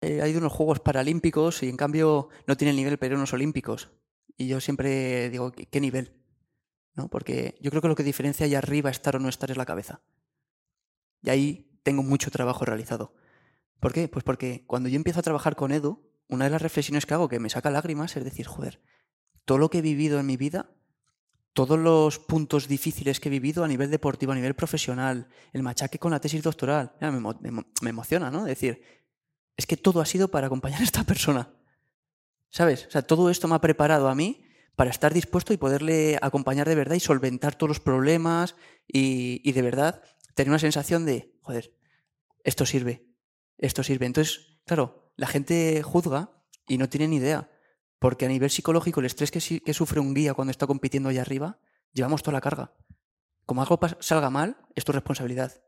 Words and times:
eh, 0.00 0.22
ha 0.22 0.28
ido 0.28 0.38
unos 0.38 0.52
Juegos 0.52 0.80
Paralímpicos 0.80 1.62
y 1.62 1.68
en 1.68 1.76
cambio 1.76 2.28
no 2.46 2.56
tiene 2.56 2.70
el 2.70 2.76
nivel 2.76 2.98
a 3.00 3.14
unos 3.16 3.32
Olímpicos. 3.32 3.90
Y 4.36 4.48
yo 4.48 4.60
siempre 4.60 5.28
digo, 5.30 5.52
¿qué, 5.52 5.80
nivel? 5.80 6.14
¿No? 6.94 7.08
Porque 7.08 7.56
yo 7.60 7.70
creo 7.70 7.82
que 7.82 7.88
lo 7.88 7.94
que 7.94 8.02
diferencia 8.02 8.46
allá 8.46 8.58
arriba 8.58 8.90
estar 8.90 9.16
o 9.16 9.18
no 9.18 9.28
estar 9.28 9.50
es 9.50 9.56
la 9.56 9.66
cabeza. 9.66 10.00
Y 11.22 11.30
ahí 11.30 11.78
tengo 11.82 12.02
mucho 12.02 12.30
trabajo 12.30 12.64
realizado. 12.64 13.14
¿Por 13.78 13.92
qué? 13.92 14.08
Pues 14.08 14.24
porque 14.24 14.64
cuando 14.66 14.88
yo 14.88 14.96
empiezo 14.96 15.20
a 15.20 15.22
trabajar 15.22 15.56
con 15.56 15.72
Edu, 15.72 16.02
una 16.28 16.44
de 16.46 16.50
las 16.50 16.62
reflexiones 16.62 17.06
que 17.06 17.14
hago 17.14 17.28
que 17.28 17.40
me 17.40 17.50
saca 17.50 17.70
lágrimas 17.70 18.16
es 18.16 18.24
decir, 18.24 18.46
joder, 18.46 18.80
todo 19.44 19.58
lo 19.58 19.68
que 19.70 19.78
he 19.78 19.82
vivido 19.82 20.18
en 20.20 20.26
mi 20.26 20.36
vida, 20.36 20.70
todos 21.52 21.78
los 21.78 22.18
puntos 22.18 22.68
difíciles 22.68 23.20
que 23.20 23.28
he 23.28 23.32
vivido 23.32 23.64
a 23.64 23.68
nivel 23.68 23.90
deportivo, 23.90 24.32
a 24.32 24.36
nivel 24.36 24.54
profesional, 24.54 25.28
el 25.52 25.62
machaque 25.62 25.98
con 25.98 26.12
la 26.12 26.20
tesis 26.20 26.42
doctoral, 26.42 26.92
me, 27.00 27.10
me 27.10 27.18
emo- 27.18 27.66
me 27.82 27.90
emociona, 27.90 28.30
¿no? 28.30 28.44
Decir, 28.44 28.82
es 29.60 29.66
que 29.66 29.76
todo 29.76 30.00
ha 30.00 30.06
sido 30.06 30.28
para 30.28 30.46
acompañar 30.46 30.80
a 30.80 30.84
esta 30.84 31.04
persona. 31.04 31.50
¿Sabes? 32.48 32.86
O 32.86 32.90
sea, 32.90 33.02
todo 33.02 33.28
esto 33.28 33.46
me 33.46 33.54
ha 33.54 33.60
preparado 33.60 34.08
a 34.08 34.14
mí 34.14 34.42
para 34.74 34.90
estar 34.90 35.12
dispuesto 35.12 35.52
y 35.52 35.58
poderle 35.58 36.18
acompañar 36.22 36.66
de 36.66 36.74
verdad 36.74 36.96
y 36.96 37.00
solventar 37.00 37.54
todos 37.54 37.68
los 37.68 37.80
problemas 37.80 38.56
y, 38.88 39.42
y 39.44 39.52
de 39.52 39.60
verdad 39.62 40.02
tener 40.34 40.48
una 40.48 40.58
sensación 40.58 41.04
de, 41.04 41.36
joder, 41.42 41.76
esto 42.42 42.64
sirve, 42.64 43.06
esto 43.58 43.82
sirve. 43.82 44.06
Entonces, 44.06 44.58
claro, 44.64 45.12
la 45.16 45.26
gente 45.26 45.82
juzga 45.82 46.30
y 46.66 46.78
no 46.78 46.88
tiene 46.88 47.08
ni 47.08 47.16
idea, 47.16 47.50
porque 47.98 48.24
a 48.24 48.28
nivel 48.28 48.48
psicológico 48.48 49.00
el 49.00 49.06
estrés 49.06 49.30
que, 49.30 49.60
que 49.60 49.74
sufre 49.74 50.00
un 50.00 50.14
guía 50.14 50.32
cuando 50.32 50.52
está 50.52 50.66
compitiendo 50.66 51.10
allá 51.10 51.20
arriba, 51.20 51.60
llevamos 51.92 52.22
toda 52.22 52.32
la 52.32 52.40
carga. 52.40 52.72
Como 53.44 53.60
algo 53.60 53.78
salga 54.00 54.30
mal, 54.30 54.56
es 54.74 54.86
tu 54.86 54.92
responsabilidad. 54.92 55.62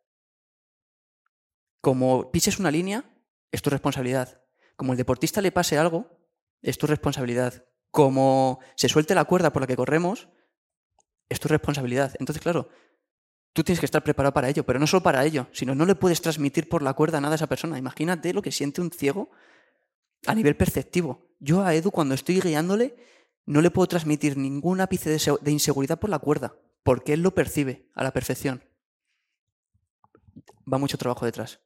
Como 1.83 2.31
pises 2.31 2.59
una 2.59 2.71
línea, 2.71 3.05
es 3.53 3.63
tu 3.63 3.71
responsabilidad. 3.71 4.43
Como 4.77 4.93
el 4.93 4.99
deportista 4.99 5.41
le 5.41 5.53
pase 5.53 5.79
algo, 5.79 6.19
es 6.63 6.77
tu 6.79 6.87
responsabilidad. 6.87 7.65
Como 7.91 8.59
se 8.75 8.89
suelte 8.89 9.15
la 9.15 9.25
cuerda 9.25 9.53
por 9.53 9.61
la 9.63 9.67
que 9.67 9.77
corremos, 9.77 10.29
es 11.29 11.39
tu 11.39 11.49
responsabilidad. 11.49 12.15
Entonces, 12.19 12.43
claro, 12.43 12.69
tú 13.53 13.63
tienes 13.63 13.81
que 13.81 13.87
estar 13.87 14.03
preparado 14.03 14.33
para 14.33 14.49
ello, 14.49 14.65
pero 14.65 14.79
no 14.79 14.87
solo 14.87 15.03
para 15.03 15.25
ello, 15.25 15.47
sino 15.53 15.75
no 15.75 15.85
le 15.87 15.95
puedes 15.95 16.21
transmitir 16.23 16.69
por 16.69 16.83
la 16.83 16.95
cuerda 16.95 17.21
nada 17.21 17.35
a 17.35 17.37
esa 17.37 17.47
persona. 17.47 17.79
Imagínate 17.79 18.33
lo 18.33 18.43
que 18.43 18.51
siente 18.53 18.81
un 18.81 18.91
ciego 18.91 19.31
a 20.27 20.35
nivel 20.35 20.57
perceptivo. 20.57 21.29
Yo 21.39 21.63
a 21.63 21.75
Edu, 21.75 21.91
cuando 21.91 22.15
estoy 22.15 22.41
guiándole, 22.41 22.97
no 23.45 23.61
le 23.61 23.71
puedo 23.71 23.89
transmitir 23.89 24.37
ningún 24.39 24.81
ápice 24.81 25.11
de, 25.11 25.19
se- 25.19 25.37
de 25.41 25.51
inseguridad 25.51 25.99
por 25.99 26.09
la 26.11 26.19
cuerda, 26.21 26.55
porque 26.83 27.13
él 27.13 27.23
lo 27.23 27.35
percibe 27.35 27.91
a 27.95 28.05
la 28.05 28.13
perfección. 28.13 28.65
Va 30.73 30.79
mucho 30.79 30.97
trabajo 30.97 31.27
detrás. 31.27 31.61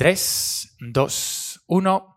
Tres, 0.00 0.78
dos, 0.80 1.62
uno. 1.66 2.09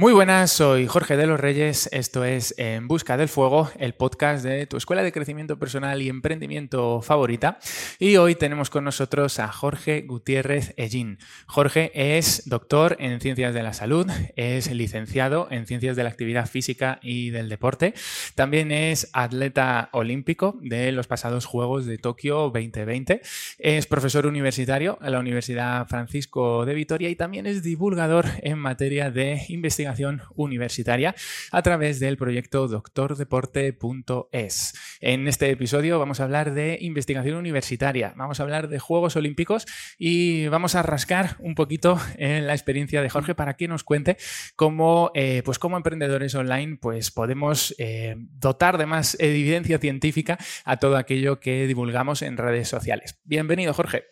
Muy 0.00 0.12
buenas, 0.12 0.52
soy 0.52 0.86
Jorge 0.86 1.16
de 1.16 1.26
los 1.26 1.40
Reyes. 1.40 1.88
Esto 1.90 2.24
es 2.24 2.54
En 2.56 2.86
Busca 2.86 3.16
del 3.16 3.28
Fuego, 3.28 3.68
el 3.80 3.94
podcast 3.94 4.44
de 4.44 4.64
tu 4.68 4.76
escuela 4.76 5.02
de 5.02 5.10
crecimiento 5.10 5.58
personal 5.58 6.00
y 6.00 6.08
emprendimiento 6.08 7.02
favorita. 7.02 7.58
Y 7.98 8.14
hoy 8.16 8.36
tenemos 8.36 8.70
con 8.70 8.84
nosotros 8.84 9.40
a 9.40 9.48
Jorge 9.48 10.02
Gutiérrez 10.02 10.72
Ellín. 10.76 11.18
Jorge 11.46 11.90
es 11.92 12.48
doctor 12.48 12.94
en 13.00 13.20
ciencias 13.20 13.52
de 13.52 13.64
la 13.64 13.72
salud, 13.72 14.06
es 14.36 14.70
licenciado 14.70 15.48
en 15.50 15.66
ciencias 15.66 15.96
de 15.96 16.04
la 16.04 16.10
actividad 16.10 16.46
física 16.46 17.00
y 17.02 17.30
del 17.30 17.48
deporte. 17.48 17.92
También 18.36 18.70
es 18.70 19.10
atleta 19.12 19.88
olímpico 19.90 20.60
de 20.60 20.92
los 20.92 21.08
pasados 21.08 21.44
Juegos 21.44 21.86
de 21.86 21.98
Tokio 21.98 22.50
2020. 22.50 23.20
Es 23.58 23.86
profesor 23.88 24.28
universitario 24.28 24.96
en 25.02 25.10
la 25.10 25.18
Universidad 25.18 25.88
Francisco 25.88 26.64
de 26.64 26.74
Vitoria 26.74 27.08
y 27.08 27.16
también 27.16 27.46
es 27.46 27.64
divulgador 27.64 28.26
en 28.42 28.60
materia 28.60 29.10
de 29.10 29.42
investigación 29.48 29.87
universitaria 30.34 31.14
a 31.50 31.62
través 31.62 32.00
del 32.00 32.16
proyecto 32.16 32.68
doctordeporte.es. 32.68 34.74
En 35.00 35.28
este 35.28 35.50
episodio 35.50 35.98
vamos 35.98 36.20
a 36.20 36.24
hablar 36.24 36.54
de 36.54 36.78
investigación 36.80 37.36
universitaria, 37.36 38.14
vamos 38.16 38.40
a 38.40 38.42
hablar 38.42 38.68
de 38.68 38.78
Juegos 38.78 39.16
Olímpicos 39.16 39.66
y 39.98 40.48
vamos 40.48 40.74
a 40.74 40.82
rascar 40.82 41.36
un 41.40 41.54
poquito 41.54 42.00
en 42.16 42.46
la 42.46 42.54
experiencia 42.54 43.02
de 43.02 43.10
Jorge 43.10 43.34
para 43.34 43.54
que 43.54 43.68
nos 43.68 43.84
cuente 43.84 44.16
cómo, 44.56 45.10
eh, 45.14 45.42
pues 45.44 45.58
como 45.58 45.76
emprendedores 45.76 46.34
online, 46.34 46.78
pues 46.80 47.10
podemos 47.10 47.74
eh, 47.78 48.16
dotar 48.18 48.78
de 48.78 48.86
más 48.86 49.16
evidencia 49.20 49.78
científica 49.78 50.38
a 50.64 50.78
todo 50.78 50.96
aquello 50.96 51.40
que 51.40 51.66
divulgamos 51.66 52.22
en 52.22 52.36
redes 52.36 52.68
sociales. 52.68 53.18
Bienvenido, 53.24 53.74
Jorge. 53.74 54.04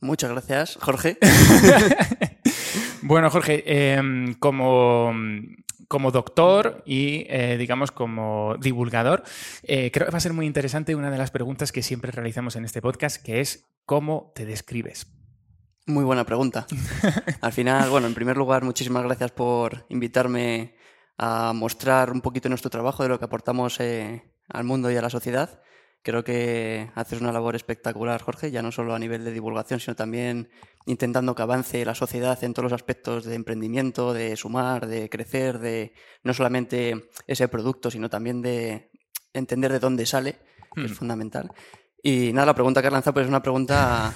Muchas 0.00 0.30
gracias, 0.30 0.78
Jorge. 0.80 1.18
Bueno, 3.06 3.28
Jorge, 3.28 3.62
eh, 3.66 4.34
como, 4.38 5.12
como 5.88 6.10
doctor 6.10 6.82
y, 6.86 7.26
eh, 7.28 7.58
digamos, 7.58 7.90
como 7.90 8.56
divulgador, 8.58 9.24
eh, 9.62 9.90
creo 9.92 10.06
que 10.06 10.12
va 10.12 10.16
a 10.16 10.22
ser 10.22 10.32
muy 10.32 10.46
interesante 10.46 10.94
una 10.94 11.10
de 11.10 11.18
las 11.18 11.30
preguntas 11.30 11.70
que 11.70 11.82
siempre 11.82 12.12
realizamos 12.12 12.56
en 12.56 12.64
este 12.64 12.80
podcast, 12.80 13.22
que 13.22 13.40
es 13.40 13.66
¿cómo 13.84 14.32
te 14.34 14.46
describes? 14.46 15.06
Muy 15.86 16.02
buena 16.02 16.24
pregunta. 16.24 16.66
Al 17.42 17.52
final, 17.52 17.90
bueno, 17.90 18.06
en 18.06 18.14
primer 18.14 18.38
lugar, 18.38 18.64
muchísimas 18.64 19.02
gracias 19.02 19.32
por 19.32 19.84
invitarme 19.90 20.74
a 21.18 21.52
mostrar 21.52 22.10
un 22.10 22.22
poquito 22.22 22.48
nuestro 22.48 22.70
trabajo 22.70 23.02
de 23.02 23.10
lo 23.10 23.18
que 23.18 23.26
aportamos 23.26 23.80
eh, 23.80 24.32
al 24.48 24.64
mundo 24.64 24.90
y 24.90 24.96
a 24.96 25.02
la 25.02 25.10
sociedad. 25.10 25.60
Creo 26.04 26.22
que 26.22 26.90
haces 26.94 27.20
una 27.22 27.32
labor 27.32 27.56
espectacular, 27.56 28.20
Jorge, 28.20 28.50
ya 28.50 28.60
no 28.60 28.70
solo 28.70 28.94
a 28.94 28.98
nivel 28.98 29.24
de 29.24 29.32
divulgación, 29.32 29.80
sino 29.80 29.96
también 29.96 30.50
intentando 30.84 31.34
que 31.34 31.40
avance 31.40 31.82
la 31.84 31.94
sociedad 31.94 32.44
en 32.44 32.52
todos 32.52 32.64
los 32.64 32.72
aspectos 32.74 33.24
de 33.24 33.34
emprendimiento, 33.34 34.12
de 34.12 34.36
sumar, 34.36 34.86
de 34.86 35.08
crecer, 35.08 35.58
de 35.58 35.94
no 36.22 36.34
solamente 36.34 37.08
ese 37.26 37.48
producto, 37.48 37.90
sino 37.90 38.10
también 38.10 38.42
de 38.42 38.90
entender 39.32 39.72
de 39.72 39.78
dónde 39.80 40.04
sale, 40.04 40.36
que 40.74 40.84
es 40.84 40.90
Hmm. 40.92 40.94
fundamental. 40.94 41.50
Y 42.02 42.34
nada, 42.34 42.46
la 42.46 42.54
pregunta 42.54 42.82
que 42.82 42.88
has 42.88 42.92
lanzado 42.92 43.14
pues, 43.14 43.24
es 43.24 43.30
una 43.30 43.42
pregunta 43.42 44.14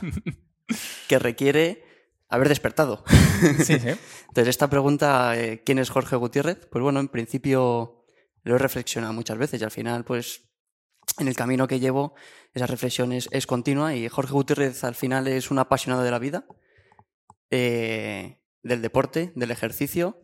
que 1.08 1.18
requiere 1.18 1.84
haber 2.28 2.48
despertado. 2.48 3.02
Sí, 3.64 3.78
sí. 3.78 3.88
Entonces, 4.28 4.48
esta 4.48 4.68
pregunta, 4.68 5.38
eh, 5.38 5.62
¿quién 5.64 5.78
es 5.78 5.88
Jorge 5.90 6.16
Gutiérrez? 6.16 6.66
Pues 6.70 6.82
bueno, 6.82 7.00
en 7.00 7.08
principio 7.08 8.04
lo 8.42 8.56
he 8.56 8.58
reflexionado 8.58 9.12
muchas 9.14 9.38
veces 9.38 9.60
y 9.60 9.64
al 9.64 9.70
final, 9.70 10.04
pues 10.04 10.47
en 11.18 11.28
el 11.28 11.36
camino 11.36 11.66
que 11.66 11.80
llevo, 11.80 12.14
esa 12.54 12.66
reflexión 12.66 13.12
es, 13.12 13.46
continua 13.46 13.94
y 13.94 14.08
Jorge 14.08 14.32
Gutiérrez 14.32 14.84
al 14.84 14.94
final 14.94 15.28
es 15.28 15.50
un 15.50 15.58
apasionado 15.58 16.02
de 16.02 16.10
la 16.10 16.18
vida, 16.18 16.46
eh, 17.50 18.40
del 18.62 18.82
deporte, 18.82 19.32
del 19.34 19.50
ejercicio, 19.50 20.22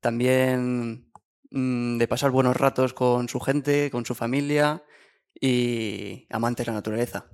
también 0.00 1.10
mm, 1.50 1.98
de 1.98 2.08
pasar 2.08 2.30
buenos 2.30 2.56
ratos 2.56 2.94
con 2.94 3.28
su 3.28 3.40
gente, 3.40 3.90
con 3.90 4.04
su 4.04 4.14
familia 4.14 4.84
y 5.40 6.26
amante 6.30 6.62
de 6.62 6.66
la 6.66 6.74
naturaleza. 6.74 7.30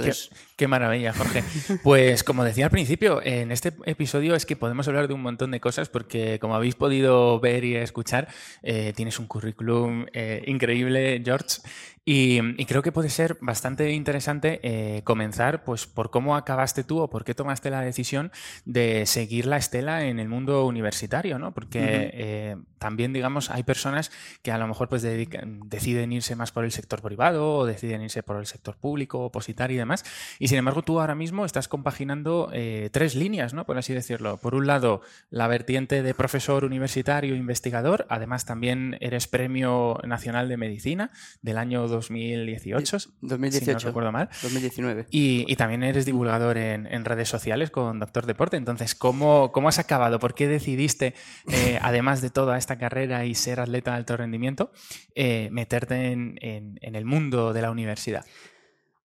Entonces, 0.00 0.30
Qué 0.56 0.68
maravilla, 0.68 1.12
Jorge. 1.12 1.44
Pues 1.82 2.24
como 2.24 2.42
decía 2.42 2.64
al 2.64 2.70
principio, 2.70 3.20
en 3.22 3.52
este 3.52 3.74
episodio 3.84 4.34
es 4.34 4.46
que 4.46 4.56
podemos 4.56 4.88
hablar 4.88 5.06
de 5.06 5.12
un 5.12 5.20
montón 5.20 5.50
de 5.50 5.60
cosas 5.60 5.90
porque 5.90 6.38
como 6.40 6.54
habéis 6.54 6.74
podido 6.74 7.38
ver 7.40 7.64
y 7.64 7.76
escuchar, 7.76 8.28
eh, 8.62 8.94
tienes 8.96 9.18
un 9.18 9.26
currículum 9.26 10.06
eh, 10.14 10.42
increíble, 10.46 11.20
George, 11.22 11.58
y, 12.06 12.38
y 12.56 12.64
creo 12.64 12.82
que 12.82 12.90
puede 12.90 13.10
ser 13.10 13.36
bastante 13.42 13.92
interesante 13.92 14.60
eh, 14.62 15.02
comenzar 15.02 15.62
pues, 15.62 15.86
por 15.86 16.10
cómo 16.10 16.36
acabaste 16.36 16.84
tú 16.84 17.00
o 17.00 17.10
por 17.10 17.24
qué 17.24 17.34
tomaste 17.34 17.68
la 17.68 17.82
decisión 17.82 18.32
de 18.64 19.04
seguir 19.04 19.44
la 19.44 19.58
estela 19.58 20.06
en 20.06 20.18
el 20.20 20.28
mundo 20.28 20.64
universitario, 20.66 21.38
¿no? 21.38 21.52
Porque 21.52 22.56
también, 22.78 23.12
digamos, 23.12 23.50
hay 23.50 23.62
personas 23.62 24.10
que 24.42 24.52
a 24.52 24.58
lo 24.58 24.66
mejor 24.66 24.88
pues, 24.88 25.02
dedican- 25.02 25.60
deciden 25.68 26.12
irse 26.12 26.36
más 26.36 26.52
por 26.52 26.64
el 26.64 26.72
sector 26.72 27.02
privado 27.02 27.54
o 27.56 27.66
deciden 27.66 28.02
irse 28.02 28.22
por 28.22 28.36
el 28.36 28.46
sector 28.46 28.76
público, 28.76 29.20
opositar 29.24 29.70
y 29.70 29.76
demás. 29.76 30.04
Y 30.38 30.48
sin 30.48 30.58
embargo, 30.58 30.82
tú 30.82 31.00
ahora 31.00 31.14
mismo 31.14 31.44
estás 31.44 31.68
compaginando 31.68 32.50
eh, 32.52 32.90
tres 32.92 33.14
líneas, 33.14 33.54
¿no? 33.54 33.64
Por 33.66 33.78
así 33.78 33.92
decirlo. 33.94 34.36
Por 34.38 34.54
un 34.54 34.66
lado, 34.66 35.00
la 35.30 35.46
vertiente 35.48 36.02
de 36.02 36.14
profesor 36.14 36.64
universitario 36.64 37.34
investigador. 37.34 38.06
Además, 38.08 38.44
también 38.44 38.96
eres 39.00 39.26
Premio 39.28 39.98
Nacional 40.04 40.48
de 40.48 40.56
Medicina 40.56 41.10
del 41.42 41.58
año 41.58 41.86
2018, 41.88 42.98
si 42.98 43.08
no 43.22 43.28
2018, 43.28 43.86
recuerdo 43.88 44.12
mal. 44.12 44.28
2019. 44.42 45.06
Y, 45.10 45.44
y 45.48 45.56
también 45.56 45.82
eres 45.82 46.04
divulgador 46.06 46.58
en, 46.58 46.86
en 46.86 47.04
redes 47.04 47.28
sociales 47.28 47.70
con 47.70 47.98
Doctor 48.00 48.26
Deporte. 48.26 48.56
Entonces, 48.56 48.94
¿cómo, 48.94 49.52
cómo 49.52 49.68
has 49.68 49.78
acabado? 49.78 50.18
¿Por 50.18 50.34
qué 50.34 50.46
decidiste, 50.48 51.14
eh, 51.52 51.78
además 51.82 52.20
de 52.22 52.30
toda 52.30 52.58
esta 52.58 52.65
carrera 52.74 53.24
y 53.24 53.36
ser 53.36 53.60
atleta 53.60 53.92
de 53.92 53.96
alto 53.98 54.16
rendimiento, 54.16 54.72
eh, 55.14 55.48
meterte 55.52 56.10
en, 56.10 56.36
en- 56.42 56.78
en 56.82 56.96
el 56.96 57.04
mundo 57.04 57.52
de 57.52 57.62
la 57.62 57.70
universidad? 57.70 58.24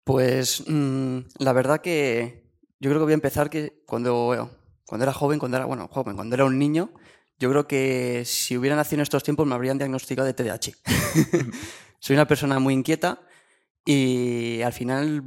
Pues 0.03 0.63
mm, 0.67 1.17
la 1.39 1.53
verdad 1.53 1.81
que 1.81 2.43
yo 2.79 2.89
creo 2.89 2.99
que 3.01 3.05
voy 3.05 3.13
a 3.13 3.15
empezar 3.15 3.49
que 3.49 3.81
cuando, 3.85 4.49
cuando 4.85 5.03
era 5.03 5.13
joven, 5.13 5.39
cuando 5.39 5.57
era, 5.57 5.65
bueno, 5.65 5.87
joven, 5.91 6.15
cuando 6.15 6.35
era 6.35 6.45
un 6.45 6.57
niño, 6.57 6.91
yo 7.39 7.49
creo 7.49 7.67
que 7.67 8.23
si 8.25 8.57
hubiera 8.57 8.75
nacido 8.75 8.97
en 8.99 9.03
estos 9.03 9.23
tiempos 9.23 9.45
me 9.47 9.55
habrían 9.55 9.77
diagnosticado 9.77 10.25
de 10.25 10.33
TDAH. 10.33 10.71
Soy 11.99 12.15
una 12.15 12.27
persona 12.27 12.59
muy 12.59 12.73
inquieta 12.73 13.21
y 13.85 14.61
al 14.61 14.73
final 14.73 15.23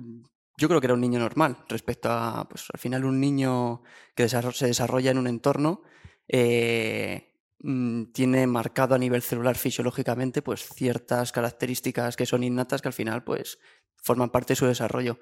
yo 0.57 0.69
creo 0.69 0.81
que 0.81 0.87
era 0.87 0.95
un 0.95 1.01
niño 1.01 1.19
normal 1.19 1.59
respecto 1.69 2.09
a, 2.11 2.49
pues 2.49 2.67
al 2.73 2.79
final 2.81 3.05
un 3.05 3.21
niño 3.21 3.83
que 4.15 4.29
se 4.29 4.67
desarrolla 4.67 5.11
en 5.11 5.19
un 5.19 5.27
entorno 5.27 5.83
eh, 6.29 7.30
tiene 8.13 8.47
marcado 8.47 8.95
a 8.95 8.99
nivel 8.99 9.21
celular 9.21 9.57
fisiológicamente 9.57 10.41
pues 10.41 10.67
ciertas 10.67 11.31
características 11.31 12.17
que 12.17 12.25
son 12.25 12.43
innatas 12.43 12.81
que 12.81 12.89
al 12.89 12.95
final 12.95 13.23
pues 13.23 13.59
forman 13.97 14.31
parte 14.31 14.53
de 14.53 14.57
su 14.57 14.67
desarrollo. 14.67 15.19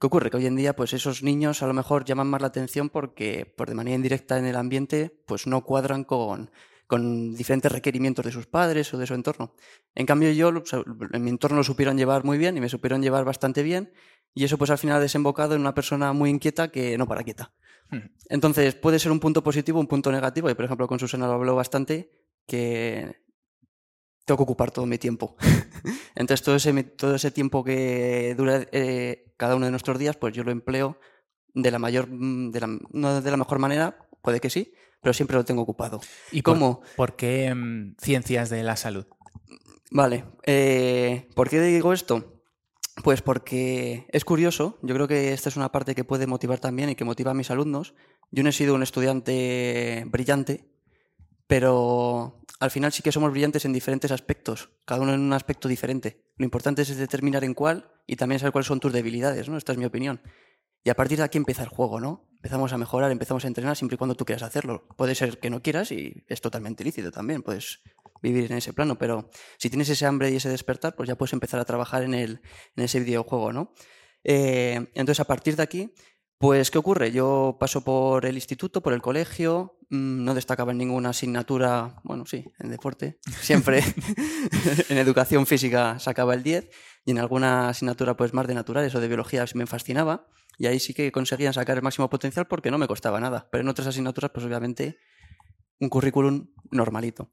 ¿Qué 0.00 0.06
ocurre? 0.06 0.30
Que 0.30 0.36
hoy 0.36 0.46
en 0.46 0.56
día 0.56 0.76
pues 0.76 0.92
esos 0.92 1.22
niños 1.22 1.62
a 1.62 1.66
lo 1.66 1.74
mejor 1.74 2.04
llaman 2.04 2.28
más 2.28 2.40
la 2.40 2.46
atención 2.46 2.90
porque 2.90 3.44
por 3.56 3.68
de 3.68 3.74
manera 3.74 3.96
indirecta 3.96 4.38
en 4.38 4.46
el 4.46 4.56
ambiente 4.56 5.20
pues 5.26 5.46
no 5.48 5.64
cuadran 5.64 6.04
con, 6.04 6.50
con 6.86 7.34
diferentes 7.34 7.72
requerimientos 7.72 8.24
de 8.24 8.32
sus 8.32 8.46
padres 8.46 8.94
o 8.94 8.98
de 8.98 9.06
su 9.06 9.14
entorno. 9.14 9.54
En 9.96 10.06
cambio 10.06 10.30
yo 10.30 10.50
en 11.12 11.24
mi 11.24 11.30
entorno 11.30 11.58
lo 11.58 11.64
supieron 11.64 11.98
llevar 11.98 12.24
muy 12.24 12.38
bien 12.38 12.56
y 12.56 12.60
me 12.60 12.68
supieron 12.68 13.02
llevar 13.02 13.24
bastante 13.24 13.64
bien 13.64 13.92
y 14.34 14.44
eso 14.44 14.58
pues 14.58 14.70
al 14.70 14.78
final 14.78 14.96
ha 14.96 15.00
desembocado 15.00 15.54
en 15.54 15.60
una 15.60 15.74
persona 15.74 16.12
muy 16.12 16.30
inquieta 16.30 16.68
que 16.68 16.96
no 16.96 17.06
para 17.06 17.22
quieta. 17.22 17.52
Hmm. 17.90 18.10
Entonces 18.28 18.74
puede 18.74 18.98
ser 18.98 19.12
un 19.12 19.20
punto 19.20 19.42
positivo, 19.42 19.80
un 19.80 19.86
punto 19.86 20.12
negativo. 20.12 20.48
Y 20.50 20.54
por 20.54 20.64
ejemplo 20.64 20.86
con 20.86 20.98
Susana 20.98 21.26
lo 21.26 21.34
hablo 21.34 21.56
bastante, 21.56 22.10
que 22.46 23.22
tengo 24.24 24.38
que 24.38 24.42
ocupar 24.42 24.70
todo 24.70 24.86
mi 24.86 24.98
tiempo. 24.98 25.36
Entonces 26.14 26.44
todo 26.44 26.56
ese, 26.56 26.82
todo 26.84 27.14
ese 27.14 27.30
tiempo 27.30 27.64
que 27.64 28.34
dura 28.36 28.66
eh, 28.72 29.34
cada 29.36 29.56
uno 29.56 29.66
de 29.66 29.72
nuestros 29.72 29.98
días, 29.98 30.16
pues 30.16 30.34
yo 30.34 30.44
lo 30.44 30.52
empleo 30.52 31.00
de 31.52 31.70
la 31.70 31.78
mayor, 31.78 32.08
de 32.08 32.60
la, 32.60 32.78
no 32.92 33.20
de 33.20 33.30
la 33.30 33.36
mejor 33.36 33.58
manera, 33.58 34.08
puede 34.22 34.40
que 34.40 34.50
sí, 34.50 34.72
pero 35.02 35.12
siempre 35.12 35.36
lo 35.36 35.44
tengo 35.44 35.62
ocupado. 35.62 36.00
¿Y 36.30 36.42
cómo? 36.42 36.82
Por, 36.96 37.16
qué 37.16 37.52
mm, 37.52 37.96
ciencias 38.00 38.50
de 38.50 38.62
la 38.62 38.76
salud? 38.76 39.06
Vale, 39.90 40.24
eh, 40.46 41.28
¿por 41.34 41.48
qué 41.48 41.60
digo 41.60 41.92
esto? 41.92 42.39
Pues 43.02 43.22
porque 43.22 44.06
es 44.10 44.24
curioso, 44.24 44.78
yo 44.82 44.94
creo 44.94 45.08
que 45.08 45.32
esta 45.32 45.48
es 45.48 45.56
una 45.56 45.72
parte 45.72 45.94
que 45.94 46.04
puede 46.04 46.26
motivar 46.26 46.58
también 46.58 46.90
y 46.90 46.94
que 46.94 47.04
motiva 47.04 47.30
a 47.30 47.34
mis 47.34 47.50
alumnos. 47.50 47.94
Yo 48.30 48.42
no 48.42 48.50
he 48.50 48.52
sido 48.52 48.74
un 48.74 48.82
estudiante 48.82 50.04
brillante, 50.06 50.68
pero 51.46 52.44
al 52.58 52.70
final 52.70 52.92
sí 52.92 53.02
que 53.02 53.12
somos 53.12 53.30
brillantes 53.30 53.64
en 53.64 53.72
diferentes 53.72 54.10
aspectos, 54.10 54.70
cada 54.84 55.00
uno 55.00 55.14
en 55.14 55.20
un 55.20 55.32
aspecto 55.32 55.68
diferente. 55.68 56.24
Lo 56.36 56.44
importante 56.44 56.82
es 56.82 56.96
determinar 56.96 57.44
en 57.44 57.54
cuál 57.54 57.90
y 58.06 58.16
también 58.16 58.38
saber 58.38 58.52
cuáles 58.52 58.66
son 58.66 58.80
tus 58.80 58.92
debilidades, 58.92 59.48
¿no? 59.48 59.56
Esta 59.56 59.72
es 59.72 59.78
mi 59.78 59.84
opinión. 59.84 60.20
Y 60.82 60.90
a 60.90 60.94
partir 60.94 61.18
de 61.18 61.24
aquí 61.24 61.38
empieza 61.38 61.62
el 61.62 61.68
juego, 61.68 62.00
¿no? 62.00 62.28
Empezamos 62.36 62.72
a 62.72 62.78
mejorar, 62.78 63.10
empezamos 63.10 63.44
a 63.44 63.48
entrenar 63.48 63.76
siempre 63.76 63.96
y 63.96 63.98
cuando 63.98 64.14
tú 64.14 64.24
quieras 64.24 64.42
hacerlo. 64.42 64.86
Puede 64.96 65.14
ser 65.14 65.38
que 65.38 65.50
no 65.50 65.62
quieras 65.62 65.92
y 65.92 66.24
es 66.26 66.40
totalmente 66.40 66.84
lícito 66.84 67.10
también. 67.10 67.42
Puedes 67.42 67.80
vivir 68.22 68.50
en 68.50 68.58
ese 68.58 68.72
plano, 68.72 68.98
pero 68.98 69.30
si 69.58 69.70
tienes 69.70 69.88
ese 69.88 70.06
hambre 70.06 70.30
y 70.30 70.36
ese 70.36 70.48
despertar, 70.48 70.94
pues 70.96 71.08
ya 71.08 71.16
puedes 71.16 71.32
empezar 71.32 71.60
a 71.60 71.64
trabajar 71.64 72.02
en, 72.02 72.14
el, 72.14 72.40
en 72.76 72.84
ese 72.84 73.00
videojuego, 73.00 73.52
¿no? 73.52 73.72
Eh, 74.24 74.90
entonces, 74.94 75.20
a 75.20 75.24
partir 75.24 75.56
de 75.56 75.62
aquí, 75.62 75.94
pues, 76.40 76.70
¿qué 76.70 76.78
ocurre? 76.78 77.12
Yo 77.12 77.58
paso 77.60 77.82
por 77.84 78.24
el 78.24 78.34
instituto, 78.34 78.82
por 78.82 78.94
el 78.94 79.02
colegio, 79.02 79.78
mm, 79.90 80.24
no 80.24 80.34
destacaba 80.34 80.72
en 80.72 80.78
ninguna 80.78 81.10
asignatura, 81.10 82.00
bueno, 82.02 82.24
sí, 82.24 82.46
en 82.58 82.70
deporte, 82.70 83.18
siempre 83.42 83.82
en 84.88 84.96
educación 84.96 85.46
física 85.46 85.98
sacaba 85.98 86.32
el 86.32 86.42
10 86.42 86.70
y 87.04 87.10
en 87.10 87.18
alguna 87.18 87.68
asignatura 87.68 88.16
pues 88.16 88.32
más 88.32 88.46
de 88.46 88.54
naturales 88.54 88.94
o 88.94 89.00
de 89.00 89.08
biología 89.08 89.44
me 89.54 89.66
fascinaba 89.66 90.28
y 90.56 90.66
ahí 90.66 90.78
sí 90.78 90.94
que 90.94 91.12
conseguían 91.12 91.52
sacar 91.52 91.76
el 91.76 91.82
máximo 91.82 92.08
potencial 92.08 92.46
porque 92.46 92.70
no 92.70 92.78
me 92.78 92.86
costaba 92.86 93.20
nada, 93.20 93.48
pero 93.50 93.60
en 93.62 93.68
otras 93.68 93.88
asignaturas 93.88 94.30
pues 94.32 94.46
obviamente 94.46 94.98
un 95.78 95.88
currículum 95.88 96.48
normalito. 96.70 97.30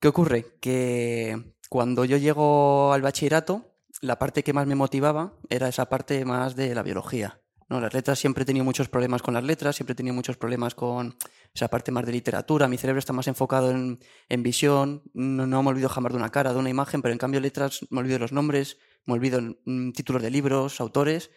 ¿Qué 0.00 0.08
ocurre? 0.08 0.56
Que 0.60 1.54
cuando 1.68 2.06
yo 2.06 2.16
llego 2.16 2.94
al 2.94 3.02
bachillerato, 3.02 3.76
la 4.00 4.18
parte 4.18 4.42
que 4.42 4.54
más 4.54 4.66
me 4.66 4.74
motivaba 4.74 5.34
era 5.50 5.68
esa 5.68 5.90
parte 5.90 6.24
más 6.24 6.56
de 6.56 6.74
la 6.74 6.82
biología. 6.82 7.42
¿no? 7.68 7.82
Las 7.82 7.92
letras 7.92 8.18
siempre 8.18 8.42
he 8.42 8.46
tenido 8.46 8.64
muchos 8.64 8.88
problemas 8.88 9.20
con 9.20 9.34
las 9.34 9.44
letras, 9.44 9.76
siempre 9.76 9.92
he 9.92 9.96
tenido 9.96 10.14
muchos 10.14 10.38
problemas 10.38 10.74
con 10.74 11.16
esa 11.52 11.68
parte 11.68 11.92
más 11.92 12.06
de 12.06 12.12
literatura. 12.12 12.66
Mi 12.66 12.78
cerebro 12.78 12.98
está 12.98 13.12
más 13.12 13.28
enfocado 13.28 13.70
en, 13.72 14.42
visión, 14.42 15.02
no, 15.12 15.62
me 15.62 15.68
olvido 15.68 15.90
jamás 15.90 16.12
de 16.12 16.18
una 16.18 16.30
cara, 16.30 16.54
de 16.54 16.58
una 16.58 16.70
imagen, 16.70 17.02
pero 17.02 17.12
en 17.12 17.18
cambio 17.18 17.38
letras 17.38 17.86
me 17.90 18.00
olvido 18.00 18.18
los 18.18 18.32
nombres, 18.32 18.78
me 19.04 19.12
olvido 19.12 19.42
mm, 19.66 19.92
títulos 19.92 20.22
de 20.22 20.30
libros, 20.30 20.80
autores, 20.80 21.30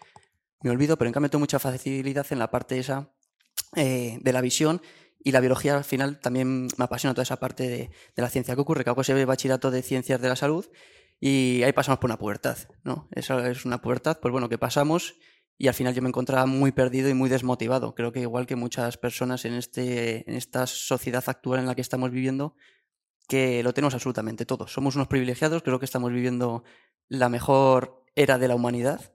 me 0.61 0.69
olvido, 0.69 0.97
pero 0.97 1.09
en 1.09 1.13
cambio 1.13 1.29
tengo 1.29 1.41
mucha 1.41 1.59
facilidad 1.59 2.25
en 2.29 2.39
la 2.39 2.49
parte 2.49 2.79
esa 2.79 3.11
eh, 3.75 4.19
de 4.21 4.33
la 4.33 4.39
visión 4.39 4.81
y 5.23 5.31
la 5.31 5.39
biología 5.39 5.77
al 5.77 5.83
final 5.83 6.19
también 6.19 6.67
me 6.77 6.85
apasiona 6.85 7.13
toda 7.13 7.23
esa 7.23 7.39
parte 7.39 7.67
de, 7.67 7.89
la 8.15 8.29
ciencia. 8.29 8.55
¿Qué 8.55 8.61
ocurre? 8.61 8.83
Que 8.83 8.89
hago 8.89 9.01
ese 9.01 9.25
bachillerato 9.25 9.71
de 9.71 9.81
ciencias 9.81 10.21
de 10.21 10.29
la 10.29 10.35
salud 10.35 10.65
y 11.19 11.63
ahí 11.63 11.71
pasamos 11.71 11.99
por 11.99 12.09
una 12.09 12.17
pubertad, 12.17 12.57
¿no? 12.83 13.07
Esa 13.11 13.49
es 13.49 13.65
una 13.65 13.81
pubertad, 13.81 14.19
pues 14.21 14.31
bueno, 14.31 14.49
que 14.49 14.57
pasamos 14.57 15.15
y 15.57 15.67
al 15.67 15.73
final 15.73 15.93
yo 15.93 16.01
me 16.01 16.09
encontraba 16.09 16.45
muy 16.45 16.71
perdido 16.71 17.09
y 17.09 17.13
muy 17.13 17.29
desmotivado. 17.29 17.95
Creo 17.95 18.11
que 18.11 18.21
igual 18.21 18.45
que 18.45 18.55
muchas 18.55 18.97
personas 18.97 19.45
en, 19.45 19.53
este, 19.53 20.29
en 20.29 20.35
esta 20.35 20.67
sociedad 20.67 21.23
actual 21.27 21.61
en 21.61 21.67
la 21.67 21.75
que 21.75 21.81
estamos 21.81 22.11
viviendo, 22.11 22.55
que 23.27 23.63
lo 23.63 23.73
tenemos 23.73 23.93
absolutamente 23.93 24.45
todos. 24.45 24.73
Somos 24.73 24.95
unos 24.95 25.07
privilegiados, 25.07 25.63
creo 25.63 25.79
que 25.79 25.85
estamos 25.85 26.11
viviendo 26.11 26.63
la 27.07 27.29
mejor 27.29 28.03
era 28.15 28.37
de 28.37 28.47
la 28.47 28.55
humanidad 28.55 29.13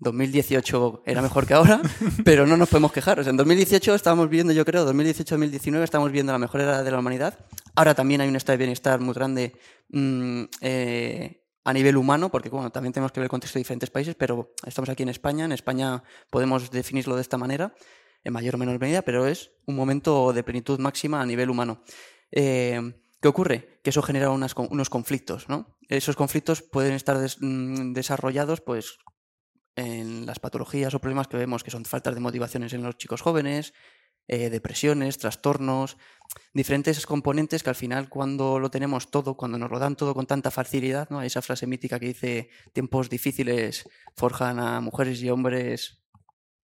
2018 0.00 1.02
era 1.04 1.20
mejor 1.20 1.46
que 1.46 1.54
ahora, 1.54 1.80
pero 2.24 2.46
no 2.46 2.56
nos 2.56 2.68
podemos 2.68 2.90
quejar. 2.90 3.20
en 3.20 3.36
2018 3.36 3.94
estábamos 3.94 4.28
viviendo, 4.30 4.52
yo 4.52 4.64
creo, 4.64 4.90
2018-2019 4.90 5.82
estamos 5.82 6.08
viviendo 6.08 6.32
la 6.32 6.38
mejor 6.38 6.62
era 6.62 6.82
de 6.82 6.90
la 6.90 6.98
humanidad. 6.98 7.38
Ahora 7.76 7.94
también 7.94 8.22
hay 8.22 8.28
un 8.28 8.36
estado 8.36 8.54
de 8.54 8.64
bienestar 8.64 8.98
muy 9.00 9.14
grande 9.14 9.54
mm, 9.90 10.44
eh, 10.62 11.44
a 11.64 11.72
nivel 11.74 11.98
humano, 11.98 12.30
porque 12.30 12.48
bueno, 12.48 12.70
también 12.70 12.94
tenemos 12.94 13.12
que 13.12 13.20
ver 13.20 13.26
el 13.26 13.30
contexto 13.30 13.58
de 13.58 13.60
diferentes 13.60 13.90
países, 13.90 14.14
pero 14.14 14.54
estamos 14.66 14.88
aquí 14.88 15.02
en 15.02 15.10
España. 15.10 15.44
En 15.44 15.52
España 15.52 16.02
podemos 16.30 16.70
definirlo 16.70 17.14
de 17.14 17.22
esta 17.22 17.36
manera, 17.36 17.74
en 18.24 18.32
mayor 18.32 18.54
o 18.54 18.58
menor 18.58 18.80
medida, 18.80 19.02
pero 19.02 19.26
es 19.26 19.52
un 19.66 19.76
momento 19.76 20.32
de 20.32 20.42
plenitud 20.42 20.78
máxima 20.78 21.20
a 21.20 21.26
nivel 21.26 21.50
humano. 21.50 21.82
Eh, 22.32 22.94
¿Qué 23.20 23.28
ocurre? 23.28 23.80
Que 23.84 23.90
eso 23.90 24.00
genera 24.00 24.30
unos 24.30 24.88
conflictos, 24.88 25.50
¿no? 25.50 25.76
Esos 25.88 26.16
conflictos 26.16 26.62
pueden 26.62 26.94
estar 26.94 27.18
mm, 27.18 27.92
desarrollados, 27.92 28.62
pues, 28.62 28.96
en 29.76 30.26
las 30.26 30.38
patologías 30.38 30.94
o 30.94 31.00
problemas 31.00 31.28
que 31.28 31.36
vemos, 31.36 31.64
que 31.64 31.70
son 31.70 31.84
faltas 31.84 32.14
de 32.14 32.20
motivaciones 32.20 32.72
en 32.72 32.82
los 32.82 32.98
chicos 32.98 33.22
jóvenes, 33.22 33.72
eh, 34.28 34.50
depresiones, 34.50 35.18
trastornos, 35.18 35.96
diferentes 36.54 37.04
componentes 37.04 37.62
que 37.62 37.70
al 37.70 37.74
final 37.74 38.08
cuando 38.08 38.60
lo 38.60 38.70
tenemos 38.70 39.10
todo, 39.10 39.36
cuando 39.36 39.58
nos 39.58 39.70
lo 39.70 39.78
dan 39.78 39.96
todo 39.96 40.14
con 40.14 40.26
tanta 40.26 40.50
facilidad, 40.50 41.10
¿no? 41.10 41.18
Hay 41.18 41.26
esa 41.26 41.42
frase 41.42 41.66
mítica 41.66 41.98
que 41.98 42.06
dice 42.06 42.50
tiempos 42.72 43.10
difíciles 43.10 43.88
forjan 44.16 44.60
a 44.60 44.80
mujeres 44.80 45.20
y 45.22 45.30
hombres 45.30 46.04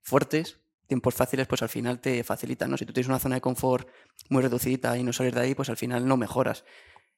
fuertes, 0.04 0.60
tiempos 0.86 1.16
fáciles 1.16 1.48
pues 1.48 1.64
al 1.64 1.70
final 1.70 2.00
te 2.00 2.24
facilitan, 2.24 2.70
¿no? 2.70 2.78
Si 2.78 2.86
tú 2.86 2.94
tienes 2.94 3.10
una 3.10 3.20
zona 3.20 3.36
de 3.36 3.42
confort 3.42 3.90
muy 4.30 4.44
reducida 4.44 4.96
y 4.98 5.04
no 5.04 5.12
sales 5.12 5.34
de 5.34 5.42
ahí, 5.42 5.56
pues 5.56 5.70
al 5.70 5.78
final 5.78 6.08
no 6.08 6.18
mejoras. 6.18 6.66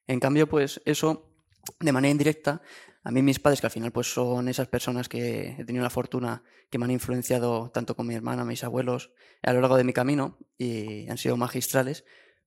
En 0.06 0.20
cambio, 0.20 0.48
pues 0.48 0.80
eso 0.86 1.28
de 1.80 1.92
manera 1.92 2.10
indirecta 2.10 2.62
a 3.04 3.10
mí 3.10 3.22
mis 3.22 3.38
padres, 3.38 3.60
que 3.60 3.66
al 3.66 3.70
final 3.70 3.92
pues 3.92 4.12
son 4.12 4.48
esas 4.48 4.68
personas 4.68 5.08
que 5.08 5.56
he 5.58 5.64
tenido 5.64 5.82
la 5.82 5.90
fortuna 5.90 6.42
que 6.68 6.78
me 6.78 6.84
han 6.84 6.90
influenciado 6.90 7.70
tanto 7.70 7.96
con 7.96 8.06
mi 8.06 8.14
hermana, 8.14 8.44
mis 8.44 8.64
abuelos, 8.64 9.12
a 9.42 9.52
lo 9.52 9.60
largo 9.60 9.76
de 9.76 9.84
mi 9.84 9.92
camino 9.92 10.38
y 10.58 11.08
han 11.08 11.16
sido 11.16 11.36
magistrales, 11.36 12.04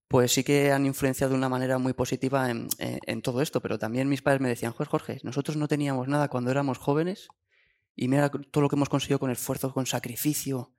pues 0.08 0.34
sí 0.34 0.44
que 0.44 0.72
han 0.72 0.86
influenciado 0.86 1.32
de 1.32 1.38
una 1.38 1.50
manera 1.50 1.78
muy 1.78 1.94
positiva 1.94 2.50
en, 2.52 3.22
todo 3.22 3.42
esto. 3.42 3.62
Pero 3.62 3.80
también 3.80 4.10
mis 4.10 4.22
padres 4.22 4.42
me 4.42 4.50
decían, 4.50 4.74
Jorge, 4.74 4.92
Jorge, 4.92 5.20
nosotros 5.24 5.58
no 5.58 5.68
teníamos 5.68 6.08
nada 6.08 6.28
cuando 6.28 6.52
éramos 6.52 6.78
jóvenes 6.78 7.30
y 7.96 8.08
mira 8.08 8.30
todo 8.30 8.62
lo 8.62 8.70
que 8.70 8.76
hemos 8.76 8.90
conseguido 8.90 9.20
con 9.20 9.32
esfuerzo, 9.32 9.74
con 9.74 9.86
sacrificio. 9.86 10.76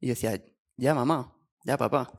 Y 0.00 0.08
yo 0.08 0.12
decía, 0.12 0.44
ya 0.76 0.94
mamá, 0.94 1.34
ya 1.64 1.76
papá. 1.76 2.12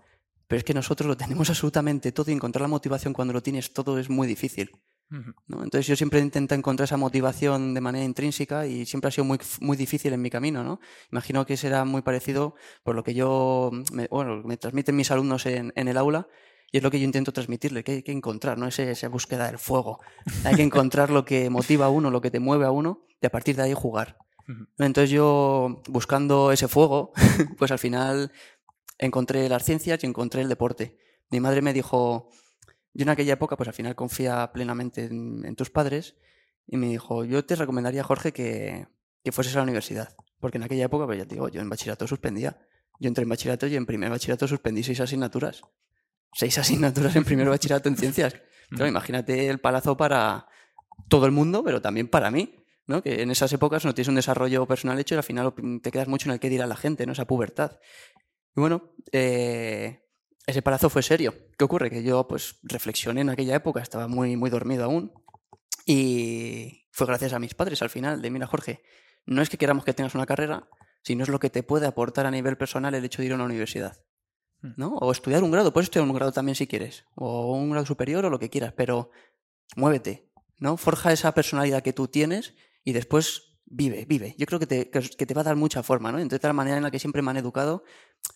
Pero 0.47 0.57
es 0.57 0.63
que 0.63 0.73
nosotros 0.73 1.07
lo 1.07 1.15
tenemos 1.15 1.49
absolutamente 1.49 2.11
todo 2.11 2.31
y 2.31 2.33
encontrar 2.33 2.63
la 2.63 2.67
motivación 2.67 3.13
cuando 3.13 3.33
lo 3.33 3.43
tienes 3.43 3.71
todo 3.71 3.99
es 3.99 4.09
muy 4.09 4.27
difícil. 4.27 4.71
Entonces 5.11 5.87
yo 5.87 5.95
siempre 5.95 6.19
intento 6.19 6.53
encontrar 6.53 6.85
esa 6.85 6.97
motivación 6.97 7.73
de 7.73 7.81
manera 7.81 8.05
intrínseca 8.05 8.67
y 8.67 8.85
siempre 8.85 9.07
ha 9.07 9.11
sido 9.11 9.25
muy, 9.25 9.39
muy 9.59 9.75
difícil 9.75 10.13
en 10.13 10.21
mi 10.21 10.29
camino. 10.29 10.63
¿no? 10.63 10.79
Imagino 11.11 11.45
que 11.45 11.57
será 11.57 11.83
muy 11.85 12.01
parecido 12.01 12.55
por 12.83 12.95
lo 12.95 13.03
que 13.03 13.13
yo, 13.13 13.71
me, 13.91 14.07
bueno, 14.07 14.43
me 14.43 14.57
transmiten 14.57 14.95
mis 14.95 15.09
alumnos 15.09 15.45
en, 15.45 15.73
el 15.75 15.97
aula 15.97 16.27
y 16.71 16.77
es 16.77 16.83
lo 16.83 16.91
que 16.91 16.99
yo 16.99 17.05
intento 17.05 17.31
transmitirle, 17.31 17.83
que 17.83 17.91
hay 17.93 18.03
que 18.03 18.11
encontrar, 18.11 18.57
¿no? 18.59 18.67
esa 18.67 19.09
búsqueda 19.09 19.47
del 19.47 19.57
fuego. 19.57 19.99
Hay 20.43 20.55
que 20.55 20.61
encontrar 20.61 21.09
lo 21.09 21.25
que 21.25 21.49
motiva 21.49 21.87
a 21.87 21.89
uno, 21.89 22.11
lo 22.11 22.21
que 22.21 22.29
te 22.29 22.39
mueve 22.39 22.65
a 22.65 22.71
uno 22.71 23.05
y 23.19 23.25
a 23.25 23.31
partir 23.31 23.55
de 23.55 23.63
ahí 23.63 23.73
jugar. 23.73 24.17
Entonces 24.77 25.09
yo, 25.09 25.81
buscando 25.87 26.51
ese 26.51 26.67
fuego, 26.67 27.13
pues 27.57 27.71
al 27.71 27.79
final 27.79 28.31
encontré 28.97 29.47
las 29.49 29.63
ciencias 29.63 30.03
y 30.03 30.07
encontré 30.07 30.41
el 30.41 30.49
deporte. 30.49 30.97
Mi 31.31 31.39
madre 31.39 31.61
me 31.61 31.73
dijo, 31.73 32.31
yo 32.93 33.03
en 33.03 33.09
aquella 33.09 33.33
época, 33.33 33.55
pues 33.57 33.67
al 33.67 33.73
final 33.73 33.95
confía 33.95 34.51
plenamente 34.51 35.05
en, 35.05 35.55
tus 35.55 35.69
padres 35.69 36.15
y 36.67 36.77
me 36.77 36.87
dijo, 36.87 37.23
yo 37.23 37.45
te 37.45 37.55
recomendaría, 37.55 38.03
Jorge, 38.03 38.31
que, 38.31 38.87
que, 39.23 39.31
fueses 39.31 39.55
a 39.55 39.59
la 39.59 39.63
universidad. 39.63 40.15
Porque 40.39 40.57
en 40.57 40.63
aquella 40.63 40.85
época, 40.85 41.05
pues 41.05 41.17
ya 41.17 41.25
te 41.25 41.35
digo, 41.35 41.49
yo 41.49 41.61
en 41.61 41.69
bachillerato 41.69 42.07
suspendía. 42.07 42.59
Yo 42.99 43.07
entré 43.07 43.23
en 43.23 43.29
bachillerato 43.29 43.67
y 43.67 43.75
en 43.75 43.85
primer 43.85 44.09
bachillerato 44.09 44.47
suspendí 44.47 44.83
seis 44.83 44.99
asignaturas. 44.99 45.61
Seis 46.33 46.57
asignaturas 46.59 47.15
en 47.15 47.23
primer 47.23 47.49
bachillerato 47.49 47.89
en 47.89 47.97
ciencias. 47.97 48.35
Claro, 48.69 48.87
imagínate 48.87 49.47
el 49.47 49.59
palazo 49.59 49.97
para, 49.97 50.47
todo 51.07 51.25
el 51.25 51.31
mundo, 51.31 51.63
pero 51.63 51.81
también 51.81 52.07
para 52.07 52.31
mí. 52.31 52.55
¿no? 52.87 53.03
Que 53.03 53.21
en 53.21 53.29
esas 53.29 53.53
épocas 53.53 53.85
no 53.85 53.93
tienes 53.93 54.07
un 54.07 54.15
desarrollo 54.15 54.65
personal 54.65 54.97
hecho 54.99 55.13
y 55.13 55.17
al 55.17 55.23
final 55.23 55.53
te 55.81 55.91
quedas 55.91 56.07
mucho 56.07 56.27
en 56.27 56.33
el 56.33 56.39
que 56.39 56.49
dirá 56.49 56.65
la 56.65 56.75
gente, 56.75 57.05
¿no? 57.05 57.11
Esa 57.11 57.25
pubertad. 57.25 57.79
Y 58.55 58.59
bueno, 58.59 58.95
eh, 59.11 60.08
ese 60.49 60.61
palazo 60.61 60.89
fue 60.89 61.03
serio. 61.03 61.33
¿Qué 61.57 61.65
ocurre? 61.65 61.89
Que 61.89 62.03
yo 62.03 62.27
pues 62.27 62.57
reflexioné 62.63 63.21
en 63.21 63.29
aquella 63.29 63.55
época, 63.55 63.81
estaba 63.81 64.07
muy, 64.07 64.35
muy 64.35 64.49
dormido 64.49 64.83
aún. 64.83 65.13
Y 65.85 66.87
fue 66.91 67.07
gracias 67.07 67.33
a 67.33 67.39
mis 67.39 67.53
padres 67.53 67.81
al 67.81 67.89
final, 67.89 68.21
de 68.21 68.29
mira 68.29 68.47
Jorge, 68.47 68.81
no 69.25 69.41
es 69.41 69.49
que 69.49 69.57
queramos 69.57 69.85
que 69.85 69.93
tengas 69.93 70.15
una 70.15 70.25
carrera, 70.25 70.67
sino 71.01 71.23
es 71.23 71.29
lo 71.29 71.39
que 71.39 71.49
te 71.49 71.63
puede 71.63 71.87
aportar 71.87 72.25
a 72.25 72.31
nivel 72.31 72.57
personal 72.57 72.93
el 72.93 73.05
hecho 73.05 73.21
de 73.21 73.27
ir 73.27 73.31
a 73.31 73.35
una 73.35 73.45
universidad. 73.45 73.97
Hmm. 74.61 74.73
¿no? 74.77 74.95
O 74.97 75.11
estudiar 75.11 75.43
un 75.43 75.51
grado, 75.51 75.71
puedes 75.71 75.85
estudiar 75.85 76.07
un 76.07 76.13
grado 76.13 76.31
también 76.31 76.55
si 76.55 76.67
quieres, 76.67 77.05
o 77.15 77.53
un 77.53 77.71
grado 77.71 77.85
superior 77.85 78.25
o 78.25 78.29
lo 78.29 78.39
que 78.39 78.49
quieras, 78.49 78.73
pero 78.75 79.11
muévete, 79.75 80.29
¿no? 80.57 80.77
Forja 80.77 81.13
esa 81.13 81.33
personalidad 81.33 81.81
que 81.81 81.93
tú 81.93 82.07
tienes 82.07 82.53
y 82.83 82.93
después 82.93 83.48
vive, 83.69 84.05
vive. 84.05 84.35
Yo 84.37 84.45
creo 84.45 84.59
que 84.59 84.67
te, 84.67 84.89
que 84.89 85.25
te 85.25 85.33
va 85.33 85.41
a 85.41 85.45
dar 85.45 85.55
mucha 85.55 85.83
forma, 85.83 86.11
¿no? 86.11 86.19
Entonces, 86.19 86.43
la 86.43 86.53
manera 86.53 86.77
en 86.77 86.83
la 86.83 86.91
que 86.91 86.99
siempre 86.99 87.21
me 87.21 87.31
han 87.31 87.37
educado, 87.37 87.83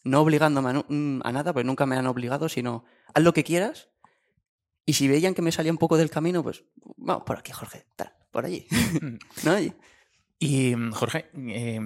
no 0.03 0.21
obligándome 0.21 0.69
a, 0.69 0.73
mm, 0.87 1.21
a, 1.23 1.31
nada, 1.31 1.53
porque 1.53 1.65
nunca 1.65 1.85
me 1.85 1.95
han 1.95 2.07
obligado, 2.07 2.49
sino 2.49 2.85
haz 3.13 3.23
lo 3.23 3.33
que 3.33 3.43
quieras. 3.43 3.89
Y 4.85 4.93
si 4.93 5.07
veían 5.07 5.33
que 5.33 5.41
me 5.41 5.51
salía 5.51 5.71
un 5.71 5.77
poco 5.77 5.97
del 5.97 6.09
camino, 6.09 6.43
pues 6.43 6.63
vamos 6.97 7.23
por 7.25 7.37
aquí, 7.37 7.51
Jorge, 7.51 7.85
tal, 7.95 8.13
por 8.31 8.45
allí. 8.45 8.67
¿No? 9.43 9.55
Y, 10.39 10.75
Jorge, 10.91 11.29
eh, 11.33 11.79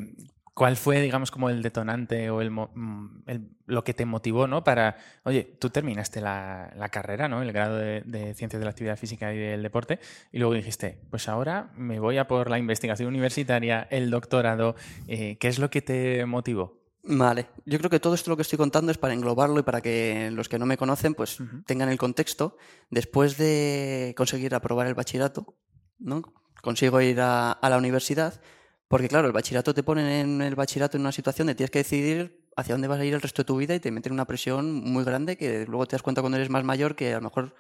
¿Cuál 0.57 0.75
fue, 0.75 0.99
digamos, 1.01 1.29
como 1.29 1.51
el 1.51 1.61
detonante 1.61 2.31
o 2.31 2.39
mm, 2.39 3.25
el, 3.27 3.47
lo 3.67 3.83
que 3.83 3.93
te 3.93 4.07
motivó, 4.07 4.47
¿no? 4.47 4.63
Para, 4.63 4.97
oye, 5.23 5.55
tú 5.59 5.69
terminaste 5.69 6.19
la, 6.19 6.89
carrera, 6.91 7.27
¿no? 7.29 7.43
El 7.43 7.51
grado 7.51 7.77
de, 7.77 8.33
Ciencias 8.33 8.59
de 8.59 8.63
la 8.63 8.71
Actividad 8.71 8.97
Física 8.97 9.31
y 9.31 9.37
del 9.37 9.61
Deporte, 9.61 9.99
y 10.31 10.39
luego 10.39 10.55
dijiste, 10.55 10.97
pues 11.11 11.29
ahora 11.29 11.69
me 11.75 11.99
voy 11.99 12.17
a 12.17 12.27
por 12.27 12.49
la 12.49 12.57
investigación 12.57 13.07
universitaria, 13.07 13.87
el 13.91 14.09
doctorado. 14.09 14.75
Eh, 15.07 15.37
¿Qué 15.39 15.47
es 15.47 15.59
lo 15.59 15.69
que 15.69 15.83
te 15.83 16.25
motivó? 16.25 16.81
Vale, 17.03 17.49
yo 17.67 17.77
creo 17.77 17.91
que 17.91 17.99
todo 17.99 18.15
esto 18.15 18.31
lo 18.31 18.35
que 18.35 18.41
estoy 18.41 18.57
contando 18.57 18.91
es 18.91 18.97
para 18.97 19.13
englobarlo 19.13 19.59
y 19.59 19.63
para 19.63 19.81
que 19.81 20.31
los 20.31 20.49
que 20.49 20.57
no 20.57 20.65
me 20.65 20.75
conocen, 20.75 21.13
pues 21.13 21.37
tengan 21.67 21.89
el 21.89 21.99
contexto. 21.99 22.57
Después 22.89 23.37
de 23.37 24.15
conseguir 24.17 24.55
aprobar 24.55 24.87
el 24.87 24.95
bachillerato, 24.95 25.55
¿no? 25.99 26.23
Consigo 26.63 26.99
ir 26.99 27.21
a 27.21 27.59
la 27.61 27.77
universidad 27.77 28.41
porque 28.87 29.09
claro, 29.09 29.27
el 29.27 29.33
bachillerato 29.33 29.73
te 29.73 29.83
ponen 29.83 30.07
en 30.07 30.41
el 30.41 30.55
bachillerato 30.55 30.97
en 30.97 31.01
una 31.01 31.11
situación 31.11 31.47
de 31.47 31.55
tienes 31.55 31.71
que 31.71 31.79
decidir 31.79 32.47
hacia 32.55 32.73
dónde 32.73 32.87
vas 32.87 32.99
a 32.99 33.05
ir 33.05 33.13
el 33.13 33.21
resto 33.21 33.43
de 33.43 33.45
tu 33.45 33.57
vida 33.57 33.75
y 33.75 33.79
te 33.79 33.91
meten 33.91 34.13
una 34.13 34.25
presión 34.25 34.73
muy 34.73 35.03
grande 35.03 35.37
que 35.37 35.65
luego 35.65 35.85
te 35.85 35.95
das 35.95 36.01
cuenta 36.01 36.21
cuando 36.21 36.37
eres 36.37 36.49
más 36.49 36.63
mayor 36.63 36.95
que 36.95 37.13
a 37.13 37.17
lo 37.17 37.23
mejor 37.23 37.55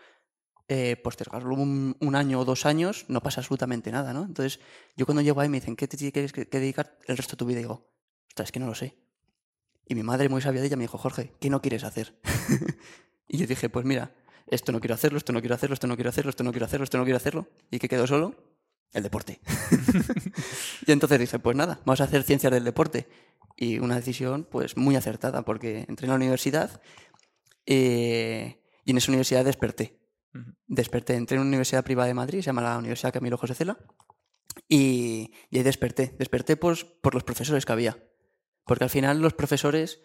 eh, 0.69 0.97
postergarlo 0.97 1.55
un, 1.55 2.15
año 2.15 2.39
o 2.39 2.45
dos 2.45 2.65
años 2.65 3.05
no 3.07 3.21
pasa 3.21 3.39
absolutamente 3.39 3.89
nada, 3.89 4.11
¿no? 4.11 4.23
Entonces, 4.23 4.59
yo 4.97 5.05
cuando 5.05 5.21
llego 5.21 5.39
ahí 5.39 5.47
me 5.47 5.61
dicen, 5.61 5.77
¿qué 5.77 5.87
te 5.87 5.95
tienes 5.95 6.33
que, 6.33 6.43
dedicar 6.45 6.97
el 7.07 7.15
resto 7.15 7.33
de 7.33 7.37
tu 7.37 7.45
vida? 7.45 7.59
Y 7.59 7.63
digo, 7.63 7.87
ostras, 8.27 8.47
es 8.47 8.51
que 8.51 8.59
no 8.59 8.67
lo 8.67 8.75
sé. 8.75 8.97
Y 9.85 9.95
mi 9.95 10.03
madre, 10.03 10.27
muy 10.27 10.41
sabia 10.41 10.59
de 10.59 10.67
ella, 10.67 10.75
me 10.75 10.83
dijo, 10.83 10.97
Jorge, 10.97 11.31
¿qué 11.39 11.49
no 11.49 11.61
quieres 11.61 11.85
hacer? 11.85 12.19
y 13.29 13.37
yo 13.37 13.47
dije, 13.47 13.69
pues 13.69 13.85
mira, 13.85 14.13
esto 14.47 14.73
no 14.73 14.81
quiero 14.81 14.95
hacerlo, 14.95 15.17
esto 15.17 15.31
no 15.31 15.39
quiero 15.39 15.55
hacerlo, 15.55 15.73
esto 15.73 15.87
no 15.87 15.95
quiero 15.95 16.09
hacerlo, 16.09 16.31
esto 16.31 16.43
no 16.43 16.51
quiero 16.51 16.65
hacerlo, 16.65 16.83
esto 16.83 16.97
no 16.97 17.03
quiero 17.05 17.17
hacerlo. 17.17 17.47
¿Y 17.71 17.79
qué 17.79 17.87
quedó 17.87 18.05
solo? 18.05 18.35
El 18.93 19.03
deporte. 19.03 19.39
y 20.87 20.91
entonces 20.91 21.19
dije, 21.19 21.39
pues 21.39 21.55
nada, 21.55 21.79
vamos 21.85 22.01
a 22.01 22.05
hacer 22.05 22.23
ciencias 22.23 22.51
del 22.51 22.63
deporte. 22.63 23.07
Y 23.55 23.79
una 23.79 23.95
decisión 23.95 24.47
pues 24.49 24.77
muy 24.77 24.95
acertada, 24.95 25.43
porque 25.43 25.85
entré 25.87 26.05
en 26.05 26.09
la 26.09 26.15
universidad 26.15 26.81
eh, 27.65 28.61
y 28.85 28.91
en 28.91 28.97
esa 28.97 29.11
universidad 29.11 29.45
desperté. 29.45 29.99
Desperté, 30.67 31.15
entré 31.15 31.35
en 31.35 31.41
una 31.41 31.49
universidad 31.49 31.83
privada 31.83 32.07
de 32.07 32.13
Madrid, 32.13 32.39
se 32.39 32.45
llama 32.45 32.61
la 32.61 32.77
Universidad 32.77 33.13
Camilo 33.13 33.37
José 33.37 33.55
Cela, 33.55 33.77
y, 34.67 35.31
ahí 35.51 35.63
desperté. 35.63 36.15
Desperté 36.19 36.57
por, 36.57 36.77
por 37.01 37.13
los 37.13 37.23
profesores 37.23 37.65
que 37.65 37.71
había. 37.71 37.97
Porque 38.65 38.83
al 38.83 38.89
final 38.89 39.19
los 39.19 39.33
profesores 39.33 40.01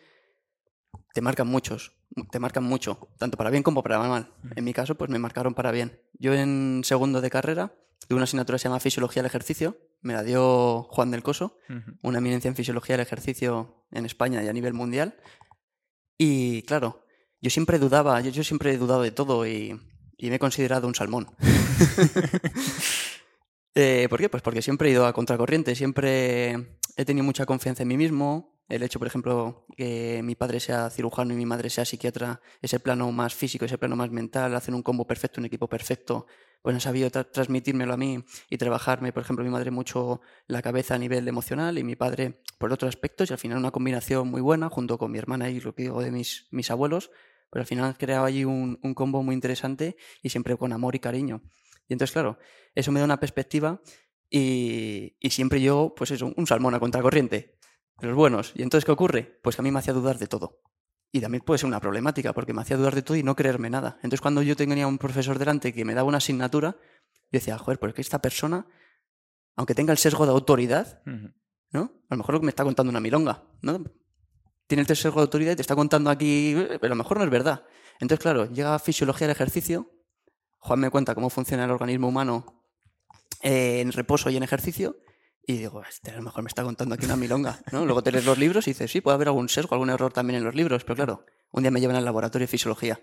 te 1.15 1.21
marcan 1.21 1.49
muchos, 1.49 1.93
te 2.31 2.39
marcan 2.39 2.65
mucho, 2.65 3.09
tanto 3.19 3.37
para 3.37 3.51
bien 3.51 3.63
como 3.63 3.83
para 3.83 3.99
mal. 3.99 4.33
En 4.57 4.65
mi 4.65 4.73
caso, 4.73 4.95
pues 4.97 5.11
me 5.11 5.19
marcaron 5.19 5.55
para 5.55 5.73
bien. 5.73 6.01
Yo 6.15 6.33
en 6.35 6.83
segundo 6.85 7.21
de 7.21 7.31
carrera 7.31 7.75
tuve 8.07 8.17
una 8.17 8.25
asignatura 8.25 8.57
que 8.57 8.61
se 8.61 8.69
llama 8.69 8.81
Fisiología 8.81 9.23
del 9.23 9.29
Ejercicio, 9.29 9.77
me 10.01 10.15
la 10.15 10.23
dio 10.23 10.85
Juan 10.91 11.11
del 11.11 11.23
Coso, 11.23 11.59
una 12.03 12.19
eminencia 12.19 12.49
en 12.49 12.57
Fisiología 12.57 12.97
del 12.97 13.07
Ejercicio 13.07 13.87
en 13.93 14.05
España 14.05 14.43
y 14.43 14.49
a 14.49 14.53
nivel 14.53 14.75
mundial. 14.75 15.15
Y 16.19 16.63
claro, 16.63 17.05
yo 17.41 17.51
siempre 17.51 17.79
dudaba, 17.79 18.21
yo, 18.21 18.45
siempre 18.45 18.73
he 18.73 18.79
dudado 18.79 19.03
de 19.03 19.11
todo 19.11 19.47
y, 19.47 19.81
me 20.19 20.35
he 20.37 20.39
considerado 20.39 20.87
un 20.87 20.95
salmón. 20.95 21.29
eh, 23.75 24.07
¿Por 24.09 24.21
qué? 24.21 24.29
Pues 24.29 24.43
porque 24.43 24.63
siempre 24.63 24.89
he 24.89 24.93
ido 24.93 25.07
a 25.07 25.13
contracorriente, 25.13 25.75
siempre 25.75 26.79
he 26.97 27.05
tenido 27.05 27.25
mucha 27.25 27.47
confianza 27.47 27.83
en 27.83 27.89
mí 27.89 27.97
mismo, 27.97 28.53
el 28.69 28.83
hecho, 28.83 28.99
por 28.99 29.07
ejemplo, 29.07 29.67
que 29.77 30.23
mi 30.25 30.35
padre 30.35 30.59
sea 30.59 30.89
cirujano 30.89 31.35
y 31.35 31.37
mi 31.37 31.45
madre 31.45 31.69
sea 31.69 31.85
psiquiatra, 31.85 32.41
ese 32.63 32.81
plano 32.81 33.13
más 33.13 33.35
físico, 33.35 33.65
ese 33.65 33.77
plano 33.77 33.97
más 33.97 34.11
mental, 34.11 34.55
hacen 34.55 34.75
un 34.75 34.83
combo 34.83 35.07
perfecto, 35.07 35.41
un 35.41 35.45
equipo 35.45 35.69
perfecto, 35.69 36.27
pues 36.63 36.75
han 36.75 36.81
sabido 36.81 37.11
transmitírmelo 37.11 37.93
a 37.93 37.97
mí 37.97 38.25
y 38.49 38.57
trabajarme, 38.57 39.13
por 39.13 39.25
ejemplo, 39.25 39.45
mi 39.45 39.51
madre 39.51 39.71
mucho 39.71 40.23
la 40.47 40.63
cabeza 40.63 40.95
a 40.95 40.99
nivel 40.99 41.29
emocional 41.29 41.77
y 41.77 41.85
mi 41.85 41.97
padre 41.97 42.41
por 42.59 42.73
otros 42.73 42.89
aspectos, 42.89 43.29
y 43.29 43.33
al 43.35 43.39
final 43.39 43.59
una 43.59 43.73
combinación 43.73 44.29
muy 44.29 44.41
buena, 44.41 44.71
junto 44.71 44.97
con 44.97 45.11
mi 45.11 45.19
hermana 45.19 45.51
y 45.51 45.61
lo 45.61 45.75
que 45.75 45.83
digo 45.83 46.01
de 46.03 46.11
mis, 46.11 46.47
mis 46.51 46.71
abuelos, 46.71 47.11
pero 47.51 47.63
al 47.63 47.67
final 47.67 47.85
han 47.85 47.93
creado 47.93 48.25
allí 48.25 48.47
un, 48.47 48.79
un 48.83 48.95
combo 48.95 49.23
muy 49.23 49.35
interesante 49.35 49.97
y 50.23 50.31
siempre 50.31 50.57
con 50.57 50.73
amor 50.73 50.95
y 50.95 51.01
cariño. 51.01 51.43
Y 51.89 51.95
entonces, 51.95 52.13
claro, 52.13 52.39
eso 52.75 52.93
me 52.93 53.01
da 53.01 53.05
una 53.05 53.21
perspectiva 53.21 53.81
y, 54.31 55.17
y 55.21 55.31
siempre 55.31 55.61
yo, 55.61 55.95
pues 55.97 56.11
eso, 56.11 56.33
un 56.37 56.47
salmón 56.47 56.75
a 56.75 56.81
contracorriente 56.81 57.59
los 58.07 58.17
buenos. 58.17 58.53
¿Y 58.55 58.63
entonces 58.63 58.85
qué 58.85 58.93
ocurre? 58.93 59.39
Pues 59.43 59.57
que 59.57 59.63
a 59.63 59.65
mí 59.65 59.71
me 59.71 59.79
hacía 59.79 59.93
dudar 59.93 60.19
de 60.19 60.27
todo. 60.27 60.61
Y 61.13 61.21
también 61.21 61.43
puede 61.43 61.59
ser 61.59 61.67
una 61.67 61.81
problemática, 61.81 62.33
porque 62.33 62.53
me 62.53 62.63
hacía 62.63 62.77
dudar 62.77 62.95
de 62.95 63.03
todo 63.03 63.17
y 63.17 63.23
no 63.23 63.37
creerme 63.37 63.71
nada. 63.71 63.97
Entonces 63.97 64.21
cuando 64.21 64.43
yo 64.43 64.57
tenía 64.57 64.87
un 64.87 64.99
profesor 64.99 65.39
delante 65.39 65.73
que 65.73 65.85
me 65.85 65.95
daba 65.95 66.09
una 66.09 66.19
asignatura, 66.19 66.77
yo 66.81 67.39
decía, 67.39 67.59
joder, 67.59 67.79
pues 67.79 67.95
que 67.95 68.01
esta 68.01 68.21
persona, 68.21 68.67
aunque 69.57 69.75
tenga 69.75 69.93
el 69.93 69.99
sesgo 69.99 70.25
de 70.25 70.33
autoridad, 70.33 71.03
¿no? 71.71 71.93
A 72.09 72.15
lo 72.15 72.17
mejor 72.17 72.43
me 72.43 72.49
está 72.49 72.65
contando 72.65 72.91
una 72.91 73.01
milonga, 73.01 73.45
¿no? 73.61 73.85
Tiene 74.67 74.83
el 74.83 74.97
sesgo 74.97 75.21
de 75.21 75.23
autoridad 75.23 75.53
y 75.53 75.57
te 75.57 75.63
está 75.63 75.77
contando 75.77 76.09
aquí, 76.09 76.55
pero 76.57 76.87
a 76.87 76.89
lo 76.89 76.97
mejor 76.97 77.19
no 77.19 77.25
es 77.25 77.31
verdad. 77.31 77.67
Entonces, 78.01 78.23
claro, 78.23 78.51
llega 78.51 78.79
fisiología 78.79 79.27
del 79.27 79.37
ejercicio, 79.37 79.91
Juan 80.63 80.79
me 80.79 80.91
cuenta 80.91 81.17
cómo 81.17 81.29
funciona 81.29 81.65
el 81.65 81.73
organismo 81.73 82.07
humano 82.07 82.63
en 83.41 83.91
reposo 83.91 84.31
y 84.31 84.37
en 84.37 84.45
ejercicio, 84.45 84.97
y 85.45 85.55
digo, 85.59 85.83
este 85.83 86.13
a 86.13 86.15
lo 86.15 86.23
mejor 86.23 86.45
me 86.45 86.49
está 86.49 86.63
contando 86.63 86.95
aquí 86.95 87.05
una 87.05 87.17
milonga, 87.17 87.61
¿no? 87.73 87.85
Luego 87.85 88.05
te 88.05 88.13
los 88.13 88.39
libros 88.39 88.69
y 88.69 88.71
dices, 88.71 88.89
sí, 88.93 89.01
puede 89.01 89.17
haber 89.17 89.27
algún 89.27 89.49
sesgo, 89.49 89.75
algún 89.75 89.91
error 89.91 90.13
también 90.13 90.39
en 90.39 90.45
los 90.45 90.55
libros, 90.55 90.85
pero 90.85 90.95
claro, 90.95 91.27
un 91.51 91.65
día 91.65 91.73
me 91.73 91.81
llevan 91.81 91.97
al 91.97 92.05
laboratorio 92.05 92.45
de 92.45 92.51
fisiología. 92.51 93.01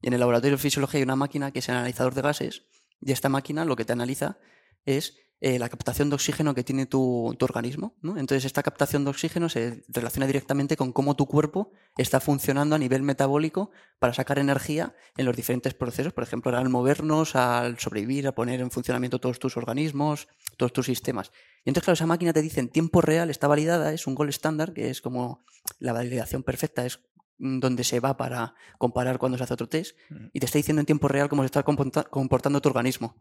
Y 0.00 0.06
en 0.06 0.12
el 0.12 0.20
laboratorio 0.20 0.56
de 0.56 0.62
fisiología 0.62 0.98
hay 0.98 1.02
una 1.02 1.16
máquina 1.16 1.50
que 1.50 1.58
es 1.58 1.68
el 1.68 1.74
analizador 1.74 2.14
de 2.14 2.22
gases, 2.22 2.62
y 3.00 3.10
esta 3.10 3.28
máquina 3.28 3.64
lo 3.64 3.74
que 3.74 3.84
te 3.84 3.92
analiza 3.92 4.38
es 4.84 5.18
eh, 5.40 5.58
la 5.58 5.68
captación 5.68 6.08
de 6.08 6.14
oxígeno 6.14 6.54
que 6.54 6.64
tiene 6.64 6.86
tu, 6.86 7.36
organismo. 7.40 7.96
¿no? 8.00 8.16
Entonces, 8.16 8.44
esta 8.44 8.62
captación 8.62 9.04
de 9.04 9.10
oxígeno 9.10 9.48
se 9.48 9.84
relaciona 9.88 10.26
directamente 10.26 10.76
con 10.76 10.92
cómo 10.92 11.16
tu 11.16 11.26
cuerpo 11.26 11.72
está 11.98 12.20
funcionando 12.20 12.74
a 12.74 12.78
nivel 12.78 13.02
metabólico 13.02 13.70
para 13.98 14.14
sacar 14.14 14.38
energía 14.38 14.94
en 15.16 15.26
los 15.26 15.36
diferentes 15.36 15.74
procesos, 15.74 16.12
por 16.12 16.24
ejemplo, 16.24 16.56
al 16.56 16.68
movernos, 16.68 17.36
al 17.36 17.78
sobrevivir, 17.78 18.26
a 18.26 18.34
poner 18.34 18.60
en 18.60 18.70
funcionamiento 18.70 19.18
todos 19.18 19.38
tus 19.38 19.56
organismos, 19.56 20.28
todos 20.56 20.72
tus 20.72 20.86
sistemas. 20.86 21.30
Y 21.64 21.70
entonces, 21.70 21.84
claro, 21.84 21.94
esa 21.94 22.06
máquina 22.06 22.32
te 22.32 22.40
dice 22.40 22.60
en 22.60 22.68
tiempo 22.68 23.00
real, 23.00 23.28
está 23.28 23.46
validada, 23.46 23.92
es 23.92 24.06
un 24.06 24.14
gold 24.14 24.30
estándar, 24.30 24.72
que 24.72 24.88
es 24.90 25.02
como 25.02 25.44
la 25.78 25.92
validación 25.92 26.42
perfecta, 26.42 26.86
es 26.86 27.00
donde 27.36 27.84
se 27.84 28.00
va 28.00 28.16
para 28.16 28.54
comparar 28.78 29.18
cuando 29.18 29.36
se 29.36 29.44
hace 29.44 29.54
otro 29.54 29.68
test, 29.68 29.96
y 30.32 30.40
te 30.40 30.46
está 30.46 30.58
diciendo 30.58 30.80
en 30.80 30.86
tiempo 30.86 31.08
real 31.08 31.28
cómo 31.28 31.42
se 31.42 31.46
está 31.46 31.62
comportando 31.62 32.60
tu 32.60 32.68
organismo. 32.68 33.16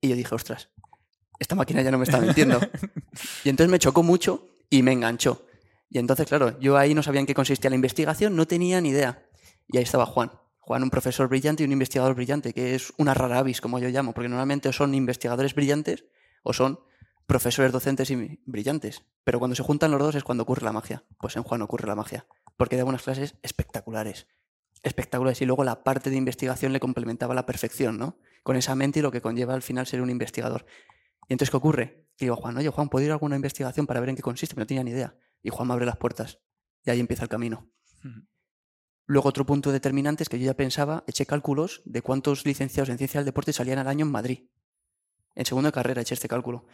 Y 0.00 0.08
yo 0.08 0.16
dije, 0.16 0.34
ostras, 0.34 0.70
esta 1.38 1.54
máquina 1.54 1.82
ya 1.82 1.90
no 1.90 1.98
me 1.98 2.04
está 2.04 2.20
mintiendo. 2.20 2.60
y 3.44 3.48
entonces 3.48 3.70
me 3.70 3.78
chocó 3.78 4.02
mucho 4.02 4.48
y 4.70 4.82
me 4.82 4.92
enganchó. 4.92 5.44
Y 5.90 5.98
entonces, 5.98 6.26
claro, 6.26 6.58
yo 6.60 6.76
ahí 6.76 6.94
no 6.94 7.02
sabía 7.02 7.20
en 7.20 7.26
qué 7.26 7.34
consistía 7.34 7.70
la 7.70 7.76
investigación, 7.76 8.36
no 8.36 8.46
tenía 8.46 8.80
ni 8.80 8.90
idea. 8.90 9.26
Y 9.68 9.78
ahí 9.78 9.84
estaba 9.84 10.06
Juan. 10.06 10.32
Juan, 10.60 10.82
un 10.82 10.90
profesor 10.90 11.28
brillante 11.28 11.62
y 11.62 11.66
un 11.66 11.72
investigador 11.72 12.14
brillante, 12.14 12.52
que 12.52 12.74
es 12.74 12.92
una 12.98 13.14
rara 13.14 13.38
avis, 13.38 13.60
como 13.60 13.78
yo 13.78 13.88
llamo, 13.88 14.12
porque 14.12 14.28
normalmente 14.28 14.70
son 14.72 14.94
investigadores 14.94 15.54
brillantes 15.54 16.04
o 16.42 16.52
son 16.52 16.80
profesores 17.26 17.72
docentes 17.72 18.10
y 18.10 18.40
brillantes. 18.44 19.02
Pero 19.24 19.38
cuando 19.38 19.54
se 19.54 19.62
juntan 19.62 19.90
los 19.90 20.00
dos 20.00 20.14
es 20.14 20.24
cuando 20.24 20.42
ocurre 20.42 20.64
la 20.64 20.72
magia. 20.72 21.04
Pues 21.18 21.36
en 21.36 21.42
Juan 21.42 21.62
ocurre 21.62 21.86
la 21.86 21.94
magia. 21.94 22.26
Porque 22.56 22.76
da 22.76 22.84
unas 22.84 23.02
clases 23.02 23.36
espectaculares. 23.42 24.26
Espectaculares. 24.82 25.40
Y 25.40 25.46
luego 25.46 25.64
la 25.64 25.84
parte 25.84 26.10
de 26.10 26.16
investigación 26.16 26.72
le 26.72 26.80
complementaba 26.80 27.32
a 27.32 27.34
la 27.34 27.46
perfección, 27.46 27.98
¿no? 27.98 28.18
Con 28.42 28.56
esa 28.56 28.74
mente 28.74 28.98
y 28.98 29.02
lo 29.02 29.10
que 29.10 29.20
conlleva 29.20 29.54
al 29.54 29.62
final 29.62 29.86
ser 29.86 30.00
un 30.00 30.10
investigador. 30.10 30.66
Y 31.28 31.34
entonces, 31.34 31.50
¿qué 31.50 31.56
ocurre? 31.56 32.08
Y 32.18 32.24
digo, 32.24 32.36
Juan, 32.36 32.56
oye, 32.56 32.70
Juan, 32.70 32.88
¿puedo 32.88 33.04
ir 33.04 33.10
a 33.10 33.14
alguna 33.14 33.36
investigación 33.36 33.86
para 33.86 34.00
ver 34.00 34.08
en 34.08 34.16
qué 34.16 34.22
consiste? 34.22 34.54
Pero 34.54 34.64
no 34.64 34.66
tenía 34.66 34.82
ni 34.82 34.90
idea. 34.90 35.16
Y 35.42 35.50
Juan 35.50 35.68
me 35.68 35.74
abre 35.74 35.86
las 35.86 35.96
puertas. 35.96 36.40
Y 36.84 36.90
ahí 36.90 37.00
empieza 37.00 37.22
el 37.22 37.28
camino. 37.28 37.70
Luego, 39.06 39.28
otro 39.28 39.46
punto 39.46 39.70
determinante 39.70 40.22
es 40.22 40.28
que 40.28 40.38
yo 40.38 40.46
ya 40.46 40.54
pensaba, 40.54 41.04
eché 41.06 41.26
cálculos 41.26 41.82
de 41.84 42.02
cuántos 42.02 42.44
licenciados 42.44 42.88
en 42.88 42.98
ciencia 42.98 43.20
del 43.20 43.26
deporte 43.26 43.52
salían 43.52 43.78
al 43.78 43.88
año 43.88 44.04
en 44.06 44.12
Madrid. 44.12 44.48
En 45.34 45.46
segundo 45.46 45.68
de 45.68 45.72
carrera 45.72 46.02
eché 46.02 46.14
este 46.14 46.28
cálculo. 46.28 46.66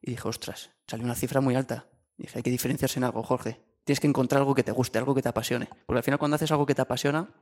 Y 0.00 0.12
dije, 0.12 0.28
ostras, 0.28 0.70
salió 0.86 1.04
una 1.04 1.14
cifra 1.14 1.40
muy 1.40 1.54
alta. 1.54 1.88
dije, 2.16 2.38
hay 2.38 2.42
que 2.42 2.50
diferenciarse 2.50 2.98
en 2.98 3.04
algo, 3.04 3.22
Jorge. 3.22 3.60
Tienes 3.84 3.98
que 3.98 4.06
encontrar 4.06 4.40
algo 4.40 4.54
que 4.54 4.62
te 4.62 4.72
guste, 4.72 4.98
algo 4.98 5.14
que 5.14 5.22
te 5.22 5.28
apasione. 5.28 5.68
Porque 5.86 5.98
al 5.98 6.04
final 6.04 6.18
cuando 6.18 6.36
haces 6.36 6.50
algo 6.52 6.66
que 6.66 6.74
te 6.74 6.82
apasiona, 6.82 7.34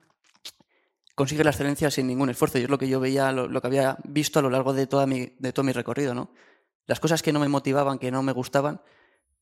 consigues 1.15 1.45
la 1.45 1.51
excelencia 1.51 1.91
sin 1.91 2.07
ningún 2.07 2.31
esfuerzo. 2.31 2.59
Y 2.59 2.63
es 2.63 2.71
lo 2.71 2.79
que 2.79 2.89
yo 2.89 2.99
veía, 2.99 3.31
lo, 3.33 3.61
que 3.61 3.67
había 3.67 3.99
visto 4.05 4.39
a 4.39 4.43
lo 4.43 4.51
largo 4.51 4.73
de, 4.73 4.87
toda 4.87 5.07
mi, 5.07 5.35
de 5.39 5.53
todo 5.53 5.65
mi 5.65 5.73
recorrido, 5.73 6.15
¿no? 6.15 6.33
Las 6.91 6.99
cosas 6.99 7.23
que 7.23 7.33
no 7.33 7.39
me 7.39 7.47
motivaban, 7.47 8.01
que 8.01 8.11
no 8.11 8.21
me 8.25 8.33
gustaban, 8.33 8.81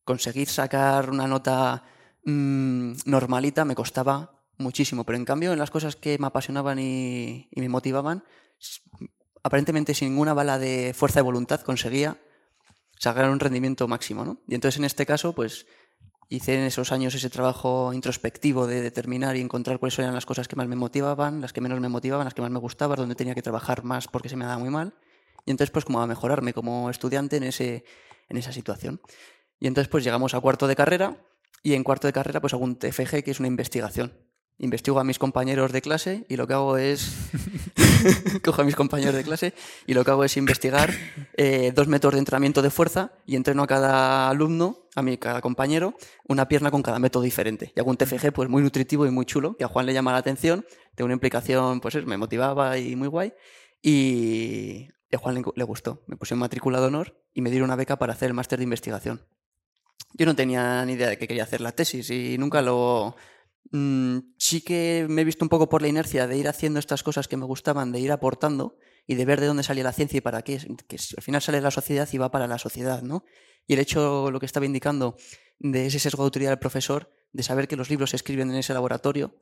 conseguir 0.04 0.50
sacar 0.50 1.08
una 1.08 1.26
nota 1.26 1.82
mm, 2.26 2.92
normalita 3.06 3.64
me 3.64 3.74
costaba 3.74 4.44
muchísimo. 4.58 5.04
Pero 5.04 5.16
en 5.16 5.24
cambio, 5.24 5.54
en 5.54 5.58
las 5.58 5.70
cosas 5.70 5.96
que 5.96 6.18
me 6.18 6.26
apasionaban 6.26 6.78
y, 6.78 7.48
y 7.50 7.60
me 7.62 7.70
motivaban, 7.70 8.22
aparentemente 9.42 9.94
sin 9.94 10.10
ninguna 10.10 10.34
bala 10.34 10.58
de 10.58 10.92
fuerza 10.92 11.20
de 11.20 11.22
voluntad 11.22 11.62
conseguía 11.62 12.18
sacar 12.98 13.30
un 13.30 13.40
rendimiento 13.40 13.88
máximo, 13.88 14.26
¿no? 14.26 14.42
Y 14.46 14.54
entonces 14.54 14.78
en 14.78 14.84
este 14.84 15.06
caso, 15.06 15.34
pues 15.34 15.64
hice 16.28 16.54
en 16.54 16.64
esos 16.64 16.92
años 16.92 17.14
ese 17.14 17.30
trabajo 17.30 17.94
introspectivo 17.94 18.66
de 18.66 18.82
determinar 18.82 19.36
y 19.36 19.40
encontrar 19.40 19.78
cuáles 19.78 19.98
eran 19.98 20.12
las 20.12 20.26
cosas 20.26 20.48
que 20.48 20.56
más 20.56 20.68
me 20.68 20.76
motivaban, 20.76 21.40
las 21.40 21.54
que 21.54 21.62
menos 21.62 21.80
me 21.80 21.88
motivaban, 21.88 22.26
las 22.26 22.34
que 22.34 22.42
más 22.42 22.50
me 22.50 22.58
gustaban, 22.58 22.98
donde 22.98 23.14
tenía 23.14 23.34
que 23.34 23.40
trabajar 23.40 23.84
más 23.84 24.06
porque 24.06 24.28
se 24.28 24.36
me 24.36 24.44
daba 24.44 24.58
muy 24.58 24.68
mal. 24.68 24.92
Y 25.48 25.50
entonces, 25.50 25.70
pues 25.70 25.86
como 25.86 26.02
a 26.02 26.06
mejorarme 26.06 26.52
como 26.52 26.90
estudiante 26.90 27.38
en, 27.38 27.44
ese, 27.44 27.82
en 28.28 28.36
esa 28.36 28.52
situación. 28.52 29.00
Y 29.58 29.66
entonces, 29.66 29.88
pues 29.88 30.04
llegamos 30.04 30.34
a 30.34 30.40
cuarto 30.40 30.66
de 30.66 30.76
carrera 30.76 31.16
y 31.62 31.72
en 31.72 31.84
cuarto 31.84 32.06
de 32.06 32.12
carrera, 32.12 32.42
pues 32.42 32.52
hago 32.52 32.64
un 32.64 32.76
TFG, 32.76 33.24
que 33.24 33.30
es 33.30 33.40
una 33.40 33.48
investigación 33.48 34.12
investigo 34.58 34.98
a 34.98 35.04
mis 35.04 35.18
compañeros 35.18 35.72
de 35.72 35.80
clase 35.80 36.24
y 36.28 36.36
lo 36.36 36.46
que 36.46 36.52
hago 36.52 36.76
es 36.76 37.30
cojo 38.44 38.62
a 38.62 38.64
mis 38.64 38.74
compañeros 38.74 39.14
de 39.14 39.22
clase 39.22 39.54
y 39.86 39.94
lo 39.94 40.04
que 40.04 40.10
hago 40.10 40.24
es 40.24 40.36
investigar 40.36 40.92
eh, 41.36 41.72
dos 41.74 41.86
métodos 41.86 42.14
de 42.14 42.18
entrenamiento 42.18 42.60
de 42.60 42.70
fuerza 42.70 43.12
y 43.24 43.36
entreno 43.36 43.62
a 43.62 43.66
cada 43.68 44.28
alumno, 44.28 44.88
a 44.96 45.02
mi 45.02 45.16
cada 45.16 45.40
compañero, 45.40 45.94
una 46.26 46.48
pierna 46.48 46.70
con 46.72 46.82
cada 46.82 46.98
método 46.98 47.22
diferente. 47.22 47.72
Y 47.74 47.80
hago 47.80 47.90
un 47.90 47.96
TFG 47.96 48.32
pues 48.32 48.48
muy 48.48 48.62
nutritivo 48.62 49.06
y 49.06 49.10
muy 49.10 49.26
chulo, 49.26 49.56
que 49.56 49.64
a 49.64 49.68
Juan 49.68 49.86
le 49.86 49.94
llama 49.94 50.12
la 50.12 50.18
atención, 50.18 50.66
de 50.96 51.04
una 51.04 51.14
implicación, 51.14 51.80
pues 51.80 52.04
me 52.04 52.16
motivaba 52.16 52.78
y 52.78 52.96
muy 52.96 53.06
guay. 53.06 53.32
Y 53.80 54.88
a 55.16 55.18
Juan 55.18 55.42
le, 55.54 55.64
gustó. 55.64 56.02
Me 56.06 56.16
puse 56.16 56.34
en 56.34 56.40
matrícula 56.40 56.80
de 56.80 56.86
honor 56.86 57.22
y 57.32 57.40
me 57.40 57.50
dieron 57.50 57.68
una 57.68 57.76
beca 57.76 57.98
para 57.98 58.12
hacer 58.12 58.28
el 58.28 58.34
máster 58.34 58.58
de 58.58 58.64
investigación. 58.64 59.22
Yo 60.14 60.26
no 60.26 60.36
tenía 60.36 60.84
ni 60.84 60.94
idea 60.94 61.08
de 61.08 61.18
que 61.18 61.28
quería 61.28 61.42
hacer 61.42 61.60
la 61.60 61.72
tesis 61.72 62.10
y 62.10 62.38
nunca 62.38 62.62
lo, 62.62 63.16
Mm, 63.70 64.20
sí 64.38 64.62
que 64.62 65.06
me 65.10 65.22
he 65.22 65.24
visto 65.24 65.44
un 65.44 65.50
poco 65.50 65.68
por 65.68 65.82
la 65.82 65.88
inercia 65.88 66.26
de 66.26 66.38
ir 66.38 66.48
haciendo 66.48 66.78
estas 66.78 67.02
cosas 67.02 67.28
que 67.28 67.36
me 67.36 67.44
gustaban, 67.44 67.92
de 67.92 68.00
ir 68.00 68.12
aportando 68.12 68.76
y 69.06 69.14
de 69.14 69.24
ver 69.24 69.40
de 69.40 69.46
dónde 69.46 69.62
salía 69.62 69.84
la 69.84 69.92
ciencia 69.92 70.18
y 70.18 70.20
para 70.20 70.42
qué, 70.42 70.54
al 70.56 71.22
final 71.22 71.42
sale 71.42 71.60
la 71.60 71.70
sociedad 71.70 72.08
y 72.12 72.18
va 72.18 72.30
para 72.30 72.46
la 72.46 72.58
sociedad, 72.58 73.02
¿no? 73.02 73.24
Y 73.66 73.74
el 73.74 73.80
hecho, 73.80 74.30
lo 74.30 74.40
que 74.40 74.46
estaba 74.46 74.66
indicando, 74.66 75.16
de 75.58 75.86
ese 75.86 75.98
sesgo 75.98 76.22
de 76.22 76.26
autoridad 76.26 76.50
del 76.50 76.58
profesor, 76.58 77.10
de 77.32 77.42
saber 77.42 77.68
que 77.68 77.76
los 77.76 77.90
libros 77.90 78.10
se 78.10 78.16
escriben 78.16 78.50
en 78.50 78.56
ese 78.56 78.72
laboratorio, 78.72 79.36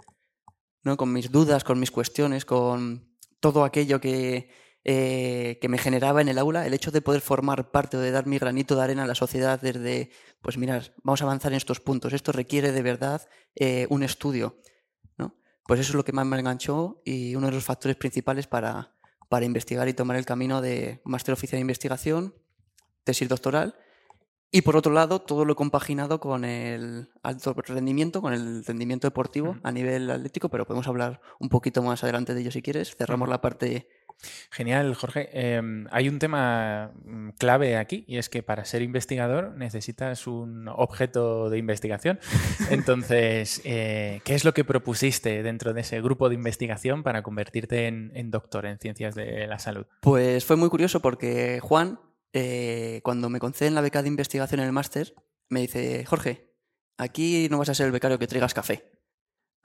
¿no? 0.82 0.96
Con 0.96 1.12
mis 1.12 1.30
dudas, 1.30 1.62
con 1.62 1.78
mis 1.78 1.90
cuestiones, 1.90 2.44
con 2.44 3.16
todo 3.38 3.64
aquello 3.64 4.00
que, 4.00 4.50
eh, 4.88 5.58
que 5.60 5.68
me 5.68 5.78
generaba 5.78 6.20
en 6.20 6.28
el 6.28 6.38
aula, 6.38 6.64
el 6.64 6.72
hecho 6.72 6.92
de 6.92 7.02
poder 7.02 7.20
formar 7.20 7.72
parte 7.72 7.96
o 7.96 8.00
de 8.00 8.12
dar 8.12 8.26
mi 8.26 8.38
granito 8.38 8.76
de 8.76 8.82
arena 8.82 9.02
a 9.02 9.06
la 9.08 9.16
sociedad 9.16 9.60
desde, 9.60 10.10
pues 10.40 10.58
mirar, 10.58 10.94
vamos 11.02 11.20
a 11.20 11.24
avanzar 11.24 11.50
en 11.50 11.56
estos 11.56 11.80
puntos, 11.80 12.12
esto 12.12 12.30
requiere 12.30 12.70
de 12.70 12.82
verdad 12.82 13.28
eh, 13.56 13.88
un 13.90 14.04
estudio, 14.04 14.60
¿no? 15.18 15.34
Pues 15.66 15.80
eso 15.80 15.90
es 15.90 15.96
lo 15.96 16.04
que 16.04 16.12
más 16.12 16.24
me 16.24 16.38
enganchó 16.38 17.02
y 17.04 17.34
uno 17.34 17.48
de 17.48 17.54
los 17.54 17.64
factores 17.64 17.96
principales 17.96 18.46
para, 18.46 18.94
para 19.28 19.44
investigar 19.44 19.88
y 19.88 19.92
tomar 19.92 20.18
el 20.18 20.24
camino 20.24 20.60
de 20.60 21.00
máster 21.04 21.32
oficial 21.32 21.56
de 21.56 21.62
investigación, 21.62 22.36
tesis 23.02 23.28
doctoral 23.28 23.74
y 24.52 24.62
por 24.62 24.76
otro 24.76 24.92
lado, 24.92 25.20
todo 25.20 25.44
lo 25.44 25.54
he 25.54 25.56
compaginado 25.56 26.20
con 26.20 26.44
el 26.44 27.10
alto 27.24 27.54
rendimiento, 27.54 28.22
con 28.22 28.32
el 28.32 28.64
rendimiento 28.64 29.08
deportivo 29.08 29.56
a 29.64 29.72
nivel 29.72 30.08
atlético, 30.10 30.48
pero 30.48 30.64
podemos 30.64 30.86
hablar 30.86 31.20
un 31.40 31.48
poquito 31.48 31.82
más 31.82 32.04
adelante 32.04 32.34
de 32.34 32.40
ello 32.40 32.52
si 32.52 32.62
quieres. 32.62 32.94
Cerramos 32.94 33.28
la 33.28 33.40
parte 33.40 33.88
Genial, 34.50 34.94
Jorge. 34.94 35.28
Em, 35.32 35.86
hay 35.90 36.08
un 36.08 36.18
tema 36.18 36.92
mm, 37.04 37.30
clave 37.38 37.76
aquí 37.76 38.04
y 38.06 38.18
es 38.18 38.28
que 38.28 38.42
para 38.42 38.64
ser 38.64 38.82
investigador 38.82 39.54
necesitas 39.56 40.26
un 40.26 40.68
objeto 40.68 41.50
de 41.50 41.58
investigación. 41.58 42.18
Entonces, 42.70 43.60
eh, 43.64 44.20
¿qué 44.24 44.34
es 44.34 44.44
lo 44.44 44.54
que 44.54 44.64
propusiste 44.64 45.42
dentro 45.42 45.72
de 45.72 45.82
ese 45.82 46.00
grupo 46.00 46.28
de 46.28 46.34
investigación 46.34 47.02
para 47.02 47.22
convertirte 47.22 47.86
en, 47.86 48.30
doctor 48.30 48.66
en 48.66 48.78
ciencias 48.78 49.14
de 49.14 49.46
la 49.46 49.58
salud? 49.58 49.86
Pues 50.00 50.44
fue 50.44 50.56
muy 50.56 50.68
curioso 50.68 51.00
porque 51.00 51.60
Juan, 51.60 52.00
eh, 52.32 53.00
cuando 53.02 53.28
me 53.28 53.38
conceden 53.38 53.74
la 53.74 53.80
beca 53.80 54.02
de 54.02 54.08
investigación 54.08 54.60
en 54.60 54.66
el 54.66 54.72
máster, 54.72 55.14
me 55.48 55.60
dice, 55.60 56.04
Jorge, 56.04 56.52
aquí 56.98 57.48
no 57.50 57.58
vas 57.58 57.68
a 57.68 57.74
ser 57.74 57.86
el 57.86 57.92
becario 57.92 58.18
que 58.18 58.26
traigas 58.26 58.54
café. 58.54 58.95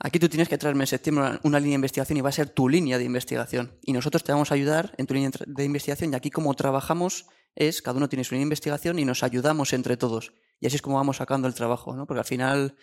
Aquí 0.03 0.17
tú 0.17 0.27
tienes 0.29 0.49
que 0.49 0.57
traerme 0.57 0.83
en 0.83 0.87
septiembre 0.87 1.39
una, 1.43 1.59
línea 1.59 1.73
de 1.73 1.75
investigación 1.75 2.17
y 2.17 2.21
va 2.21 2.29
a 2.29 2.31
ser 2.31 2.49
tu 2.49 2.67
línea 2.67 2.97
de 2.97 3.03
investigación. 3.03 3.77
Y 3.83 3.93
nosotros 3.93 4.23
te 4.23 4.31
vamos 4.31 4.51
a 4.51 4.55
ayudar 4.55 4.95
en 4.97 5.05
tu 5.05 5.13
línea 5.13 5.29
de 5.45 5.63
investigación 5.63 6.11
y 6.11 6.15
aquí 6.15 6.31
como 6.31 6.55
trabajamos 6.55 7.27
es, 7.53 7.83
cada 7.83 7.97
uno 7.97 8.09
tiene 8.09 8.23
su 8.23 8.33
línea 8.33 8.41
de 8.41 8.47
investigación 8.47 8.97
y 8.97 9.05
nos 9.05 9.21
ayudamos 9.21 9.73
entre 9.73 9.97
todos. 9.97 10.33
Y 10.59 10.65
así 10.65 10.75
es 10.75 10.81
como 10.81 10.95
vamos 10.95 11.17
sacando 11.17 11.47
el 11.47 11.53
trabajo, 11.53 11.95
¿no? 11.95 12.07
Porque 12.07 12.19
al 12.19 12.25
final 12.25 12.75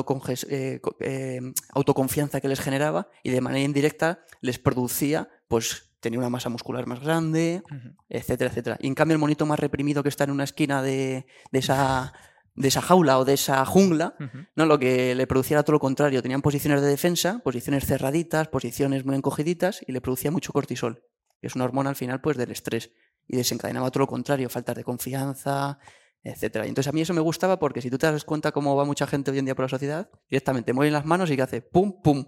eh, 0.50 0.80
eh, 1.00 1.40
autoconfianza 1.74 2.40
que 2.42 2.48
les 2.48 2.60
generaba 2.60 3.08
y 3.22 3.30
de 3.30 3.40
manera 3.40 3.64
indirecta 3.64 4.20
les 4.42 4.58
producía, 4.58 5.30
pues 5.48 5.90
tenía 6.00 6.18
una 6.18 6.28
masa 6.28 6.50
muscular 6.50 6.86
más 6.86 7.00
grande, 7.00 7.62
etcétera, 8.10 8.50
etcétera. 8.50 8.76
Y 8.80 8.86
en 8.86 8.94
cambio 8.94 9.14
el 9.14 9.18
monito 9.18 9.46
más 9.46 9.58
reprimido 9.58 10.02
que 10.02 10.10
está 10.10 10.24
en 10.24 10.30
una 10.30 10.44
esquina 10.44 10.82
de, 10.82 11.26
esa 11.52 12.12
de 12.54 12.68
esa 12.68 12.82
jaula 12.82 13.18
o 13.18 13.24
de 13.24 13.34
esa 13.34 13.64
jungla, 13.64 14.14
¿no? 14.54 14.66
Lo 14.66 14.78
que 14.78 15.14
le 15.14 15.26
producía 15.26 15.56
era 15.56 15.62
todo 15.62 15.72
lo 15.72 15.80
contrario. 15.80 16.22
Tenían 16.22 16.42
posiciones 16.42 16.82
de 16.82 16.88
defensa, 16.88 17.40
posiciones 17.42 17.86
cerraditas, 17.86 18.48
posiciones 18.48 19.06
muy 19.06 19.16
encogiditas 19.16 19.82
y 19.86 19.92
le 19.92 20.02
producía 20.02 20.30
mucho 20.30 20.52
cortisol, 20.52 21.02
que 21.40 21.46
es 21.46 21.54
una 21.54 21.64
hormona 21.64 21.90
al 21.90 21.96
final 21.96 22.20
pues 22.20 22.36
del 22.36 22.50
estrés. 22.50 22.90
Y 23.26 23.36
desencadenaba 23.36 23.90
todo 23.90 24.00
lo 24.00 24.06
contrario, 24.06 24.48
falta 24.48 24.74
de 24.74 24.84
confianza, 24.84 25.78
etcétera. 26.22 26.66
Y 26.66 26.68
entonces 26.68 26.88
a 26.88 26.92
mí 26.92 27.00
eso 27.00 27.14
me 27.14 27.20
gustaba 27.20 27.58
porque 27.58 27.80
si 27.80 27.90
tú 27.90 27.98
te 27.98 28.10
das 28.10 28.24
cuenta 28.24 28.52
cómo 28.52 28.76
va 28.76 28.84
mucha 28.84 29.06
gente 29.06 29.30
hoy 29.30 29.38
en 29.38 29.44
día 29.44 29.54
por 29.54 29.64
la 29.64 29.68
sociedad, 29.68 30.10
directamente 30.28 30.72
mueven 30.72 30.92
las 30.92 31.04
manos 31.04 31.30
y 31.30 31.36
que 31.36 31.42
hace 31.42 31.62
pum, 31.62 32.00
pum, 32.02 32.26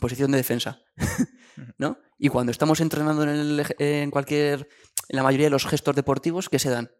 posición 0.00 0.30
de 0.30 0.38
defensa. 0.38 0.80
¿No? 1.78 1.98
Y 2.18 2.28
cuando 2.28 2.52
estamos 2.52 2.80
entrenando 2.80 3.24
en, 3.24 3.28
el, 3.30 3.66
en 3.78 4.10
cualquier, 4.10 4.68
en 5.08 5.16
la 5.16 5.22
mayoría 5.22 5.46
de 5.46 5.50
los 5.50 5.66
gestos 5.66 5.96
deportivos, 5.96 6.48
¿qué 6.48 6.58
se 6.58 6.70
dan? 6.70 6.90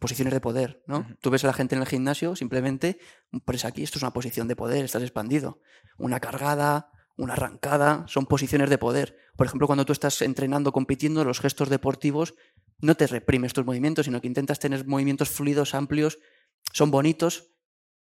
Posiciones 0.00 0.32
de 0.32 0.40
poder, 0.40 0.82
¿no? 0.86 1.06
Tú 1.20 1.30
ves 1.30 1.44
a 1.44 1.46
la 1.46 1.52
gente 1.52 1.74
en 1.76 1.82
el 1.82 1.86
gimnasio, 1.86 2.34
simplemente, 2.34 2.98
pues 3.44 3.64
aquí 3.64 3.82
esto 3.82 3.98
es 3.98 4.02
una 4.02 4.12
posición 4.12 4.48
de 4.48 4.56
poder, 4.56 4.84
estás 4.84 5.02
expandido. 5.02 5.60
Una 5.98 6.18
cargada, 6.18 6.90
una 7.16 7.34
arrancada, 7.34 8.04
son 8.08 8.26
posiciones 8.26 8.70
de 8.70 8.78
poder. 8.78 9.16
Por 9.36 9.46
ejemplo, 9.46 9.66
cuando 9.66 9.84
tú 9.84 9.92
estás 9.92 10.22
entrenando, 10.22 10.72
compitiendo, 10.72 11.24
los 11.24 11.40
gestos 11.40 11.68
deportivos 11.68 12.34
no 12.82 12.96
te 12.96 13.06
reprimes 13.06 13.54
tus 13.54 13.64
movimientos, 13.64 14.04
sino 14.04 14.20
que 14.20 14.26
intentas 14.26 14.58
tener 14.58 14.86
movimientos 14.86 15.30
fluidos, 15.30 15.74
amplios, 15.74 16.18
son 16.72 16.90
bonitos 16.90 17.54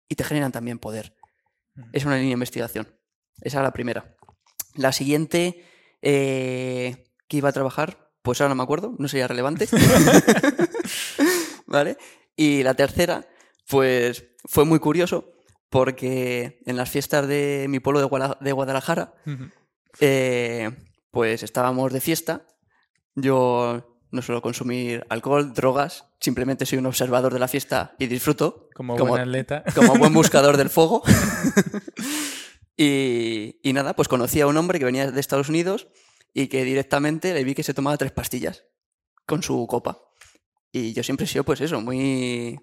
y 0.09 0.15
te 0.15 0.25
generan 0.25 0.53
también 0.53 0.79
poder. 0.79 1.15
Es 1.93 2.05
una 2.05 2.15
línea 2.15 2.29
de 2.29 2.35
investigación. 2.35 2.89
Esa 3.41 3.59
es 3.59 3.63
la 3.65 3.73
primera. 3.73 4.17
La 4.77 4.93
siguiente 4.93 5.65
eh, 6.03 7.13
que 7.29 7.37
iba 7.37 7.49
a 7.49 7.53
trabajar, 7.53 8.13
pues 8.23 8.41
ahora 8.41 8.51
no 8.51 8.55
me 8.55 8.63
acuerdo, 8.63 8.95
no 8.99 9.09
sería 9.09 9.29
relevante. 9.29 9.69
¿Vale? 11.67 11.99
Y 12.37 12.63
la 12.63 12.75
tercera, 12.75 13.27
pues 13.69 14.25
fue 14.45 14.65
muy 14.65 14.79
curioso 14.79 15.33
porque 15.69 16.61
en 16.65 16.77
las 16.77 16.91
fiestas 16.91 17.27
de 17.27 17.67
mi 17.69 17.81
pueblo 17.81 18.01
de, 18.01 18.53
Guadalajara, 18.53 19.15
eh, 20.01 20.71
pues 21.11 21.43
estábamos 21.43 21.93
de 21.93 22.01
fiesta. 22.01 22.47
Yo 23.15 23.90
no 24.11 24.23
suelo 24.23 24.43
consumir 24.43 25.07
alcohol, 25.09 25.53
drogas, 25.55 26.07
simplemente 26.19 26.67
soy 26.67 26.79
un 26.79 26.87
observador 26.87 27.33
de 27.33 27.39
la 27.39 27.49
fiesta 27.49 27.95
y 27.99 28.07
disfruto. 28.07 28.69
Como, 28.75 28.97
buen 28.97 29.23
atleta. 29.23 29.65
Como 29.75 29.95
buen 29.97 30.13
buscador 30.13 30.57
del 30.57 30.71
fuego. 30.71 31.03
y, 32.77 33.59
y 33.63 33.73
nada, 33.73 33.95
pues 33.95 34.09
conocí 34.09 34.41
a 34.41 34.47
un 34.47 34.57
hombre 34.57 34.79
que 34.79 34.85
venía 34.85 35.11
de 35.11 35.21
Estados 35.21 35.49
Unidos 35.49 35.89
y 36.35 36.49
que 36.49 36.65
directamente 36.65 37.35
le 37.35 37.45
vi 37.45 37.55
que 37.55 37.63
se 37.63 37.75
tomaba 37.75 37.97
tres 37.97 38.13
pastillas 38.13 38.65
con 39.27 39.43
su 39.43 39.67
copa. 39.67 40.03
Y 40.73 40.93
yo 40.93 41.03
siempre 41.03 41.25
he 41.25 41.29
sido, 41.29 41.45
pues 41.45 41.61
eso, 41.61 41.81
muy, 41.81 42.59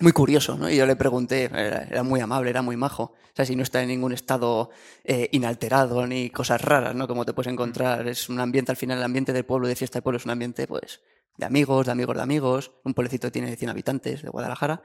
muy 0.00 0.12
curioso, 0.12 0.56
¿no? 0.56 0.70
Y 0.70 0.76
yo 0.76 0.86
le 0.86 0.96
pregunté, 0.96 1.44
era, 1.44 2.02
muy 2.02 2.20
amable, 2.20 2.50
era 2.50 2.62
muy 2.62 2.76
majo. 2.76 3.02
O 3.04 3.32
sea, 3.34 3.44
si 3.44 3.54
no 3.54 3.62
está 3.62 3.82
en 3.82 3.88
ningún 3.88 4.12
estado 4.12 4.70
eh, 5.04 5.28
inalterado 5.32 6.06
ni 6.06 6.30
cosas 6.30 6.60
raras, 6.60 6.94
¿no? 6.94 7.06
Como 7.06 7.24
te 7.24 7.32
puedes 7.32 7.52
encontrar. 7.52 8.08
Es 8.08 8.28
un 8.28 8.40
ambiente, 8.40 8.72
al 8.72 8.76
final, 8.76 8.98
el 8.98 9.04
ambiente 9.04 9.32
del 9.32 9.44
pueblo, 9.44 9.68
de 9.68 9.76
fiesta 9.76 9.98
de 9.98 10.02
pueblo, 10.02 10.16
es 10.16 10.24
un 10.24 10.30
ambiente, 10.30 10.66
pues, 10.66 11.00
de 11.36 11.46
amigos, 11.46 11.86
de 11.86 11.92
amigos 11.92 12.16
de 12.16 12.22
amigos. 12.22 12.72
Un 12.84 12.94
pueblecito 12.94 13.30
tiene 13.30 13.54
100 13.56 13.70
habitantes 13.70 14.22
de 14.22 14.28
Guadalajara. 14.30 14.82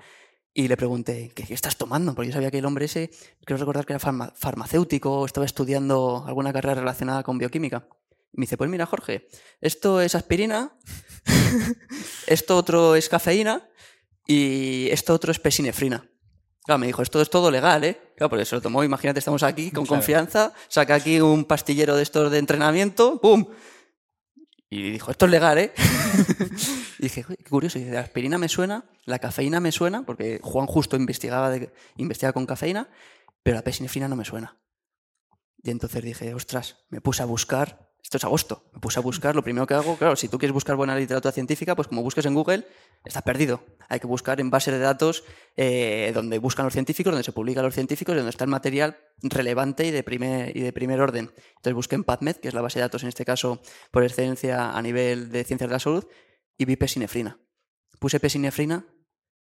Y 0.54 0.68
le 0.68 0.78
pregunté, 0.78 1.32
¿qué, 1.36 1.54
estás 1.54 1.78
tomando? 1.78 2.16
Porque 2.16 2.28
yo 2.30 2.34
sabía 2.34 2.52
que 2.52 2.60
el 2.60 2.66
hombre 2.66 2.86
ese, 2.86 3.10
creo 3.46 3.58
recordar 3.58 3.86
que 3.86 3.94
era 3.94 4.00
farmacéutico, 4.00 5.26
estaba 5.26 5.46
estudiando 5.46 6.24
alguna 6.26 6.54
carrera 6.54 6.76
relacionada 6.76 7.24
con 7.24 7.38
bioquímica. 7.38 7.88
Y 8.32 8.40
me 8.40 8.44
dice, 8.44 8.56
pues 8.58 8.70
mira, 8.70 8.86
Jorge, 8.86 9.28
esto 9.60 10.00
es 10.00 10.16
aspirina, 10.16 10.78
esto 12.28 12.58
otro 12.58 12.96
es 12.96 13.10
cafeína 13.10 13.70
y 14.28 14.90
esto 14.90 15.14
otro 15.14 15.32
es 15.32 15.40
pesinefrina. 15.40 16.10
Claro, 16.64 16.80
me 16.80 16.88
dijo, 16.88 17.04
esto 17.04 17.22
es 17.22 17.30
todo 17.30 17.52
legal, 17.52 17.84
¿eh? 17.84 18.14
Claro, 18.18 18.32
porque 18.32 18.46
se 18.46 18.56
lo 18.56 18.62
tomó, 18.62 18.84
imagínate, 18.84 19.20
estamos 19.20 19.44
aquí 19.44 19.70
con 19.70 19.86
confianza, 19.86 20.52
saca 20.68 20.96
aquí 20.96 21.22
un 21.22 21.46
pastillero 21.46 21.96
de 21.96 22.02
estos 22.02 22.32
de 22.32 22.40
entrenamiento, 22.40 23.22
¡pum! 23.22 23.46
Y 24.68 24.92
dijo, 24.92 25.12
esto 25.12 25.26
es 25.26 25.32
legal, 25.32 25.60
¿eh? 25.60 25.74
y 27.00 27.04
dije, 27.04 27.24
qué 27.24 27.50
curioso, 27.50 27.78
y 27.78 27.86
la 27.86 28.00
aspirina 28.00 28.40
me 28.40 28.50
suena, 28.50 28.84
la 29.06 29.20
cafeína 29.20 29.60
me 29.60 29.72
suena, 29.72 30.08
porque 30.08 30.40
Juan 30.42 30.66
justo 30.66 30.96
investigaba, 30.96 31.52
de, 31.52 31.72
investigaba 31.98 32.34
con 32.34 32.48
cafeína, 32.48 32.90
pero 33.44 33.56
la 33.56 33.64
pesinefrina 33.64 34.08
no 34.08 34.16
me 34.16 34.26
suena. 34.26 34.58
Y 35.62 35.70
entonces 35.70 36.04
dije, 36.04 36.34
ostras, 36.34 36.86
me 36.90 37.00
puse 37.00 37.22
a 37.22 37.26
buscar 37.26 37.85
esto 38.06 38.18
es 38.18 38.24
agosto. 38.24 38.70
Me 38.72 38.80
puse 38.80 39.00
a 39.00 39.02
buscar. 39.02 39.36
Lo 39.36 39.42
primero 39.42 39.66
que 39.66 39.74
hago, 39.74 39.98
claro, 39.98 40.16
si 40.16 40.28
tú 40.28 40.38
quieres 40.38 40.54
buscar 40.54 40.76
buena 40.76 40.96
literatura 40.96 41.32
científica, 41.32 41.76
pues 41.76 41.88
como 41.88 42.04
busques 42.04 42.24
en 42.28 42.36
Google, 42.36 42.68
estás 43.04 43.24
perdido. 43.24 43.64
Hay 43.90 44.00
que 44.00 44.06
buscar 44.06 44.40
en 44.40 44.52
base 44.52 44.72
de 44.72 44.78
datos 44.78 45.24
eh, 45.56 46.12
donde 46.14 46.38
buscan 46.38 46.66
los 46.66 46.74
científicos, 46.74 47.12
donde 47.12 47.24
se 47.24 47.32
publican 47.32 47.66
los 47.66 47.74
científicos, 47.74 48.16
donde 48.16 48.30
está 48.30 48.44
el 48.44 48.52
material 48.52 48.96
relevante 49.24 49.88
y 49.88 49.92
de 49.92 50.04
primer, 50.04 50.56
y 50.56 50.62
de 50.62 50.72
primer 50.72 51.02
orden. 51.02 51.32
Entonces 51.56 51.74
busqué 51.74 51.96
en 51.96 52.04
PubMed, 52.04 52.36
que 52.36 52.48
es 52.48 52.54
la 52.54 52.62
base 52.62 52.78
de 52.78 52.82
datos 52.82 53.02
en 53.02 53.10
este 53.10 53.26
caso 53.26 53.60
por 53.90 54.04
excelencia 54.04 54.78
a 54.78 54.82
nivel 54.84 55.32
de 55.32 55.44
ciencias 55.44 55.68
de 55.68 55.74
la 55.74 55.80
salud, 55.80 56.06
y 56.60 56.66
vi 56.66 56.76
pesinefrina. 56.76 57.40
Puse 57.98 58.20
pesinefrina 58.20 58.86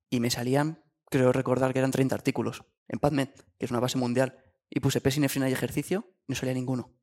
y 0.07 0.19
me 0.19 0.29
salían, 0.29 0.83
creo 1.09 1.31
recordar 1.31 1.73
que 1.73 1.79
eran 1.79 1.89
30 1.89 2.13
artículos 2.13 2.63
en 2.87 2.99
PubMed, 2.99 3.29
que 3.57 3.65
es 3.65 3.71
una 3.71 3.79
base 3.79 3.97
mundial. 3.97 4.37
Y 4.69 4.81
puse 4.81 5.01
pesinefrina 5.01 5.49
y 5.49 5.53
ejercicio, 5.53 6.13
no 6.27 6.35
salía 6.35 6.53
ninguno. 6.53 7.00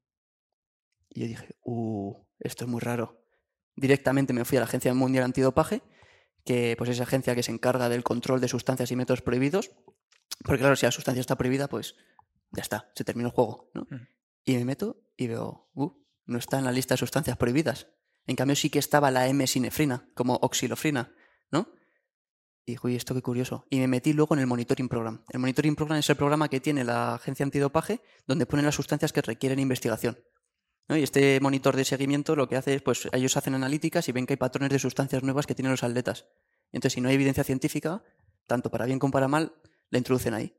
Y 1.19 1.23
yo 1.23 1.27
dije, 1.27 1.57
uh, 1.65 2.15
esto 2.39 2.65
es 2.65 2.71
muy 2.71 2.79
raro. 2.81 3.21
Directamente 3.75 4.33
me 4.33 4.45
fui 4.45 4.57
a 4.57 4.61
la 4.61 4.67
Agencia 4.67 4.95
Mundial 4.95 5.25
Antidopaje, 5.25 5.83
que 6.45 6.77
pues 6.79 6.91
es 6.91 6.97
esa 6.97 7.03
agencia 7.03 7.35
que 7.35 7.43
se 7.43 7.51
encarga 7.51 7.89
del 7.89 8.05
control 8.05 8.41
de 8.41 8.47
sustancias 8.47 8.93
y 8.93 8.97
métodos 8.97 9.21
prohibidos. 9.21 9.73
Porque 10.45 10.61
claro, 10.61 10.77
si 10.77 10.87
la 10.87 10.93
sustancia 10.93 11.21
está 11.21 11.37
prohibida, 11.37 11.67
pues 11.67 11.97
ya 12.53 12.63
está, 12.63 12.93
se 12.95 13.03
terminó 13.03 13.31
el 13.31 13.35
juego. 13.35 13.69
¿no? 13.75 13.89
Mm. 13.91 14.07
Y 14.45 14.57
me 14.59 14.65
meto 14.65 15.03
y 15.17 15.27
veo, 15.27 15.69
uh, 15.75 15.91
no 16.27 16.39
está 16.39 16.61
en 16.61 16.65
la 16.65 16.71
lista 16.71 16.95
de 16.95 16.99
sustancias 16.99 17.37
prohibidas. 17.37 17.89
En 18.29 18.37
cambio 18.37 18.55
sí 18.55 18.71
que 18.71 18.79
estaba 18.79 19.11
la 19.11 19.27
M-sinefrina, 19.27 20.09
como 20.15 20.35
oxilofrina, 20.35 21.13
¿no? 21.51 21.73
Y 22.65 22.73
dije, 22.73 22.87
uy, 22.87 22.95
esto 22.95 23.13
qué 23.13 23.23
curioso. 23.23 23.67
Y 23.71 23.81
me 23.81 23.89
metí 23.89 24.13
luego 24.13 24.37
en 24.37 24.41
el 24.41 24.47
Monitoring 24.47 24.89
Program. 24.89 25.25
El 25.31 25.41
Monitoring 25.41 25.75
Program 25.75 25.99
es 25.99 26.09
el 26.11 26.17
programa 26.17 26.49
que 26.49 26.61
tiene 26.61 26.85
la 26.85 27.15
agencia 27.17 27.43
antidopaje, 27.43 28.03
donde 28.29 28.47
ponen 28.47 28.67
las 28.67 28.77
sustancias 28.77 29.13
que 29.13 29.23
requieren 29.23 29.59
investigación. 29.59 30.17
Y 30.91 31.03
este 31.03 31.39
monitor 31.41 31.77
de 31.77 31.85
seguimiento 31.85 32.35
lo 32.35 32.49
que 32.49 32.57
hace 32.57 32.75
es, 32.75 32.83
pues 32.83 33.09
ellos 33.13 33.37
hacen 33.37 33.55
analíticas 33.55 34.09
y 34.09 34.13
ven 34.13 34.27
que 34.27 34.33
hay 34.35 34.37
patrones 34.39 34.71
de 34.71 34.79
sustancias 34.79 35.23
nuevas 35.23 35.47
que 35.47 35.55
tienen 35.55 35.73
los 35.73 35.83
atletas. 35.83 36.27
Entonces, 36.73 36.95
si 36.95 37.01
no 37.03 37.11
hay 37.11 37.17
evidencia 37.17 37.45
científica, 37.45 38.03
tanto 38.47 38.71
para 38.71 38.87
bien 38.87 38.99
como 38.99 39.11
para 39.11 39.29
mal, 39.29 39.53
la 39.91 39.99
introducen 39.99 40.33
ahí. 40.33 40.57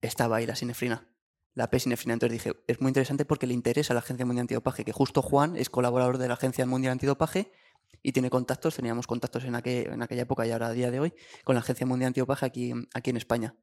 Estaba 0.00 0.36
ahí 0.36 0.46
la 0.46 0.56
sinefrina, 0.56 1.08
la 1.54 1.70
P-sinefrina. 1.70 2.14
Entonces 2.14 2.42
dije, 2.42 2.58
es 2.66 2.80
muy 2.80 2.88
interesante 2.88 3.24
porque 3.24 3.46
le 3.46 3.54
interesa 3.54 3.92
a 3.92 3.94
la 3.94 4.00
Agencia 4.00 4.26
Mundial 4.26 4.42
Antidopaje, 4.42 4.84
que 4.84 4.92
justo 4.92 5.22
Juan 5.22 5.56
es 5.56 5.70
colaborador 5.70 6.18
de 6.18 6.26
la 6.26 6.34
Agencia 6.34 6.66
Mundial 6.66 6.92
Antidopaje 6.92 7.52
y 8.02 8.10
tiene 8.12 8.30
contactos, 8.30 8.74
teníamos 8.74 9.06
contactos 9.06 9.44
en, 9.44 9.54
en 9.54 10.02
aquella 10.02 10.22
época 10.22 10.44
y 10.44 10.50
ahora 10.50 10.68
a 10.68 10.72
día 10.72 10.90
de 10.90 10.98
hoy, 10.98 11.14
con 11.44 11.54
la 11.54 11.60
Agencia 11.60 11.86
Mundial 11.86 12.08
Antidopaje 12.08 12.46
aquí, 12.46 12.72
aquí 12.94 13.10
en 13.10 13.16
España. 13.16 13.54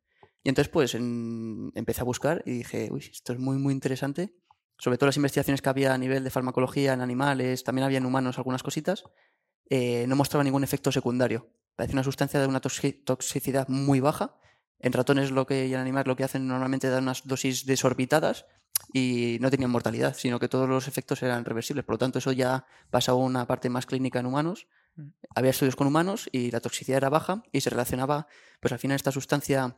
Y 0.44 0.50
entonces, 0.50 0.72
pues, 0.72 0.96
empecé 0.96 2.02
a 2.02 2.04
buscar 2.04 2.42
y 2.46 2.52
dije, 2.60 2.90
uy, 2.92 3.10
esto 3.12 3.34
es 3.34 3.40
muy, 3.40 3.58
muy 3.58 3.74
interesante 3.74 4.34
sobre 4.78 4.98
todo 4.98 5.08
las 5.08 5.18
investigaciones 5.18 5.62
que 5.62 5.70
había 5.70 5.94
a 5.94 5.98
nivel 5.98 6.24
de 6.24 6.30
farmacología 6.30 6.94
en 6.94 7.02
animales, 7.02 7.64
también 7.64 7.86
había 7.86 7.98
en 7.98 8.06
humanos 8.06 8.38
algunas 8.38 8.64
cositas, 8.64 9.04
eh, 9.70 10.06
no 10.08 10.16
mostraba 10.16 10.44
ningún 10.44 10.64
efecto 10.64 10.92
secundario. 10.92 11.50
Parece 11.76 11.94
una 11.94 12.04
sustancia 12.04 12.40
de 12.40 12.48
una 12.48 12.62
toxicidad 12.62 13.68
muy 13.68 14.00
baja. 14.00 14.38
En 14.80 14.94
ratones 14.94 15.32
lo 15.32 15.46
que, 15.46 15.68
y 15.68 15.74
en 15.74 15.80
animales 15.80 16.08
lo 16.08 16.16
que 16.16 16.24
hacen 16.24 16.48
normalmente 16.48 16.90
dan 16.90 17.04
unas 17.04 17.26
dosis 17.26 17.66
desorbitadas 17.66 18.46
y 18.94 19.38
no 19.42 19.50
tenían 19.50 19.72
mortalidad, 19.72 20.16
sino 20.16 20.40
que 20.40 20.48
todos 20.48 20.70
los 20.70 20.88
efectos 20.88 21.24
eran 21.24 21.46
reversibles. 21.46 21.86
Por 21.86 21.96
lo 21.96 22.00
tanto, 22.00 22.20
eso 22.20 22.32
ya 22.32 22.66
pasaba 22.92 23.20
a 23.20 23.24
una 23.24 23.48
parte 23.48 23.70
más 23.70 23.86
clínica 23.86 24.20
en 24.20 24.26
humanos. 24.26 24.68
Mm. 24.96 25.08
Había 25.36 25.52
estudios 25.52 25.76
con 25.76 25.88
humanos 25.88 26.30
y 26.32 26.52
la 26.52 26.60
toxicidad 26.60 26.98
era 26.98 27.10
baja 27.10 27.44
y 27.52 27.62
se 27.62 27.70
relacionaba, 27.70 28.28
pues 28.60 28.74
al 28.74 28.80
final 28.80 28.96
esta 28.96 29.12
sustancia 29.12 29.78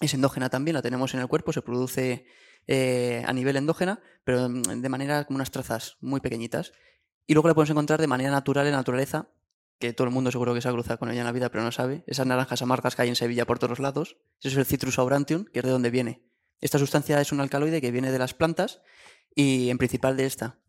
es 0.00 0.14
endógena 0.14 0.50
también, 0.50 0.74
la 0.74 0.82
tenemos 0.82 1.14
en 1.14 1.20
el 1.20 1.28
cuerpo, 1.28 1.52
se 1.52 1.62
produce 1.62 2.26
eh, 2.66 3.22
a 3.26 3.32
nivel 3.32 3.56
endógena, 3.56 4.00
pero 4.24 4.48
de 4.48 4.88
manera 4.88 5.24
como 5.24 5.36
unas 5.36 5.50
trazas 5.50 5.96
muy 6.00 6.20
pequeñitas. 6.20 6.72
Y 7.26 7.34
luego 7.34 7.48
la 7.48 7.54
podemos 7.54 7.70
encontrar 7.70 8.00
de 8.00 8.06
manera 8.06 8.30
natural 8.30 8.66
en 8.66 8.72
la 8.72 8.78
naturaleza, 8.78 9.28
que 9.78 9.92
todo 9.92 10.06
el 10.06 10.14
mundo 10.14 10.30
seguro 10.30 10.54
que 10.54 10.60
se 10.60 10.68
ha 10.68 10.72
cruzado 10.72 10.98
con 10.98 11.10
ella 11.10 11.20
en 11.20 11.26
la 11.26 11.32
vida, 11.32 11.50
pero 11.50 11.64
no 11.64 11.72
sabe. 11.72 12.04
Esas 12.06 12.26
naranjas 12.26 12.62
amargas 12.62 12.94
que 12.94 13.02
hay 13.02 13.08
en 13.08 13.16
Sevilla 13.16 13.46
por 13.46 13.58
todos 13.58 13.80
lados. 13.80 14.16
Eso 14.40 14.48
es 14.48 14.56
el 14.56 14.66
Citrus 14.66 14.98
aurantium, 14.98 15.44
que 15.46 15.58
es 15.58 15.64
de 15.64 15.70
donde 15.70 15.90
viene. 15.90 16.22
Esta 16.60 16.78
sustancia 16.78 17.20
es 17.20 17.32
un 17.32 17.40
alcaloide 17.40 17.80
que 17.80 17.90
viene 17.90 18.12
de 18.12 18.18
las 18.18 18.34
plantas 18.34 18.80
y 19.34 19.70
en 19.70 19.78
principal 19.78 20.16
de 20.16 20.26
esta, 20.26 20.60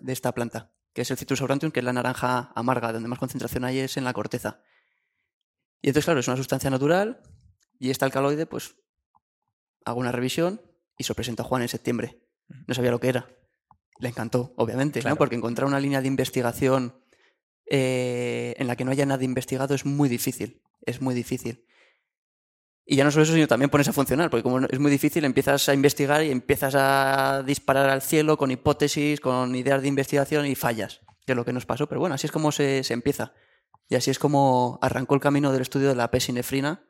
de 0.00 0.12
esta 0.12 0.32
planta, 0.32 0.70
que 0.92 1.02
es 1.02 1.10
el 1.10 1.16
Citrus 1.16 1.40
aurantium, 1.40 1.72
que 1.72 1.80
es 1.80 1.84
la 1.84 1.94
naranja 1.94 2.52
amarga, 2.54 2.92
donde 2.92 3.08
más 3.08 3.18
concentración 3.18 3.64
hay 3.64 3.78
es 3.78 3.96
en 3.96 4.04
la 4.04 4.12
corteza. 4.12 4.60
Y 5.80 5.88
entonces, 5.88 6.04
claro, 6.04 6.20
es 6.20 6.28
una 6.28 6.36
sustancia 6.36 6.68
natural 6.68 7.22
y 7.78 7.90
este 7.90 8.04
alcaloide, 8.04 8.44
pues, 8.44 8.76
hago 9.84 10.00
una 10.00 10.12
revisión 10.12 10.60
y 10.98 11.04
se 11.04 11.12
lo 11.12 11.14
presenta 11.14 11.42
a 11.42 11.46
Juan 11.46 11.62
en 11.62 11.68
septiembre. 11.68 12.20
No 12.66 12.74
sabía 12.74 12.90
lo 12.90 13.00
que 13.00 13.08
era. 13.08 13.28
Le 14.00 14.08
encantó, 14.08 14.52
obviamente, 14.56 15.00
porque 15.16 15.36
encontrar 15.36 15.66
una 15.66 15.80
línea 15.80 16.00
de 16.00 16.08
investigación 16.08 17.00
eh, 17.70 18.54
en 18.58 18.66
la 18.66 18.76
que 18.76 18.84
no 18.84 18.90
haya 18.90 19.06
nada 19.06 19.24
investigado 19.24 19.74
es 19.74 19.86
muy 19.86 20.08
difícil. 20.08 20.62
Es 20.84 21.00
muy 21.00 21.14
difícil. 21.14 21.64
Y 22.84 22.96
ya 22.96 23.04
no 23.04 23.10
solo 23.10 23.24
eso, 23.24 23.34
sino 23.34 23.46
también 23.46 23.70
pones 23.70 23.88
a 23.88 23.92
funcionar, 23.92 24.30
porque 24.30 24.42
como 24.42 24.60
es 24.60 24.78
muy 24.78 24.90
difícil, 24.90 25.24
empiezas 25.24 25.68
a 25.68 25.74
investigar 25.74 26.24
y 26.24 26.30
empiezas 26.30 26.74
a 26.74 27.42
disparar 27.44 27.90
al 27.90 28.00
cielo 28.00 28.38
con 28.38 28.50
hipótesis, 28.50 29.20
con 29.20 29.54
ideas 29.54 29.82
de 29.82 29.88
investigación 29.88 30.46
y 30.46 30.54
fallas, 30.54 31.00
que 31.26 31.32
es 31.32 31.36
lo 31.36 31.44
que 31.44 31.52
nos 31.52 31.66
pasó. 31.66 31.86
Pero 31.86 32.00
bueno, 32.00 32.14
así 32.14 32.26
es 32.26 32.32
como 32.32 32.50
se, 32.50 32.82
se 32.84 32.94
empieza. 32.94 33.34
Y 33.88 33.96
así 33.96 34.10
es 34.10 34.18
como 34.18 34.78
arrancó 34.80 35.14
el 35.14 35.20
camino 35.20 35.52
del 35.52 35.62
estudio 35.62 35.88
de 35.88 35.96
la 35.96 36.10
pesinefrina, 36.10 36.88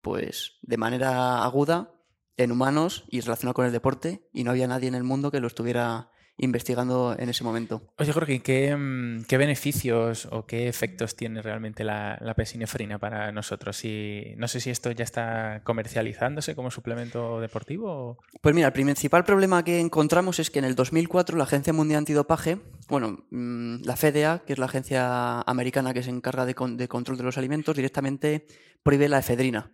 pues 0.00 0.58
de 0.62 0.76
manera 0.76 1.44
aguda 1.44 1.93
en 2.36 2.52
humanos 2.52 3.04
y 3.08 3.20
relacionado 3.20 3.54
con 3.54 3.66
el 3.66 3.72
deporte 3.72 4.28
y 4.32 4.44
no 4.44 4.50
había 4.50 4.66
nadie 4.66 4.88
en 4.88 4.94
el 4.94 5.04
mundo 5.04 5.30
que 5.30 5.40
lo 5.40 5.46
estuviera 5.46 6.10
investigando 6.36 7.14
en 7.16 7.28
ese 7.28 7.44
momento. 7.44 7.82
Oye, 7.98 8.12
Jorge, 8.12 8.40
¿qué, 8.40 8.74
mm, 8.74 9.24
qué 9.24 9.38
beneficios 9.38 10.26
o 10.30 10.46
qué 10.46 10.68
efectos 10.68 11.14
tiene 11.14 11.42
realmente 11.42 11.84
la, 11.84 12.18
la 12.20 12.34
pesinefrina 12.34 12.98
para 12.98 13.30
nosotros? 13.30 13.84
Y 13.84 14.34
no 14.36 14.48
sé 14.48 14.60
si 14.60 14.70
esto 14.70 14.90
ya 14.90 15.04
está 15.04 15.62
comercializándose 15.62 16.56
como 16.56 16.70
suplemento 16.70 17.40
deportivo. 17.40 18.18
Pues 18.40 18.54
mira, 18.54 18.68
el 18.68 18.72
principal 18.72 19.24
problema 19.24 19.64
que 19.64 19.78
encontramos 19.78 20.40
es 20.40 20.50
que 20.50 20.58
en 20.58 20.64
el 20.64 20.74
2004 20.74 21.36
la 21.36 21.44
Agencia 21.44 21.72
Mundial 21.72 21.98
Antidopaje, 21.98 22.58
bueno, 22.88 23.24
mm, 23.30 23.84
la 23.84 23.96
FDA, 23.96 24.40
que 24.44 24.54
es 24.54 24.58
la 24.58 24.66
agencia 24.66 25.40
americana 25.42 25.94
que 25.94 26.02
se 26.02 26.10
encarga 26.10 26.46
de, 26.46 26.54
de 26.76 26.88
control 26.88 27.16
de 27.16 27.24
los 27.24 27.38
alimentos, 27.38 27.76
directamente 27.76 28.46
prohíbe 28.82 29.08
la 29.08 29.20
efedrina, 29.20 29.72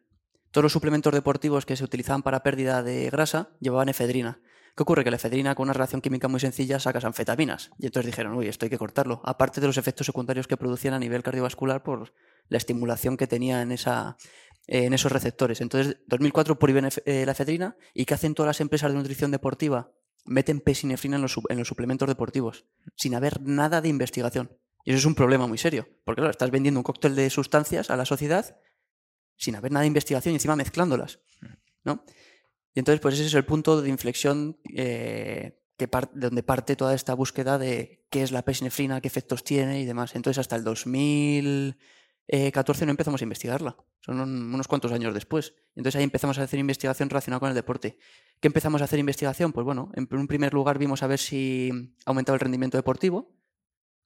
todos 0.50 0.62
los 0.64 0.72
suplementos 0.72 1.12
deportivos 1.12 1.66
que 1.66 1.76
se 1.76 1.84
utilizaban 1.84 2.22
para 2.22 2.42
pérdida 2.42 2.82
de 2.82 3.08
grasa 3.10 3.50
llevaban 3.60 3.88
efedrina. 3.88 4.40
¿Qué 4.76 4.82
ocurre? 4.82 5.04
Que 5.04 5.10
la 5.10 5.16
efedrina, 5.16 5.54
con 5.54 5.64
una 5.64 5.72
relación 5.72 6.00
química 6.00 6.28
muy 6.28 6.40
sencilla, 6.40 6.78
sacas 6.78 7.04
anfetaminas. 7.04 7.70
Y 7.78 7.86
entonces 7.86 8.10
dijeron, 8.10 8.34
uy, 8.34 8.48
esto 8.48 8.66
hay 8.66 8.70
que 8.70 8.78
cortarlo. 8.78 9.20
Aparte 9.24 9.60
de 9.60 9.66
los 9.66 9.76
efectos 9.76 10.06
secundarios 10.06 10.46
que 10.46 10.56
producían 10.56 10.94
a 10.94 10.98
nivel 10.98 11.22
cardiovascular 11.22 11.82
por 11.82 12.12
la 12.48 12.58
estimulación 12.58 13.16
que 13.16 13.26
tenía 13.26 13.62
en, 13.62 13.72
esa, 13.72 14.16
en 14.66 14.92
esos 14.92 15.12
receptores. 15.12 15.60
Entonces, 15.60 15.98
2004 16.06 16.58
prohíben 16.58 16.88
eh, 17.04 17.26
la 17.26 17.32
efedrina. 17.32 17.76
¿Y 17.94 18.04
qué 18.04 18.14
hacen 18.14 18.34
todas 18.34 18.48
las 18.48 18.60
empresas 18.60 18.90
de 18.90 18.98
nutrición 18.98 19.30
deportiva? 19.30 19.92
Meten 20.24 20.60
pesinefrina 20.60 21.16
en 21.16 21.22
los, 21.22 21.38
en 21.48 21.58
los 21.58 21.68
suplementos 21.68 22.08
deportivos, 22.08 22.66
sin 22.96 23.14
haber 23.14 23.40
nada 23.40 23.80
de 23.80 23.88
investigación. 23.88 24.56
Y 24.84 24.90
eso 24.90 24.98
es 24.98 25.04
un 25.04 25.14
problema 25.14 25.46
muy 25.46 25.58
serio, 25.58 25.88
porque 26.04 26.20
claro, 26.20 26.30
estás 26.30 26.50
vendiendo 26.50 26.80
un 26.80 26.84
cóctel 26.84 27.14
de 27.14 27.28
sustancias 27.30 27.90
a 27.90 27.96
la 27.96 28.04
sociedad 28.04 28.56
sin 29.40 29.56
haber 29.56 29.72
nada 29.72 29.82
de 29.82 29.88
investigación 29.88 30.32
y 30.32 30.36
encima 30.36 30.54
mezclándolas, 30.54 31.18
¿no? 31.82 32.04
Y 32.74 32.78
entonces, 32.78 33.00
pues 33.00 33.14
ese 33.14 33.24
es 33.26 33.34
el 33.34 33.46
punto 33.46 33.82
de 33.82 33.88
inflexión 33.88 34.60
eh, 34.76 35.58
que 35.76 35.86
de 35.86 36.08
donde 36.12 36.42
parte 36.42 36.76
toda 36.76 36.94
esta 36.94 37.14
búsqueda 37.14 37.58
de 37.58 38.04
qué 38.10 38.22
es 38.22 38.32
la 38.32 38.44
pesinefrina, 38.44 39.00
qué 39.00 39.08
efectos 39.08 39.42
tiene 39.42 39.80
y 39.80 39.86
demás. 39.86 40.14
Entonces, 40.14 40.36
hasta 40.38 40.56
el 40.56 40.62
2014 40.62 42.84
no 42.84 42.90
empezamos 42.90 43.22
a 43.22 43.24
investigarla. 43.24 43.78
Son 44.00 44.20
unos 44.20 44.68
cuantos 44.68 44.92
años 44.92 45.14
después. 45.14 45.54
Entonces 45.74 45.98
ahí 45.98 46.04
empezamos 46.04 46.38
a 46.38 46.42
hacer 46.42 46.60
investigación 46.60 47.08
relacionada 47.10 47.40
con 47.40 47.48
el 47.48 47.54
deporte. 47.54 47.98
¿Qué 48.40 48.48
empezamos 48.48 48.82
a 48.82 48.84
hacer 48.84 48.98
investigación? 48.98 49.52
Pues 49.52 49.64
bueno, 49.64 49.90
en 49.94 50.06
un 50.10 50.28
primer 50.28 50.52
lugar 50.54 50.78
vimos 50.78 51.02
a 51.02 51.06
ver 51.06 51.18
si 51.18 51.94
aumentaba 52.04 52.36
el 52.36 52.40
rendimiento 52.40 52.78
deportivo 52.78 53.40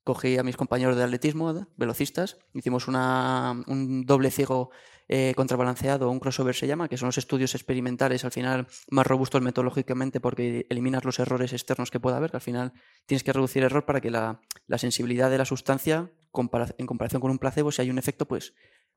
cogí 0.05 0.37
a 0.37 0.43
mis 0.43 0.57
compañeros 0.57 0.97
de 0.97 1.03
atletismo, 1.03 1.67
velocistas, 1.77 2.37
hicimos 2.53 2.87
un 2.87 4.05
doble 4.07 4.31
ciego 4.31 4.71
eh, 5.09 5.35
contrabalanceado, 5.37 6.11
un 6.11 6.19
crossover 6.19 6.55
se 6.55 6.67
llama, 6.67 6.89
que 6.89 6.97
son 6.97 7.07
los 7.07 7.19
estudios 7.19 7.55
experimentales 7.55 8.25
al 8.25 8.31
final 8.31 8.67
más 8.91 9.07
robustos 9.07 9.43
metodológicamente 9.43 10.21
porque 10.21 10.67
eliminas 10.71 11.05
los 11.05 11.19
errores 11.19 11.53
externos 11.53 11.91
que 11.91 12.01
pueda 12.01 12.17
haber, 12.17 12.31
que 12.31 12.39
al 12.39 12.43
final 12.43 12.73
tienes 13.07 13.23
que 13.23 13.33
reducir 13.33 13.63
error 13.63 13.85
para 13.85 14.01
que 14.01 14.11
la, 14.11 14.41
sensibilidad 14.77 15.31
de 15.31 15.39
la 15.39 15.45
sustancia 15.45 16.11
en 16.79 16.87
comparación 16.87 17.21
con 17.21 17.31
un 17.31 17.39
placebo, 17.39 17.71
si 17.71 17.83
hay 17.83 17.91
un 17.91 17.99
efecto, 17.99 18.27
pues, 18.27 18.55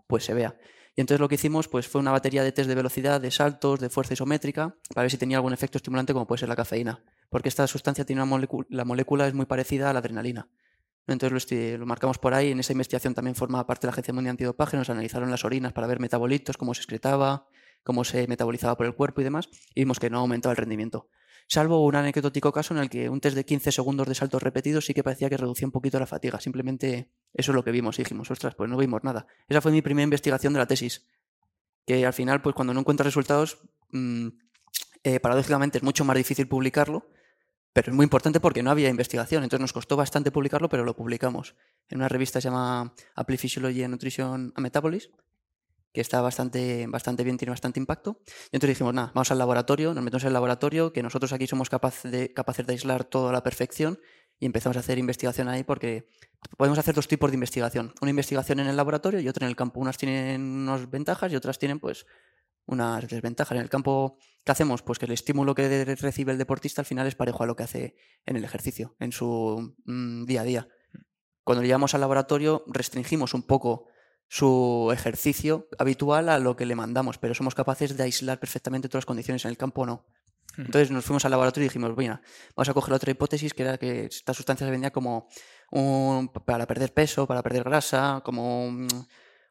pues 0.08 0.24
se 0.24 0.34
vea. 0.34 0.58
Y 0.96 1.02
entonces 1.02 1.20
lo 1.20 1.28
que 1.28 1.36
hicimos 1.36 1.67
pues, 1.67 1.88
fue 1.88 2.02
una 2.02 2.12
batería 2.12 2.43
de 2.43 2.52
test 2.52 2.67
de 2.67 2.74
velocidad, 2.74 3.22
de 3.22 3.30
saltos, 3.30 3.80
de 3.80 3.89
fuerza 3.89 4.13
isométrica, 4.13 4.76
para 4.96 5.04
ver 5.04 5.12
si 5.12 5.17
tenía 5.17 5.38
algún 5.38 5.54
efecto 5.54 5.78
estimulante 5.78 6.13
como 6.13 6.26
puede 6.26 6.39
ser 6.39 6.50
la 6.50 6.56
cafeína. 6.56 7.04
Porque 7.30 7.50
esta 7.50 7.67
sustancia 7.67 8.04
tiene 8.04 8.24
una 8.24 8.30
molécula, 8.30 8.65
la 8.72 8.84
molécula 8.84 9.28
es 9.28 9.36
muy 9.36 9.46
parecida 9.46 9.91
a 9.91 9.93
la 9.93 10.00
adrenalina. 10.00 10.50
Entonces 11.08 11.80
lo, 11.80 11.86
marcamos 11.86 12.17
por 12.17 12.34
ahí. 12.34 12.52
En 12.52 12.60
esa 12.60 12.74
investigación 12.74 13.13
también 13.13 13.36
formaba 13.36 13.65
parte 13.65 13.88
de 13.88 13.89
la 13.89 13.91
Agencia 13.93 14.13
Mundial 14.13 14.32
Antidopaje. 14.32 14.78
Nos 14.78 14.89
analizaron 14.89 15.32
las 15.32 15.46
orinas 15.46 15.74
para 15.74 15.88
ver 15.88 16.00
metabolitos, 16.00 16.58
cómo 16.58 16.74
se 16.74 16.82
excretaba, 16.82 17.48
cómo 17.84 18.04
se 18.04 18.28
metabolizaba 18.28 18.76
por 18.76 18.86
el 18.86 18.93
cuerpo 18.93 19.22
y 19.22 19.24
demás. 19.24 19.50
Y 19.74 19.82
vimos 19.82 20.00
que 20.00 20.10
no 20.10 20.20
aumentaba 20.20 20.52
el 20.52 20.58
rendimiento. 20.58 21.10
Salvo 21.48 21.86
un 21.86 21.96
anecdótico 21.96 22.52
caso 22.52 22.74
en 22.74 22.82
el 22.82 22.89
que 22.89 23.10
un 23.10 23.22
test 23.22 23.38
de 23.38 23.46
15 23.46 23.72
segundos 23.72 24.06
de 24.06 24.15
saltos 24.15 24.43
repetidos 24.43 24.86
sí 24.86 24.93
que 24.93 25.02
parecía 25.02 25.30
que 25.30 25.38
reducía 25.38 25.65
un 25.65 25.72
poquito 25.72 25.98
la 25.98 26.06
fatiga. 26.06 26.41
Simplemente 26.41 27.13
eso 27.34 27.52
es 27.52 27.56
lo 27.56 27.63
que 27.63 27.72
vimos. 27.72 27.98
Y 27.98 28.04
dijimos, 28.04 28.30
ostras, 28.30 28.56
pues 28.56 28.70
no 28.70 28.76
vimos 28.76 29.04
nada. 29.04 29.28
Esa 29.48 29.62
fue 29.62 29.72
mi 29.72 29.82
primera 29.82 30.04
investigación 30.04 30.52
de 30.52 30.60
la 30.60 30.67
tesis. 30.67 31.08
Que 31.86 32.06
al 32.06 32.12
final, 32.12 32.41
pues 32.41 32.54
cuando 32.54 32.74
no 32.74 32.82
encuentras 32.82 33.06
resultados, 33.06 33.60
mm, 33.91 34.28
eh, 35.04 35.22
paradójicamente 35.22 35.78
es 35.78 35.84
mucho 35.86 36.04
más 36.04 36.17
difícil 36.17 36.50
publicarlo 36.50 37.08
pero 37.78 37.92
es 37.92 37.96
muy 37.96 38.06
importante 38.06 38.40
porque 38.40 38.63
no 38.63 38.72
había 38.72 38.90
investigación, 38.90 39.44
entonces 39.44 39.62
nos 39.62 39.72
costó 39.72 39.96
bastante 39.96 40.32
publicarlo, 40.32 40.68
pero 40.68 40.84
lo 40.84 40.96
publicamos 40.96 41.54
en 41.90 42.00
una 42.00 42.10
revista 42.10 42.40
que 42.40 42.42
se 42.42 42.48
llama 42.48 42.92
Apply 43.13 43.38
Physiology 43.38 43.84
and 43.84 43.92
Nutrition 43.92 44.52
and 44.56 44.63
Metabolism, 44.63 45.12
que 45.94 46.02
está 46.02 46.20
bastante, 46.22 46.88
bastante 46.88 47.24
bien, 47.24 47.38
tiene 47.38 47.52
bastante 47.52 47.80
impacto. 47.80 48.20
Y 48.52 48.56
entonces 48.56 48.70
dijimos, 48.70 48.96
nada, 48.96 49.12
vamos 49.13 49.30
al 49.30 49.38
laboratorio, 49.38 49.94
nos 49.94 50.04
metemos 50.04 50.24
en 50.24 50.30
el 50.30 50.34
laboratorio, 50.34 50.92
que 50.92 51.04
nosotros 51.04 51.32
aquí 51.34 51.46
somos 51.46 51.70
capaces 51.70 52.12
de, 52.12 52.34
capaces 52.34 52.66
de 52.66 52.74
aislar 52.74 53.04
todo 53.04 53.30
a 53.30 53.32
la 53.32 53.44
perfección 53.44 54.00
y 54.40 54.48
empezamos 54.48 54.76
a 54.78 54.80
hacer 54.80 54.98
investigación 54.98 55.48
ahí 55.48 55.63
porque 55.63 56.10
podemos 56.58 56.80
hacer 56.80 56.96
dos 56.96 57.08
tipos 57.08 57.30
de 57.30 57.36
investigación. 57.36 57.94
Una 58.02 58.10
investigación 58.10 58.60
en 58.60 58.66
el 58.66 58.76
laboratorio 58.76 59.20
y 59.20 59.30
otra 59.30 59.46
en 59.46 59.52
el 59.52 59.56
campo. 59.56 59.80
Unas 59.80 60.00
tienen 60.00 60.42
unas 60.42 60.90
ventajas 60.90 61.32
y 61.32 61.36
otras 61.36 61.60
tienen 61.60 61.80
pues 61.80 62.08
unas 62.68 63.08
desventajas. 63.08 63.56
En 63.56 63.64
el 63.64 63.70
campo, 63.70 64.18
¿qué 64.46 64.52
hacemos? 64.52 64.84
Pues 64.84 65.00
que 65.00 65.06
el 65.06 65.12
estímulo 65.14 65.56
que 65.56 65.86
recibe 65.96 66.32
el 66.32 66.38
deportista 66.38 66.82
al 66.82 66.86
final 66.86 67.08
es 67.08 67.16
parejo 67.16 67.44
a 67.44 67.48
lo 67.48 67.56
que 67.56 67.64
hace 67.64 67.96
en 68.26 68.36
el 68.36 68.44
ejercicio, 68.44 68.96
en 69.00 69.12
su 69.12 69.76
mm, 69.86 70.26
día 70.26 70.42
a 70.42 70.44
día. 70.44 70.68
Cuando 71.44 71.64
llevamos 71.64 71.96
al 71.96 72.02
laboratorio, 72.02 72.64
restringimos 72.68 73.34
un 73.34 73.44
poco 73.44 73.88
su 74.28 74.90
ejercicio 74.92 75.70
habitual 75.80 76.28
a 76.28 76.40
lo 76.40 76.58
que 76.58 76.66
le 76.66 76.76
mandamos, 76.76 77.18
pero 77.18 77.34
somos 77.34 77.56
capaces 77.56 77.96
de 77.96 78.04
aislar 78.04 78.40
perfectamente 78.40 78.90
todas 78.90 79.04
las 79.04 79.06
condiciones. 79.06 79.46
En 79.46 79.52
el 79.52 79.58
campo 79.58 79.86
no. 79.86 80.06
Hmm. 80.58 80.64
Entonces 80.64 80.92
nos 80.92 81.06
fuimos 81.06 81.24
al 81.24 81.32
laboratorio 81.32 81.66
y 81.66 81.70
dijimos, 81.70 81.96
bueno, 81.96 82.20
vamos 82.56 82.68
a 82.68 82.74
coger 82.74 82.94
otra 82.94 83.12
hipótesis 83.12 83.54
que 83.54 83.64
era 83.64 83.78
que 83.78 84.06
esta 84.06 84.34
sustancia 84.34 84.68
se 84.68 84.72
vendía 84.72 84.92
como 84.92 85.30
un, 85.72 86.28
para 86.28 86.68
perder 86.68 86.94
peso, 86.94 87.26
para 87.26 87.42
perder 87.42 87.64
grasa, 87.64 88.22
como 88.26 88.70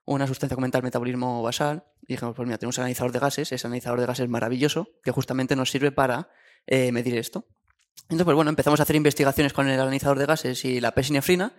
una 0.07 0.27
sustancia 0.27 0.55
que 0.55 0.61
aumenta 0.61 0.79
el 0.79 0.85
metabolismo 0.85 1.43
basal. 1.43 1.85
Y 2.03 2.15
dijimos, 2.15 2.35
pues 2.35 2.47
mira, 2.47 2.59
tenemos 2.59 2.79
un 2.79 2.83
analizador 2.83 3.13
de 3.13 3.19
gases, 3.19 3.53
ese 3.53 3.67
analizador 3.67 4.01
de 4.01 4.07
gases 4.07 4.29
maravilloso, 4.29 4.89
que 5.03 5.11
justamente 5.11 5.57
nos 5.57 5.71
sirve 5.71 5.93
para 5.93 6.31
eh, 6.67 6.93
medir 6.93 7.17
esto. 7.17 7.47
Entonces, 8.03 8.25
pues 8.25 8.37
bueno, 8.37 8.51
empezamos 8.51 8.81
a 8.81 8.85
hacer 8.85 8.97
investigaciones 8.97 9.53
con 9.53 9.69
el 9.69 9.81
analizador 9.81 10.19
de 10.19 10.27
gases 10.27 10.65
y 10.65 10.81
la 10.81 10.93
pesinefrina, 10.93 11.55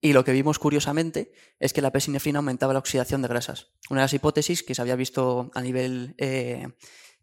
y 0.00 0.12
lo 0.12 0.24
que 0.24 0.32
vimos 0.32 0.58
curiosamente 0.58 1.32
es 1.58 1.72
que 1.72 1.80
la 1.80 1.90
pesinefrina 1.90 2.38
aumentaba 2.38 2.72
la 2.72 2.78
oxidación 2.80 3.22
de 3.22 3.28
grasas. 3.28 3.72
Una 3.88 4.00
de 4.00 4.04
las 4.04 4.12
hipótesis 4.12 4.62
que 4.62 4.74
se 4.74 4.82
había 4.82 4.96
visto 4.96 5.50
a 5.54 5.62
nivel 5.62 6.14
eh, 6.18 6.68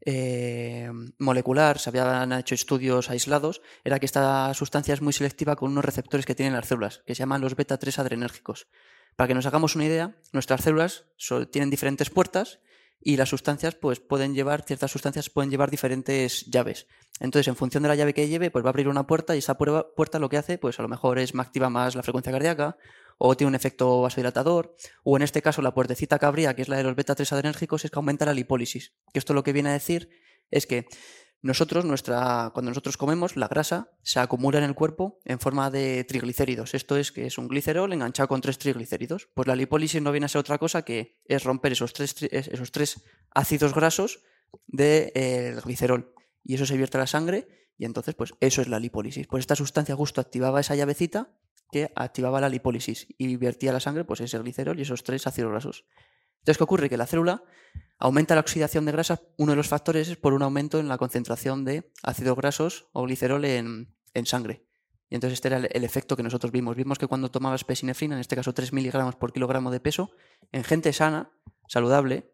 eh, 0.06 0.90
molecular, 1.20 1.78
se 1.78 1.90
habían 1.90 2.32
hecho 2.34 2.56
estudios 2.56 3.10
aislados, 3.10 3.62
era 3.84 4.00
que 4.00 4.06
esta 4.06 4.54
sustancia 4.54 4.94
es 4.94 5.02
muy 5.02 5.14
selectiva 5.14 5.56
con 5.56 5.72
unos 5.72 5.86
receptores 5.86 6.26
que 6.26 6.36
tienen 6.36 6.54
las 6.54 6.68
células, 6.68 7.04
que 7.06 7.16
se 7.16 7.20
llaman 7.20 7.42
los 7.42 7.56
beta-3 7.56 8.00
adrenérgicos. 8.00 8.68
Para 9.16 9.28
que 9.28 9.34
nos 9.34 9.46
hagamos 9.46 9.76
una 9.76 9.86
idea, 9.86 10.18
nuestras 10.32 10.62
células 10.62 11.06
tienen 11.52 11.70
diferentes 11.70 12.10
puertas 12.10 12.60
y 13.00 13.18
las 13.18 13.30
sustancias 13.30 13.76
pues 13.76 14.00
pueden 14.00 14.34
llevar 14.34 14.64
ciertas 14.64 14.92
sustancias 14.92 15.30
pueden 15.30 15.52
llevar 15.52 15.70
diferentes 15.70 16.46
llaves. 16.46 16.88
Entonces, 17.20 17.48
en 17.48 17.56
función 17.56 17.84
de 17.84 17.90
la 17.90 17.96
llave 17.96 18.14
que 18.14 18.28
lleve, 18.28 18.50
pues 18.50 18.64
va 18.64 18.70
a 18.70 18.72
abrir 18.72 18.88
una 18.88 19.06
puerta 19.06 19.36
y 19.36 19.40
esa 19.40 19.56
puerta 19.56 20.20
lo 20.20 20.30
que 20.30 20.38
hace, 20.38 20.58
pues 20.58 20.80
a 20.80 20.84
lo 20.84 20.88
mejor 20.88 21.20
es 21.20 21.36
activa 21.36 21.70
más 21.70 21.96
la 21.96 22.04
frecuencia 22.04 22.32
cardíaca 22.32 22.78
o 23.18 23.38
tiene 23.38 23.50
un 23.50 23.56
efecto 23.56 24.02
vasodilatador, 24.02 24.76
o 25.04 25.16
en 25.16 25.24
este 25.24 25.42
caso 25.42 25.62
la 25.62 25.74
puertecita 25.74 26.18
que 26.18 26.26
abría, 26.26 26.56
que 26.56 26.64
es 26.64 26.70
la 26.70 26.78
de 26.78 26.84
los 26.84 26.96
beta 26.96 27.14
3 27.14 27.32
adrenérgicos, 27.34 27.86
es 27.86 27.92
que 27.92 28.00
aumenta 28.00 28.26
la 28.26 28.34
lipólisis. 28.34 28.94
Que 29.14 29.20
esto 29.20 29.34
lo 29.34 29.44
que 29.44 29.54
viene 29.54 29.70
a 29.70 29.74
decir 29.74 30.10
es 30.50 30.66
que 30.66 30.88
nosotros, 31.44 31.84
nuestra, 31.84 32.52
cuando 32.54 32.72
nosotros 32.72 32.96
comemos, 32.96 33.36
la 33.36 33.50
grasa 33.50 33.92
se 34.02 34.22
acumula 34.22 34.60
en 34.60 34.64
el 34.64 34.76
cuerpo 34.76 35.20
en 35.26 35.40
forma 35.40 35.70
de 35.70 36.06
triglicéridos. 36.06 36.74
Esto 36.74 36.96
es 36.96 37.12
que 37.12 37.26
es 37.26 37.38
un 37.38 37.50
glicerol 37.50 37.92
enganchado 37.92 38.30
con 38.30 38.40
tres 38.40 38.58
triglicéridos. 38.58 39.28
Pues 39.34 39.46
la 39.46 39.56
lipólisis 39.58 40.02
no 40.02 40.14
viene 40.14 40.26
a 40.26 40.30
ser 40.30 40.40
otra 40.40 40.58
cosa 40.58 40.84
que 40.84 41.22
es 41.26 41.44
romper 41.44 41.74
esos 41.74 41.92
tres, 41.92 42.16
esos 42.32 42.72
tres 42.72 43.04
ácidos 43.32 43.76
grasos 43.76 44.22
del 44.68 45.12
de, 45.14 45.62
glicerol. 45.66 46.16
Y 46.46 46.56
eso 46.56 46.66
se 46.66 46.78
vierte 46.78 46.96
a 46.96 47.02
la 47.02 47.08
sangre 47.08 47.48
y 47.78 47.84
entonces, 47.84 48.16
pues 48.16 48.34
eso 48.40 48.62
es 48.62 48.70
la 48.70 48.80
lipólisis. 48.80 49.28
Pues 49.28 49.42
esta 49.42 49.58
sustancia 49.58 49.98
justo 49.98 50.22
activaba 50.22 50.62
esa 50.62 50.76
llavecita 50.76 51.36
que 51.72 51.92
activaba 51.94 52.40
la 52.40 52.48
lipólisis 52.48 53.08
y 53.18 53.36
vertía 53.36 53.74
la 53.74 53.82
sangre 53.82 54.06
pues 54.06 54.22
ese 54.22 54.40
glicerol 54.40 54.80
y 54.80 54.84
esos 54.84 55.04
tres 55.04 55.28
ácidos 55.28 55.52
grasos. 55.52 55.84
Entonces, 56.44 56.58
¿qué 56.58 56.64
ocurre? 56.66 56.90
Que 56.90 56.98
la 56.98 57.08
célula 57.08 57.42
aumenta 58.00 58.36
la 58.36 58.42
oxidación 58.42 58.84
de 58.84 58.92
grasas. 58.92 59.22
Uno 59.38 59.54
de 59.54 59.56
los 59.56 59.70
factores 59.70 60.10
es 60.10 60.18
por 60.18 60.34
un 60.34 60.44
aumento 60.44 60.78
en 60.78 60.90
la 60.90 60.98
concentración 60.98 61.64
de 61.64 61.90
ácidos 62.04 62.36
grasos 62.36 62.90
o 62.92 63.04
glicerol 63.04 63.46
en, 63.46 63.96
sangre. 64.26 64.68
Y 65.10 65.16
entonces 65.16 65.36
este 65.36 65.48
era 65.48 65.58
el, 65.60 65.84
efecto 65.86 66.18
que 66.18 66.24
nosotros 66.24 66.52
vimos. 66.52 66.76
Vimos 66.76 67.00
que 67.00 67.08
cuando 67.08 67.32
tomabas 67.32 67.64
pesinefrina, 67.64 68.16
en 68.16 68.20
este 68.20 68.36
caso 68.36 68.54
3 68.54 68.74
miligramos 68.74 69.16
por 69.16 69.32
kilogramo 69.32 69.72
de 69.72 69.80
peso, 69.80 70.12
en 70.52 70.66
gente 70.66 70.92
sana, 70.92 71.32
saludable, 71.70 72.30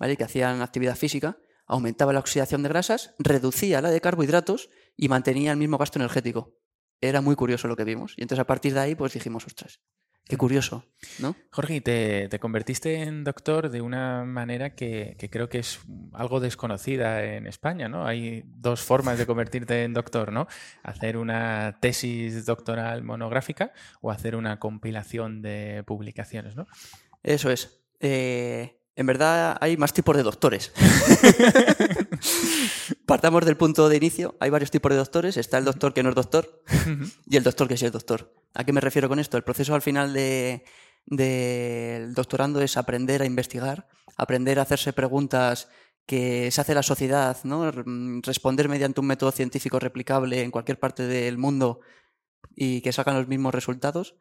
¿vale? 0.00 0.16
que 0.16 0.24
hacían 0.24 0.60
actividad 0.60 0.96
física, 0.96 1.38
aumentaba 1.66 2.12
la 2.12 2.18
oxidación 2.18 2.64
de 2.64 2.70
grasas, 2.70 3.14
reducía 3.20 3.80
la 3.80 3.90
de 3.90 4.00
carbohidratos 4.00 4.70
y 4.96 5.08
mantenía 5.08 5.52
el 5.52 5.56
mismo 5.56 5.78
gasto 5.78 6.00
energético. 6.00 6.58
Era 7.00 7.20
muy 7.20 7.36
curioso 7.36 7.68
lo 7.68 7.76
que 7.76 7.84
vimos. 7.84 8.14
Y 8.16 8.22
entonces 8.22 8.40
a 8.40 8.46
partir 8.46 8.74
de 8.74 8.80
ahí 8.80 8.94
pues 8.96 9.12
dijimos, 9.12 9.46
ostras, 9.46 9.80
Qué 10.28 10.36
curioso, 10.36 10.84
¿no? 11.18 11.34
Jorge, 11.50 11.80
te, 11.80 12.28
te 12.28 12.38
convertiste 12.38 13.02
en 13.02 13.24
doctor 13.24 13.70
de 13.70 13.80
una 13.80 14.24
manera 14.24 14.74
que, 14.74 15.16
creo 15.30 15.48
que 15.48 15.58
es 15.58 15.80
algo 16.12 16.40
desconocida 16.40 17.24
en 17.24 17.46
España, 17.46 17.88
¿no? 17.88 18.06
Hay 18.06 18.44
dos 18.46 18.82
formas 18.82 19.18
de 19.18 19.26
convertirte 19.26 19.84
en 19.84 19.92
doctor, 19.92 20.32
¿no? 20.32 20.46
Hacer 20.82 21.16
una 21.16 21.78
tesis 21.80 22.46
doctoral 22.46 23.02
monográfica 23.02 23.72
o 24.00 24.10
hacer 24.10 24.36
una 24.36 24.58
compilación 24.58 25.42
de 25.42 25.82
publicaciones, 25.86 26.56
¿no? 26.56 26.66
Eso 27.22 27.50
es. 27.50 27.80
Eh, 28.00 28.78
en 28.94 29.06
verdad 29.06 29.56
hay 29.60 29.76
más 29.76 29.92
tipos 29.92 30.16
de 30.16 30.22
doctores. 30.22 30.72
Partamos 33.12 33.44
del 33.44 33.58
punto 33.58 33.90
de 33.90 33.98
inicio. 33.98 34.36
Hay 34.40 34.48
varios 34.48 34.70
tipos 34.70 34.90
de 34.90 34.96
doctores. 34.96 35.36
Está 35.36 35.58
el 35.58 35.66
doctor 35.66 35.92
que 35.92 36.02
no 36.02 36.08
es 36.08 36.14
doctor 36.14 36.62
y 37.26 37.36
el 37.36 37.42
doctor 37.42 37.68
que 37.68 37.76
sí 37.76 37.84
es 37.84 37.92
doctor. 37.92 38.32
¿A 38.54 38.64
qué 38.64 38.72
me 38.72 38.80
refiero 38.80 39.06
con 39.06 39.18
esto? 39.18 39.36
El 39.36 39.42
proceso 39.42 39.74
al 39.74 39.82
final 39.82 40.14
del 40.14 42.14
doctorando 42.14 42.62
es 42.62 42.78
aprender 42.78 43.20
a 43.20 43.26
investigar, 43.26 43.86
aprender 44.16 44.58
a 44.58 44.62
hacerse 44.62 44.94
preguntas 44.94 45.68
que 46.06 46.50
se 46.50 46.62
hace 46.62 46.74
la 46.74 46.82
sociedad, 46.82 47.36
¿no? 47.44 47.70
responder 48.22 48.70
mediante 48.70 49.02
un 49.02 49.08
método 49.08 49.30
científico 49.30 49.78
replicable 49.78 50.40
en 50.40 50.50
cualquier 50.50 50.80
parte 50.80 51.06
del 51.06 51.36
mundo 51.36 51.80
y 52.56 52.80
que 52.80 52.94
sacan 52.94 53.18
los 53.18 53.28
mismos 53.28 53.54
resultados. 53.54 54.16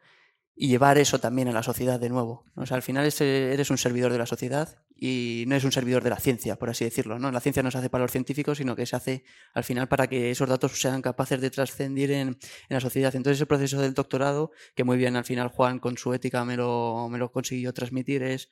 Y 0.56 0.68
llevar 0.68 0.98
eso 0.98 1.20
también 1.20 1.48
a 1.48 1.52
la 1.52 1.64
sociedad 1.64 2.00
de 2.00 2.10
nuevo. 2.10 2.46
O 2.56 2.66
sea, 2.66 2.76
al 2.76 2.84
final 2.84 3.06
eres 3.06 3.70
un 3.70 3.78
servidor 3.78 4.12
de 4.12 4.18
la 4.18 4.26
sociedad 4.26 4.84
y 4.96 5.46
no 5.48 5.56
es 5.56 5.64
un 5.64 5.72
servidor 5.72 6.04
de 6.04 6.12
la 6.12 6.18
ciencia, 6.18 6.58
por 6.58 6.70
así 6.70 6.86
decirlo. 6.86 7.18
¿no? 7.18 7.32
La 7.32 7.40
ciencia 7.40 7.64
no 7.64 7.72
se 7.72 7.80
hace 7.80 7.90
para 7.90 8.04
los 8.04 8.12
científicos, 8.12 8.60
sino 8.60 8.76
que 8.76 8.86
se 8.86 8.96
hace 8.96 9.24
al 9.54 9.64
final 9.64 9.88
para 9.88 10.08
que 10.08 10.30
esos 10.30 10.48
datos 10.48 10.80
sean 10.80 11.02
capaces 11.02 11.42
de 11.42 11.50
trascendir 11.50 12.12
en, 12.12 12.38
la 12.70 12.80
sociedad. 12.80 13.16
Entonces, 13.16 13.42
el 13.42 13.48
proceso 13.48 13.82
del 13.82 13.94
doctorado, 13.94 14.52
que 14.76 14.84
muy 14.84 14.98
bien 14.98 15.16
al 15.16 15.26
final 15.26 15.48
Juan 15.48 15.80
con 15.80 15.98
su 15.98 16.14
ética 16.14 16.46
me 16.46 16.58
lo, 16.58 17.08
me 17.10 17.18
lo 17.18 17.32
consiguió 17.32 17.74
transmitir, 17.74 18.22
es 18.22 18.50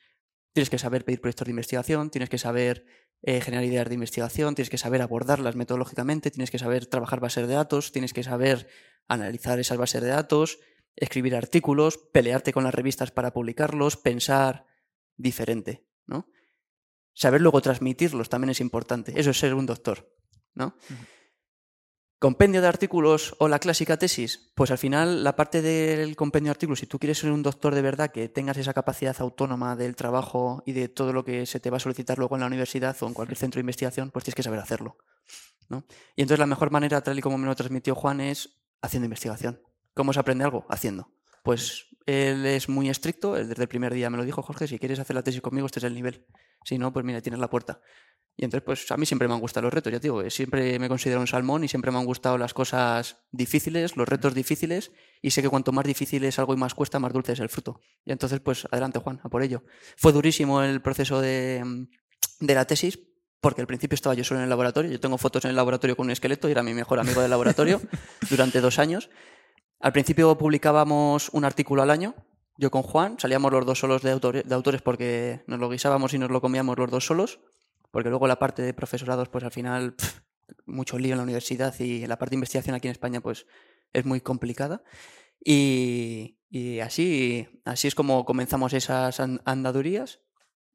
tienes 0.52 0.70
que 0.70 0.78
saber 0.78 1.04
pedir 1.04 1.20
proyectos 1.20 1.46
de 1.46 1.52
investigación, 1.52 2.10
tienes 2.10 2.28
que 2.28 2.38
saber 2.38 2.84
eh, 3.22 3.40
generar 3.40 3.64
ideas 3.64 3.88
de 3.88 3.94
investigación, 3.94 4.54
tienes 4.54 4.70
que 4.70 4.78
saber 4.78 5.02
abordarlas 5.02 5.54
metodológicamente, 5.54 6.30
tienes 6.30 6.50
que 6.50 6.58
saber 6.58 6.86
trabajar 6.86 7.20
bases 7.20 7.46
de 7.46 7.54
datos, 7.54 7.92
tienes 7.92 8.12
que 8.12 8.22
saber 8.22 8.66
analizar 9.06 9.58
esas 9.60 9.78
bases 9.78 10.02
de 10.02 10.08
datos, 10.08 10.58
escribir 10.96 11.34
artículos, 11.36 11.98
pelearte 11.98 12.52
con 12.52 12.64
las 12.64 12.74
revistas 12.74 13.10
para 13.10 13.32
publicarlos, 13.32 13.96
pensar 13.96 14.66
diferente, 15.16 15.86
¿no? 16.06 16.28
Saber 17.12 17.40
luego 17.40 17.60
transmitirlos 17.60 18.28
también 18.28 18.50
es 18.50 18.60
importante. 18.60 19.12
Eso 19.18 19.30
es 19.30 19.38
ser 19.38 19.54
un 19.54 19.66
doctor, 19.66 20.14
¿no? 20.54 20.76
¿Compendio 22.20 22.60
de 22.60 22.68
artículos 22.68 23.34
o 23.38 23.48
la 23.48 23.58
clásica 23.58 23.96
tesis? 23.96 24.52
Pues 24.54 24.70
al 24.70 24.76
final 24.76 25.24
la 25.24 25.36
parte 25.36 25.62
del 25.62 26.16
compendio 26.16 26.48
de 26.48 26.50
artículos, 26.50 26.80
si 26.80 26.86
tú 26.86 26.98
quieres 26.98 27.16
ser 27.16 27.32
un 27.32 27.42
doctor 27.42 27.74
de 27.74 27.80
verdad 27.80 28.10
que 28.10 28.28
tengas 28.28 28.58
esa 28.58 28.74
capacidad 28.74 29.16
autónoma 29.20 29.74
del 29.74 29.96
trabajo 29.96 30.62
y 30.66 30.72
de 30.72 30.88
todo 30.90 31.14
lo 31.14 31.24
que 31.24 31.46
se 31.46 31.60
te 31.60 31.70
va 31.70 31.78
a 31.78 31.80
solicitar 31.80 32.18
luego 32.18 32.36
en 32.36 32.40
la 32.40 32.46
universidad 32.46 32.94
o 33.00 33.06
en 33.06 33.14
cualquier 33.14 33.38
centro 33.38 33.58
de 33.58 33.62
investigación, 33.62 34.10
pues 34.10 34.24
tienes 34.24 34.34
que 34.34 34.42
saber 34.42 34.60
hacerlo. 34.60 34.98
¿no? 35.70 35.86
Y 36.14 36.20
entonces 36.20 36.40
la 36.40 36.46
mejor 36.46 36.70
manera, 36.70 37.00
tal 37.00 37.18
y 37.18 37.22
como 37.22 37.38
me 37.38 37.46
lo 37.46 37.56
transmitió 37.56 37.94
Juan, 37.94 38.20
es 38.20 38.60
haciendo 38.82 39.06
investigación. 39.06 39.62
¿Cómo 39.94 40.12
se 40.12 40.20
aprende 40.20 40.44
algo? 40.44 40.66
Haciendo. 40.68 41.12
Pues 41.42 41.86
él 42.06 42.46
es 42.46 42.68
muy 42.68 42.88
estricto, 42.88 43.34
desde 43.34 43.62
el 43.62 43.68
primer 43.68 43.94
día 43.94 44.10
me 44.10 44.16
lo 44.16 44.24
dijo, 44.24 44.42
Jorge, 44.42 44.66
si 44.66 44.78
quieres 44.78 44.98
hacer 44.98 45.14
la 45.14 45.22
tesis 45.22 45.40
conmigo, 45.40 45.66
este 45.66 45.78
es 45.78 45.84
el 45.84 45.94
nivel. 45.94 46.26
Si 46.64 46.78
no, 46.78 46.92
pues 46.92 47.04
mira, 47.04 47.20
tienes 47.20 47.40
la 47.40 47.48
puerta. 47.48 47.80
Y 48.36 48.44
entonces, 48.44 48.64
pues 48.64 48.90
a 48.90 48.96
mí 48.96 49.04
siempre 49.04 49.28
me 49.28 49.34
han 49.34 49.40
gustado 49.40 49.64
los 49.64 49.74
retos, 49.74 49.92
ya 49.92 50.00
te 50.00 50.04
digo, 50.04 50.28
siempre 50.30 50.78
me 50.78 50.88
considero 50.88 51.20
un 51.20 51.26
salmón 51.26 51.62
y 51.62 51.68
siempre 51.68 51.90
me 51.90 51.98
han 51.98 52.06
gustado 52.06 52.38
las 52.38 52.54
cosas 52.54 53.18
difíciles, 53.30 53.96
los 53.96 54.08
retos 54.08 54.34
difíciles, 54.34 54.92
y 55.20 55.32
sé 55.32 55.42
que 55.42 55.48
cuanto 55.48 55.72
más 55.72 55.84
difícil 55.84 56.24
es 56.24 56.38
algo 56.38 56.54
y 56.54 56.56
más 56.56 56.74
cuesta, 56.74 56.98
más 56.98 57.12
dulce 57.12 57.32
es 57.32 57.40
el 57.40 57.50
fruto. 57.50 57.80
Y 58.04 58.12
entonces, 58.12 58.40
pues 58.40 58.66
adelante, 58.70 58.98
Juan, 58.98 59.20
a 59.22 59.28
por 59.28 59.42
ello. 59.42 59.62
Fue 59.96 60.12
durísimo 60.12 60.62
el 60.62 60.80
proceso 60.80 61.20
de, 61.20 61.86
de 62.40 62.54
la 62.54 62.64
tesis, 62.64 62.98
porque 63.40 63.60
al 63.60 63.66
principio 63.66 63.94
estaba 63.94 64.14
yo 64.14 64.24
solo 64.24 64.40
en 64.40 64.44
el 64.44 64.50
laboratorio, 64.50 64.90
yo 64.90 65.00
tengo 65.00 65.18
fotos 65.18 65.44
en 65.44 65.50
el 65.50 65.56
laboratorio 65.56 65.96
con 65.96 66.06
un 66.06 66.10
esqueleto 66.10 66.48
y 66.48 66.52
era 66.52 66.62
mi 66.62 66.72
mejor 66.72 66.98
amigo 66.98 67.20
del 67.20 67.30
laboratorio 67.30 67.80
durante 68.30 68.60
dos 68.60 68.78
años. 68.78 69.10
Al 69.80 69.92
principio 69.92 70.36
publicábamos 70.36 71.30
un 71.30 71.46
artículo 71.46 71.80
al 71.80 71.90
año, 71.90 72.14
yo 72.58 72.70
con 72.70 72.82
Juan, 72.82 73.18
salíamos 73.18 73.50
los 73.50 73.64
dos 73.64 73.78
solos 73.78 74.02
de, 74.02 74.10
autores 74.10 74.82
porque 74.82 75.42
nos 75.46 75.58
lo 75.58 75.70
guisábamos 75.70 76.12
y 76.12 76.18
nos 76.18 76.30
lo 76.30 76.42
comíamos 76.42 76.78
los 76.78 76.90
dos 76.90 77.06
solos, 77.06 77.40
porque 77.90 78.10
luego 78.10 78.26
la 78.26 78.38
parte 78.38 78.60
de 78.60 78.74
profesorados, 78.74 79.30
pues 79.30 79.42
al 79.42 79.52
final, 79.52 79.94
mucho 80.66 80.98
lío 80.98 81.12
en 81.12 81.16
la 81.16 81.22
universidad 81.22 81.74
y 81.80 82.06
la 82.06 82.18
parte 82.18 82.32
de 82.32 82.36
investigación 82.36 82.74
aquí 82.74 82.88
en 82.88 82.92
España, 82.92 83.22
pues 83.22 83.46
es 83.94 84.04
muy 84.04 84.20
complicada. 84.20 84.82
Y, 85.42 86.36
así, 86.84 87.48
así 87.64 87.88
es 87.88 87.94
como 87.94 88.26
comenzamos 88.26 88.74
esas 88.74 89.18
andadurías, 89.18 90.20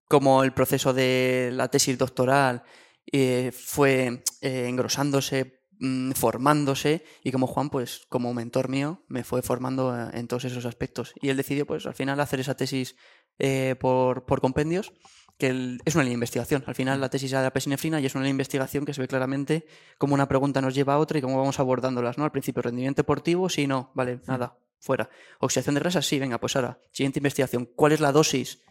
como 0.08 0.44
el 0.44 0.52
proceso 0.52 0.94
de 0.94 1.52
la 1.54 1.68
tesis 1.68 2.00
doctoral 2.00 2.63
eh, 3.12 3.52
fue 3.54 4.24
eh, 4.41 4.65
engrosándose 4.68 5.55
Mm, 5.80 6.12
formándose 6.12 7.04
y 7.22 7.32
como 7.32 7.48
Juan, 7.48 7.70
pues 7.70 8.06
como 8.08 8.34
mentor 8.34 8.70
mío, 8.70 9.04
me 9.10 9.26
fue 9.26 9.42
formando 9.42 9.94
eh, 9.94 10.10
en 10.14 10.28
todos 10.28 10.46
esos 10.46 10.66
aspectos. 10.66 11.14
Y 11.22 11.30
él 11.30 11.38
decidió, 11.38 11.68
pues 11.68 11.86
al 11.86 11.94
final, 11.94 12.20
hacer 12.22 12.40
esa 12.40 12.56
tesis 12.56 12.96
eh, 13.40 13.76
por, 13.78 14.26
por, 14.26 14.40
compendios, 14.40 14.94
que 15.38 15.50
es 15.84 15.96
una 15.96 16.04
línea 16.04 16.12
de 16.12 16.14
investigación. 16.14 16.64
Al 16.66 16.76
final, 16.76 17.02
la 17.02 17.10
tesis 17.10 17.32
era 17.32 17.42
de 17.42 17.48
la 17.48 17.54
pesinefrina 17.54 18.00
y 18.00 18.06
es 18.06 18.16
una 18.16 18.22
línea 18.22 18.30
de 18.30 18.36
investigación 18.36 18.86
que 18.86 18.94
se 18.94 19.02
ve 19.02 19.08
claramente 19.10 19.66
cómo 19.98 20.14
una 20.14 20.30
pregunta 20.30 20.62
nos 20.62 20.74
lleva 20.74 20.94
a 20.94 21.00
otra 21.00 21.20
y 21.20 21.22
cómo 21.22 21.38
vamos 21.38 21.60
abordándolas, 21.60 22.18
¿no? 22.18 22.24
Al 22.24 22.32
principio, 22.32 22.62
rendimiento 22.62 23.02
deportivo, 23.02 23.50
sí, 23.50 23.68
no, 23.68 23.92
vale, 23.96 24.22
nada, 24.28 24.58
fuera. 24.80 25.10
Oxidación 25.40 25.76
de 25.76 25.82
grasas, 25.82 26.06
sí, 26.06 26.20
venga, 26.20 26.40
pues 26.40 26.56
ahora, 26.56 26.80
siguiente 26.92 27.20
investigación, 27.20 27.70
¿cuál 27.76 27.92
es 27.92 28.00
la 28.00 28.14
dosis 28.14 28.62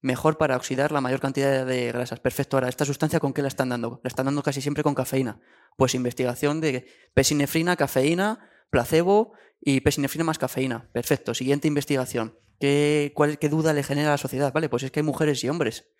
mejor 0.00 0.38
para 0.38 0.56
oxidar 0.56 0.92
la 0.92 1.00
mayor 1.00 1.20
cantidad 1.20 1.66
de 1.66 1.86
grasas. 1.88 2.20
Perfecto. 2.20 2.56
Ahora, 2.56 2.68
¿esta 2.68 2.84
sustancia 2.84 3.20
con 3.20 3.32
qué 3.32 3.42
la 3.42 3.48
están 3.48 3.68
dando? 3.68 4.00
La 4.02 4.08
están 4.08 4.26
dando 4.26 4.42
casi 4.42 4.60
siempre 4.60 4.82
con 4.82 4.94
cafeína. 4.94 5.40
Pues 5.76 5.94
investigación 5.94 6.60
de 6.60 6.86
pesinefrina, 7.14 7.76
cafeína, 7.76 8.48
placebo 8.70 9.32
y 9.60 9.80
pesinefrina 9.80 10.24
más 10.24 10.38
cafeína. 10.38 10.88
Perfecto. 10.92 11.34
Siguiente 11.34 11.68
investigación. 11.68 12.38
¿Qué, 12.60 13.12
cuál, 13.14 13.38
¿Qué 13.38 13.48
duda 13.48 13.72
le 13.72 13.82
genera 13.82 14.08
a 14.08 14.12
la 14.12 14.18
sociedad? 14.18 14.52
Vale, 14.52 14.68
pues 14.68 14.82
es 14.82 14.90
que 14.90 15.00
hay 15.00 15.04
mujeres 15.04 15.42
y 15.44 15.48
hombres. 15.48 15.90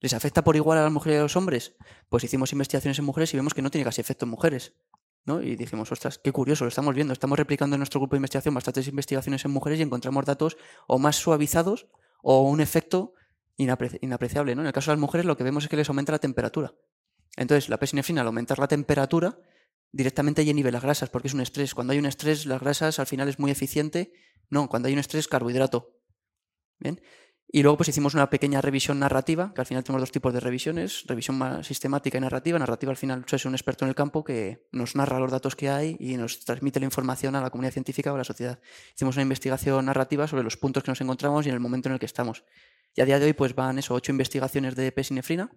¿Les 0.00 0.14
afecta 0.14 0.42
por 0.42 0.56
igual 0.56 0.78
a 0.78 0.82
las 0.82 0.92
mujeres 0.92 1.16
y 1.16 1.20
a 1.20 1.22
los 1.22 1.36
hombres? 1.36 1.76
Pues 2.08 2.24
hicimos 2.24 2.52
investigaciones 2.52 2.98
en 2.98 3.04
mujeres 3.04 3.32
y 3.34 3.36
vemos 3.36 3.54
que 3.54 3.62
no 3.62 3.70
tiene 3.70 3.84
casi 3.84 4.00
efecto 4.00 4.24
en 4.24 4.30
mujeres. 4.30 4.74
¿no? 5.24 5.40
Y 5.42 5.56
dijimos, 5.56 5.92
ostras, 5.92 6.18
qué 6.18 6.32
curioso, 6.32 6.64
lo 6.64 6.68
estamos 6.68 6.94
viendo. 6.94 7.12
Estamos 7.12 7.38
replicando 7.38 7.76
en 7.76 7.80
nuestro 7.80 8.00
grupo 8.00 8.16
de 8.16 8.18
investigación 8.18 8.54
bastantes 8.54 8.88
investigaciones 8.88 9.44
en 9.44 9.52
mujeres 9.52 9.78
y 9.78 9.82
encontramos 9.82 10.24
datos 10.24 10.56
o 10.88 10.98
más 10.98 11.16
suavizados 11.16 11.86
o 12.22 12.42
un 12.42 12.60
efecto 12.60 13.14
inapreciable. 13.56 14.54
¿no? 14.54 14.62
En 14.62 14.66
el 14.66 14.72
caso 14.72 14.90
de 14.90 14.96
las 14.96 15.00
mujeres 15.00 15.26
lo 15.26 15.36
que 15.36 15.44
vemos 15.44 15.64
es 15.64 15.70
que 15.70 15.76
les 15.76 15.88
aumenta 15.88 16.12
la 16.12 16.18
temperatura. 16.18 16.74
Entonces, 17.36 17.68
la 17.68 17.78
pesinefrina 17.78 18.20
al 18.20 18.26
aumentar 18.26 18.58
la 18.58 18.68
temperatura 18.68 19.38
directamente 19.90 20.44
ya 20.44 20.52
nivela 20.52 20.76
las 20.76 20.82
grasas, 20.82 21.10
porque 21.10 21.28
es 21.28 21.34
un 21.34 21.40
estrés. 21.40 21.74
Cuando 21.74 21.92
hay 21.92 21.98
un 21.98 22.06
estrés, 22.06 22.46
las 22.46 22.60
grasas 22.60 22.98
al 22.98 23.06
final 23.06 23.28
es 23.28 23.38
muy 23.38 23.50
eficiente. 23.50 24.12
No, 24.50 24.68
cuando 24.68 24.88
hay 24.88 24.94
un 24.94 25.00
estrés, 25.00 25.28
carbohidrato. 25.28 25.98
¿Bien? 26.78 27.00
Y 27.54 27.62
luego 27.62 27.76
pues 27.76 27.90
hicimos 27.90 28.14
una 28.14 28.30
pequeña 28.30 28.62
revisión 28.62 28.98
narrativa, 28.98 29.52
que 29.54 29.60
al 29.60 29.66
final 29.66 29.84
tenemos 29.84 30.00
dos 30.00 30.10
tipos 30.10 30.32
de 30.32 30.40
revisiones, 30.40 31.04
revisión 31.06 31.36
más 31.36 31.66
sistemática 31.66 32.16
y 32.16 32.20
narrativa. 32.22 32.58
Narrativa 32.58 32.90
al 32.90 32.96
final 32.96 33.26
es 33.30 33.44
un 33.44 33.54
experto 33.54 33.84
en 33.84 33.90
el 33.90 33.94
campo 33.94 34.24
que 34.24 34.66
nos 34.72 34.96
narra 34.96 35.18
los 35.18 35.30
datos 35.30 35.54
que 35.54 35.68
hay 35.68 35.96
y 36.00 36.16
nos 36.16 36.46
transmite 36.46 36.80
la 36.80 36.86
información 36.86 37.36
a 37.36 37.42
la 37.42 37.50
comunidad 37.50 37.74
científica 37.74 38.10
o 38.10 38.14
a 38.14 38.18
la 38.18 38.24
sociedad. 38.24 38.58
Hicimos 38.94 39.16
una 39.16 39.24
investigación 39.24 39.84
narrativa 39.84 40.26
sobre 40.26 40.44
los 40.44 40.56
puntos 40.56 40.82
que 40.82 40.90
nos 40.90 41.00
encontramos 41.02 41.44
y 41.44 41.50
en 41.50 41.54
el 41.54 41.60
momento 41.60 41.90
en 41.90 41.94
el 41.94 41.98
que 41.98 42.06
estamos. 42.06 42.42
Y 42.94 43.00
a 43.00 43.04
día 43.04 43.18
de 43.18 43.26
hoy 43.26 43.32
pues 43.32 43.54
van 43.54 43.78
eso, 43.78 43.94
ocho 43.94 44.12
investigaciones 44.12 44.76
de 44.76 44.92
pesinefrina 44.92 45.50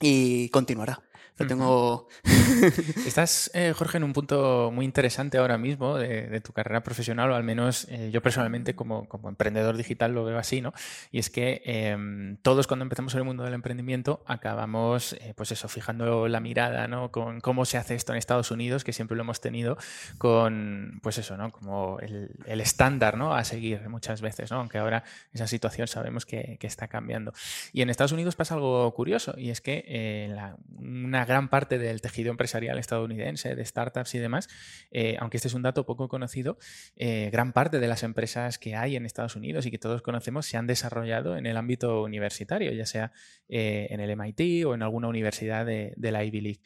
y 0.00 0.48
continuará. 0.50 1.02
Lo 1.38 1.46
tengo. 1.46 2.08
Estás, 3.06 3.50
eh, 3.54 3.72
Jorge, 3.74 3.96
en 3.96 4.04
un 4.04 4.12
punto 4.12 4.70
muy 4.72 4.84
interesante 4.84 5.38
ahora 5.38 5.58
mismo 5.58 5.96
de, 5.96 6.40
tu 6.40 6.52
carrera 6.52 6.82
profesional, 6.82 7.30
o 7.30 7.34
al 7.34 7.44
menos 7.44 7.86
eh, 7.88 8.10
yo 8.12 8.22
personalmente 8.22 8.74
como, 8.74 9.08
emprendedor 9.26 9.76
digital 9.76 10.12
lo 10.12 10.24
veo 10.24 10.38
así, 10.38 10.60
¿no? 10.60 10.72
Y 11.10 11.18
es 11.18 11.30
que 11.30 11.62
em, 11.64 12.36
todos 12.38 12.66
cuando 12.66 12.82
empezamos 12.82 13.14
en 13.14 13.20
el 13.20 13.24
mundo 13.24 13.44
del 13.44 13.54
emprendimiento 13.54 14.22
acabamos, 14.26 15.14
eh, 15.14 15.32
pues 15.36 15.52
eso, 15.52 15.68
fijando 15.68 16.28
la 16.28 16.40
mirada, 16.40 16.88
¿no? 16.88 17.10
Con 17.10 17.40
cómo 17.40 17.64
se 17.64 17.78
hace 17.78 17.94
esto 17.94 18.12
en 18.12 18.18
Estados 18.18 18.50
Unidos, 18.50 18.84
que 18.84 18.92
siempre 18.92 19.16
lo 19.16 19.22
hemos 19.22 19.40
tenido 19.40 19.78
con, 20.18 21.00
pues 21.02 21.18
eso, 21.18 21.36
¿no? 21.36 21.50
Como 21.50 21.98
el, 22.00 22.60
estándar, 22.60 23.16
¿no? 23.16 23.34
A 23.34 23.44
seguir 23.44 23.88
muchas 23.88 24.20
veces, 24.20 24.50
¿no? 24.50 24.58
Aunque 24.58 24.78
ahora 24.78 25.04
esa 25.32 25.46
situación 25.46 25.88
sabemos 25.88 26.26
que, 26.26 26.58
que 26.60 26.66
está 26.66 26.88
cambiando. 26.88 27.32
Y 27.72 27.82
en 27.82 27.88
Estados 27.88 28.12
Unidos 28.12 28.36
pasa 28.36 28.54
algo 28.54 28.92
curioso, 28.92 29.34
y 29.38 29.50
es 29.50 29.60
que 29.60 30.28
la, 30.30 30.56
una 30.78 31.19
gran 31.24 31.48
parte 31.48 31.78
del 31.78 32.00
tejido 32.00 32.30
empresarial 32.30 32.78
estadounidense, 32.78 33.54
de 33.54 33.64
startups 33.64 34.14
y 34.14 34.18
demás, 34.18 34.48
eh, 34.90 35.16
aunque 35.20 35.36
este 35.36 35.48
es 35.48 35.54
un 35.54 35.62
dato 35.62 35.86
poco 35.86 36.08
conocido, 36.08 36.58
eh, 36.96 37.30
gran 37.32 37.52
parte 37.52 37.78
de 37.78 37.88
las 37.88 38.02
empresas 38.02 38.58
que 38.58 38.76
hay 38.76 38.96
en 38.96 39.06
Estados 39.06 39.36
Unidos 39.36 39.66
y 39.66 39.70
que 39.70 39.78
todos 39.78 40.02
conocemos 40.02 40.46
se 40.46 40.56
han 40.56 40.66
desarrollado 40.66 41.36
en 41.36 41.46
el 41.46 41.56
ámbito 41.56 42.02
universitario, 42.02 42.72
ya 42.72 42.86
sea 42.86 43.12
eh, 43.48 43.88
en 43.90 44.00
el 44.00 44.16
MIT 44.16 44.66
o 44.66 44.74
en 44.74 44.82
alguna 44.82 45.08
universidad 45.08 45.66
de, 45.66 45.94
de 45.96 46.12
la 46.12 46.24
Ivy 46.24 46.40
League. 46.40 46.60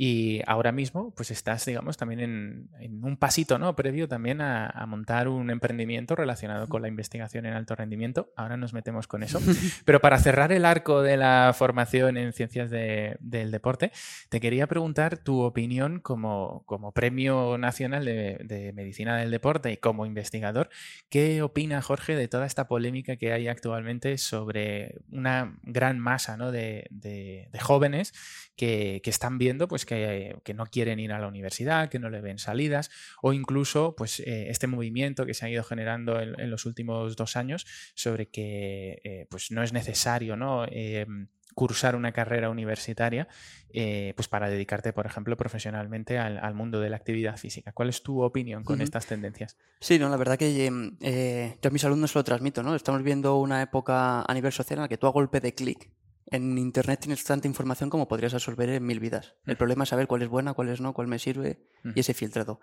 Y 0.00 0.42
ahora 0.46 0.70
mismo, 0.70 1.12
pues 1.16 1.32
estás, 1.32 1.66
digamos, 1.66 1.96
también 1.96 2.20
en, 2.20 3.04
un 3.04 3.16
pasito, 3.16 3.58
¿no? 3.58 3.74
Previo 3.74 4.06
también 4.06 4.40
a, 4.40 4.86
montar 4.86 5.26
un 5.26 5.50
emprendimiento 5.50 6.14
relacionado 6.14 6.68
con 6.68 6.82
la 6.82 6.88
investigación 6.88 7.46
en 7.46 7.54
alto 7.54 7.74
rendimiento. 7.74 8.32
Ahora 8.36 8.56
nos 8.56 8.72
metemos 8.72 9.08
con 9.08 9.24
eso. 9.24 9.40
Pero 9.84 10.00
para 10.00 10.20
cerrar 10.20 10.52
el 10.52 10.66
arco 10.66 11.02
de 11.02 11.16
la 11.16 11.52
formación 11.52 12.16
en 12.16 12.32
ciencias 12.32 12.70
del 12.70 13.50
deporte, 13.50 13.90
te 14.28 14.38
quería 14.38 14.68
preguntar 14.68 15.18
tu 15.18 15.40
opinión 15.40 15.98
como, 15.98 16.62
como 16.66 16.92
Premio 16.92 17.58
Nacional 17.58 18.04
de, 18.04 18.72
Medicina 18.76 19.16
del 19.16 19.32
Deporte 19.32 19.72
y 19.72 19.78
como 19.78 20.06
investigador. 20.06 20.70
¿Qué 21.08 21.42
opina 21.42 21.82
Jorge 21.82 22.14
de 22.14 22.28
toda 22.28 22.46
esta 22.46 22.68
polémica 22.68 23.16
que 23.16 23.32
hay 23.32 23.48
actualmente 23.48 24.16
sobre 24.18 24.94
una 25.10 25.58
gran 25.64 25.98
masa 25.98 26.36
¿no? 26.36 26.52
de, 26.52 26.86
de, 26.90 27.48
jóvenes 27.58 28.14
que, 28.54 29.00
que 29.02 29.10
están 29.10 29.38
viendo 29.38 29.66
pues 29.66 29.87
que, 29.88 30.54
no 30.54 30.66
quieren 30.66 31.00
ir 31.00 31.12
a 31.12 31.18
la 31.18 31.28
universidad, 31.28 31.88
que 31.88 31.98
no 31.98 32.10
le 32.10 32.20
ven 32.20 32.38
salidas, 32.38 32.90
o 33.22 33.32
incluso 33.32 33.94
pues, 33.96 34.20
eh, 34.20 34.50
este 34.50 34.66
movimiento 34.66 35.24
que 35.24 35.34
se 35.34 35.46
ha 35.46 35.50
ido 35.50 35.64
generando 35.64 36.20
en, 36.20 36.50
los 36.50 36.66
últimos 36.66 37.16
dos 37.16 37.36
años 37.36 37.66
sobre 37.94 38.28
que 38.28 39.00
eh, 39.02 39.26
pues, 39.30 39.50
no 39.50 39.62
es 39.62 39.72
necesario 39.72 40.36
¿no? 40.36 40.66
Em, 40.70 41.28
cursar 41.54 41.96
una 41.96 42.12
carrera 42.12 42.50
universitaria, 42.50 43.26
eh, 43.70 44.12
pues 44.14 44.28
para 44.28 44.48
dedicarte, 44.48 44.92
por 44.92 45.06
ejemplo, 45.06 45.36
profesionalmente 45.36 46.18
al, 46.18 46.54
mundo 46.54 46.80
de 46.80 46.90
la 46.90 46.96
actividad 46.96 47.36
física. 47.36 47.72
¿Cuál 47.72 47.88
es 47.88 48.02
tu 48.02 48.22
opinión 48.22 48.62
con 48.62 48.80
estas 48.80 49.06
tendencias? 49.06 49.56
Sí, 49.80 49.98
no, 49.98 50.08
la 50.08 50.16
verdad 50.16 50.38
que 50.38 50.70
eh, 51.00 51.56
yo 51.60 51.68
a 51.68 51.72
mis 51.72 51.84
alumnos 51.84 52.14
lo 52.14 52.22
transmito, 52.22 52.62
¿no? 52.62 52.74
Estamos 52.76 53.02
viendo 53.02 53.36
una 53.38 53.62
época 53.62 54.22
a 54.22 54.34
nivel 54.34 54.52
social 54.52 54.78
en 54.78 54.82
la 54.82 54.88
que 54.88 54.98
tú 54.98 55.06
a 55.06 55.10
golpe 55.10 55.40
de 55.40 55.54
clic 55.54 55.90
en 56.30 56.58
Internet 56.58 57.00
tienes 57.00 57.24
tanta 57.24 57.48
información 57.48 57.90
como 57.90 58.08
podrías 58.08 58.34
absorber 58.34 58.68
en 58.68 58.84
mil 58.84 59.00
vidas. 59.00 59.34
El 59.46 59.56
problema 59.56 59.84
es 59.84 59.90
saber 59.90 60.06
cuál 60.06 60.22
es 60.22 60.28
buena, 60.28 60.54
cuál 60.54 60.68
es 60.68 60.80
no, 60.80 60.92
cuál 60.92 61.06
me 61.06 61.18
sirve 61.18 61.66
y 61.94 62.00
ese 62.00 62.14
filtrado. 62.14 62.60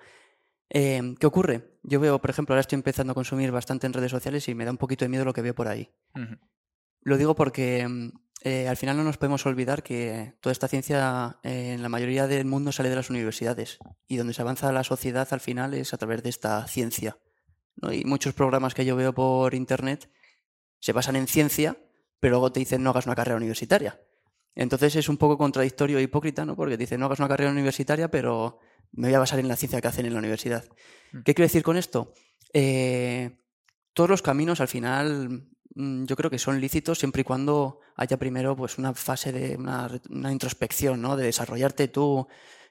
Eh, 0.69 1.15
¿Qué 1.19 1.27
ocurre? 1.27 1.77
Yo 1.83 1.99
veo, 1.99 2.19
por 2.19 2.29
ejemplo, 2.29 2.53
ahora 2.53 2.61
estoy 2.61 2.75
empezando 2.75 3.11
a 3.11 3.15
consumir 3.15 3.51
bastante 3.51 3.87
en 3.87 3.93
redes 3.93 4.11
sociales 4.11 4.47
y 4.49 4.55
me 4.55 4.65
da 4.65 4.71
un 4.71 4.77
poquito 4.77 5.05
de 5.05 5.09
miedo 5.09 5.25
lo 5.25 5.33
que 5.33 5.41
veo 5.41 5.55
por 5.55 5.67
ahí. 5.67 5.91
Lo 7.01 7.17
digo 7.17 7.35
porque 7.35 7.87
mm, 7.87 8.09
eh, 8.41 8.67
al 8.67 8.77
final 8.77 8.97
no 8.97 9.03
nos 9.03 9.17
podemos 9.17 9.45
olvidar 9.45 9.83
que 9.83 10.33
toda 10.41 10.51
esta 10.51 10.67
ciencia 10.67 11.39
eh, 11.43 11.73
en 11.73 11.81
la 11.81 11.89
mayoría 11.89 12.27
del 12.27 12.45
mundo 12.45 12.71
sale 12.71 12.89
de 12.89 12.95
las 12.95 13.09
universidades 13.09 13.79
y 14.07 14.17
donde 14.17 14.33
se 14.33 14.41
avanza 14.41 14.71
la 14.71 14.83
sociedad 14.83 15.27
al 15.31 15.39
final 15.39 15.73
es 15.73 15.93
a 15.93 15.97
través 15.97 16.23
de 16.23 16.29
esta 16.29 16.67
ciencia. 16.67 17.17
Y 17.91 18.05
muchos 18.05 18.33
programas 18.33 18.73
que 18.73 18.85
yo 18.85 18.95
veo 18.95 19.13
por 19.13 19.53
internet 19.53 20.09
se 20.79 20.93
basan 20.93 21.15
en 21.15 21.27
ciencia, 21.27 21.77
pero 22.25 22.37
luego 22.37 22.51
te 22.51 22.59
dicen 22.59 22.81
no 22.81 22.89
hagas 22.89 23.05
una 23.05 23.15
carrera 23.15 23.37
universitaria. 23.37 24.01
Entonces 24.55 24.95
es 24.95 25.09
un 25.09 25.17
poco 25.17 25.37
contradictorio 25.37 25.99
e 25.99 26.01
hipócrita, 26.01 26.45
¿no? 26.45 26.55
Porque 26.55 26.75
te 26.75 26.83
dicen 26.83 26.99
no 26.99 27.05
hagas 27.05 27.19
una 27.19 27.27
carrera 27.27 27.51
universitaria, 27.51 28.09
pero 28.09 28.59
me 28.93 29.09
voy 29.09 29.15
a 29.15 29.19
basar 29.19 29.39
en 29.39 29.47
la 29.47 29.55
ciencia 29.55 29.79
que 29.79 29.87
hacen 29.87 30.05
en 30.05 30.13
la 30.13 30.19
universidad. 30.19 30.65
Mm. 31.11 31.21
¿Qué 31.23 31.35
quiero 31.35 31.45
decir 31.45 31.63
con 31.63 31.77
esto? 31.77 32.13
Eh, 32.53 33.37
todos 33.93 34.09
los 34.09 34.21
caminos 34.21 34.59
al 34.59 34.67
final 34.67 35.49
Mm, 35.75 36.05
yo 36.05 36.15
creo 36.15 36.31
que 36.31 36.39
son 36.39 36.59
lícitos 36.61 36.99
siempre 36.99 37.21
y 37.21 37.23
cuando 37.25 37.81
haya 37.97 38.17
primero 38.17 38.55
pues 38.55 38.77
una 38.77 38.93
fase 38.93 39.31
de 39.31 39.57
una, 39.57 40.31
introspección, 40.31 41.01
¿no? 41.01 41.17
De 41.17 41.25
desarrollarte 41.25 41.89
tú 41.89 42.27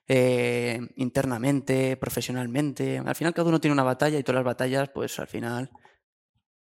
eh, 0.09 0.81
internamente, 0.97 1.97
profesionalmente. 1.99 2.99
Al 2.99 3.15
final 3.15 3.35
cada 3.35 3.49
uno 3.49 3.61
tiene 3.61 3.75
una 3.75 3.83
batalla 3.83 4.19
y 4.19 4.23
todas 4.23 4.37
las 4.37 4.45
batallas, 4.45 4.89
pues 4.89 5.19
al 5.19 5.27
final 5.29 5.71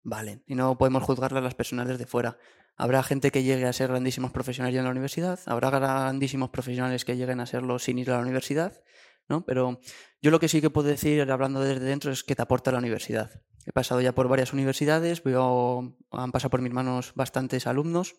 valen. 0.02 0.42
Y 0.46 0.54
no 0.54 0.78
podemos 0.78 1.02
juzgarlas 1.02 1.42
las 1.42 1.54
personas 1.54 1.88
desde 1.88 2.06
fuera. 2.06 2.38
Habrá 2.76 3.02
gente 3.02 3.30
que 3.30 3.42
llegue 3.42 3.66
a 3.66 3.72
ser 3.72 3.88
grandísimos 3.88 4.30
profesionales 4.30 4.78
en 4.78 4.84
la 4.84 4.90
universidad, 4.90 5.38
habrá 5.46 5.70
grandísimos 5.70 6.50
profesionales 6.50 7.04
que 7.04 7.16
lleguen 7.16 7.40
a 7.40 7.46
serlo 7.46 7.78
sin 7.78 7.98
ir 7.98 8.10
a 8.10 8.14
la 8.14 8.22
universidad, 8.22 8.82
¿no? 9.28 9.44
Pero 9.44 9.80
yo 10.22 10.30
lo 10.30 10.40
que 10.40 10.48
sí 10.48 10.60
que 10.60 10.70
puedo 10.70 10.88
decir, 10.88 11.30
hablando 11.30 11.60
desde 11.60 11.84
dentro, 11.84 12.10
es 12.10 12.24
que 12.24 12.34
te 12.34 12.42
aporta 12.42 12.72
la 12.72 12.78
universidad. 12.78 13.42
He 13.66 13.72
pasado 13.72 14.00
ya 14.00 14.14
por 14.14 14.28
varias 14.28 14.52
universidades, 14.52 15.22
veo, 15.22 15.96
han 16.10 16.32
pasado 16.32 16.50
por 16.50 16.62
mis 16.62 16.72
manos 16.72 17.12
bastantes 17.14 17.66
alumnos 17.66 18.14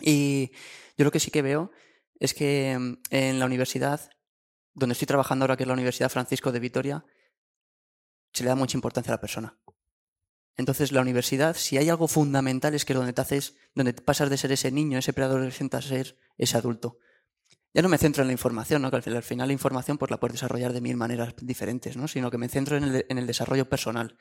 y 0.00 0.52
yo 0.96 1.04
lo 1.04 1.10
que 1.10 1.20
sí 1.20 1.30
que 1.30 1.42
veo 1.42 1.70
es 2.18 2.34
que 2.34 2.76
mm, 2.78 2.94
en 3.10 3.38
la 3.38 3.46
universidad, 3.46 4.10
donde 4.74 4.92
estoy 4.92 5.06
trabajando 5.06 5.44
ahora, 5.44 5.56
que 5.56 5.64
es 5.64 5.68
la 5.68 5.74
Universidad 5.74 6.08
Francisco 6.08 6.52
de 6.52 6.60
Vitoria, 6.60 7.04
se 8.32 8.44
le 8.44 8.48
da 8.48 8.56
mucha 8.56 8.76
importancia 8.76 9.12
a 9.12 9.16
la 9.16 9.20
persona. 9.20 9.58
Entonces, 10.56 10.92
la 10.92 11.00
universidad, 11.00 11.56
si 11.56 11.78
hay 11.78 11.88
algo 11.88 12.08
fundamental, 12.08 12.74
es 12.74 12.84
que 12.84 12.94
donde 12.94 13.12
te 13.12 13.20
haces, 13.20 13.56
donde 13.74 13.94
pasas 13.94 14.28
de 14.28 14.36
ser 14.36 14.52
ese 14.52 14.70
niño, 14.70 14.98
ese 14.98 15.12
preadolescente, 15.12 15.76
a 15.76 15.82
ser 15.82 16.18
ese 16.36 16.56
adulto. 16.56 16.98
Ya 17.74 17.80
no 17.80 17.88
me 17.88 17.96
centro 17.96 18.22
en 18.22 18.28
la 18.28 18.32
información, 18.32 18.82
¿no? 18.82 18.90
que 18.90 18.96
al 18.96 19.22
final, 19.22 19.48
la 19.48 19.52
información 19.52 19.96
pues, 19.96 20.10
la 20.10 20.20
puedes 20.20 20.34
desarrollar 20.34 20.74
de 20.74 20.82
mil 20.82 20.96
maneras 20.96 21.34
diferentes, 21.40 21.96
¿no? 21.96 22.06
sino 22.06 22.30
que 22.30 22.36
me 22.36 22.48
centro 22.50 22.76
en 22.76 22.84
el, 22.84 23.06
en 23.08 23.18
el 23.18 23.26
desarrollo 23.26 23.68
personal. 23.68 24.18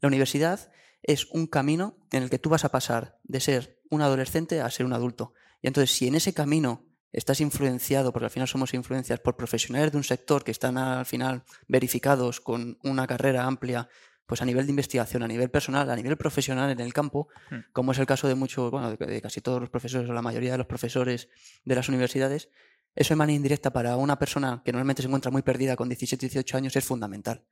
La 0.00 0.08
universidad 0.08 0.70
es 1.02 1.26
un 1.30 1.46
camino 1.46 1.96
en 2.12 2.22
el 2.22 2.30
que 2.30 2.38
tú 2.38 2.50
vas 2.50 2.64
a 2.66 2.70
pasar 2.70 3.18
de 3.24 3.40
ser 3.40 3.80
un 3.88 4.02
adolescente 4.02 4.60
a 4.60 4.70
ser 4.70 4.84
un 4.84 4.92
adulto. 4.92 5.32
Y 5.62 5.68
entonces, 5.68 5.96
si 5.96 6.06
en 6.06 6.16
ese 6.16 6.34
camino 6.34 6.84
estás 7.12 7.40
influenciado, 7.40 8.12
porque 8.12 8.26
al 8.26 8.30
final 8.30 8.48
somos 8.48 8.74
influencias 8.74 9.20
por 9.20 9.36
profesionales 9.36 9.92
de 9.92 9.98
un 9.98 10.04
sector 10.04 10.44
que 10.44 10.50
están 10.50 10.76
al 10.76 11.06
final 11.06 11.44
verificados 11.66 12.40
con 12.40 12.78
una 12.82 13.06
carrera 13.06 13.44
amplia, 13.44 13.88
pues 14.26 14.42
a 14.42 14.44
nivel 14.44 14.66
de 14.66 14.70
investigación, 14.70 15.22
a 15.22 15.28
nivel 15.28 15.50
personal, 15.50 15.88
a 15.88 15.96
nivel 15.96 16.16
profesional 16.16 16.70
en 16.70 16.80
el 16.80 16.92
campo, 16.92 17.28
hmm. 17.50 17.72
como 17.72 17.92
es 17.92 17.98
el 17.98 18.06
caso 18.06 18.28
de 18.28 18.34
muchos, 18.34 18.70
bueno, 18.70 18.96
de, 18.96 19.22
casi 19.22 19.40
todos 19.40 19.60
los 19.60 19.70
profesores 19.70 20.08
o 20.10 20.12
la 20.12 20.22
mayoría 20.22 20.52
de 20.52 20.58
los 20.58 20.66
profesores 20.66 21.28
de 21.64 21.74
las 21.74 21.88
universidades, 21.88 22.48
eso 22.94 23.14
de 23.14 23.16
manera 23.16 23.36
indirecta 23.36 23.72
para 23.72 23.96
una 23.96 24.18
persona 24.18 24.62
que 24.64 24.72
normalmente 24.72 25.02
se 25.02 25.08
encuentra 25.08 25.30
muy 25.30 25.42
perdida 25.42 25.76
con 25.76 25.88
17, 25.88 26.26
18 26.26 26.56
años 26.56 26.76
es 26.76 26.84
fundamental. 26.84 27.44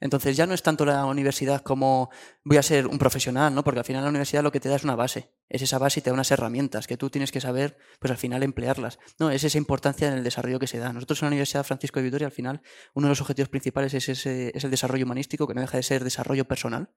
Entonces 0.00 0.36
ya 0.36 0.46
no 0.46 0.52
es 0.52 0.62
tanto 0.62 0.84
la 0.84 1.06
universidad 1.06 1.62
como 1.62 2.10
voy 2.44 2.58
a 2.58 2.62
ser 2.62 2.86
un 2.86 2.98
profesional, 2.98 3.54
¿no? 3.54 3.64
Porque 3.64 3.80
al 3.80 3.84
final 3.84 4.02
la 4.02 4.10
universidad 4.10 4.42
lo 4.42 4.52
que 4.52 4.60
te 4.60 4.68
da 4.68 4.76
es 4.76 4.84
una 4.84 4.94
base. 4.94 5.32
Es 5.48 5.62
esa 5.62 5.78
base 5.78 6.00
y 6.00 6.02
te 6.02 6.10
da 6.10 6.14
unas 6.14 6.30
herramientas 6.30 6.86
que 6.86 6.96
tú 6.96 7.08
tienes 7.08 7.32
que 7.32 7.40
saber, 7.40 7.78
pues 7.98 8.10
al 8.10 8.18
final 8.18 8.42
emplearlas. 8.42 8.98
No, 9.18 9.30
es 9.30 9.42
esa 9.44 9.56
importancia 9.58 10.08
en 10.08 10.14
el 10.14 10.24
desarrollo 10.24 10.58
que 10.58 10.66
se 10.66 10.78
da. 10.78 10.92
Nosotros 10.92 11.22
en 11.22 11.26
la 11.26 11.28
Universidad 11.28 11.64
Francisco 11.64 11.98
de 11.98 12.04
Vitoria, 12.04 12.26
al 12.26 12.32
final, 12.32 12.62
uno 12.94 13.06
de 13.06 13.10
los 13.10 13.20
objetivos 13.22 13.48
principales 13.48 13.94
es, 13.94 14.08
ese, 14.08 14.52
es 14.54 14.64
el 14.64 14.70
desarrollo 14.70 15.06
humanístico, 15.06 15.46
que 15.46 15.54
no 15.54 15.62
deja 15.62 15.78
de 15.78 15.82
ser 15.82 16.04
desarrollo 16.04 16.46
personal. 16.46 16.90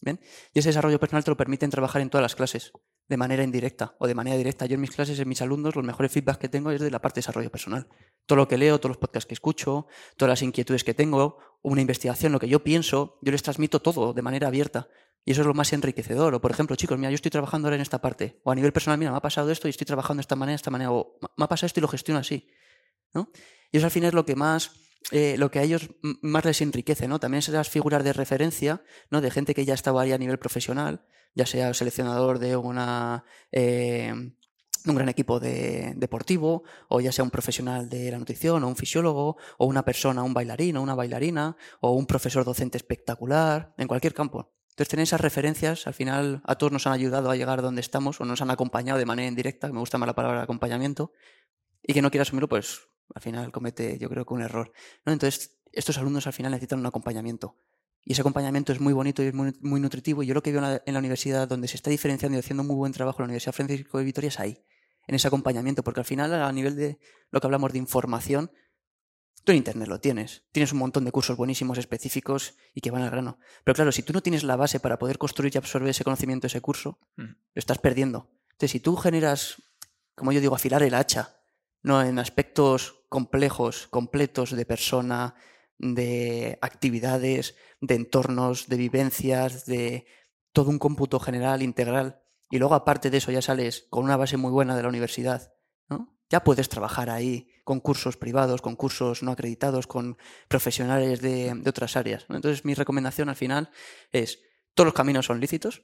¿Ven? 0.00 0.20
Y 0.52 0.58
ese 0.58 0.68
desarrollo 0.68 1.00
personal 1.00 1.24
te 1.24 1.30
lo 1.30 1.36
permiten 1.36 1.70
trabajar 1.70 2.02
en 2.02 2.10
todas 2.10 2.22
las 2.22 2.34
clases, 2.34 2.72
de 3.08 3.16
manera 3.16 3.42
indirecta 3.42 3.96
o 3.98 4.06
de 4.06 4.14
manera 4.14 4.36
directa. 4.36 4.66
Yo 4.66 4.74
en 4.74 4.82
mis 4.82 4.90
clases, 4.90 5.18
en 5.18 5.28
mis 5.28 5.40
alumnos, 5.40 5.76
los 5.76 5.84
mejores 5.84 6.12
feedbacks 6.12 6.38
que 6.38 6.50
tengo 6.50 6.70
es 6.72 6.80
de 6.80 6.90
la 6.90 7.00
parte 7.00 7.20
de 7.20 7.22
desarrollo 7.22 7.50
personal. 7.50 7.88
Todo 8.26 8.36
lo 8.36 8.48
que 8.48 8.58
leo, 8.58 8.78
todos 8.78 8.90
los 8.90 8.98
podcasts 8.98 9.26
que 9.26 9.34
escucho, 9.34 9.86
todas 10.18 10.30
las 10.30 10.42
inquietudes 10.42 10.84
que 10.84 10.92
tengo, 10.92 11.38
una 11.64 11.80
investigación, 11.80 12.30
lo 12.30 12.38
que 12.38 12.48
yo 12.48 12.62
pienso, 12.62 13.18
yo 13.22 13.32
les 13.32 13.42
transmito 13.42 13.80
todo 13.80 14.12
de 14.12 14.22
manera 14.22 14.48
abierta. 14.48 14.88
Y 15.24 15.32
eso 15.32 15.40
es 15.40 15.46
lo 15.46 15.54
más 15.54 15.72
enriquecedor. 15.72 16.34
O, 16.34 16.40
por 16.40 16.50
ejemplo, 16.50 16.76
chicos, 16.76 16.98
mira, 16.98 17.10
yo 17.10 17.14
estoy 17.14 17.30
trabajando 17.30 17.66
ahora 17.66 17.76
en 17.76 17.82
esta 17.82 18.00
parte. 18.00 18.40
O 18.44 18.50
a 18.50 18.54
nivel 18.54 18.72
personal, 18.72 18.98
mira, 18.98 19.10
me 19.10 19.16
ha 19.16 19.22
pasado 19.22 19.50
esto 19.50 19.66
y 19.66 19.70
estoy 19.70 19.86
trabajando 19.86 20.18
de 20.18 20.22
esta 20.22 20.36
manera, 20.36 20.52
de 20.52 20.56
esta 20.56 20.70
manera. 20.70 20.92
O 20.92 21.18
me 21.36 21.44
ha 21.44 21.48
pasado 21.48 21.66
esto 21.66 21.80
y 21.80 21.82
lo 21.82 21.88
gestiono 21.88 22.20
así. 22.20 22.46
¿no? 23.14 23.30
Y 23.72 23.78
eso 23.78 23.86
al 23.86 23.90
final 23.90 24.08
es 24.08 24.14
lo 24.14 24.26
que 24.26 24.36
más 24.36 24.72
eh, 25.10 25.36
lo 25.38 25.50
que 25.50 25.58
a 25.58 25.62
ellos 25.62 25.90
más 26.22 26.44
les 26.44 26.62
enriquece, 26.62 27.08
¿no? 27.08 27.20
También 27.20 27.40
esas 27.40 27.68
figuras 27.68 28.02
de 28.04 28.14
referencia, 28.14 28.82
¿no? 29.10 29.20
De 29.20 29.30
gente 29.30 29.54
que 29.54 29.66
ya 29.66 29.74
estaba 29.74 30.02
ahí 30.02 30.12
a 30.12 30.18
nivel 30.18 30.38
profesional, 30.38 31.06
ya 31.34 31.44
sea 31.44 31.74
seleccionador 31.74 32.38
de 32.38 32.56
una 32.56 33.24
eh, 33.52 34.14
un 34.86 34.94
gran 34.94 35.08
equipo 35.08 35.40
de, 35.40 35.94
deportivo, 35.96 36.64
o 36.88 37.00
ya 37.00 37.12
sea 37.12 37.24
un 37.24 37.30
profesional 37.30 37.88
de 37.88 38.10
la 38.10 38.18
nutrición, 38.18 38.62
o 38.64 38.68
un 38.68 38.76
fisiólogo, 38.76 39.36
o 39.58 39.66
una 39.66 39.84
persona, 39.84 40.22
un 40.22 40.34
bailarín, 40.34 40.76
o 40.76 40.82
una 40.82 40.94
bailarina, 40.94 41.56
o 41.80 41.92
un 41.92 42.06
profesor 42.06 42.44
docente 42.44 42.76
espectacular, 42.76 43.74
en 43.78 43.88
cualquier 43.88 44.14
campo. 44.14 44.52
Entonces, 44.70 44.88
tener 44.88 45.04
esas 45.04 45.20
referencias, 45.20 45.86
al 45.86 45.94
final, 45.94 46.42
a 46.44 46.56
todos 46.56 46.72
nos 46.72 46.86
han 46.86 46.92
ayudado 46.92 47.30
a 47.30 47.36
llegar 47.36 47.62
donde 47.62 47.80
estamos, 47.80 48.20
o 48.20 48.24
nos 48.24 48.42
han 48.42 48.50
acompañado 48.50 48.98
de 48.98 49.06
manera 49.06 49.28
indirecta, 49.28 49.68
me 49.72 49.78
gusta 49.78 49.98
más 49.98 50.06
la 50.06 50.14
palabra 50.14 50.42
acompañamiento, 50.42 51.12
y 51.82 51.94
que 51.94 52.02
no 52.02 52.10
quiera 52.10 52.22
asumirlo, 52.22 52.48
pues 52.48 52.80
al 53.14 53.22
final 53.22 53.52
comete, 53.52 53.98
yo 53.98 54.08
creo 54.08 54.24
que 54.24 54.34
un 54.34 54.42
error. 54.42 54.72
¿no? 55.04 55.12
Entonces, 55.12 55.60
estos 55.72 55.98
alumnos 55.98 56.26
al 56.26 56.32
final 56.32 56.52
necesitan 56.52 56.80
un 56.80 56.86
acompañamiento. 56.86 57.56
Y 58.04 58.12
ese 58.12 58.20
acompañamiento 58.20 58.72
es 58.72 58.80
muy 58.80 58.92
bonito 58.92 59.22
y 59.22 59.28
es 59.28 59.34
muy, 59.34 59.80
nutritivo. 59.80 60.22
Y 60.22 60.26
yo 60.26 60.34
lo 60.34 60.42
que 60.42 60.52
veo 60.52 60.80
en 60.84 60.92
la, 60.92 60.98
universidad, 60.98 61.48
donde 61.48 61.68
se 61.68 61.76
está 61.76 61.90
diferenciando 61.90 62.36
y 62.36 62.40
haciendo 62.40 62.62
muy 62.62 62.76
buen 62.76 62.92
trabajo, 62.92 63.20
la 63.20 63.24
Universidad 63.24 63.54
Francisco 63.54 63.98
de 63.98 64.04
Vitoria, 64.04 64.28
es 64.28 64.38
ahí, 64.38 64.62
en 65.06 65.14
ese 65.14 65.28
acompañamiento. 65.28 65.82
Porque 65.82 66.00
al 66.00 66.06
final, 66.06 66.34
a 66.34 66.52
nivel 66.52 66.76
de 66.76 66.98
lo 67.30 67.40
que 67.40 67.46
hablamos 67.46 67.72
de 67.72 67.78
información, 67.78 68.50
tú 69.44 69.52
en 69.52 69.58
Internet 69.58 69.88
lo 69.88 70.00
tienes. 70.00 70.44
Tienes 70.52 70.72
un 70.72 70.78
montón 70.78 71.04
de 71.04 71.12
cursos 71.12 71.36
buenísimos, 71.36 71.78
específicos 71.78 72.54
y 72.74 72.80
que 72.80 72.90
van 72.90 73.02
al 73.02 73.10
grano. 73.10 73.38
Pero 73.64 73.74
claro, 73.74 73.92
si 73.92 74.02
tú 74.02 74.12
no 74.12 74.22
tienes 74.22 74.44
la 74.44 74.56
base 74.56 74.80
para 74.80 74.98
poder 74.98 75.18
construir 75.18 75.54
y 75.54 75.58
absorber 75.58 75.90
ese 75.90 76.04
conocimiento, 76.04 76.46
ese 76.46 76.60
curso, 76.60 76.98
mm. 77.16 77.22
lo 77.22 77.36
estás 77.54 77.78
perdiendo. 77.78 78.30
Entonces, 78.52 78.70
si 78.70 78.80
tú 78.80 78.96
generas, 78.96 79.62
como 80.14 80.32
yo 80.32 80.40
digo, 80.40 80.54
afilar 80.54 80.82
el 80.82 80.94
hacha 80.94 81.40
no 81.84 82.02
en 82.02 82.18
aspectos 82.18 83.04
complejos, 83.08 83.86
completos 83.88 84.50
de 84.50 84.64
persona, 84.66 85.34
de 85.78 86.58
actividades, 86.62 87.54
de 87.80 87.94
entornos, 87.94 88.68
de 88.68 88.76
vivencias, 88.76 89.66
de 89.66 90.06
todo 90.52 90.70
un 90.70 90.78
cómputo 90.78 91.20
general, 91.20 91.62
integral. 91.62 92.22
Y 92.50 92.58
luego, 92.58 92.74
aparte 92.74 93.10
de 93.10 93.18
eso, 93.18 93.30
ya 93.32 93.42
sales 93.42 93.86
con 93.90 94.04
una 94.04 94.16
base 94.16 94.36
muy 94.36 94.50
buena 94.50 94.76
de 94.76 94.82
la 94.82 94.88
universidad. 94.88 95.54
¿no? 95.88 96.16
Ya 96.30 96.44
puedes 96.44 96.68
trabajar 96.68 97.10
ahí 97.10 97.48
con 97.64 97.80
cursos 97.80 98.16
privados, 98.16 98.62
con 98.62 98.76
cursos 98.76 99.22
no 99.22 99.32
acreditados, 99.32 99.86
con 99.86 100.18
profesionales 100.48 101.20
de, 101.20 101.62
otras 101.66 101.96
áreas. 101.96 102.26
Entonces, 102.28 102.64
mi 102.64 102.74
recomendación 102.74 103.28
al 103.28 103.36
final 103.36 103.70
es, 104.12 104.40
todos 104.74 104.86
los 104.86 104.94
caminos 104.94 105.26
son 105.26 105.40
lícitos, 105.40 105.82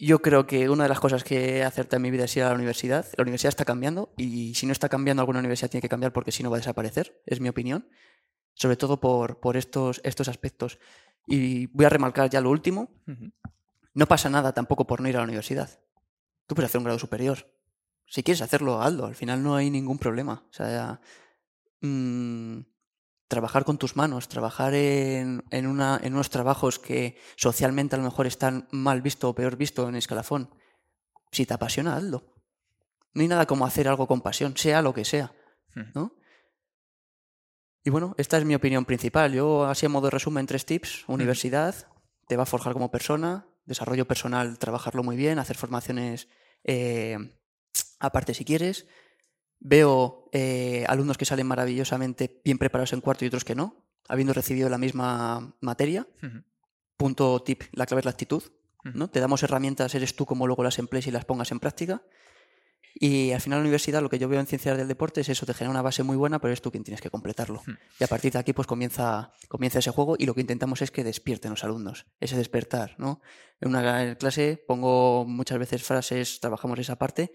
yo 0.00 0.22
creo 0.22 0.46
que 0.46 0.70
una 0.70 0.84
de 0.84 0.88
las 0.88 1.00
cosas 1.00 1.24
que 1.24 1.58
he 1.58 1.64
acertado 1.64 1.98
en 1.98 2.02
mi 2.02 2.10
vida 2.10 2.24
es 2.24 2.34
ir 2.34 2.42
a 2.42 2.48
la 2.48 2.54
universidad. 2.54 3.06
La 3.18 3.22
universidad 3.22 3.50
está 3.50 3.66
cambiando 3.66 4.14
y 4.16 4.54
si 4.54 4.64
no 4.64 4.72
está 4.72 4.88
cambiando, 4.88 5.20
alguna 5.20 5.40
universidad 5.40 5.70
tiene 5.70 5.82
que 5.82 5.90
cambiar 5.90 6.14
porque 6.14 6.32
si 6.32 6.42
no 6.42 6.50
va 6.50 6.56
a 6.56 6.60
desaparecer, 6.60 7.20
es 7.26 7.40
mi 7.40 7.50
opinión. 7.50 7.86
Sobre 8.54 8.76
todo 8.76 8.98
por, 8.98 9.40
por 9.40 9.58
estos, 9.58 10.00
estos 10.02 10.28
aspectos. 10.28 10.78
Y 11.26 11.66
voy 11.66 11.84
a 11.84 11.90
remarcar 11.90 12.30
ya 12.30 12.40
lo 12.40 12.50
último. 12.50 12.90
No 13.94 14.06
pasa 14.06 14.30
nada 14.30 14.52
tampoco 14.52 14.86
por 14.86 15.00
no 15.00 15.08
ir 15.08 15.16
a 15.16 15.20
la 15.20 15.24
universidad. 15.24 15.80
Tú 16.46 16.54
puedes 16.54 16.70
hacer 16.70 16.78
un 16.78 16.84
grado 16.84 16.98
superior. 16.98 17.52
Si 18.06 18.22
quieres 18.22 18.42
hacerlo, 18.42 18.80
hazlo. 18.82 19.06
Al 19.06 19.14
final 19.14 19.42
no 19.42 19.54
hay 19.54 19.70
ningún 19.70 19.98
problema. 19.98 20.44
O 20.48 20.52
sea, 20.52 21.00
mmm, 21.80 22.60
trabajar 23.28 23.64
con 23.64 23.78
tus 23.78 23.96
manos, 23.96 24.28
trabajar 24.28 24.74
en, 24.74 25.44
en, 25.50 25.66
una, 25.66 26.00
en 26.02 26.14
unos 26.14 26.30
trabajos 26.30 26.78
que 26.78 27.16
socialmente 27.36 27.94
a 27.94 27.98
lo 27.98 28.04
mejor 28.04 28.26
están 28.26 28.68
mal 28.72 29.02
visto 29.02 29.28
o 29.28 29.34
peor 29.34 29.56
visto 29.56 29.88
en 29.88 29.94
escalafón. 29.94 30.54
Si 31.30 31.46
te 31.46 31.54
apasiona, 31.54 31.96
hazlo. 31.96 32.34
No 33.14 33.22
hay 33.22 33.28
nada 33.28 33.46
como 33.46 33.66
hacer 33.66 33.88
algo 33.88 34.06
con 34.06 34.20
pasión, 34.20 34.56
sea 34.56 34.82
lo 34.82 34.94
que 34.94 35.04
sea, 35.04 35.32
Hmm. 35.74 35.92
¿no? 35.94 36.16
Y 37.84 37.90
bueno, 37.90 38.14
esta 38.18 38.36
es 38.36 38.44
mi 38.44 38.54
opinión 38.54 38.84
principal. 38.84 39.32
Yo, 39.32 39.64
así 39.64 39.86
a 39.86 39.88
modo 39.88 40.06
de 40.06 40.10
resumen, 40.10 40.46
tres 40.46 40.66
tips. 40.66 41.04
Universidad, 41.08 41.74
te 42.26 42.36
va 42.36 42.42
a 42.42 42.46
forjar 42.46 42.72
como 42.72 42.90
persona. 42.90 43.46
Desarrollo 43.70 44.04
personal, 44.04 44.58
trabajarlo 44.58 45.04
muy 45.04 45.14
bien, 45.14 45.38
hacer 45.38 45.56
formaciones 45.56 46.26
eh, 46.64 47.16
aparte 48.00 48.34
si 48.34 48.44
quieres. 48.44 48.88
Veo 49.60 50.28
eh, 50.32 50.84
alumnos 50.88 51.16
que 51.16 51.24
salen 51.24 51.46
maravillosamente 51.46 52.40
bien 52.44 52.58
preparados 52.58 52.92
en 52.94 53.00
cuarto 53.00 53.24
y 53.24 53.28
otros 53.28 53.44
que 53.44 53.54
no, 53.54 53.86
habiendo 54.08 54.32
recibido 54.32 54.68
la 54.68 54.76
misma 54.76 55.54
materia. 55.60 56.08
Punto 56.96 57.40
tip, 57.44 57.62
la 57.70 57.86
clave 57.86 58.00
es 58.00 58.06
la 58.06 58.10
actitud. 58.10 58.42
¿no? 58.82 59.08
Te 59.08 59.20
damos 59.20 59.44
herramientas, 59.44 59.94
eres 59.94 60.16
tú 60.16 60.26
como 60.26 60.48
luego 60.48 60.64
las 60.64 60.80
emplees 60.80 61.06
y 61.06 61.12
las 61.12 61.24
pongas 61.24 61.52
en 61.52 61.60
práctica. 61.60 62.02
Y 62.94 63.32
al 63.32 63.40
final 63.40 63.58
la 63.58 63.62
universidad, 63.62 64.02
lo 64.02 64.08
que 64.08 64.18
yo 64.18 64.28
veo 64.28 64.40
en 64.40 64.46
ciencias 64.46 64.76
del 64.76 64.88
deporte 64.88 65.20
es 65.20 65.28
eso, 65.28 65.46
te 65.46 65.54
genera 65.54 65.70
una 65.70 65.82
base 65.82 66.02
muy 66.02 66.16
buena, 66.16 66.38
pero 66.38 66.50
eres 66.50 66.62
tú 66.62 66.70
quien 66.70 66.84
tienes 66.84 67.00
que 67.00 67.10
completarlo. 67.10 67.62
Hmm. 67.66 67.74
Y 67.98 68.04
a 68.04 68.06
partir 68.06 68.32
de 68.32 68.38
aquí 68.38 68.52
pues 68.52 68.66
comienza, 68.66 69.32
comienza 69.48 69.78
ese 69.78 69.90
juego 69.90 70.16
y 70.18 70.26
lo 70.26 70.34
que 70.34 70.40
intentamos 70.40 70.82
es 70.82 70.90
que 70.90 71.04
despierten 71.04 71.50
los 71.50 71.64
alumnos, 71.64 72.06
ese 72.20 72.36
despertar, 72.36 72.96
¿no? 72.98 73.20
En 73.60 73.68
una 73.68 74.14
clase 74.16 74.62
pongo 74.66 75.24
muchas 75.24 75.58
veces 75.58 75.82
frases, 75.82 76.40
trabajamos 76.40 76.78
esa 76.78 76.96
parte 76.96 77.32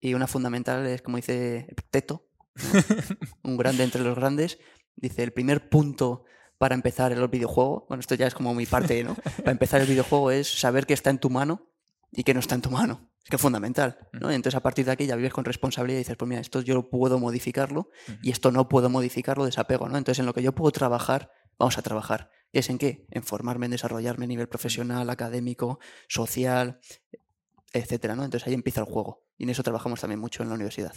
y 0.00 0.14
una 0.14 0.26
fundamental 0.26 0.86
es 0.86 1.02
como 1.02 1.16
dice 1.16 1.68
Teto, 1.90 2.28
¿no? 2.54 2.80
un 3.42 3.56
grande 3.56 3.84
entre 3.84 4.02
los 4.02 4.16
grandes, 4.16 4.58
dice 4.96 5.22
el 5.22 5.32
primer 5.32 5.68
punto 5.68 6.24
para 6.58 6.74
empezar 6.74 7.12
el 7.12 7.28
videojuego, 7.28 7.86
bueno, 7.88 8.00
esto 8.00 8.16
ya 8.16 8.26
es 8.26 8.34
como 8.34 8.52
mi 8.52 8.66
parte, 8.66 9.04
¿no? 9.04 9.14
Para 9.14 9.52
empezar 9.52 9.80
el 9.80 9.86
videojuego 9.86 10.32
es 10.32 10.48
saber 10.60 10.86
que 10.86 10.94
está 10.94 11.10
en 11.10 11.18
tu 11.18 11.30
mano 11.30 11.70
y 12.10 12.24
que 12.24 12.34
no 12.34 12.40
está 12.40 12.56
en 12.56 12.62
tu 12.62 12.70
mano. 12.70 13.08
Es 13.24 13.30
que 13.30 13.36
es 13.36 13.42
fundamental, 13.42 13.98
¿no? 14.12 14.32
Y 14.32 14.34
entonces 14.34 14.56
a 14.56 14.60
partir 14.60 14.86
de 14.86 14.92
aquí 14.92 15.06
ya 15.06 15.16
vives 15.16 15.32
con 15.32 15.44
responsabilidad 15.44 15.98
y 15.98 16.00
dices, 16.00 16.16
pues 16.16 16.28
mira, 16.28 16.40
esto 16.40 16.60
yo 16.62 16.88
puedo 16.88 17.18
modificarlo 17.18 17.90
y 18.22 18.30
esto 18.30 18.52
no 18.52 18.68
puedo 18.68 18.88
modificarlo, 18.88 19.44
desapego, 19.44 19.88
¿no? 19.88 19.98
Entonces 19.98 20.20
en 20.20 20.26
lo 20.26 20.32
que 20.32 20.42
yo 20.42 20.54
puedo 20.54 20.70
trabajar, 20.70 21.30
vamos 21.58 21.76
a 21.76 21.82
trabajar. 21.82 22.30
¿Y 22.52 22.60
es 22.60 22.70
en 22.70 22.78
qué? 22.78 23.06
En 23.10 23.22
formarme, 23.22 23.66
en 23.66 23.72
desarrollarme 23.72 24.24
a 24.24 24.28
nivel 24.28 24.48
profesional, 24.48 25.10
académico, 25.10 25.78
social, 26.08 26.80
etcétera, 27.72 28.16
¿no? 28.16 28.24
Entonces 28.24 28.46
ahí 28.46 28.54
empieza 28.54 28.80
el 28.80 28.86
juego. 28.86 29.26
Y 29.36 29.44
en 29.44 29.50
eso 29.50 29.62
trabajamos 29.62 30.00
también 30.00 30.20
mucho 30.20 30.42
en 30.42 30.48
la 30.48 30.54
universidad. 30.54 30.94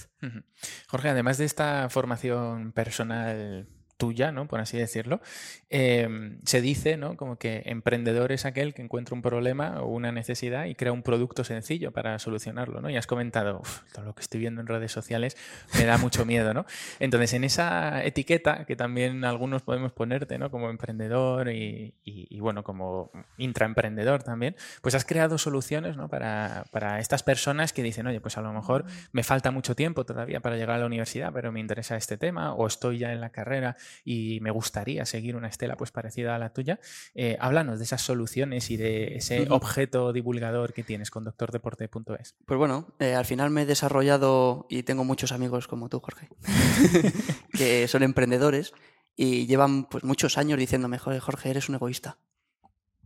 Jorge, 0.88 1.10
además 1.10 1.38
de 1.38 1.46
esta 1.46 1.90
formación 1.90 2.72
personal 2.72 3.68
tuya, 4.02 4.32
¿no? 4.32 4.48
Por 4.48 4.60
así 4.60 4.80
decirlo, 4.80 5.22
eh, 5.70 6.10
se 6.44 6.60
dice, 6.60 6.98
¿no? 6.98 7.16
Como 7.16 7.36
que 7.38 7.62
emprendedor 7.66 8.32
es 8.32 8.46
aquel 8.46 8.74
que 8.74 8.82
encuentra 8.82 9.14
un 9.14 9.22
problema 9.22 9.80
o 9.82 9.88
una 9.90 10.12
necesidad 10.12 10.66
y 10.66 10.74
crea 10.74 10.92
un 10.92 11.04
producto 11.04 11.44
sencillo 11.44 11.92
para 11.92 12.18
solucionarlo, 12.18 12.82
¿no? 12.82 12.90
Y 12.90 12.98
has 12.98 13.06
comentado, 13.06 13.60
"Uf, 13.60 13.82
todo 13.94 14.06
lo 14.06 14.16
que 14.16 14.22
estoy 14.22 14.40
viendo 14.40 14.60
en 14.60 14.66
redes 14.66 14.92
sociales 14.92 15.38
me 15.78 15.86
da 15.86 16.00
mucho 16.00 16.26
miedo, 16.26 16.52
¿no? 16.56 16.66
Entonces, 17.00 17.34
en 17.34 17.44
esa 17.44 18.04
etiqueta 18.04 18.66
que 18.66 18.76
también 18.76 19.24
algunos 19.24 19.62
podemos 19.62 19.92
ponerte, 19.92 20.40
¿no? 20.40 20.50
Como 20.50 20.70
emprendedor 20.72 21.50
y, 21.50 21.94
y- 22.04 22.26
y, 22.36 22.40
bueno, 22.40 22.64
como 22.64 23.12
intraemprendedor 23.38 24.24
también, 24.24 24.56
pues 24.82 24.96
has 24.96 25.06
creado 25.06 25.38
soluciones, 25.38 25.96
¿no? 25.96 26.08
Para, 26.10 26.66
para 26.72 27.00
estas 27.00 27.22
personas 27.22 27.72
que 27.72 27.84
dicen, 27.84 28.08
oye, 28.08 28.20
pues 28.20 28.38
a 28.38 28.42
lo 28.42 28.52
mejor 28.52 28.86
me 29.12 29.24
falta 29.24 29.52
mucho 29.52 29.76
tiempo 29.76 30.06
todavía 30.06 30.40
para 30.40 30.56
llegar 30.56 30.78
a 30.78 30.80
la 30.80 30.86
universidad, 30.88 31.32
pero 31.34 31.52
me 31.52 31.60
interesa 31.60 31.96
este 31.98 32.18
tema, 32.18 32.54
o 32.56 32.66
estoy 32.66 32.98
ya 32.98 33.12
en 33.14 33.22
la 33.22 33.30
carrera 33.30 33.76
y 34.04 34.40
me 34.42 34.52
gustaría 34.52 35.06
seguir 35.06 35.36
una 35.36 35.48
estela 35.48 35.78
pues 35.78 35.92
parecida 35.92 36.36
a 36.36 36.40
la 36.40 36.54
tuya. 36.54 36.80
Eh, 37.14 37.38
háblanos 37.40 37.80
de 37.80 37.86
esas 37.86 38.02
soluciones 38.02 38.72
y 38.72 38.78
de 38.78 39.16
ese 39.16 39.48
objeto 39.50 40.14
divulgador 40.14 40.74
que 40.74 40.84
tienes 40.84 41.12
con 41.12 41.24
doctordeporte.es. 41.24 42.36
Pues 42.46 42.58
bueno, 42.58 42.94
eh, 43.00 43.16
al 43.16 43.26
final 43.26 43.50
me 43.50 43.64
he 43.64 43.66
desarrollado 43.66 44.68
y 44.70 44.84
tengo 44.84 45.04
muchos 45.04 45.32
amigos 45.32 45.68
como 45.68 45.90
tú, 45.90 46.00
Jorge, 46.00 46.30
que 47.54 47.88
son 47.88 48.04
emprendedores 48.04 48.74
y 49.16 49.46
llevan 49.46 49.86
pues 49.86 50.04
muchos 50.04 50.38
años 50.38 50.58
diciéndome, 50.58 50.98
Jorge, 50.98 51.50
eres 51.50 51.70
un 51.70 51.76
egoísta. 51.76 52.18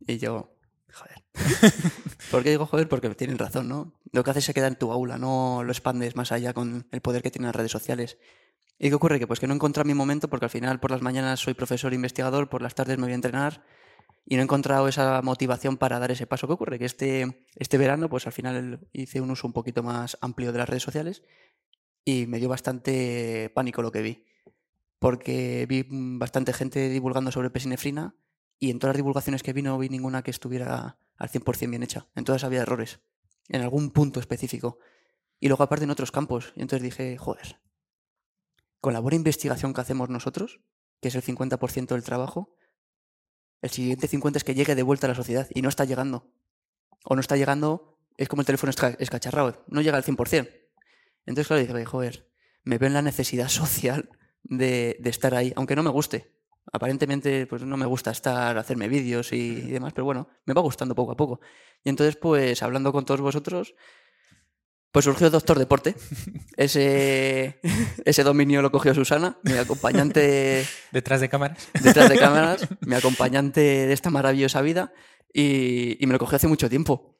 Y 0.07 0.17
yo, 0.17 0.55
joder. 0.93 1.23
¿Por 2.31 2.43
qué 2.43 2.51
digo 2.51 2.65
joder? 2.65 2.87
Porque 2.87 3.09
tienen 3.15 3.37
razón, 3.37 3.67
¿no? 3.67 3.93
Lo 4.11 4.23
que 4.23 4.31
haces 4.31 4.45
se 4.45 4.53
queda 4.53 4.67
en 4.67 4.75
tu 4.75 4.91
aula, 4.91 5.17
no 5.17 5.63
lo 5.63 5.71
expandes 5.71 6.15
más 6.15 6.31
allá 6.31 6.53
con 6.53 6.87
el 6.91 7.01
poder 7.01 7.21
que 7.21 7.31
tienen 7.31 7.47
las 7.47 7.55
redes 7.55 7.71
sociales. 7.71 8.17
¿Y 8.77 8.89
qué 8.89 8.95
ocurre? 8.95 9.19
Que 9.19 9.27
pues 9.27 9.39
que 9.39 9.47
no 9.47 9.53
he 9.53 9.55
encontrado 9.55 9.87
mi 9.87 9.93
momento 9.93 10.29
porque 10.29 10.45
al 10.45 10.49
final 10.49 10.79
por 10.79 10.91
las 10.91 11.01
mañanas 11.01 11.39
soy 11.39 11.53
profesor 11.53 11.93
e 11.93 11.95
investigador, 11.95 12.49
por 12.49 12.61
las 12.61 12.75
tardes 12.75 12.97
me 12.97 13.03
voy 13.03 13.13
a 13.13 13.15
entrenar 13.15 13.63
y 14.25 14.35
no 14.35 14.41
he 14.41 14.43
encontrado 14.43 14.87
esa 14.87 15.21
motivación 15.21 15.77
para 15.77 15.99
dar 15.99 16.11
ese 16.11 16.27
paso. 16.27 16.47
¿Qué 16.47 16.53
ocurre? 16.53 16.79
Que 16.79 16.85
este, 16.85 17.47
este 17.55 17.77
verano 17.77 18.09
pues 18.09 18.25
al 18.25 18.33
final 18.33 18.87
hice 18.91 19.21
un 19.21 19.31
uso 19.31 19.47
un 19.47 19.53
poquito 19.53 19.83
más 19.83 20.17
amplio 20.21 20.51
de 20.51 20.57
las 20.57 20.67
redes 20.67 20.83
sociales 20.83 21.23
y 22.03 22.27
me 22.27 22.39
dio 22.39 22.49
bastante 22.49 23.51
pánico 23.53 23.81
lo 23.81 23.91
que 23.91 24.01
vi. 24.01 24.25
Porque 24.99 25.65
vi 25.69 25.85
bastante 25.89 26.53
gente 26.53 26.89
divulgando 26.89 27.31
sobre 27.31 27.49
pesinefrina 27.49 28.15
y 28.59 28.71
en 28.71 28.79
todas 28.79 28.93
las 28.93 28.97
divulgaciones 28.97 29.43
que 29.43 29.53
vi 29.53 29.61
no 29.61 29.77
vi 29.77 29.89
ninguna 29.89 30.23
que 30.23 30.31
estuviera 30.31 30.97
al 31.17 31.29
100% 31.29 31.69
bien 31.69 31.83
hecha. 31.83 32.07
En 32.15 32.23
todas 32.23 32.43
había 32.43 32.61
errores, 32.61 32.99
en 33.49 33.61
algún 33.61 33.91
punto 33.91 34.19
específico. 34.19 34.79
Y 35.39 35.47
luego 35.47 35.63
aparte 35.63 35.83
en 35.83 35.91
otros 35.91 36.11
campos. 36.11 36.53
Y 36.55 36.61
entonces 36.61 36.83
dije, 36.83 37.17
joder, 37.17 37.59
con 38.81 38.93
la 38.93 38.99
buena 38.99 39.15
investigación 39.15 39.73
que 39.73 39.81
hacemos 39.81 40.09
nosotros, 40.09 40.61
que 41.01 41.07
es 41.09 41.15
el 41.15 41.23
50% 41.23 41.87
del 41.95 42.03
trabajo, 42.03 42.55
el 43.61 43.69
siguiente 43.69 44.07
50% 44.07 44.35
es 44.37 44.43
que 44.43 44.55
llegue 44.55 44.75
de 44.75 44.83
vuelta 44.83 45.07
a 45.07 45.09
la 45.09 45.15
sociedad 45.15 45.47
y 45.53 45.61
no 45.61 45.69
está 45.69 45.85
llegando. 45.85 46.31
O 47.03 47.15
no 47.15 47.21
está 47.21 47.35
llegando, 47.37 47.97
es 48.17 48.27
como 48.27 48.41
el 48.41 48.45
teléfono 48.45 48.71
esca- 48.71 48.95
escacharrado, 48.99 49.63
no 49.67 49.81
llega 49.81 49.97
al 49.97 50.03
100%. 50.03 50.49
Entonces, 51.25 51.47
claro, 51.47 51.61
dije, 51.61 51.85
joder, 51.85 52.29
me 52.63 52.77
veo 52.77 52.87
en 52.87 52.93
la 52.93 53.01
necesidad 53.01 53.47
social 53.49 54.09
de, 54.43 54.97
de 54.99 55.09
estar 55.09 55.33
ahí, 55.35 55.53
aunque 55.55 55.75
no 55.75 55.83
me 55.83 55.89
guste. 55.89 56.33
Aparentemente, 56.71 57.45
pues 57.45 57.61
no 57.63 57.77
me 57.77 57.85
gusta 57.85 58.09
estar, 58.11 58.57
hacerme 58.57 58.87
vídeos 58.87 59.31
y, 59.33 59.35
y 59.37 59.71
demás, 59.71 59.93
pero 59.93 60.05
bueno, 60.05 60.27
me 60.45 60.53
va 60.53 60.61
gustando 60.61 60.95
poco 60.95 61.11
a 61.11 61.15
poco. 61.15 61.39
Y 61.83 61.89
entonces, 61.89 62.15
pues, 62.17 62.63
hablando 62.63 62.91
con 62.91 63.05
todos 63.05 63.21
vosotros, 63.21 63.75
pues 64.95 65.03
surgió 65.03 65.29
Doctor 65.29 65.59
Deporte. 65.59 65.93
Ese, 66.55 67.59
ese 68.05 68.23
dominio 68.23 68.61
lo 68.61 68.71
cogió 68.71 68.95
Susana, 68.95 69.37
mi 69.43 69.51
acompañante 69.51 70.65
Detrás 70.93 71.19
de 71.19 71.27
cámaras. 71.27 71.67
detrás 71.83 72.09
de 72.09 72.17
cámaras, 72.17 72.65
mi 72.79 72.95
acompañante 72.95 73.59
de 73.59 73.91
esta 73.91 74.09
maravillosa 74.09 74.61
vida, 74.61 74.93
y, 75.33 76.01
y 76.01 76.07
me 76.07 76.13
lo 76.13 76.19
cogió 76.19 76.37
hace 76.37 76.47
mucho 76.47 76.69
tiempo. 76.69 77.19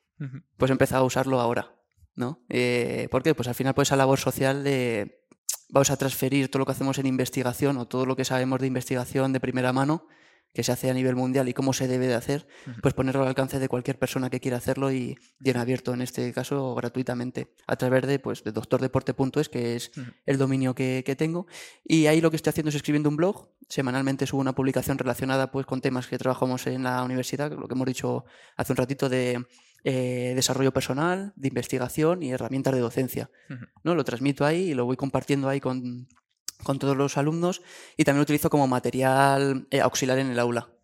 Pues 0.56 0.72
he 0.72 0.72
empezado 0.72 1.04
a 1.04 1.06
usarlo 1.06 1.42
ahora, 1.42 1.76
¿no? 2.16 2.46
Eh, 2.48 3.10
¿Por 3.12 3.24
qué? 3.24 3.36
Pues 3.36 3.50
al 3.50 3.56
final, 3.56 3.74
pues 3.74 3.90
esa 3.90 3.98
labor 3.98 4.20
social 4.20 4.64
de 4.64 5.26
vamos 5.68 5.90
a 5.90 5.98
transferir 5.98 6.50
todo 6.50 6.60
lo 6.60 6.66
que 6.66 6.72
hacemos 6.72 6.98
en 6.98 7.08
investigación 7.08 7.76
o 7.76 7.90
todo 7.90 8.06
lo 8.06 8.16
que 8.16 8.24
sabemos 8.24 8.62
de 8.62 8.68
investigación 8.68 9.34
de 9.34 9.42
primera 9.42 9.74
mano 9.74 10.08
que 10.56 10.64
se 10.64 10.72
hace 10.72 10.90
a 10.90 10.94
nivel 10.94 11.16
mundial 11.16 11.50
y 11.50 11.54
cómo 11.54 11.74
se 11.74 11.88
debe 11.88 12.08
de 12.08 12.16
hacer, 12.16 12.48
pues 12.82 12.94
ponerlo 12.94 13.22
al 13.22 13.28
alcance 13.28 13.60
de 13.60 13.68
cualquier 13.68 14.00
persona 14.00 14.30
que 14.30 14.40
quiera 14.40 14.58
hacerlo 14.58 14.92
y, 14.92 15.18
y 15.40 15.50
en 15.50 15.58
abierto, 15.58 15.94
en 15.94 16.02
este 16.02 16.32
caso 16.34 16.74
gratuitamente, 16.74 17.54
a 17.68 17.76
través 17.76 18.08
de, 18.08 18.18
pues, 18.20 18.44
de 18.44 18.54
doctordeporte.es, 18.54 19.50
que 19.50 19.76
es 19.76 19.92
el 20.26 20.38
dominio 20.38 20.74
que, 20.74 21.04
que 21.06 21.16
tengo. 21.16 21.46
Y 21.84 22.08
ahí 22.08 22.22
lo 22.22 22.32
que 22.32 22.38
estoy 22.38 22.52
haciendo 22.52 22.70
es 22.70 22.76
escribiendo 22.76 23.10
un 23.10 23.18
blog. 23.18 23.50
Semanalmente 23.68 24.26
subo 24.26 24.40
una 24.40 24.56
publicación 24.56 24.98
relacionada 24.98 25.52
pues, 25.52 25.66
con 25.66 25.82
temas 25.82 26.08
que 26.08 26.18
trabajamos 26.18 26.66
en 26.68 26.84
la 26.84 27.04
universidad, 27.04 27.52
lo 27.52 27.68
que 27.68 27.74
hemos 27.74 27.88
dicho 27.88 28.26
hace 28.56 28.72
un 28.72 28.78
ratito 28.78 29.10
de 29.10 29.46
eh, 29.84 30.34
desarrollo 30.36 30.72
personal, 30.72 31.34
de 31.36 31.50
investigación 31.50 32.24
y 32.24 32.32
herramientas 32.32 32.74
de 32.74 32.80
docencia. 32.80 33.30
¿no? 33.84 33.94
Lo 33.94 34.06
transmito 34.06 34.46
ahí 34.46 34.72
y 34.72 34.74
lo 34.74 34.86
voy 34.86 34.96
compartiendo 34.96 35.50
ahí 35.50 35.60
con, 35.60 36.08
con 36.64 36.80
todos 36.80 36.96
los 36.96 37.18
alumnos 37.18 37.62
y 37.98 38.04
también 38.04 38.20
lo 38.20 38.24
utilizo 38.24 38.50
como 38.50 38.68
material 38.68 39.68
eh, 39.72 39.82
auxiliar 39.82 40.20
en 40.20 40.32
el 40.32 40.40
aula. 40.40 40.75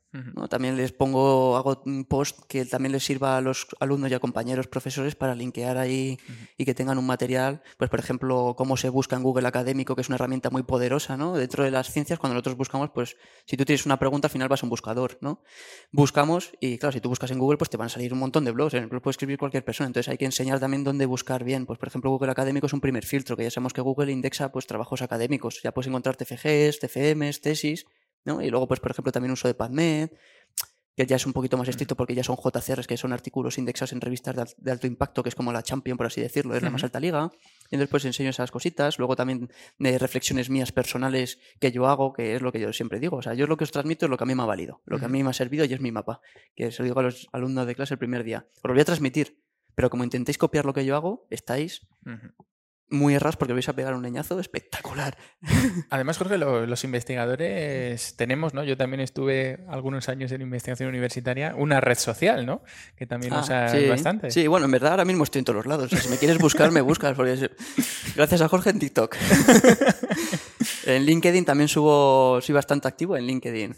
También 0.50 0.76
les 0.76 0.92
pongo, 0.92 1.56
hago 1.56 1.82
un 1.86 2.04
post 2.04 2.40
que 2.50 2.66
también 2.66 2.92
les 2.92 3.04
sirva 3.04 3.38
a 3.38 3.42
los 3.42 3.68
alumnos 3.80 4.12
y 4.12 4.14
a 4.14 4.20
compañeros 4.20 4.68
profesores 4.68 5.16
para 5.16 5.36
linkear 5.36 5.78
ahí 5.78 6.18
y 6.58 6.66
que 6.66 6.74
tengan 6.74 6.98
un 6.98 7.06
material, 7.06 7.62
pues 7.78 7.90
por 7.90 8.00
ejemplo, 8.00 8.56
cómo 8.58 8.76
se 8.76 8.90
busca 8.90 9.16
en 9.16 9.24
Google 9.24 9.48
Académico, 9.48 9.96
que 9.96 10.02
es 10.02 10.10
una 10.10 10.16
herramienta 10.16 10.50
muy 10.50 10.64
poderosa, 10.64 11.16
¿no? 11.16 11.34
Dentro 11.38 11.64
de 11.64 11.72
las 11.72 11.92
ciencias, 11.92 12.20
cuando 12.20 12.34
nosotros 12.34 12.58
buscamos, 12.58 12.90
pues 12.94 13.16
si 13.46 13.56
tú 13.56 13.64
tienes 13.64 13.86
una 13.86 14.00
pregunta, 14.00 14.28
al 14.28 14.32
final 14.32 14.50
vas 14.50 14.64
a 14.64 14.66
un 14.66 14.70
buscador, 14.70 15.18
¿no? 15.22 15.42
Buscamos 15.92 16.52
y 16.60 16.78
claro, 16.78 16.92
si 16.92 17.00
tú 17.00 17.08
buscas 17.08 17.32
en 17.32 17.40
Google, 17.40 17.58
pues 17.58 17.70
te 17.70 17.78
van 17.78 17.86
a 17.86 17.90
salir 17.90 18.12
un 18.12 18.20
montón 18.20 18.44
de 18.44 18.52
blogs, 18.52 18.74
en 18.74 18.84
el 18.84 18.90
blog 18.90 19.02
puede 19.02 19.14
escribir 19.14 19.38
cualquier 19.38 19.64
persona, 19.64 19.88
entonces 19.88 20.10
hay 20.10 20.18
que 20.18 20.26
enseñar 20.26 20.60
también 20.60 20.84
dónde 20.84 21.06
buscar 21.06 21.46
bien. 21.46 21.66
Pues 21.66 21.80
por 21.80 21.88
ejemplo, 21.88 22.12
Google 22.12 22.32
Académico 22.32 22.68
es 22.68 22.74
un 22.74 22.82
primer 22.82 23.06
filtro, 23.06 23.38
que 23.38 23.44
ya 23.44 23.52
sabemos 23.52 23.72
que 23.72 23.82
Google 23.82 24.12
indexa 24.12 24.52
pues 24.52 24.68
trabajos 24.68 25.02
académicos, 25.02 25.62
ya 25.64 25.74
puedes 25.74 25.88
encontrar 25.88 26.18
TFGs, 26.18 26.80
TFMs, 26.80 27.40
tesis, 27.40 27.86
¿no? 28.26 28.42
Y 28.42 28.50
luego 28.50 28.68
pues 28.68 28.80
por 28.80 28.92
ejemplo 28.92 29.12
también 29.12 29.32
uso 29.32 29.48
de 29.48 29.54
PubMed, 29.54 30.10
que 30.94 31.06
ya 31.06 31.16
es 31.16 31.26
un 31.26 31.32
poquito 31.32 31.58
más 31.58 31.70
estricto 31.70 31.96
porque 31.96 32.14
ya 32.14 32.24
son 32.24 32.36
JCRs, 32.36 32.86
que 32.86 32.98
son 32.98 33.14
artículos 33.14 33.58
indexados 33.58 33.94
en 33.94 34.02
revistas 34.02 34.36
de, 34.36 34.42
al- 34.42 34.54
de 34.58 34.72
alto 34.72 34.88
impacto, 34.88 35.24
que 35.24 35.30
es 35.30 35.36
como 35.36 35.54
la 35.54 35.64
Champion, 35.64 35.96
por 35.98 36.06
así 36.06 36.20
decirlo, 36.20 36.54
es 36.54 36.62
la 36.62 36.70
más 36.74 36.84
alta 36.84 37.00
liga. 37.00 37.32
Y 37.70 37.76
entonces 37.76 37.88
pues 37.90 38.04
enseño 38.06 38.30
esas 38.30 38.52
cositas. 38.52 39.00
Luego 39.00 39.16
también 39.16 39.50
de 39.80 39.98
reflexiones 39.98 40.50
mías 40.50 40.74
personales 40.74 41.40
que 41.62 41.72
yo 41.72 41.88
hago, 41.88 42.12
que 42.12 42.36
es 42.36 42.42
lo 42.42 42.52
que 42.52 42.60
yo 42.60 42.74
siempre 42.74 43.00
digo. 43.00 43.16
O 43.18 43.22
sea, 43.22 43.34
yo 43.34 43.48
lo 43.48 43.56
que 43.56 43.64
os 43.64 43.72
transmito 43.72 44.06
es 44.06 44.10
lo 44.10 44.18
que 44.18 44.26
a 44.26 44.28
mí 44.28 44.36
me 44.36 44.44
ha 44.44 44.46
valido, 44.46 44.82
lo 44.86 45.00
que 45.00 45.06
a 45.06 45.08
mí 45.08 45.24
me 45.24 45.30
ha 45.30 45.34
servido 45.34 45.64
y 45.64 45.74
es 45.74 45.80
mi 45.80 45.92
mapa, 45.94 46.20
que 46.56 46.72
se 46.72 46.82
lo 46.84 46.86
digo 46.88 47.00
a 47.00 47.04
los 47.04 47.30
alumnos 47.32 47.66
de 47.66 47.74
clase 47.74 47.94
el 47.94 47.98
primer 47.98 48.26
día. 48.26 48.46
Os 48.58 48.64
lo 48.66 48.74
voy 48.74 48.82
a 48.82 48.86
transmitir, 48.86 49.42
pero 49.76 49.90
como 49.90 50.04
intentéis 50.04 50.38
copiar 50.38 50.66
lo 50.66 50.74
que 50.74 50.84
yo 50.86 50.98
hago, 50.98 51.26
estáis. 51.30 51.88
Muy 52.92 53.16
errados 53.16 53.38
porque 53.38 53.54
vais 53.54 53.68
a 53.70 53.74
pegar 53.74 53.94
un 53.96 54.04
leñazo 54.04 54.40
espectacular. 54.40 55.18
Además, 55.90 56.18
Jorge, 56.18 56.38
los 56.38 56.84
investigadores 56.84 58.16
tenemos, 58.18 58.54
¿no? 58.54 58.64
Yo 58.64 58.78
también 58.78 59.00
estuve 59.00 59.64
algunos 59.70 60.10
años 60.10 60.32
en 60.32 60.42
investigación 60.42 60.90
universitaria, 60.90 61.56
una 61.56 61.82
red 61.82 61.98
social, 61.98 62.46
¿no? 62.46 62.64
Que 62.96 63.08
también 63.08 63.34
Ah, 63.34 63.40
usas 63.42 63.72
sí. 63.72 63.88
bastante. 63.88 64.32
Sí, 64.32 64.48
bueno, 64.48 64.66
en 64.66 64.72
verdad 64.72 64.92
ahora 64.92 65.06
mismo 65.06 65.24
estoy 65.24 65.40
en 65.40 65.46
todos 65.46 65.56
los 65.58 65.66
lados. 65.66 65.86
O 65.86 65.90
sea, 65.90 66.00
si 66.02 66.10
me 66.10 66.18
quieres 66.18 66.38
buscar, 66.38 66.72
me 66.72 66.82
buscas. 66.82 67.16
Porque 67.16 67.50
Gracias 68.16 68.42
a 68.42 68.48
Jorge 68.48 68.70
en 68.72 68.80
TikTok. 68.80 69.16
en 70.86 71.06
LinkedIn 71.06 71.46
también 71.46 71.68
subo, 71.68 72.40
soy 72.42 72.54
bastante 72.54 72.88
activo 72.88 73.16
en 73.18 73.26
LinkedIn. 73.26 73.76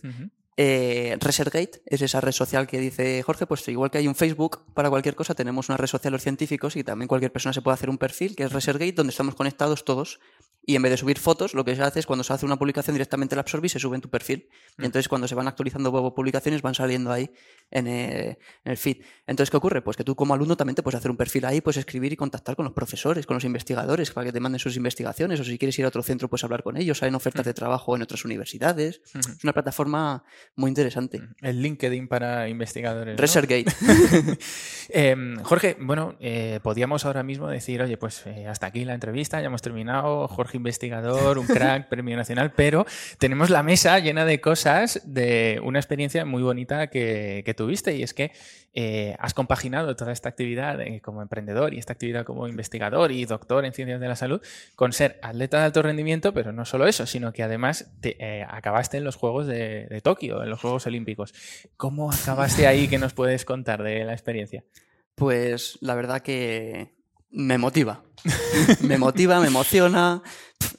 Eh, 0.56 1.18
ResearchGate 1.20 1.82
es 1.86 2.02
esa 2.02 2.22
red 2.22 2.32
social 2.32 2.68
que 2.68 2.80
dice 2.80 3.24
Jorge, 3.24 3.48
pues 3.48 3.68
igual 3.68 3.90
que 3.90 3.98
hay 3.98 4.08
un 4.08 4.16
Facebook 4.16 4.60
para 4.74 4.90
cualquier 4.90 5.16
cosa, 5.16 5.34
tenemos 5.34 5.70
una 5.70 5.78
red 5.78 5.88
social 5.88 6.14
los 6.14 6.22
científicos 6.22 6.76
y 6.76 6.84
también 6.84 7.08
cualquier 7.08 7.32
persona 7.32 7.54
se 7.54 7.62
puede 7.62 7.74
hacer 7.74 7.90
un 7.90 7.98
perfil 7.98 8.36
que 8.36 8.44
es 8.44 8.52
ResearchGate 8.52 8.94
donde 8.94 9.12
estamos 9.12 9.36
conectados 9.36 9.84
todos 9.84 10.20
y 10.66 10.78
en 10.78 10.82
vez 10.82 10.92
de 10.92 10.98
subir 10.98 11.20
fotos, 11.20 11.54
lo 11.54 11.66
que 11.66 11.76
se 11.76 11.82
hace 11.82 12.00
es 12.00 12.06
cuando 12.06 12.24
se 12.24 12.32
hace 12.32 12.46
una 12.46 12.58
publicación 12.58 12.94
directamente 12.94 13.36
la 13.36 13.42
absorbe 13.42 13.68
y 13.68 13.70
se 13.70 13.80
sube 13.80 13.96
en 13.96 14.02
tu 14.02 14.10
perfil. 14.10 14.48
Y 14.78 14.86
entonces 14.86 15.10
cuando 15.10 15.28
se 15.28 15.36
van 15.36 15.48
actualizando 15.48 15.92
nuevas 15.92 16.14
publicaciones 16.14 16.62
van 16.62 16.74
saliendo 16.74 17.12
ahí 17.12 17.30
en 17.70 17.88
el, 17.88 18.38
en 18.64 18.72
el 18.72 18.78
feed. 18.78 19.04
Entonces, 19.28 19.52
¿qué 19.52 19.58
ocurre? 19.58 19.82
Pues 19.82 19.98
que 19.98 20.06
tú 20.06 20.16
como 20.16 20.34
alumno 20.34 20.56
también 20.56 20.76
te 20.76 20.82
puedes 20.82 20.98
hacer 20.98 21.12
un 21.12 21.18
perfil 21.18 21.44
ahí, 21.46 21.60
puedes 21.60 21.78
escribir 21.78 22.14
y 22.14 22.16
contactar 22.16 22.56
con 22.56 22.64
los 22.64 22.74
profesores, 22.74 23.26
con 23.26 23.36
los 23.36 23.44
investigadores 23.44 24.12
para 24.12 24.28
que 24.28 24.32
te 24.32 24.40
manden 24.40 24.60
sus 24.60 24.78
investigaciones 24.78 25.42
o 25.42 25.44
si 25.44 25.58
quieres 25.58 25.78
ir 25.80 25.86
a 25.86 25.90
otro 25.90 26.02
centro 26.02 26.30
puedes 26.30 26.46
hablar 26.46 26.64
con 26.64 26.78
ellos, 26.78 27.04
hay 27.04 27.14
ofertas 27.14 27.46
de 27.46 27.54
trabajo 27.54 27.96
en 27.98 28.02
otras 28.02 28.24
universidades. 28.24 29.02
Es 29.14 29.44
una 29.44 29.52
plataforma 29.52 30.24
muy 30.56 30.70
interesante. 30.70 31.22
El 31.42 31.62
LinkedIn 31.62 32.08
para 32.08 32.48
investigadores. 32.50 33.16
¿no? 33.16 33.22
ResearchGate. 33.22 33.66
Em, 34.90 35.38
Jorge, 35.44 35.78
bueno, 35.80 36.16
eh, 36.20 36.60
podíamos 36.62 37.06
ahora 37.06 37.24
mismo 37.24 37.48
decir, 37.48 37.82
oye, 37.82 37.98
pues 37.98 38.28
eh, 38.28 38.48
hasta 38.48 38.68
aquí 38.68 38.84
la 38.84 38.94
entrevista, 38.94 39.40
ya 39.40 39.48
hemos 39.48 39.62
terminado, 39.62 40.28
Jorge 40.28 40.58
investigador, 40.58 41.38
un 41.38 41.48
crack, 41.48 41.88
premio 41.90 42.18
nacional, 42.18 42.52
pero 42.54 42.86
tenemos 43.18 43.50
la 43.50 43.64
mesa 43.64 43.98
llena 44.00 44.26
de 44.26 44.42
cosas 44.42 45.02
de 45.06 45.60
una 45.64 45.80
experiencia 45.80 46.26
muy 46.26 46.44
bonita 46.44 46.88
que, 46.88 47.44
que 47.46 47.54
tuviste 47.54 47.96
y 47.96 48.04
es 48.04 48.14
que 48.14 48.32
eh, 48.76 49.16
has 49.20 49.36
compaginado 49.36 49.96
toda 49.96 50.12
esta 50.12 50.30
actividad 50.30 50.82
eh, 50.82 51.00
como 51.00 51.22
emprendedor 51.22 51.76
y 51.76 51.78
esta 51.78 51.94
actividad 51.94 52.26
como 52.26 52.48
investigador 52.48 53.12
y 53.12 53.24
doctor 53.26 53.66
en 53.66 53.74
ciencias 53.74 54.00
de 54.00 54.08
la 54.08 54.16
salud 54.16 54.42
con 54.76 54.94
ser 54.94 55.20
atleta 55.22 55.60
de 55.60 55.66
alto 55.66 55.84
rendimiento, 55.84 56.34
pero 56.34 56.52
no 56.54 56.66
solo 56.66 56.88
eso, 56.88 57.06
sino 57.06 57.34
que 57.34 57.44
además 57.44 57.92
te, 58.02 58.44
acabaste 58.50 58.98
en 58.98 59.04
los 59.04 59.16
Juegos 59.16 59.46
de, 59.46 59.86
de 59.86 60.02
Tokio, 60.02 60.33
en 60.42 60.50
los 60.50 60.60
Juegos 60.62 60.88
Olímpicos. 60.88 61.34
¿Cómo 61.78 62.12
acabaste 62.12 62.66
ahí? 62.66 62.88
¿Qué 62.88 62.98
nos 62.98 63.14
puedes 63.14 63.46
contar 63.46 63.84
de 63.84 64.06
la 64.06 64.14
experiencia? 64.14 64.64
Pues 65.16 65.78
la 65.82 65.94
verdad 65.94 66.22
que 66.22 66.96
me 67.30 67.58
motiva. 67.58 68.04
me 68.82 68.98
motiva, 68.98 69.40
me 69.42 69.48
emociona. 69.48 70.24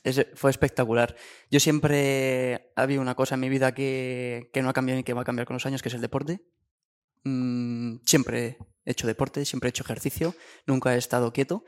Es- 0.02 0.26
fue 0.34 0.50
espectacular. 0.50 1.14
Yo 1.50 1.60
siempre 1.60 2.72
había 2.74 3.00
una 3.00 3.14
cosa 3.14 3.34
en 3.34 3.40
mi 3.42 3.48
vida 3.48 3.74
que, 3.74 4.50
que 4.52 4.62
no 4.62 4.70
ha 4.70 4.72
cambiado 4.72 4.96
ni 4.96 5.04
que 5.04 5.12
va 5.12 5.22
a 5.22 5.24
cambiar 5.24 5.46
con 5.46 5.54
los 5.54 5.66
años, 5.66 5.82
que 5.82 5.88
es 5.90 5.94
el 5.94 6.00
deporte. 6.00 6.40
Mm, 7.24 7.96
siempre 8.04 8.58
he 8.84 8.90
hecho 8.90 9.06
deporte, 9.06 9.44
siempre 9.44 9.68
he 9.68 9.70
hecho 9.70 9.82
ejercicio, 9.84 10.34
nunca 10.66 10.94
he 10.94 10.98
estado 10.98 11.32
quieto. 11.32 11.64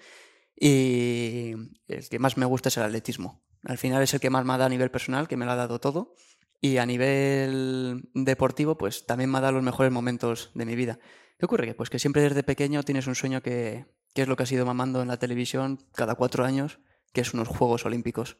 Y 0.58 1.52
el 1.88 2.08
que 2.08 2.18
más 2.18 2.36
me 2.36 2.46
gusta 2.46 2.68
es 2.68 2.76
el 2.76 2.82
atletismo. 2.84 3.42
Al 3.64 3.78
final 3.78 4.02
es 4.02 4.14
el 4.14 4.20
que 4.20 4.30
más 4.30 4.44
me 4.44 4.52
ha 4.52 4.58
dado 4.58 4.66
a 4.66 4.70
nivel 4.70 4.90
personal, 4.90 5.28
que 5.28 5.36
me 5.36 5.44
lo 5.44 5.52
ha 5.52 5.56
dado 5.56 5.80
todo. 5.80 6.14
Y 6.60 6.78
a 6.78 6.86
nivel 6.86 8.08
deportivo, 8.14 8.78
pues 8.78 9.06
también 9.06 9.30
me 9.30 9.38
ha 9.38 9.42
dado 9.42 9.54
los 9.54 9.62
mejores 9.62 9.92
momentos 9.92 10.50
de 10.54 10.64
mi 10.64 10.74
vida. 10.74 10.98
¿Qué 11.38 11.44
ocurre? 11.44 11.74
Pues 11.74 11.90
que 11.90 11.98
siempre 11.98 12.22
desde 12.22 12.42
pequeño 12.42 12.82
tienes 12.82 13.06
un 13.06 13.14
sueño 13.14 13.42
que, 13.42 13.86
que 14.14 14.22
es 14.22 14.28
lo 14.28 14.36
que 14.36 14.44
has 14.44 14.52
ido 14.52 14.64
mamando 14.64 15.02
en 15.02 15.08
la 15.08 15.18
televisión 15.18 15.86
cada 15.92 16.14
cuatro 16.14 16.44
años, 16.44 16.80
que 17.12 17.20
es 17.20 17.34
unos 17.34 17.48
Juegos 17.48 17.84
Olímpicos. 17.84 18.38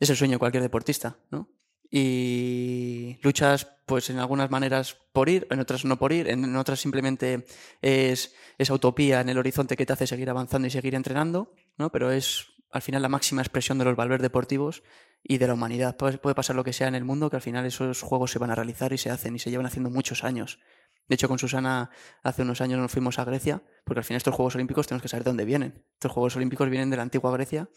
Es 0.00 0.10
el 0.10 0.16
sueño 0.16 0.32
de 0.32 0.38
cualquier 0.38 0.62
deportista, 0.62 1.18
¿no? 1.30 1.48
Y 1.90 3.18
luchas, 3.22 3.66
pues 3.84 4.10
en 4.10 4.18
algunas 4.18 4.50
maneras 4.50 4.96
por 5.12 5.28
ir, 5.28 5.48
en 5.50 5.58
otras 5.58 5.84
no 5.84 5.98
por 5.98 6.12
ir, 6.12 6.28
en 6.28 6.54
otras 6.54 6.80
simplemente 6.80 7.46
es 7.82 8.34
esa 8.58 8.74
utopía 8.74 9.20
en 9.20 9.28
el 9.28 9.38
horizonte 9.38 9.76
que 9.76 9.84
te 9.84 9.92
hace 9.92 10.06
seguir 10.06 10.30
avanzando 10.30 10.68
y 10.68 10.70
seguir 10.70 10.94
entrenando, 10.94 11.52
¿no? 11.76 11.90
Pero 11.90 12.12
es 12.12 12.46
al 12.70 12.82
final 12.82 13.02
la 13.02 13.08
máxima 13.08 13.42
expresión 13.42 13.78
de 13.78 13.84
los 13.84 13.96
valores 13.96 14.22
deportivos 14.22 14.82
y 15.22 15.38
de 15.38 15.46
la 15.46 15.54
humanidad. 15.54 15.96
Puede, 15.96 16.18
pasar 16.34 16.56
lo 16.56 16.64
que 16.64 16.72
sea 16.72 16.88
en 16.88 16.94
el 16.94 17.04
mundo, 17.04 17.30
que 17.30 17.36
al 17.36 17.42
final 17.42 17.66
esos 17.66 18.02
juegos 18.02 18.30
se 18.30 18.38
van 18.38 18.50
a 18.50 18.54
realizar 18.54 18.92
y 18.92 18.98
se 18.98 19.10
hacen 19.10 19.34
y 19.34 19.38
se 19.38 19.50
llevan 19.50 19.66
haciendo 19.66 19.90
muchos 19.90 20.24
años. 20.24 20.60
De 21.08 21.14
hecho, 21.14 21.28
con 21.28 21.38
Susana 21.38 21.90
hace 22.22 22.42
unos 22.42 22.60
años 22.60 22.78
nos 22.78 22.92
fuimos 22.92 23.18
a 23.18 23.24
Grecia, 23.24 23.62
porque 23.84 24.00
al 24.00 24.04
final 24.04 24.18
estos 24.18 24.34
Juegos 24.34 24.54
Olímpicos 24.54 24.86
tenemos 24.86 25.02
que 25.02 25.08
saber 25.08 25.24
de 25.24 25.30
dónde 25.30 25.44
vienen. 25.44 25.84
Estos 25.94 26.12
Juegos 26.12 26.36
Olímpicos 26.36 26.70
vienen 26.70 26.90
de 26.90 26.96
la 26.96 27.02
antigua 27.02 27.32
Grecia, 27.32 27.68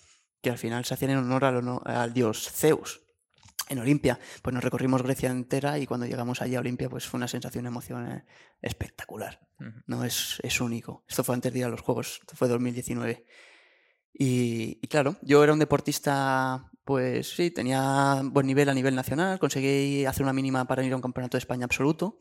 que 0.41 0.51
al 0.51 0.57
final 0.57 0.85
se 0.85 0.93
hacían 0.93 1.11
en 1.11 1.17
honor 1.17 1.45
al, 1.45 1.79
al 1.85 2.13
dios 2.13 2.51
Zeus. 2.51 3.01
En 3.69 3.79
Olimpia, 3.79 4.19
pues 4.41 4.53
nos 4.53 4.63
recorrimos 4.63 5.01
Grecia 5.01 5.31
entera 5.31 5.79
y 5.79 5.87
cuando 5.87 6.05
llegamos 6.05 6.41
allí 6.41 6.55
a 6.55 6.59
Olimpia, 6.59 6.89
pues 6.89 7.07
fue 7.07 7.17
una 7.17 7.27
sensación, 7.27 7.63
una 7.63 7.69
emoción 7.69 8.11
eh, 8.11 8.25
espectacular. 8.61 9.39
No 9.87 10.03
es, 10.03 10.39
es 10.43 10.59
único. 10.59 11.05
Esto 11.07 11.23
fue 11.23 11.33
antes 11.33 11.53
de 11.53 11.59
ir 11.59 11.65
a 11.65 11.69
los 11.69 11.81
Juegos, 11.81 12.19
esto 12.21 12.35
fue 12.35 12.49
2019. 12.49 13.25
Y, 14.13 14.75
claro, 14.87 15.17
yo 15.21 15.43
era 15.43 15.53
un 15.53 15.59
deportista, 15.59 16.69
pues 16.85 17.29
sí, 17.35 17.49
tenía 17.49 18.21
buen 18.23 18.45
nivel 18.45 18.69
a 18.69 18.73
nivel 18.73 18.95
nacional, 18.95 19.39
conseguí 19.39 20.05
hacer 20.05 20.23
una 20.23 20.33
mínima 20.33 20.65
para 20.65 20.83
ir 20.83 20.93
a 20.93 20.95
un 20.95 21.01
campeonato 21.01 21.37
de 21.37 21.39
España 21.39 21.65
absoluto. 21.65 22.19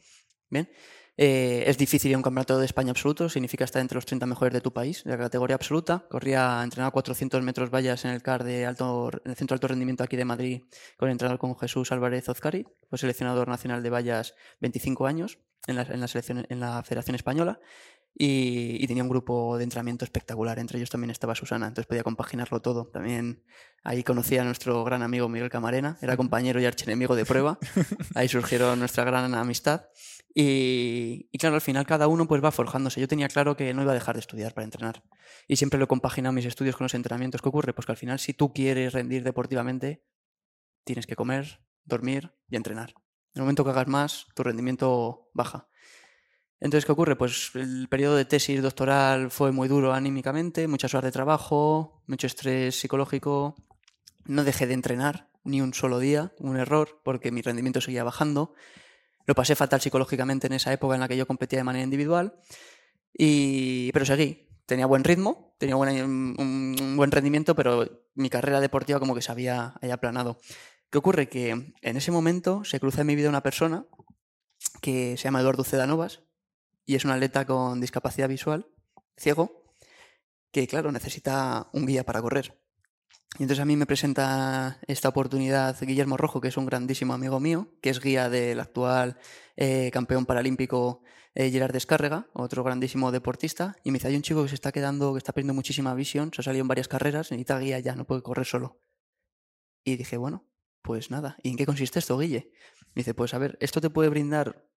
Bien. 0.49 0.71
Eh, 1.19 1.65
es 1.67 1.77
difícil 1.77 2.11
ir 2.11 2.15
a 2.15 2.19
un 2.19 2.23
campeonato 2.23 2.59
de 2.59 2.65
España 2.65 2.91
absoluto, 2.91 3.29
significa 3.29 3.65
estar 3.65 3.83
entre 3.83 3.97
los 3.97 4.07
30 4.07 4.25
mejores 4.25 4.55
de 4.55 4.63
tu 4.63 4.73
país, 4.73 5.05
de 5.05 5.11
la 5.11 5.19
categoría 5.19 5.57
absoluta. 5.57 6.07
Corría, 6.09 6.63
entrenaba 6.65 6.91
400 6.91 7.43
metros 7.43 7.71
vallas 7.71 8.05
en 8.07 8.13
el 8.13 8.23
CAR 8.23 8.45
de 8.45 8.65
alto, 8.65 9.11
en 9.25 9.31
el 9.31 9.37
Centro 9.37 9.55
Alto 9.55 9.69
Rendimiento 9.69 10.03
aquí 10.03 10.17
de 10.17 10.25
Madrid, 10.25 10.63
con 10.97 11.11
el 11.11 11.39
con 11.39 11.57
Jesús 11.59 11.93
Álvarez 11.93 12.29
Ozcari, 12.29 12.67
fue 12.89 12.99
seleccionador 12.99 13.49
nacional 13.49 13.83
de 13.83 13.91
vallas 13.91 14.35
25 14.61 15.07
años 15.07 15.39
en 15.67 15.77
la, 15.77 15.83
en 15.83 16.01
la 16.01 16.09
selección, 16.09 16.47
en 16.49 16.61
la 16.61 16.83
Federación 16.83 17.15
Española. 17.15 17.61
Y, 18.15 18.77
y 18.79 18.87
tenía 18.87 19.03
un 19.03 19.09
grupo 19.09 19.57
de 19.57 19.65
entrenamiento 19.65 20.05
espectacular, 20.05 20.59
entre 20.59 20.79
ellos 20.79 20.91
también 20.91 21.11
estaba 21.11 21.35
Susana, 21.35 21.67
entonces 21.67 21.87
podía 21.87 22.03
compaginarlo 22.03 22.61
todo. 22.61 22.89
También 22.89 23.43
ahí 23.83 24.03
conocí 24.03 24.37
a 24.37 24.45
nuestro 24.45 24.85
gran 24.85 25.03
amigo 25.03 25.29
Miguel 25.29 25.49
Camarena, 25.49 25.99
era 26.03 26.17
compañero 26.17 26.61
y 26.61 26.67
archienemigo 26.67 27.17
de 27.17 27.25
prueba, 27.25 27.59
ahí 28.15 28.29
surgieron 28.29 28.79
nuestra 28.79 29.05
gran 29.05 29.35
amistad. 29.35 29.87
Y, 30.35 31.29
y 31.31 31.39
claro, 31.39 31.57
al 31.57 31.61
final 31.61 31.87
cada 31.87 32.09
uno 32.09 32.27
pues 32.27 32.43
va 32.43 32.51
forjándose. 32.51 33.01
Yo 33.01 33.09
tenía 33.09 33.29
claro 33.29 33.57
que 33.57 33.73
no 33.75 33.83
iba 33.83 33.93
a 33.93 33.95
dejar 33.95 34.15
de 34.15 34.21
estudiar 34.21 34.55
para 34.55 34.65
entrenar. 34.65 35.03
Y 35.47 35.57
siempre 35.57 35.79
lo 35.79 35.85
he 35.85 35.89
compaginado 35.89 36.33
mis 36.33 36.47
estudios 36.47 36.77
con 36.77 36.87
los 36.87 36.95
entrenamientos. 36.95 37.43
¿Qué 37.43 37.49
ocurre? 37.49 37.75
Pues 37.75 37.87
que 37.87 37.93
al 37.93 37.99
final 37.99 38.19
si 38.19 38.33
tú 38.33 38.53
quieres 38.53 38.93
rendir 38.93 39.25
deportivamente, 39.25 40.05
tienes 40.85 41.07
que 41.07 41.17
comer, 41.17 41.63
dormir 41.85 42.33
y 42.49 42.57
entrenar. 42.57 42.95
En 43.35 43.41
el 43.41 43.43
momento 43.43 43.65
que 43.65 43.71
hagas 43.71 43.89
más, 43.89 44.27
tu 44.35 44.43
rendimiento 44.43 45.31
baja. 45.33 45.69
Entonces, 46.65 46.87
¿qué 46.87 46.93
ocurre? 46.93 47.17
Pues 47.17 47.51
el 47.55 47.89
periodo 47.89 48.15
de 48.15 48.25
tesis 48.25 48.63
doctoral 48.63 49.33
fue 49.33 49.51
muy 49.51 49.67
duro 49.67 49.93
anímicamente, 49.93 50.69
muchas 50.69 50.95
horas 50.95 51.07
de 51.07 51.11
trabajo, 51.13 52.05
mucho 52.07 52.29
estrés 52.29 52.79
psicológico. 52.79 53.57
No 54.27 54.45
dejé 54.45 54.69
de 54.69 54.75
entrenar 54.75 55.29
ni 55.43 55.61
un 55.61 55.75
solo 55.75 55.99
día, 55.99 56.33
un 56.39 56.57
error, 56.57 57.01
porque 57.03 57.33
mi 57.33 57.43
rendimiento 57.43 57.81
seguía 57.81 58.05
bajando. 58.05 58.55
Lo 59.27 59.35
pasé 59.35 59.57
fatal 59.57 59.81
psicológicamente 59.81 60.47
en 60.47 60.53
esa 60.53 60.73
época 60.73 60.95
en 60.95 61.01
la 61.01 61.09
que 61.09 61.17
yo 61.17 61.27
competía 61.27 61.59
de 61.59 61.65
manera 61.65 61.83
individual. 61.83 62.37
Y... 63.13 63.91
Pero 63.91 64.07
seguí. 64.07 64.49
Tenía 64.65 64.87
buen 64.87 65.03
ritmo, 65.03 65.57
tenía 65.59 65.75
buena- 65.75 66.05
un, 66.05 66.95
buen 66.97 67.11
rendimiento, 67.11 67.57
pero 67.57 68.07
mi 68.15 68.31
carrera 68.31 68.61
deportiva 68.61 69.01
como 69.01 69.17
que 69.17 69.23
se 69.23 69.33
había 69.33 69.75
aplanado. 69.93 70.39
¿Qué 70.91 70.99
ocurre? 70.99 71.29
Que 71.29 71.51
en 71.51 71.97
ese 71.97 72.13
momento 72.13 72.63
se 72.63 72.79
cruza 72.79 73.01
en 73.01 73.09
mi 73.09 73.17
vida 73.17 73.29
una 73.29 73.43
persona 73.43 73.85
que 74.81 75.17
se 75.17 75.25
llama 75.25 75.41
Eduardo 75.41 75.65
Cedanovas 75.65 76.23
y 76.85 76.95
es 76.95 77.05
un 77.05 77.11
atleta 77.11 77.47
con 77.47 77.81
discapacidad 77.81 78.29
visual, 78.29 78.67
ciego, 79.17 79.65
que 80.51 80.67
claro, 80.67 80.93
necesita 80.93 81.69
un 81.73 81.87
guía 81.87 82.05
para 82.05 82.21
correr. 82.21 82.59
Y 83.39 83.45
entonces 83.45 83.61
a 83.61 83.65
mí 83.65 83.77
me 83.77 83.87
presenta 83.87 84.79
esta 84.87 85.09
oportunidad 85.09 85.77
Guillermo 85.81 86.19
Rojo, 86.19 86.41
que 86.41 86.49
es 86.49 86.57
un 86.59 86.67
grandísimo 86.67 87.15
amigo 87.15 87.41
mío, 87.41 87.69
que 87.81 87.89
es 87.89 87.99
guía 87.99 88.29
del 88.29 88.61
actual 88.61 89.19
eh, 89.57 89.91
campeón 89.91 90.27
paralímpico 90.27 91.03
eh, 91.35 91.51
Gerard 91.51 91.73
Descárrega, 91.73 92.29
otro 92.35 92.63
grandísimo 92.63 93.11
deportista, 93.11 93.77
y 93.85 93.91
me 93.91 93.97
dice, 93.97 94.09
hay 94.09 94.17
un 94.17 94.23
chico 94.23 94.43
que 94.43 94.51
se 94.51 94.55
está 94.55 94.71
quedando, 94.71 95.13
que 95.15 95.19
está 95.19 95.33
perdiendo 95.33 95.55
muchísima 95.55 95.95
visión, 95.95 96.31
se 96.35 96.43
ha 96.43 96.45
salido 96.45 96.61
en 96.63 96.69
varias 96.69 96.89
carreras, 96.89 97.31
necesita 97.31 97.59
guía 97.59 97.79
ya, 97.79 97.95
no 97.95 98.05
puede 98.05 98.23
correr 98.23 98.45
solo. 98.45 98.83
Y 99.83 99.97
dije, 99.97 100.19
bueno, 100.19 100.47
pues 100.83 101.11
nada, 101.11 101.39
¿y 101.43 101.51
en 101.51 101.57
qué 101.57 101.65
consiste 101.65 102.01
esto, 102.01 102.19
Guille? 102.19 102.53
Me 102.95 103.01
dice, 103.01 103.15
pues 103.15 103.33
a 103.33 103.39
ver, 103.39 103.57
esto 103.61 103.81
te 103.81 103.89
puede 103.89 104.11
brindar 104.11 104.69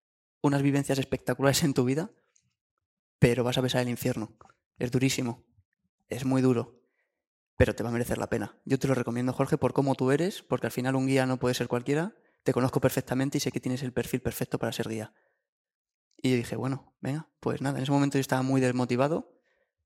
unas 0.45 0.61
vivencias 0.61 0.99
espectaculares 0.99 1.63
en 1.63 1.73
tu 1.73 1.85
vida, 1.85 2.11
pero 3.19 3.43
vas 3.43 3.57
a 3.57 3.61
besar 3.61 3.81
el 3.81 3.89
infierno. 3.89 4.37
Es 4.77 4.91
durísimo, 4.91 5.45
es 6.07 6.25
muy 6.25 6.41
duro, 6.41 6.81
pero 7.57 7.73
te 7.75 7.83
va 7.83 7.89
a 7.89 7.91
merecer 7.91 8.17
la 8.17 8.29
pena. 8.29 8.59
Yo 8.65 8.77
te 8.77 8.87
lo 8.87 8.95
recomiendo, 8.95 9.33
Jorge, 9.33 9.57
por 9.57 9.73
cómo 9.73 9.95
tú 9.95 10.11
eres, 10.11 10.43
porque 10.43 10.67
al 10.67 10.71
final 10.71 10.95
un 10.95 11.07
guía 11.07 11.25
no 11.25 11.39
puede 11.39 11.55
ser 11.55 11.67
cualquiera, 11.67 12.15
te 12.43 12.53
conozco 12.53 12.79
perfectamente 12.79 13.37
y 13.37 13.41
sé 13.41 13.51
que 13.51 13.59
tienes 13.59 13.81
el 13.81 13.93
perfil 13.93 14.21
perfecto 14.21 14.59
para 14.59 14.71
ser 14.71 14.87
guía. 14.87 15.13
Y 16.17 16.31
yo 16.31 16.37
dije, 16.37 16.55
bueno, 16.55 16.95
venga, 17.01 17.29
pues 17.39 17.61
nada, 17.61 17.77
en 17.77 17.83
ese 17.83 17.91
momento 17.91 18.17
yo 18.17 18.21
estaba 18.21 18.41
muy 18.41 18.61
desmotivado, 18.61 19.33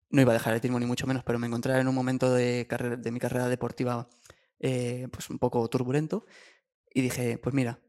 no 0.09 0.21
iba 0.21 0.31
a 0.31 0.33
dejar 0.33 0.53
el 0.53 0.57
atletismo 0.57 0.79
ni 0.79 0.85
mucho 0.85 1.07
menos, 1.07 1.23
pero 1.23 1.39
me 1.39 1.47
encontré 1.47 1.77
en 1.79 1.87
un 1.87 1.95
momento 1.95 2.33
de, 2.33 2.67
de 2.99 3.11
mi 3.11 3.19
carrera 3.19 3.47
deportiva 3.47 4.09
eh, 4.59 5.07
pues 5.11 5.29
un 5.29 5.39
poco 5.39 5.67
turbulento 5.69 6.25
y 6.93 7.01
dije, 7.01 7.37
pues 7.37 7.53
mira, 7.55 7.79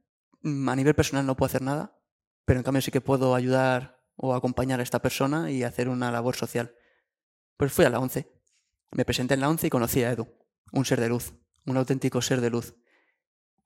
mm, 0.42 0.68
a 0.68 0.76
nivel 0.76 0.94
personal 0.94 1.26
no 1.26 1.36
puedo 1.36 1.48
hacer 1.48 1.62
nada, 1.62 1.99
pero 2.44 2.60
en 2.60 2.64
cambio 2.64 2.82
sí 2.82 2.90
que 2.90 3.00
puedo 3.00 3.34
ayudar 3.34 4.00
o 4.16 4.34
acompañar 4.34 4.80
a 4.80 4.82
esta 4.82 5.00
persona 5.00 5.50
y 5.50 5.62
hacer 5.62 5.88
una 5.88 6.10
labor 6.10 6.36
social. 6.36 6.74
Pues 7.56 7.72
fui 7.72 7.84
a 7.84 7.90
la 7.90 8.00
11. 8.00 8.30
Me 8.92 9.04
presenté 9.04 9.34
en 9.34 9.40
la 9.40 9.48
11 9.48 9.66
y 9.66 9.70
conocí 9.70 10.02
a 10.02 10.12
Edu, 10.12 10.26
un 10.72 10.84
ser 10.84 11.00
de 11.00 11.08
luz, 11.08 11.32
un 11.66 11.76
auténtico 11.76 12.20
ser 12.20 12.40
de 12.40 12.50
luz. 12.50 12.74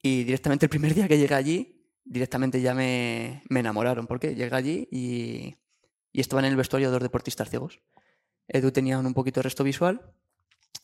Y 0.03 0.25
directamente 0.25 0.66
el 0.66 0.70
primer 0.70 0.95
día 0.95 1.09
que 1.09 1.18
llegué 1.18 1.35
allí, 1.35 1.89
directamente 2.05 2.61
ya 2.61 2.75
me, 2.75 3.43
me 3.49 3.61
enamoraron, 3.61 4.07
porque 4.07 4.35
llegué 4.35 4.55
allí 4.55 4.89
y, 4.91 5.57
y 6.12 6.20
estaban 6.20 6.45
en 6.45 6.53
el 6.53 6.57
vestuario 6.57 6.91
dos 6.91 7.03
deportistas 7.03 7.51
ciegos. 7.51 7.81
Edu 8.47 8.70
tenía 8.70 8.99
un 8.99 9.14
poquito 9.14 9.41
de 9.41 9.45
resto 9.45 9.64
visual 9.64 10.03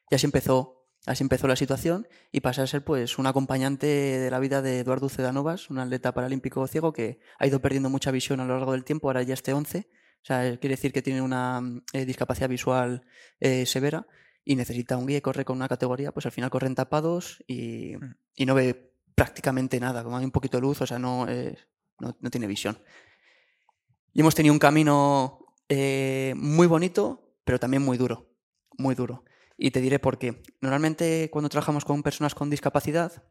Y 0.10 0.16
así 0.16 0.26
empezó, 0.26 0.88
así 1.06 1.24
empezó 1.24 1.48
la 1.48 1.56
situación 1.56 2.08
y 2.32 2.40
pasé 2.40 2.64
a 2.64 2.68
ser 2.68 2.84
pues 2.84 3.20
un 3.20 3.28
acompañante 3.28 3.86
de 3.86 4.32
la 4.32 4.40
vida 4.40 4.64
de 4.64 4.80
Eduardo 4.80 5.08
Cedanovas, 5.08 5.70
un 5.70 5.78
atleta 5.78 6.16
paralímpico 6.16 6.66
ciego 6.66 6.94
que 6.94 7.20
ha 7.38 7.46
ido 7.46 7.62
perdiendo 7.62 7.92
mucha 7.92 8.10
visión 8.10 8.40
a 8.40 8.46
lo 8.46 8.58
largo 8.58 8.72
del 8.72 8.84
tiempo, 8.84 9.08
ahora 9.08 9.22
ya 9.22 9.36
este 9.36 9.54
11. 9.54 9.88
O 9.88 10.26
sea, 10.26 10.58
quiere 10.58 10.74
decir 10.74 10.92
que 10.92 11.04
tiene 11.04 11.22
una 11.22 11.62
eh, 11.94 12.06
discapacidad 12.06 12.50
visual 12.50 13.06
eh, 13.40 13.68
severa 13.68 14.08
y 14.44 14.56
necesita 14.56 14.98
un 14.98 15.06
guía 15.06 15.18
y 15.18 15.22
corre 15.22 15.46
con 15.46 15.58
una 15.58 15.68
categoría, 15.68 16.12
pues 16.12 16.26
al 16.26 16.32
final 16.32 16.50
corren 16.50 16.74
tapados 16.74 17.44
y, 17.46 17.94
y 18.34 18.48
no 18.48 18.56
ve 18.56 18.96
prácticamente 19.14 19.80
nada, 19.80 20.04
como 20.04 20.18
hay 20.18 20.26
un 20.26 20.32
poquito 20.32 20.58
de 20.58 20.62
luz, 20.62 20.82
o 20.82 20.88
sea, 20.88 20.98
no, 20.98 21.28
eh, 21.30 21.56
no, 22.00 22.18
no, 22.20 22.32
tiene 22.32 22.48
visión. 22.48 22.80
Y 24.14 24.22
hemos 24.22 24.36
tenido 24.36 24.54
un 24.54 24.60
camino 24.60 25.40
eh, 25.70 26.34
muy 26.36 26.68
bonito, 26.68 27.36
pero 27.46 27.60
también 27.60 27.84
muy 27.84 27.98
duro, 27.98 28.30
muy 28.78 28.96
duro. 28.96 29.24
Y 29.58 29.72
te 29.72 29.82
diré 29.82 30.00
por 30.00 30.18
qué. 30.18 30.42
Normalmente 30.60 31.30
cuando 31.32 31.50
trabajamos 31.50 31.86
con 31.86 32.04
personas 32.04 32.36
con 32.36 32.50
discapacidad, 32.50 33.24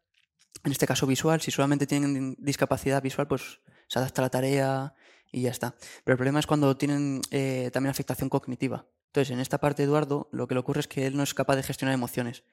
en 0.64 0.72
este 0.72 0.86
caso 0.86 1.06
visual, 1.06 1.40
si 1.40 1.50
solamente 1.50 1.86
tienen 1.86 2.36
discapacidad 2.38 3.02
visual, 3.02 3.26
pues 3.26 3.60
se 3.88 3.98
adapta 3.98 4.22
a 4.22 4.24
la 4.26 4.30
tarea 4.30 4.94
y 5.32 5.42
ya 5.42 5.50
está. 5.50 5.74
Pero 6.04 6.14
el 6.14 6.18
problema 6.18 6.38
es 6.38 6.46
cuando 6.46 6.76
tienen 6.76 7.20
eh, 7.30 7.70
también 7.72 7.90
afectación 7.90 8.28
cognitiva. 8.28 8.86
Entonces, 9.06 9.32
en 9.32 9.40
esta 9.40 9.58
parte, 9.58 9.82
Eduardo, 9.82 10.28
lo 10.32 10.46
que 10.46 10.54
le 10.54 10.60
ocurre 10.60 10.80
es 10.80 10.88
que 10.88 11.06
él 11.06 11.16
no 11.16 11.22
es 11.22 11.34
capaz 11.34 11.56
de 11.56 11.62
gestionar 11.62 11.94
emociones. 11.94 12.44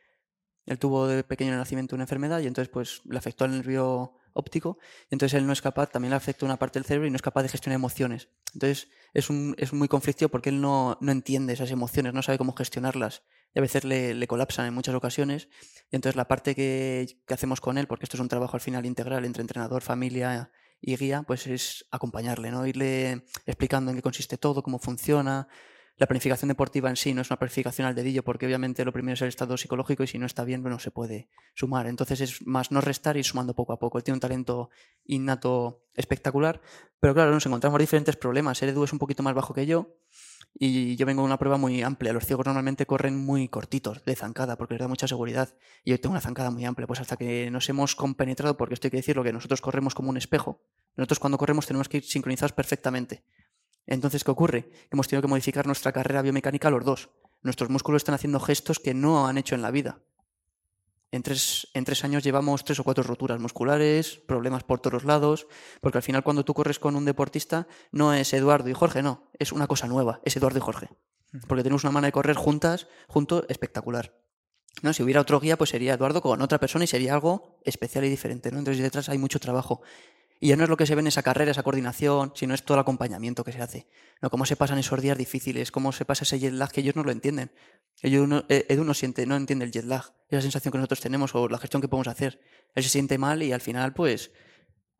Él 0.65 0.79
tuvo 0.79 1.07
de 1.07 1.23
pequeño 1.23 1.55
nacimiento 1.55 1.95
una 1.95 2.03
enfermedad 2.03 2.41
y 2.41 2.47
entonces 2.47 2.69
pues 2.69 3.01
le 3.05 3.17
afectó 3.17 3.45
al 3.45 3.51
nervio 3.51 4.15
óptico 4.37 4.77
entonces 5.09 5.37
él 5.37 5.45
no 5.45 5.53
es 5.53 5.61
capaz, 5.61 5.87
también 5.87 6.11
le 6.11 6.15
afecta 6.15 6.45
una 6.45 6.57
parte 6.57 6.79
del 6.79 6.85
cerebro 6.85 7.07
y 7.07 7.11
no 7.11 7.15
es 7.15 7.21
capaz 7.21 7.43
de 7.43 7.49
gestionar 7.49 7.75
emociones. 7.75 8.29
Entonces 8.53 8.89
es, 9.13 9.29
un, 9.29 9.55
es 9.57 9.73
muy 9.73 9.87
conflictivo 9.87 10.29
porque 10.29 10.49
él 10.49 10.61
no, 10.61 10.97
no, 11.01 11.11
entiende 11.11 11.53
esas 11.53 11.71
emociones, 11.71 12.13
no 12.13 12.21
sabe 12.21 12.37
cómo 12.37 12.53
gestionarlas 12.53 13.23
y 13.53 13.59
a 13.59 13.61
veces 13.61 13.83
le, 13.83 14.13
le 14.13 14.27
colapsan 14.27 14.65
en 14.65 14.73
muchas 14.73 14.95
ocasiones 14.95 15.49
y 15.91 15.95
entonces 15.95 16.15
la 16.15 16.27
parte 16.27 16.55
que, 16.55 17.07
que, 17.25 17.33
hacemos 17.33 17.61
con 17.61 17.77
él, 17.77 17.87
porque 17.87 18.05
esto 18.05 18.17
es 18.17 18.21
un 18.21 18.27
trabajo 18.27 18.55
al 18.55 18.61
final 18.61 18.85
integral 18.85 19.25
entre 19.25 19.41
entrenador, 19.41 19.81
familia 19.81 20.51
y 20.81 20.95
guía, 20.95 21.23
pues 21.25 21.47
es 21.47 21.85
acompañarle, 21.91 22.51
¿no? 22.51 22.67
irle 22.67 23.25
explicando 23.45 23.91
en 23.91 23.97
qué 23.97 24.03
consiste 24.03 24.37
todo, 24.37 24.63
cómo 24.63 24.79
funciona, 24.79 25.47
la 25.97 26.05
planificación 26.05 26.49
deportiva 26.49 26.89
en 26.89 26.95
sí 26.95 27.13
no 27.13 27.21
es 27.21 27.29
una 27.31 27.39
planificación 27.39 27.87
al 27.87 27.95
dedillo, 27.95 28.23
porque 28.23 28.45
obviamente 28.45 28.85
lo 28.85 28.93
primero 28.93 29.15
es 29.15 29.21
el 29.23 29.29
estado 29.29 29.57
psicológico 29.57 30.03
y 30.03 30.07
si 30.07 30.19
no 30.19 30.27
está 30.27 30.43
bien, 30.43 30.61
no 30.61 30.79
se 30.79 30.91
puede 30.91 31.27
sumar. 31.55 31.87
Entonces 31.87 32.21
es 32.21 32.45
más 32.45 32.71
no 32.71 32.81
restar 32.81 33.17
y 33.17 33.23
sumando 33.23 33.55
poco 33.55 33.73
a 33.73 33.79
poco. 33.79 33.97
Él 33.97 34.03
tiene 34.03 34.17
un 34.17 34.21
talento 34.21 34.69
innato 35.05 35.81
espectacular, 35.95 36.61
pero 36.99 37.15
claro, 37.15 37.31
nos 37.31 37.45
encontramos 37.47 37.79
diferentes 37.79 38.15
problemas. 38.15 38.61
Edu 38.61 38.83
es 38.83 38.93
un 38.93 38.99
poquito 38.99 39.23
más 39.23 39.33
bajo 39.33 39.55
que 39.55 39.65
yo 39.65 39.95
y 40.53 40.95
yo 40.95 41.05
vengo 41.05 41.23
de 41.23 41.25
una 41.25 41.39
prueba 41.39 41.57
muy 41.57 41.81
amplia. 41.81 42.13
Los 42.13 42.25
ciegos 42.25 42.45
normalmente 42.45 42.85
corren 42.85 43.17
muy 43.17 43.47
cortitos 43.47 44.05
de 44.05 44.15
zancada 44.15 44.55
porque 44.55 44.75
les 44.75 44.81
da 44.81 44.87
mucha 44.87 45.07
seguridad 45.07 45.55
y 45.83 45.91
yo 45.91 45.99
tengo 45.99 46.13
una 46.13 46.21
zancada 46.21 46.51
muy 46.51 46.63
amplia. 46.65 46.85
Pues 46.85 46.99
hasta 46.99 47.17
que 47.17 47.49
nos 47.49 47.67
hemos 47.69 47.95
compenetrado, 47.95 48.55
porque 48.55 48.75
esto 48.75 48.85
hay 48.87 48.91
que 48.91 48.97
decirlo, 48.97 49.23
que 49.23 49.33
nosotros 49.33 49.61
corremos 49.61 49.95
como 49.95 50.11
un 50.11 50.17
espejo. 50.17 50.61
Nosotros 50.95 51.19
cuando 51.19 51.39
corremos 51.39 51.65
tenemos 51.65 51.89
que 51.89 51.97
ir 51.97 52.03
sincronizados 52.03 52.53
perfectamente. 52.53 53.23
Entonces, 53.87 54.23
¿qué 54.23 54.31
ocurre? 54.31 54.69
Hemos 54.91 55.07
tenido 55.07 55.21
que 55.21 55.29
modificar 55.29 55.65
nuestra 55.65 55.91
carrera 55.91 56.21
biomecánica 56.21 56.69
los 56.69 56.83
dos. 56.85 57.09
Nuestros 57.41 57.69
músculos 57.69 58.01
están 58.01 58.15
haciendo 58.15 58.39
gestos 58.39 58.79
que 58.79 58.93
no 58.93 59.27
han 59.27 59.37
hecho 59.37 59.55
en 59.55 59.61
la 59.61 59.71
vida. 59.71 59.99
En 61.09 61.23
tres, 61.23 61.69
en 61.73 61.85
tres, 61.85 62.03
años 62.03 62.23
llevamos 62.23 62.65
tres 62.65 62.79
o 62.81 62.83
cuatro 62.83 63.01
roturas 63.03 63.39
musculares, 63.39 64.17
problemas 64.27 64.65
por 64.65 64.81
todos 64.81 65.05
lados, 65.05 65.47
porque 65.79 65.99
al 65.99 66.03
final 66.03 66.21
cuando 66.21 66.43
tú 66.43 66.53
corres 66.53 66.79
con 66.79 66.97
un 66.97 67.05
deportista 67.05 67.65
no 67.93 68.13
es 68.13 68.33
Eduardo 68.33 68.69
y 68.69 68.73
Jorge, 68.73 69.01
no, 69.01 69.31
es 69.39 69.53
una 69.53 69.67
cosa 69.67 69.87
nueva, 69.87 70.19
es 70.25 70.35
Eduardo 70.35 70.57
y 70.57 70.61
Jorge. 70.61 70.89
Porque 71.47 71.63
tenemos 71.63 71.85
una 71.85 71.91
manera 71.91 72.09
de 72.09 72.11
correr 72.11 72.35
juntas, 72.35 72.87
junto, 73.07 73.47
espectacular. 73.47 74.13
¿No? 74.81 74.93
Si 74.93 75.01
hubiera 75.01 75.21
otro 75.21 75.39
guía, 75.39 75.57
pues 75.57 75.69
sería 75.69 75.93
Eduardo 75.93 76.21
con 76.21 76.41
otra 76.41 76.59
persona 76.59 76.83
y 76.83 76.87
sería 76.87 77.13
algo 77.13 77.59
especial 77.63 78.03
y 78.03 78.09
diferente. 78.09 78.51
¿no? 78.51 78.59
Entonces 78.59 78.83
detrás 78.83 79.07
hay 79.09 79.17
mucho 79.17 79.39
trabajo. 79.39 79.81
Y 80.39 80.49
ya 80.49 80.55
no 80.55 80.63
es 80.63 80.69
lo 80.69 80.77
que 80.77 80.85
se 80.85 80.93
ve 80.93 81.01
en 81.01 81.07
esa 81.07 81.23
carrera, 81.23 81.51
esa 81.51 81.63
coordinación, 81.63 82.31
sino 82.35 82.53
es 82.53 82.63
todo 82.63 82.75
el 82.75 82.81
acompañamiento 82.81 83.43
que 83.43 83.51
se 83.51 83.61
hace. 83.61 83.87
¿no? 84.21 84.29
Cómo 84.29 84.45
se 84.45 84.55
pasan 84.55 84.77
esos 84.77 85.01
días 85.01 85.17
difíciles, 85.17 85.71
cómo 85.71 85.91
se 85.91 86.05
pasa 86.05 86.23
ese 86.23 86.39
jet 86.39 86.53
lag 86.53 86.71
que 86.71 86.81
ellos 86.81 86.95
no 86.95 87.03
lo 87.03 87.11
entienden. 87.11 87.51
Ellos 88.01 88.27
no, 88.27 88.43
eh, 88.49 88.65
Edu 88.69 88.83
no, 88.83 88.93
siente, 88.93 89.25
no 89.25 89.35
entiende 89.35 89.65
el 89.65 89.71
jet 89.71 89.85
lag, 89.85 90.13
esa 90.29 90.41
sensación 90.41 90.71
que 90.71 90.77
nosotros 90.77 90.99
tenemos 90.99 91.33
o 91.33 91.47
la 91.47 91.57
gestión 91.57 91.81
que 91.81 91.87
podemos 91.87 92.07
hacer. 92.07 92.39
Él 92.75 92.83
se 92.83 92.89
siente 92.89 93.17
mal 93.17 93.41
y 93.41 93.51
al 93.51 93.61
final, 93.61 93.93
pues, 93.93 94.31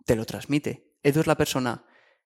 te 0.06 0.16
lo 0.16 0.26
transmite. 0.26 0.92
Edu 1.04 1.20
es 1.20 1.28
la 1.28 1.38
persona 1.38 1.86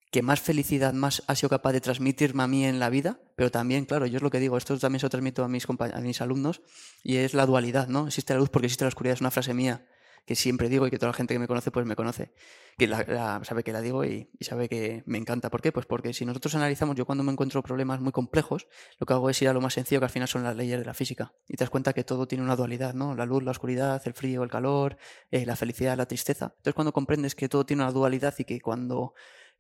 que 0.10 0.22
más 0.22 0.40
felicidad 0.40 0.94
más 0.94 1.24
ha 1.28 1.36
sido 1.36 1.50
capaz 1.50 1.74
de 1.74 1.82
transmitirme 1.82 2.44
a 2.44 2.48
mí 2.48 2.66
en 2.66 2.80
la 2.80 2.90
vida, 2.90 3.20
pero 3.36 3.52
también, 3.52 3.86
claro, 3.86 4.06
yo 4.06 4.18
es 4.18 4.24
lo 4.24 4.30
que 4.30 4.40
digo, 4.40 4.58
esto 4.58 4.78
también 4.78 5.00
se 5.00 5.06
lo 5.06 5.10
transmito 5.10 5.44
a 5.44 5.48
mis, 5.48 5.66
a 5.70 6.02
mis 6.02 6.22
alumnos, 6.22 6.62
y 7.02 7.18
es 7.18 7.34
la 7.34 7.46
dualidad, 7.46 7.88
¿no? 7.88 8.08
Existe 8.08 8.34
la 8.34 8.40
luz 8.40 8.50
porque 8.50 8.66
existe 8.68 8.84
la 8.84 8.90
oscuridad, 8.90 9.14
es 9.14 9.22
una 9.22 9.32
frase 9.32 9.54
mía 9.54 9.86
que 10.26 10.36
siempre 10.36 10.70
digo 10.70 10.88
y 10.88 10.92
que 10.92 10.98
toda 10.98 11.12
la 11.12 11.14
gente 11.14 11.34
que 11.34 11.40
me 11.40 11.48
conoce 11.48 11.72
pues 11.72 11.86
me 11.86 11.96
conoce, 11.96 12.34
que 12.78 12.88
la, 12.88 13.42
sabe 13.44 13.64
que 13.64 13.72
la 13.72 13.82
digo 13.82 14.06
y, 14.06 14.30
y, 14.38 14.46
sabe 14.46 14.70
que 14.70 15.04
me 15.06 15.18
encanta. 15.18 15.50
¿Por 15.50 15.62
qué? 15.62 15.72
Pues 15.72 15.86
porque 15.86 16.14
si 16.14 16.26
nosotros 16.26 16.56
analizamos, 16.56 16.96
yo 16.96 17.06
cuando 17.06 17.24
me 17.24 17.32
encuentro 17.32 17.62
problemas 17.64 18.00
muy 18.02 18.12
complejos, 18.12 18.68
lo 19.00 19.06
que 19.06 19.14
hago 19.14 19.30
es 19.30 19.42
ir 19.42 19.50
a 19.50 19.54
lo 19.54 19.62
más 19.62 19.74
sencillo 19.74 20.00
que 20.00 20.06
al 20.06 20.12
final 20.12 20.28
son 20.28 20.44
las 20.44 20.56
leyes 20.56 20.80
de 20.80 20.86
la 20.86 20.94
física. 20.94 21.34
Y 21.48 21.58
te 21.58 21.64
das 21.64 21.70
cuenta 21.70 21.94
que 21.94 22.04
todo 22.04 22.28
tiene 22.28 22.44
una 22.44 22.56
dualidad, 22.56 22.94
¿no? 22.94 23.16
La 23.16 23.26
luz, 23.26 23.44
la 23.44 23.52
oscuridad, 23.52 24.02
el 24.06 24.14
frío, 24.14 24.44
el 24.44 24.50
calor, 24.50 24.98
eh, 25.32 25.46
la 25.46 25.56
felicidad, 25.56 25.98
la 25.98 26.06
tristeza. 26.06 26.54
Entonces 26.58 26.74
cuando 26.74 26.94
comprendes 26.94 27.36
que 27.36 27.50
todo 27.50 27.66
tiene 27.66 27.84
una 27.84 27.92
dualidad 27.92 28.34
y 28.38 28.46
que 28.46 28.62
cuando 28.62 29.14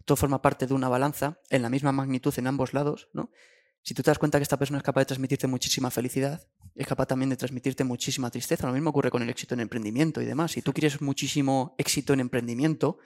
todo 0.05 0.15
forma 0.15 0.41
parte 0.41 0.67
de 0.67 0.73
una 0.73 0.89
balanza, 0.89 1.39
en 1.49 1.61
la 1.61 1.69
misma 1.69 1.91
magnitud 1.91 2.33
en 2.37 2.47
ambos 2.47 2.73
lados, 2.73 3.09
¿no? 3.13 3.31
Si 3.83 3.93
tú 3.93 4.03
te 4.03 4.11
das 4.11 4.19
cuenta 4.19 4.37
que 4.37 4.43
esta 4.43 4.57
persona 4.57 4.77
es 4.77 4.83
capaz 4.83 5.01
de 5.01 5.05
transmitirte 5.05 5.47
muchísima 5.47 5.89
felicidad, 5.89 6.47
es 6.75 6.87
capaz 6.87 7.07
también 7.07 7.29
de 7.29 7.37
transmitirte 7.37 7.83
muchísima 7.83 8.29
tristeza. 8.29 8.67
Lo 8.67 8.73
mismo 8.73 8.91
ocurre 8.91 9.09
con 9.09 9.23
el 9.23 9.29
éxito 9.29 9.53
en 9.53 9.61
emprendimiento 9.61 10.21
y 10.21 10.25
demás. 10.25 10.51
Si 10.51 10.61
tú 10.61 10.71
quieres 10.71 11.01
muchísimo 11.01 11.75
éxito 11.77 12.13
en 12.13 12.19
emprendimiento, 12.19 12.99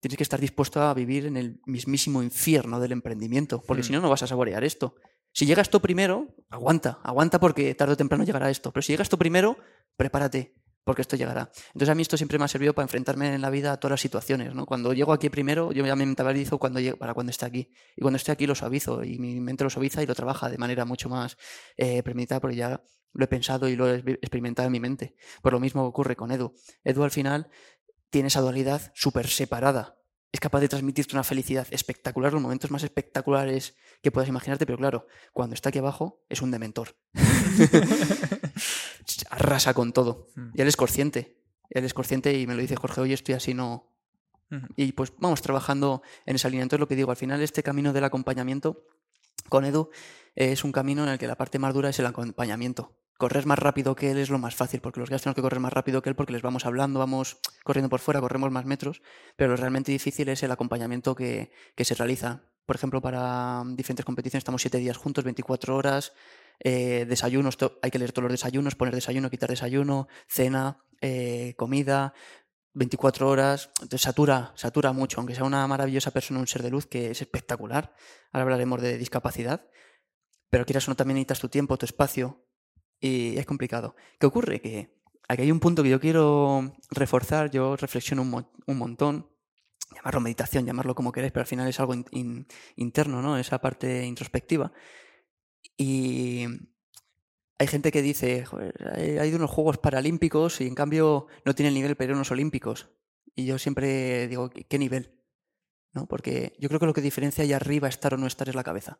tienes 0.00 0.16
que 0.16 0.22
estar 0.22 0.40
dispuesto 0.40 0.80
a 0.80 0.94
vivir 0.94 1.26
en 1.26 1.36
el 1.36 1.60
mismísimo 1.66 2.22
infierno 2.22 2.78
del 2.80 2.92
emprendimiento, 2.92 3.62
porque 3.66 3.82
hmm. 3.82 3.86
si 3.86 3.92
no, 3.92 4.00
no 4.00 4.08
vas 4.08 4.22
a 4.22 4.26
saborear 4.26 4.62
esto. 4.64 4.94
Si 5.32 5.44
llegas 5.44 5.68
tú 5.68 5.80
primero, 5.80 6.28
aguanta, 6.48 6.98
aguanta 7.02 7.38
porque 7.38 7.74
tarde 7.74 7.92
o 7.92 7.96
temprano 7.96 8.24
llegará 8.24 8.48
esto. 8.48 8.72
Pero 8.72 8.82
si 8.82 8.92
llegas 8.92 9.08
tú 9.08 9.18
primero, 9.18 9.58
prepárate, 9.96 10.54
porque 10.86 11.02
esto 11.02 11.16
llegará. 11.16 11.50
Entonces 11.74 11.88
a 11.88 11.96
mí 11.96 12.02
esto 12.02 12.16
siempre 12.16 12.38
me 12.38 12.44
ha 12.44 12.48
servido 12.48 12.72
para 12.72 12.84
enfrentarme 12.84 13.34
en 13.34 13.40
la 13.40 13.50
vida 13.50 13.72
a 13.72 13.76
todas 13.76 13.90
las 13.94 14.00
situaciones. 14.00 14.54
¿no? 14.54 14.66
Cuando 14.66 14.92
llego 14.92 15.12
aquí 15.12 15.28
primero, 15.28 15.72
yo 15.72 15.84
ya 15.84 15.96
me 15.96 16.06
mentalizo 16.06 16.58
cuando 16.58 16.78
llego, 16.78 16.96
para 16.96 17.12
cuando 17.12 17.30
esté 17.30 17.44
aquí. 17.44 17.72
Y 17.96 18.02
cuando 18.02 18.18
esté 18.18 18.30
aquí 18.30 18.46
lo 18.46 18.54
suavizo 18.54 19.02
y 19.02 19.18
mi 19.18 19.40
mente 19.40 19.64
lo 19.64 19.70
suaviza 19.70 20.00
y 20.04 20.06
lo 20.06 20.14
trabaja 20.14 20.48
de 20.48 20.58
manera 20.58 20.84
mucho 20.84 21.08
más 21.08 21.36
eh, 21.76 22.04
premeditada 22.04 22.40
porque 22.40 22.54
ya 22.54 22.80
lo 23.12 23.24
he 23.24 23.26
pensado 23.26 23.68
y 23.68 23.74
lo 23.74 23.92
he 23.92 23.96
experimentado 23.96 24.66
en 24.66 24.72
mi 24.72 24.78
mente. 24.78 25.16
Por 25.42 25.54
lo 25.54 25.58
mismo 25.58 25.84
ocurre 25.84 26.14
con 26.14 26.30
Edu. 26.30 26.54
Edu 26.84 27.02
al 27.02 27.10
final 27.10 27.48
tiene 28.10 28.28
esa 28.28 28.40
dualidad 28.40 28.92
súper 28.94 29.26
separada. 29.26 29.98
Es 30.30 30.38
capaz 30.38 30.60
de 30.60 30.68
transmitirte 30.68 31.16
una 31.16 31.24
felicidad 31.24 31.66
espectacular, 31.72 32.32
los 32.32 32.42
momentos 32.42 32.70
más 32.70 32.84
espectaculares 32.84 33.74
que 34.02 34.12
puedas 34.12 34.28
imaginarte, 34.28 34.66
pero 34.66 34.78
claro, 34.78 35.08
cuando 35.32 35.54
está 35.54 35.70
aquí 35.70 35.80
abajo 35.80 36.22
es 36.28 36.42
un 36.42 36.52
dementor. 36.52 36.96
Arrasa 39.30 39.74
con 39.74 39.92
todo. 39.92 40.28
Mm. 40.34 40.50
Y 40.54 40.60
él 40.60 40.68
es 40.68 40.76
consciente. 40.76 41.36
Él 41.70 41.84
es 41.84 41.94
consciente 41.94 42.38
y 42.38 42.46
me 42.46 42.54
lo 42.54 42.60
dice 42.60 42.76
Jorge, 42.76 43.00
oye, 43.00 43.14
estoy 43.14 43.34
así, 43.34 43.54
no. 43.54 43.92
Y 44.76 44.92
pues 44.92 45.12
vamos 45.18 45.42
trabajando 45.42 46.02
en 46.24 46.36
esa 46.36 46.48
línea. 46.48 46.62
Entonces 46.62 46.80
lo 46.80 46.88
que 46.88 46.94
digo, 46.94 47.10
al 47.10 47.16
final 47.16 47.42
este 47.42 47.62
camino 47.62 47.92
del 47.92 48.04
acompañamiento 48.04 48.86
con 49.48 49.64
Edu 49.64 49.90
es 50.34 50.64
un 50.64 50.72
camino 50.72 51.02
en 51.02 51.08
el 51.08 51.18
que 51.18 51.26
la 51.26 51.36
parte 51.36 51.58
más 51.58 51.74
dura 51.74 51.90
es 51.90 51.98
el 51.98 52.06
acompañamiento. 52.06 52.96
Correr 53.18 53.46
más 53.46 53.58
rápido 53.58 53.96
que 53.96 54.10
él 54.10 54.18
es 54.18 54.28
lo 54.28 54.38
más 54.38 54.54
fácil, 54.54 54.80
porque 54.80 55.00
los 55.00 55.08
guías 55.08 55.22
tenemos 55.22 55.36
que 55.36 55.42
correr 55.42 55.58
más 55.58 55.72
rápido 55.72 56.02
que 56.02 56.10
él 56.10 56.16
porque 56.16 56.34
les 56.34 56.42
vamos 56.42 56.66
hablando, 56.66 57.00
vamos 57.00 57.38
corriendo 57.64 57.88
por 57.88 58.00
fuera, 58.00 58.20
corremos 58.20 58.50
más 58.50 58.66
metros, 58.66 59.00
pero 59.36 59.52
lo 59.52 59.56
realmente 59.56 59.90
difícil 59.90 60.28
es 60.28 60.42
el 60.42 60.52
acompañamiento 60.52 61.14
que, 61.14 61.50
que 61.74 61.84
se 61.84 61.94
realiza. 61.94 62.42
Por 62.66 62.76
ejemplo, 62.76 63.00
para 63.00 63.62
diferentes 63.68 64.04
competiciones 64.04 64.42
estamos 64.42 64.60
siete 64.60 64.78
días 64.78 64.98
juntos, 64.98 65.24
24 65.24 65.74
horas, 65.74 66.12
eh, 66.60 67.04
desayunos, 67.08 67.56
hay 67.82 67.90
que 67.90 67.98
leer 67.98 68.12
todos 68.12 68.24
los 68.24 68.32
desayunos, 68.32 68.74
poner 68.74 68.94
desayuno, 68.94 69.30
quitar 69.30 69.50
desayuno, 69.50 70.08
cena, 70.28 70.84
eh, 71.00 71.54
comida, 71.56 72.14
24 72.74 73.28
horas, 73.28 73.70
entonces 73.80 74.02
satura, 74.02 74.52
satura 74.54 74.92
mucho, 74.92 75.18
aunque 75.18 75.34
sea 75.34 75.44
una 75.44 75.66
maravillosa 75.66 76.10
persona, 76.10 76.40
un 76.40 76.46
ser 76.46 76.62
de 76.62 76.70
luz 76.70 76.86
que 76.86 77.10
es 77.10 77.22
espectacular. 77.22 77.94
Ahora 78.32 78.42
hablaremos 78.42 78.82
de 78.82 78.98
discapacidad, 78.98 79.66
pero 80.50 80.66
quieras 80.66 80.86
o 80.86 80.90
no 80.90 80.96
también 80.96 81.16
necesitas 81.16 81.40
tu 81.40 81.48
tiempo, 81.48 81.78
tu 81.78 81.86
espacio, 81.86 82.44
y 83.00 83.38
es 83.38 83.46
complicado. 83.46 83.96
¿Qué 84.18 84.26
ocurre? 84.26 84.60
Que 84.60 84.94
aquí 85.28 85.42
hay 85.42 85.52
un 85.52 85.60
punto 85.60 85.82
que 85.82 85.88
yo 85.88 86.00
quiero 86.00 86.74
reforzar, 86.90 87.50
yo 87.50 87.76
reflexiono 87.76 88.22
un, 88.22 88.76
montón, 88.76 89.30
llamarlo 89.94 90.20
meditación, 90.20 90.66
llamarlo 90.66 90.94
como 90.94 91.12
queréis, 91.12 91.32
pero 91.32 91.42
al 91.42 91.48
final 91.48 91.68
es 91.68 91.80
algo 91.80 91.94
interno, 92.76 93.22
¿no? 93.22 93.38
Esa 93.38 93.58
parte 93.58 94.04
introspectiva. 94.04 94.72
Y 95.76 96.46
hay 97.58 97.66
gente 97.66 97.90
que 97.90 98.02
dice, 98.02 98.44
hay 98.90 99.30
de 99.30 99.36
unos 99.36 99.50
Juegos 99.50 99.78
Paralímpicos 99.78 100.60
y 100.60 100.66
en 100.66 100.74
cambio 100.74 101.26
no 101.44 101.54
tiene 101.54 101.68
el 101.68 101.74
nivel 101.74 101.96
pero 101.96 102.14
unos 102.14 102.30
Olímpicos. 102.30 102.90
Y 103.34 103.46
yo 103.46 103.58
siempre 103.58 104.28
digo, 104.28 104.50
¿qué 104.50 104.78
nivel? 104.78 105.14
¿No? 105.92 106.06
Porque 106.06 106.54
yo 106.58 106.68
creo 106.68 106.80
que 106.80 106.86
lo 106.86 106.94
que 106.94 107.00
diferencia 107.00 107.44
allá 107.44 107.56
arriba 107.56 107.88
estar 107.88 108.14
o 108.14 108.16
no 108.16 108.26
estar 108.26 108.48
es 108.48 108.54
la 108.54 108.64
cabeza. 108.64 108.98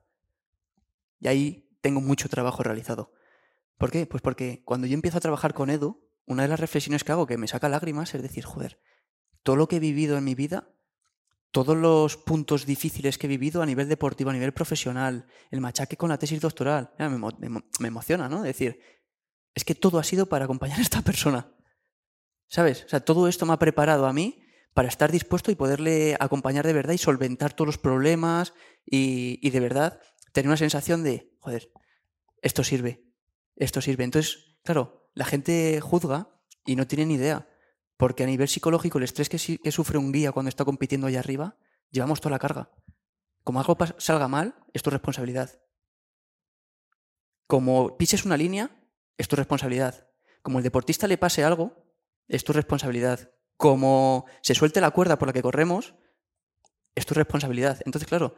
Y 1.21 1.29
ahí 1.29 1.71
tengo 1.81 2.01
mucho 2.01 2.29
trabajo 2.29 2.63
realizado. 2.63 3.13
¿Por 3.79 3.91
qué? 3.91 4.07
Pues 4.07 4.23
porque 4.23 4.63
cuando 4.65 4.87
yo 4.87 4.95
empiezo 4.95 5.19
a 5.19 5.21
trabajar 5.23 5.55
con 5.55 5.71
Edu, 5.71 6.07
una 6.27 6.43
de 6.43 6.49
las 6.49 6.61
reflexiones 6.61 7.05
que 7.05 7.13
hago 7.13 7.27
que 7.27 7.39
me 7.39 7.49
saca 7.49 7.69
lágrimas 7.69 8.15
es 8.15 8.23
decir, 8.23 8.45
joder, 8.45 8.81
todo 9.43 9.57
lo 9.57 9.69
que 9.69 9.77
he 9.77 9.81
vivido 9.81 10.17
en 10.17 10.25
mi 10.25 10.35
vida 10.35 10.71
todos 11.57 11.75
los 11.75 12.19
puntos 12.19 12.67
difíciles 12.67 13.17
que 13.17 13.27
he 13.27 13.31
vivido 13.31 13.63
a 13.63 13.67
nivel 13.67 13.89
deportivo, 13.89 14.29
a 14.29 14.35
nivel 14.35 14.53
profesional, 14.53 15.25
el 15.51 15.63
machaque 15.63 15.97
con 15.97 16.11
la 16.11 16.19
tesis 16.19 16.39
doctoral, 16.39 16.91
me, 16.99 17.89
emociona, 17.89 18.29
¿no? 18.29 18.43
Decir, 18.43 18.79
es 19.55 19.65
que 19.65 19.75
todo 19.75 19.99
ha 19.99 20.05
sido 20.05 20.27
para 20.27 20.45
acompañar 20.45 20.79
a 20.81 20.83
esta 20.83 21.01
persona. 21.01 21.51
¿Sabes? 22.47 22.85
O 22.85 22.91
sea, 22.91 23.01
todo 23.01 23.27
esto 23.27 23.47
me 23.47 23.55
ha 23.55 23.59
preparado 23.59 24.05
a 24.05 24.13
mí 24.13 24.45
para 24.75 24.89
estar 24.89 25.11
dispuesto 25.11 25.51
y 25.51 25.55
poderle 25.55 26.15
acompañar 26.21 26.67
de 26.67 26.75
verdad 26.75 26.93
y 26.93 26.99
solventar 26.99 27.55
todos 27.55 27.69
los 27.69 27.79
problemas 27.79 28.53
y, 28.85 29.39
y 29.41 29.49
de 29.49 29.61
verdad 29.61 29.99
tener 30.33 30.49
una 30.49 30.59
sensación 30.59 31.03
de, 31.03 31.33
joder, 31.41 31.73
esto 32.43 32.65
sirve, 32.65 33.03
esto 33.57 33.81
sirve. 33.81 34.05
Entonces, 34.05 34.59
claro, 34.63 35.09
la 35.15 35.25
gente 35.25 35.81
juzga 35.81 36.29
y 36.67 36.77
no 36.77 36.87
tiene 36.87 37.07
ni 37.07 37.15
idea. 37.15 37.49
Porque 37.97 38.25
a 38.25 38.27
nivel 38.27 38.49
psicológico, 38.49 38.99
el 38.99 39.05
estrés 39.05 39.29
que, 39.29 39.59
que 39.59 39.73
sufre 39.73 39.99
un 39.99 40.13
guía 40.13 40.33
cuando 40.33 40.49
está 40.49 40.65
compitiendo 40.65 41.07
allá 41.07 41.21
arriba, 41.21 41.57
llevamos 41.91 42.21
toda 42.21 42.33
la 42.33 42.39
carga. 42.39 42.71
Como 43.43 43.61
algo 43.61 43.77
salga 43.99 44.29
mal, 44.29 44.55
es 44.73 44.83
tu 44.83 44.91
responsabilidad. 44.91 45.61
Como 47.47 47.97
pises 47.97 48.25
una 48.25 48.37
línea, 48.37 48.71
es 49.17 49.29
tu 49.29 49.37
responsabilidad. 49.37 50.09
Como 50.43 50.59
el 50.59 50.65
deportista 50.65 51.07
le 51.07 51.17
pase 51.17 51.45
algo, 51.45 51.85
es 52.29 52.45
tu 52.45 52.53
responsabilidad. 52.53 53.31
Como 53.57 54.27
se 54.43 54.55
suelte 54.55 54.81
la 54.81 54.91
cuerda 54.91 55.19
por 55.19 55.29
la 55.29 55.33
que 55.33 55.43
corremos, 55.43 55.95
es 56.95 57.07
tu 57.07 57.15
responsabilidad. 57.15 57.81
Entonces, 57.87 58.09
claro, 58.09 58.35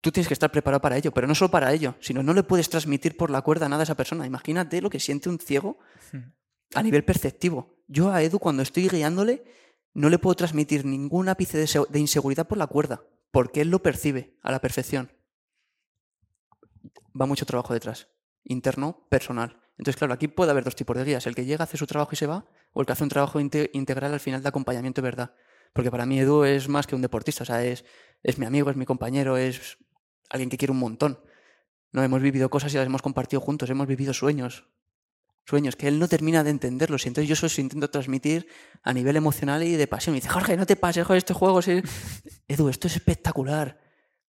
tú 0.00 0.12
tienes 0.12 0.28
que 0.28 0.34
estar 0.34 0.52
preparado 0.52 0.80
para 0.80 0.96
ello, 0.96 1.12
pero 1.12 1.26
no 1.26 1.34
solo 1.34 1.50
para 1.50 1.72
ello, 1.72 1.96
sino 2.00 2.22
no 2.22 2.34
le 2.34 2.42
puedes 2.42 2.68
transmitir 2.68 3.16
por 3.16 3.30
la 3.30 3.42
cuerda 3.42 3.68
nada 3.68 3.82
a 3.82 3.84
esa 3.84 3.96
persona. 3.96 4.26
Imagínate 4.26 4.82
lo 4.82 4.90
que 4.90 5.00
siente 5.00 5.28
un 5.28 5.38
ciego 5.38 5.78
hmm 6.12 6.38
a 6.74 6.82
nivel 6.82 7.04
perceptivo. 7.04 7.77
Yo 7.88 8.12
a 8.12 8.22
Edu 8.22 8.38
cuando 8.38 8.62
estoy 8.62 8.86
guiándole 8.88 9.44
no 9.94 10.10
le 10.10 10.18
puedo 10.18 10.36
transmitir 10.36 10.84
ningún 10.84 11.28
ápice 11.28 11.58
de, 11.58 11.98
inseguridad 11.98 12.46
por 12.46 12.58
la 12.58 12.66
cuerda, 12.66 13.02
porque 13.30 13.62
él 13.62 13.70
lo 13.70 13.82
percibe 13.82 14.36
a 14.42 14.52
la 14.52 14.60
perfección. 14.60 15.10
Va 17.20 17.26
mucho 17.26 17.46
trabajo 17.46 17.72
detrás, 17.72 18.08
interno, 18.44 19.06
personal. 19.08 19.60
Entonces, 19.78 19.96
claro, 19.96 20.12
aquí 20.12 20.28
puede 20.28 20.50
haber 20.50 20.64
dos 20.64 20.76
tipos 20.76 20.96
de 20.96 21.04
guías, 21.04 21.26
el 21.26 21.34
que 21.34 21.46
llega, 21.46 21.64
hace 21.64 21.76
su 21.76 21.86
trabajo 21.86 22.10
y 22.12 22.16
se 22.16 22.26
va, 22.26 22.46
o 22.72 22.80
el 22.80 22.86
que 22.86 22.92
hace 22.92 23.02
un 23.02 23.08
trabajo 23.08 23.40
integral 23.40 24.12
al 24.12 24.20
final 24.20 24.42
de 24.42 24.48
acompañamiento, 24.48 25.00
¿verdad? 25.00 25.34
Porque 25.72 25.90
para 25.90 26.04
mí 26.04 26.20
Edu 26.20 26.44
es 26.44 26.68
más 26.68 26.86
que 26.86 26.94
un 26.94 27.02
deportista, 27.02 27.42
o 27.42 27.46
sea, 27.46 27.64
es, 27.64 27.84
es 28.22 28.38
mi 28.38 28.44
amigo, 28.44 28.70
es 28.70 28.76
mi 28.76 28.84
compañero, 28.84 29.36
es 29.36 29.78
alguien 30.28 30.50
que 30.50 30.58
quiere 30.58 30.72
un 30.72 30.78
montón. 30.78 31.20
No 31.90 32.02
hemos 32.02 32.20
vivido 32.20 32.50
cosas 32.50 32.72
y 32.74 32.76
las 32.76 32.86
hemos 32.86 33.02
compartido 33.02 33.40
juntos, 33.40 33.70
hemos 33.70 33.86
vivido 33.86 34.12
sueños, 34.12 34.68
sueños, 35.48 35.76
que 35.76 35.88
él 35.88 35.98
no 35.98 36.08
termina 36.08 36.44
de 36.44 36.50
entenderlos. 36.50 37.04
Y 37.04 37.08
entonces 37.08 37.28
yo 37.28 37.46
eso 37.46 37.60
intento 37.60 37.88
transmitir 37.88 38.46
a 38.82 38.92
nivel 38.92 39.16
emocional 39.16 39.62
y 39.62 39.76
de 39.76 39.86
pasión. 39.86 40.14
Y 40.14 40.18
dice, 40.18 40.28
Jorge, 40.28 40.56
no 40.56 40.66
te 40.66 40.76
pases, 40.76 41.06
Jorge, 41.06 41.18
este 41.18 41.34
juego 41.34 41.60
es... 41.60 41.68
Edu, 42.48 42.68
esto 42.68 42.86
es 42.86 42.96
espectacular. 42.96 43.80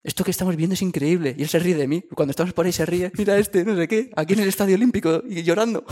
Esto 0.03 0.25
que 0.25 0.31
estamos 0.31 0.55
viendo 0.57 0.75
es 0.75 0.83
increíble. 0.83 1.35
Y 1.39 1.43
él 1.43 1.49
se 1.49 1.59
ríe 1.59 1.75
de 1.75 1.89
mí. 1.89 2.03
Cuando 2.15 2.31
estamos 2.31 2.53
por 2.53 2.67
ahí 2.67 2.73
se 2.73 2.85
ríe. 2.85 3.11
Mira 3.17 3.39
este, 3.39 3.65
no 3.65 3.75
sé 3.77 3.89
qué, 3.89 4.11
aquí 4.15 4.35
en 4.35 4.41
el 4.41 4.49
Estadio 4.49 4.77
Olímpico 4.77 5.23
y 5.27 5.43
llorando. 5.43 5.85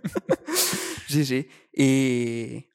sí, 1.08 1.24
sí. 1.26 1.46
Y, 1.72 2.66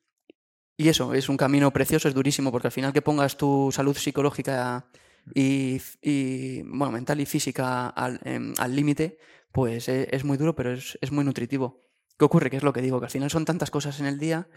y 0.77 0.89
eso, 0.89 1.15
es 1.15 1.27
un 1.27 1.37
camino 1.37 1.73
precioso, 1.73 2.07
es 2.07 2.13
durísimo, 2.13 2.51
porque 2.51 2.67
al 2.67 2.71
final 2.71 2.93
que 2.93 3.01
pongas 3.01 3.35
tu 3.35 3.71
salud 3.73 3.97
psicológica 3.97 4.87
y, 5.33 6.61
bueno, 6.61 6.91
mental 6.91 7.19
y 7.19 7.25
física 7.25 7.89
al 7.89 8.19
em, 8.23 8.53
límite, 8.69 9.17
pues 9.57 9.89
e, 9.89 10.07
es, 10.11 10.23
muy 10.23 10.37
duro, 10.37 10.55
pero 10.55 10.71
es, 10.71 11.11
muy 11.11 11.25
nutritivo. 11.25 11.81
¿Qué 12.15 12.25
ocurre? 12.25 12.51
Que 12.51 12.57
es 12.57 12.63
lo 12.63 12.73
que 12.73 12.83
digo, 12.83 12.99
que 12.99 13.07
al 13.07 13.11
final 13.11 13.31
son 13.31 13.43
tantas 13.43 13.71
cosas 13.71 13.99
en 13.99 14.05
el 14.05 14.19
día. 14.19 14.47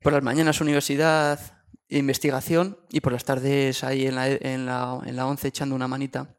Por 0.00 0.12
las 0.12 0.24
mañanas 0.24 0.60
universidad, 0.60 1.62
investigación 1.88 2.76
y 2.90 3.02
por 3.02 3.12
las 3.12 3.24
tardes 3.24 3.84
ahí 3.84 4.04
en 4.04 4.16
la, 4.16 4.28
en 4.28 4.66
la, 4.66 5.00
en 5.06 5.14
la 5.14 5.28
11 5.28 5.46
echando 5.46 5.76
una 5.76 5.86
manita 5.86 6.36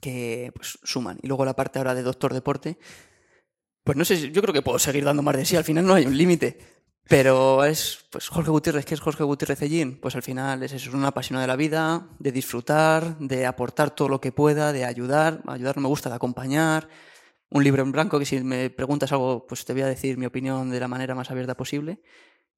que 0.00 0.50
pues 0.54 0.78
suman. 0.82 1.18
Y 1.22 1.28
luego 1.28 1.44
la 1.44 1.54
parte 1.54 1.78
ahora 1.78 1.94
de 1.94 2.02
doctor 2.02 2.32
deporte, 2.32 2.78
pues 3.84 3.98
no 3.98 4.06
sé, 4.06 4.30
yo 4.30 4.40
creo 4.40 4.54
que 4.54 4.62
puedo 4.62 4.78
seguir 4.78 5.04
dando 5.04 5.22
más 5.22 5.36
de 5.36 5.44
sí, 5.44 5.56
al 5.56 5.64
final 5.64 5.84
no 5.84 5.92
hay 5.92 6.06
un 6.06 6.16
límite. 6.16 6.79
Pero 7.10 7.64
es, 7.64 8.06
pues 8.08 8.28
Jorge 8.28 8.52
Gutiérrez, 8.52 8.84
¿qué 8.84 8.94
es 8.94 9.00
Jorge 9.00 9.24
Gutiérrez 9.24 9.60
Ellín? 9.62 9.98
Pues 10.00 10.14
al 10.14 10.22
final 10.22 10.62
es 10.62 10.72
eso, 10.72 10.90
es 10.90 10.94
una 10.94 11.08
apasionado 11.08 11.40
de 11.40 11.48
la 11.48 11.56
vida, 11.56 12.06
de 12.20 12.30
disfrutar, 12.30 13.18
de 13.18 13.46
aportar 13.46 13.90
todo 13.90 14.08
lo 14.08 14.20
que 14.20 14.30
pueda, 14.30 14.72
de 14.72 14.84
ayudar. 14.84 15.42
Ayudar 15.48 15.74
no 15.74 15.82
me 15.82 15.88
gusta, 15.88 16.08
de 16.08 16.14
acompañar. 16.14 16.88
Un 17.48 17.64
libro 17.64 17.82
en 17.82 17.90
blanco 17.90 18.16
que 18.20 18.26
si 18.26 18.38
me 18.44 18.70
preguntas 18.70 19.10
algo, 19.10 19.44
pues 19.44 19.64
te 19.64 19.72
voy 19.72 19.82
a 19.82 19.88
decir 19.88 20.18
mi 20.18 20.26
opinión 20.26 20.70
de 20.70 20.78
la 20.78 20.86
manera 20.86 21.16
más 21.16 21.32
abierta 21.32 21.56
posible. 21.56 22.00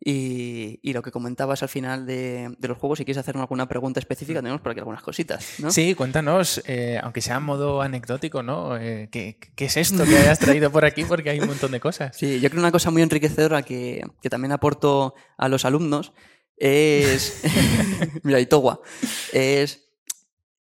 Y, 0.05 0.93
lo 0.93 1.03
que 1.03 1.13
comentabas 1.13 1.63
al 1.63 1.69
final 1.69 2.07
de, 2.07 2.57
los 2.61 2.77
juegos, 2.77 2.99
si 2.99 3.05
quieres 3.05 3.21
hacerme 3.21 3.43
alguna 3.43 3.69
pregunta 3.69 4.01
específica, 4.01 4.41
tenemos 4.41 4.61
por 4.61 4.73
aquí 4.73 4.81
algunas 4.81 5.03
cositas. 5.03 5.61
¿no? 5.61 5.71
Sí, 5.71 5.95
cuéntanos, 5.95 6.61
eh, 6.67 6.99
aunque 7.03 7.21
sea 7.21 7.37
en 7.37 7.45
modo 7.45 7.83
anecdótico, 7.83 8.43
¿no? 8.43 8.77
Eh, 8.77 9.09
¿qué, 9.13 9.39
es 9.57 9.77
esto 9.77 10.05
que 10.05 10.17
hayas 10.19 10.41
traído 10.41 10.73
por 10.73 10.85
aquí? 10.85 11.05
Porque 11.05 11.31
hay 11.31 11.39
un 11.39 11.47
montón 11.47 11.71
de 11.71 11.79
cosas. 11.79 12.17
Sí, 12.17 12.41
yo 12.41 12.51
creo 12.51 12.61
una 12.61 12.73
cosa 12.73 12.91
muy 12.91 13.03
enriquecedora 13.03 13.63
que, 13.63 14.03
también 14.29 14.53
aporto 14.53 15.15
a 15.39 15.49
los 15.49 15.65
alumnos 15.65 16.13
es. 16.57 17.43
Mira, 18.25 18.41
Itowa. 18.41 18.81
Es 19.33 19.89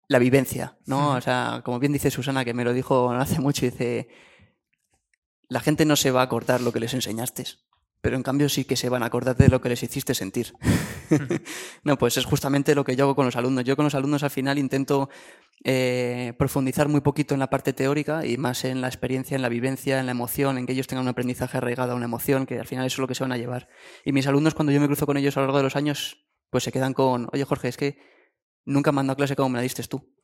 la 0.08 0.18
vivencia, 0.18 0.78
¿no? 0.86 1.16
O 1.16 1.20
sea, 1.20 1.60
como 1.64 1.78
bien 1.78 1.92
dice 1.92 2.10
Susana, 2.10 2.46
que 2.46 2.54
me 2.54 2.64
lo 2.64 2.72
dijo 2.72 3.10
hace 3.10 3.40
mucho, 3.40 3.66
dice. 3.66 4.08
La 5.50 5.60
gente 5.60 5.84
no 5.84 5.96
se 5.96 6.10
va 6.10 6.20
a 6.20 6.24
acordar 6.24 6.60
lo 6.60 6.72
que 6.72 6.80
les 6.80 6.92
enseñaste 6.92 7.44
pero 8.01 8.16
en 8.16 8.22
cambio 8.22 8.49
sí 8.49 8.64
que 8.64 8.76
se 8.76 8.88
van 8.88 9.03
a 9.03 9.07
acordar 9.07 9.36
de 9.36 9.49
lo 9.49 9.61
que 9.61 9.68
les 9.68 9.82
hiciste 9.82 10.14
sentir. 10.14 10.55
no, 11.84 11.99
pues 11.99 12.16
es 12.16 12.24
justamente 12.24 12.74
lo 12.74 12.84
que 12.84 12.96
yo 12.96 13.05
hago 13.05 13.14
con 13.16 13.26
los 13.26 13.36
alumnos. 13.36 13.64
Yo 13.64 13.76
con 13.76 13.84
los 13.84 13.94
alumnos 13.94 14.22
al 14.22 14.30
final 14.30 14.59
intento 14.59 15.09
eh, 15.64 16.34
profundizar 16.38 16.88
muy 16.88 17.01
poquito 17.01 17.34
en 17.34 17.40
la 17.40 17.51
parte 17.51 17.72
teórica 17.72 18.24
y 18.24 18.36
más 18.36 18.64
en 18.64 18.80
la 18.80 18.88
experiencia, 18.88 19.34
en 19.34 19.42
la 19.42 19.49
vivencia, 19.49 19.99
en 19.99 20.07
la 20.07 20.12
emoción, 20.12 20.59
en 20.59 20.66
que 20.66 20.72
ellos 20.72 20.86
tengan 20.86 21.05
un 21.05 21.09
aprendizaje 21.09 21.59
arraigado 21.59 21.92
a 21.92 21.94
una 21.94 22.05
emoción, 22.05 22.46
que 22.46 22.59
al 22.59 22.66
final 22.66 22.86
eso 22.86 22.94
es 22.94 22.99
lo 22.99 23.09
que 23.09 23.14
se 23.14 23.24
van 23.24 23.32
a 23.32 23.36
llevar. 23.36 23.68
Y 24.05 24.12
mis 24.12 24.26
alumnos, 24.26 24.55
cuando 24.55 24.72
yo 24.72 24.80
me 24.80 24.86
cruzo 24.86 25.07
con 25.07 25.16
ellos 25.16 25.36
a 25.36 25.40
lo 25.40 25.46
largo 25.46 25.59
de 25.59 25.64
los 25.64 25.76
años, 25.76 26.26
pues 26.51 26.64
se 26.64 26.72
quedan 26.72 26.94
con, 26.94 27.28
oye 27.32 27.44
Jorge, 27.44 27.68
es 27.68 27.76
que 27.76 27.99
nunca 28.64 28.90
han 28.90 29.07
dado 29.07 29.16
clase 29.16 29.36
como 29.36 29.51
me 29.51 29.59
la 29.59 29.62
diste 29.62 29.82
tú. 29.84 30.14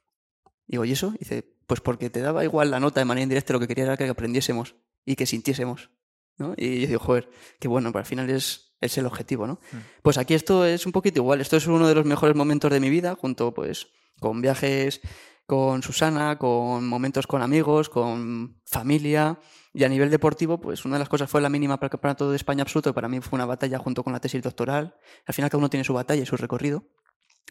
Digo, 0.67 0.85
¿y 0.85 0.93
eso? 0.93 1.15
dice, 1.19 1.45
pues 1.67 1.81
porque 1.81 2.09
te 2.09 2.21
daba 2.21 2.45
igual 2.45 2.71
la 2.71 2.81
nota 2.81 3.01
de 3.01 3.05
manera 3.05 3.23
indirecta, 3.23 3.53
lo 3.53 3.61
que 3.61 3.69
quería 3.69 3.85
era 3.85 3.97
que 3.97 4.09
aprendiésemos 4.09 4.77
y 5.05 5.17
que 5.17 5.27
sintiésemos. 5.27 5.91
¿No? 6.39 6.55
Y 6.57 6.83
yo 6.83 6.87
digo, 6.89 7.01
joder, 7.01 7.31
qué 7.59 7.69
bueno, 7.69 7.91
pero 7.93 8.01
al 8.01 8.07
final 8.07 8.31
es, 8.31 8.75
es 8.81 8.99
el 8.99 9.07
objetivo, 9.07 9.47
¿no? 9.47 9.55
Mm. 9.73 9.77
Pues 10.03 10.19
aquí 10.19 10.35
esto 10.35 10.65
es 10.65 10.87
un 10.87 10.93
poquito 10.93 11.21
igual. 11.21 11.41
Esto 11.41 11.57
es 11.57 11.67
uno 11.67 11.87
de 11.87 11.95
los 11.95 12.05
mejores 12.05 12.37
momentos 12.37 12.71
de 12.71 12.81
mi 12.81 12.91
vida, 12.91 13.15
junto 13.15 13.53
pues 13.55 13.89
con 14.21 14.41
viajes 14.41 15.01
con 15.47 15.83
Susana, 15.83 16.39
con 16.39 16.87
momentos 16.87 17.27
con 17.27 17.43
amigos, 17.43 17.89
con 17.89 18.61
familia. 18.65 19.39
Y 19.73 19.85
a 19.85 19.89
nivel 19.89 20.11
deportivo, 20.11 20.61
pues 20.61 20.85
una 20.85 20.95
de 20.97 21.01
las 21.01 21.09
cosas 21.09 21.29
fue 21.29 21.41
la 21.41 21.49
mínima 21.49 21.77
para 21.77 21.87
el 21.87 21.91
Campeonato 21.91 22.31
de 22.31 22.37
España 22.37 22.63
absoluto, 22.63 22.91
que 22.91 22.95
para 22.95 23.09
mí 23.09 23.21
fue 23.21 23.37
una 23.37 23.45
batalla 23.45 23.79
junto 23.79 24.05
con 24.05 24.13
la 24.13 24.21
tesis 24.21 24.43
doctoral. 24.43 24.97
Al 25.27 25.35
final 25.35 25.51
cada 25.51 25.59
uno 25.59 25.71
tiene 25.71 25.85
su 25.85 25.93
batalla 25.93 26.23
y 26.23 26.27
su 26.27 26.37
recorrido. 26.37 26.85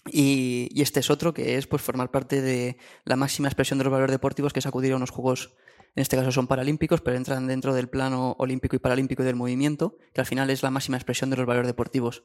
Y, 0.05 0.81
este 0.81 0.99
es 1.01 1.09
otro 1.09 1.33
que 1.33 1.57
es 1.57 1.67
pues 1.67 1.81
formar 1.81 2.11
parte 2.11 2.41
de 2.41 2.77
la 3.05 3.15
máxima 3.15 3.47
expresión 3.47 3.77
de 3.77 3.85
los 3.85 3.91
valores 3.91 4.11
deportivos, 4.11 4.53
que 4.53 4.59
es 4.59 4.65
acudir 4.65 4.93
a 4.93 4.95
unos 4.95 5.11
Juegos, 5.11 5.53
en 5.95 6.01
este 6.01 6.17
caso 6.17 6.31
son 6.31 6.47
paralímpicos, 6.47 7.01
pero 7.01 7.17
entran 7.17 7.47
dentro 7.47 7.73
del 7.73 7.87
plano 7.87 8.35
olímpico 8.39 8.75
y 8.75 8.79
paralímpico 8.79 9.21
y 9.21 9.25
del 9.25 9.35
movimiento, 9.35 9.97
que 10.13 10.21
al 10.21 10.27
final 10.27 10.49
es 10.49 10.63
la 10.63 10.71
máxima 10.71 10.97
expresión 10.97 11.29
de 11.29 11.37
los 11.37 11.45
valores 11.45 11.67
deportivos. 11.67 12.23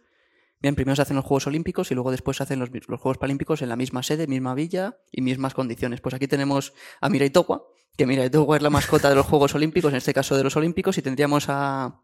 Bien, 0.61 0.75
primero 0.75 0.97
se 0.97 1.03
hacen 1.03 1.17
los 1.17 1.25
Juegos 1.25 1.47
Olímpicos 1.47 1.91
y 1.91 1.95
luego 1.95 2.11
después 2.11 2.39
se 2.39 2.43
hacen 2.43 2.59
los, 2.59 2.71
Juegos 2.71 3.19
Paralímpicos 3.19 3.63
en 3.63 3.69
la 3.69 3.77
misma 3.77 4.03
sede, 4.03 4.27
misma 4.27 4.55
villa 4.55 4.99
y 5.13 5.21
mismas 5.21 5.55
condiciones. 5.55 6.01
Pues 6.01 6.15
aquí 6.15 6.27
tenemos 6.27 6.73
a 7.01 7.09
Mirai 7.09 7.31
Towa, 7.31 7.63
que 7.97 8.07
Mirai 8.07 8.31
Towa 8.31 8.57
es 8.57 8.63
la 8.63 8.71
mascota 8.71 9.09
de 9.09 9.15
los 9.15 9.27
Juegos 9.27 9.55
Olímpicos, 9.55 9.93
en 9.93 9.99
este 9.99 10.15
caso 10.15 10.37
de 10.37 10.43
los 10.43 10.57
Olímpicos, 10.57 10.99
y 10.99 11.03
tendríamos 11.03 11.49
a, 11.49 12.03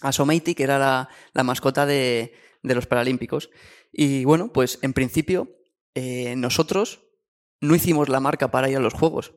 a 0.00 0.10
que 0.10 0.62
era 0.62 0.78
la, 0.78 1.44
mascota 1.44 1.86
de, 1.86 2.32
los 2.62 2.86
Paralímpicos. 2.86 3.50
Y 3.92 4.24
bueno, 4.24 4.52
pues 4.52 4.80
en 4.82 4.92
principio 4.92 5.56
eh, 5.94 6.34
nosotros 6.36 7.04
no 7.60 7.74
hicimos 7.74 8.08
la 8.08 8.18
marca 8.18 8.50
para 8.50 8.68
ir 8.68 8.78
a 8.78 8.80
los 8.80 8.94
Juegos, 8.94 9.34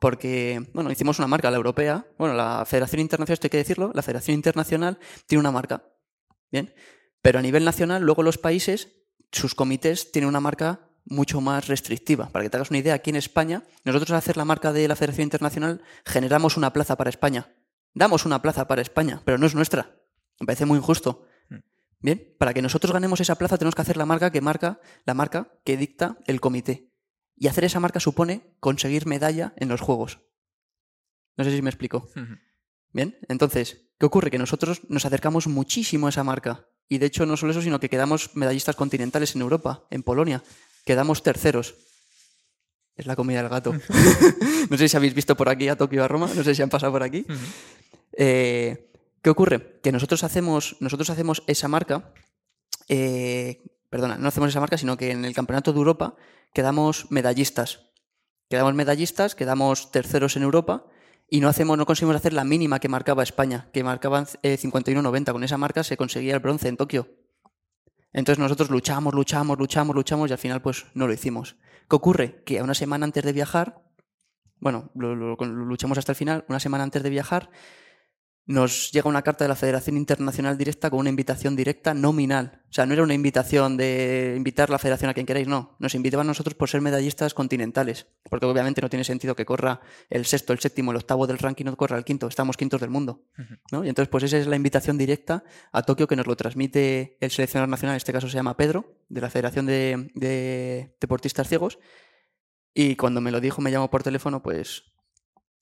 porque, 0.00 0.64
bueno, 0.72 0.90
hicimos 0.90 1.18
una 1.18 1.28
marca, 1.28 1.50
la 1.50 1.56
europea, 1.56 2.06
bueno, 2.18 2.34
la 2.34 2.64
Federación 2.64 3.00
Internacional, 3.00 3.34
esto 3.34 3.46
hay 3.46 3.50
que 3.50 3.58
decirlo, 3.58 3.90
la 3.94 4.02
Federación 4.02 4.34
Internacional 4.34 4.98
tiene 5.26 5.40
una 5.40 5.50
marca, 5.50 5.82
¿bien? 6.50 6.72
Pero 7.20 7.40
a 7.40 7.42
nivel 7.42 7.64
nacional, 7.64 8.02
luego 8.02 8.22
los 8.22 8.38
países, 8.38 8.88
sus 9.32 9.54
comités 9.54 10.12
tienen 10.12 10.28
una 10.28 10.40
marca 10.40 10.88
mucho 11.04 11.40
más 11.40 11.66
restrictiva. 11.66 12.28
Para 12.28 12.44
que 12.44 12.50
te 12.50 12.56
hagas 12.56 12.70
una 12.70 12.78
idea, 12.78 12.94
aquí 12.94 13.10
en 13.10 13.16
España, 13.16 13.64
nosotros 13.84 14.10
al 14.10 14.18
hacer 14.18 14.36
la 14.36 14.44
marca 14.44 14.72
de 14.72 14.86
la 14.86 14.96
Federación 14.96 15.24
Internacional 15.24 15.82
generamos 16.04 16.56
una 16.56 16.72
plaza 16.72 16.96
para 16.96 17.10
España. 17.10 17.48
Damos 17.94 18.26
una 18.26 18.42
plaza 18.42 18.68
para 18.68 18.82
España, 18.82 19.22
pero 19.24 19.38
no 19.38 19.46
es 19.46 19.54
nuestra. 19.54 19.96
Me 20.38 20.46
parece 20.46 20.66
muy 20.66 20.78
injusto. 20.78 21.26
Mm. 21.48 21.56
Bien, 22.00 22.36
para 22.38 22.54
que 22.54 22.62
nosotros 22.62 22.92
ganemos 22.92 23.20
esa 23.20 23.34
plaza 23.36 23.58
tenemos 23.58 23.74
que 23.74 23.82
hacer 23.82 23.96
la 23.96 24.06
marca 24.06 24.30
que 24.30 24.40
marca 24.40 24.80
la 25.04 25.14
marca 25.14 25.52
que 25.64 25.76
dicta 25.76 26.18
el 26.26 26.40
comité. 26.40 26.87
Y 27.38 27.46
hacer 27.46 27.64
esa 27.64 27.80
marca 27.80 28.00
supone 28.00 28.56
conseguir 28.60 29.06
medalla 29.06 29.52
en 29.56 29.68
los 29.68 29.80
juegos. 29.80 30.20
No 31.36 31.44
sé 31.44 31.54
si 31.54 31.62
me 31.62 31.70
explico. 31.70 32.08
Bien, 32.92 33.16
entonces, 33.28 33.90
¿qué 33.98 34.06
ocurre? 34.06 34.30
Que 34.30 34.38
nosotros 34.38 34.82
nos 34.88 35.04
acercamos 35.04 35.46
muchísimo 35.46 36.06
a 36.06 36.10
esa 36.10 36.24
marca. 36.24 36.66
Y 36.88 36.98
de 36.98 37.06
hecho, 37.06 37.26
no 37.26 37.36
solo 37.36 37.52
eso, 37.52 37.62
sino 37.62 37.78
que 37.78 37.88
quedamos 37.88 38.34
medallistas 38.34 38.74
continentales 38.74 39.36
en 39.36 39.42
Europa, 39.42 39.86
en 39.90 40.02
Polonia. 40.02 40.42
Quedamos 40.84 41.22
terceros. 41.22 41.74
Es 42.96 43.06
la 43.06 43.14
comida 43.14 43.40
del 43.40 43.50
gato. 43.50 43.72
no 44.70 44.76
sé 44.76 44.88
si 44.88 44.96
habéis 44.96 45.14
visto 45.14 45.36
por 45.36 45.48
aquí 45.48 45.68
a 45.68 45.76
Tokio 45.76 46.02
a 46.02 46.08
Roma, 46.08 46.28
no 46.34 46.42
sé 46.42 46.54
si 46.54 46.62
han 46.62 46.70
pasado 46.70 46.90
por 46.90 47.04
aquí. 47.04 47.24
Eh, 48.12 48.90
¿Qué 49.22 49.30
ocurre? 49.30 49.80
Que 49.82 49.92
nosotros 49.92 50.24
hacemos, 50.24 50.76
nosotros 50.80 51.08
hacemos 51.10 51.44
esa 51.46 51.68
marca. 51.68 52.12
Eh, 52.88 53.62
perdona, 53.90 54.18
no 54.18 54.28
hacemos 54.28 54.50
esa 54.50 54.60
marca, 54.60 54.78
sino 54.78 54.96
que 54.96 55.10
en 55.10 55.24
el 55.24 55.34
Campeonato 55.34 55.72
de 55.72 55.78
Europa 55.78 56.16
quedamos 56.52 57.10
medallistas. 57.10 57.90
Quedamos 58.48 58.74
medallistas, 58.74 59.34
quedamos 59.34 59.90
terceros 59.90 60.36
en 60.36 60.42
Europa 60.42 60.86
y 61.28 61.40
no 61.40 61.48
hacemos, 61.48 61.76
no 61.76 61.84
conseguimos 61.84 62.16
hacer 62.16 62.32
la 62.32 62.44
mínima 62.44 62.80
que 62.80 62.88
marcaba 62.88 63.22
España, 63.22 63.68
que 63.72 63.84
marcaban 63.84 64.24
51-90. 64.26 65.32
Con 65.32 65.44
esa 65.44 65.58
marca 65.58 65.84
se 65.84 65.96
conseguía 65.96 66.34
el 66.34 66.40
bronce 66.40 66.68
en 66.68 66.76
Tokio. 66.76 67.08
Entonces 68.12 68.38
nosotros 68.38 68.70
luchamos, 68.70 69.12
luchamos, 69.14 69.58
luchamos, 69.58 69.94
luchamos 69.94 70.30
y 70.30 70.32
al 70.32 70.38
final 70.38 70.62
pues 70.62 70.86
no 70.94 71.06
lo 71.06 71.12
hicimos. 71.12 71.56
¿Qué 71.88 71.96
ocurre? 71.96 72.42
Que 72.44 72.58
a 72.58 72.64
una 72.64 72.74
semana 72.74 73.04
antes 73.04 73.22
de 73.22 73.32
viajar, 73.32 73.82
bueno, 74.60 74.90
lo 74.94 75.14
luchamos 75.14 75.98
hasta 75.98 76.12
el 76.12 76.16
final, 76.16 76.44
una 76.48 76.58
semana 76.58 76.84
antes 76.84 77.02
de 77.02 77.10
viajar, 77.10 77.50
nos 78.48 78.90
llega 78.92 79.10
una 79.10 79.20
carta 79.20 79.44
de 79.44 79.48
la 79.48 79.56
Federación 79.56 79.98
Internacional 79.98 80.56
Directa 80.56 80.88
con 80.88 81.00
una 81.00 81.10
invitación 81.10 81.54
directa 81.54 81.92
nominal. 81.92 82.62
O 82.70 82.72
sea, 82.72 82.86
no 82.86 82.94
era 82.94 83.02
una 83.02 83.12
invitación 83.12 83.76
de 83.76 84.32
invitar 84.38 84.70
la 84.70 84.78
federación 84.78 85.10
a 85.10 85.14
quien 85.14 85.26
queráis, 85.26 85.46
no. 85.46 85.76
Nos 85.78 85.94
invitaban 85.94 86.26
a 86.26 86.28
nosotros 86.28 86.54
por 86.54 86.70
ser 86.70 86.80
medallistas 86.80 87.34
continentales. 87.34 88.06
Porque 88.30 88.46
obviamente 88.46 88.80
no 88.80 88.88
tiene 88.88 89.04
sentido 89.04 89.36
que 89.36 89.44
corra 89.44 89.82
el 90.08 90.24
sexto, 90.24 90.54
el 90.54 90.60
séptimo, 90.60 90.92
el 90.92 90.96
octavo 90.96 91.26
del 91.26 91.36
ranking, 91.36 91.66
no 91.66 91.76
corra 91.76 91.98
el 91.98 92.04
quinto. 92.06 92.26
Estamos 92.26 92.56
quintos 92.56 92.80
del 92.80 92.88
mundo. 92.88 93.22
¿no? 93.70 93.84
Y 93.84 93.90
entonces, 93.90 94.08
pues 94.08 94.24
esa 94.24 94.38
es 94.38 94.46
la 94.46 94.56
invitación 94.56 94.96
directa 94.96 95.44
a 95.70 95.82
Tokio 95.82 96.08
que 96.08 96.16
nos 96.16 96.26
lo 96.26 96.34
transmite 96.34 97.18
el 97.20 97.30
seleccionador 97.30 97.68
nacional, 97.68 97.96
en 97.96 97.98
este 97.98 98.14
caso 98.14 98.30
se 98.30 98.34
llama 98.34 98.56
Pedro, 98.56 98.96
de 99.10 99.20
la 99.20 99.28
Federación 99.28 99.66
de, 99.66 100.10
de 100.14 100.96
Deportistas 100.98 101.48
Ciegos. 101.48 101.78
Y 102.72 102.96
cuando 102.96 103.20
me 103.20 103.30
lo 103.30 103.42
dijo, 103.42 103.60
me 103.60 103.70
llamó 103.70 103.90
por 103.90 104.02
teléfono, 104.02 104.42
pues 104.42 104.84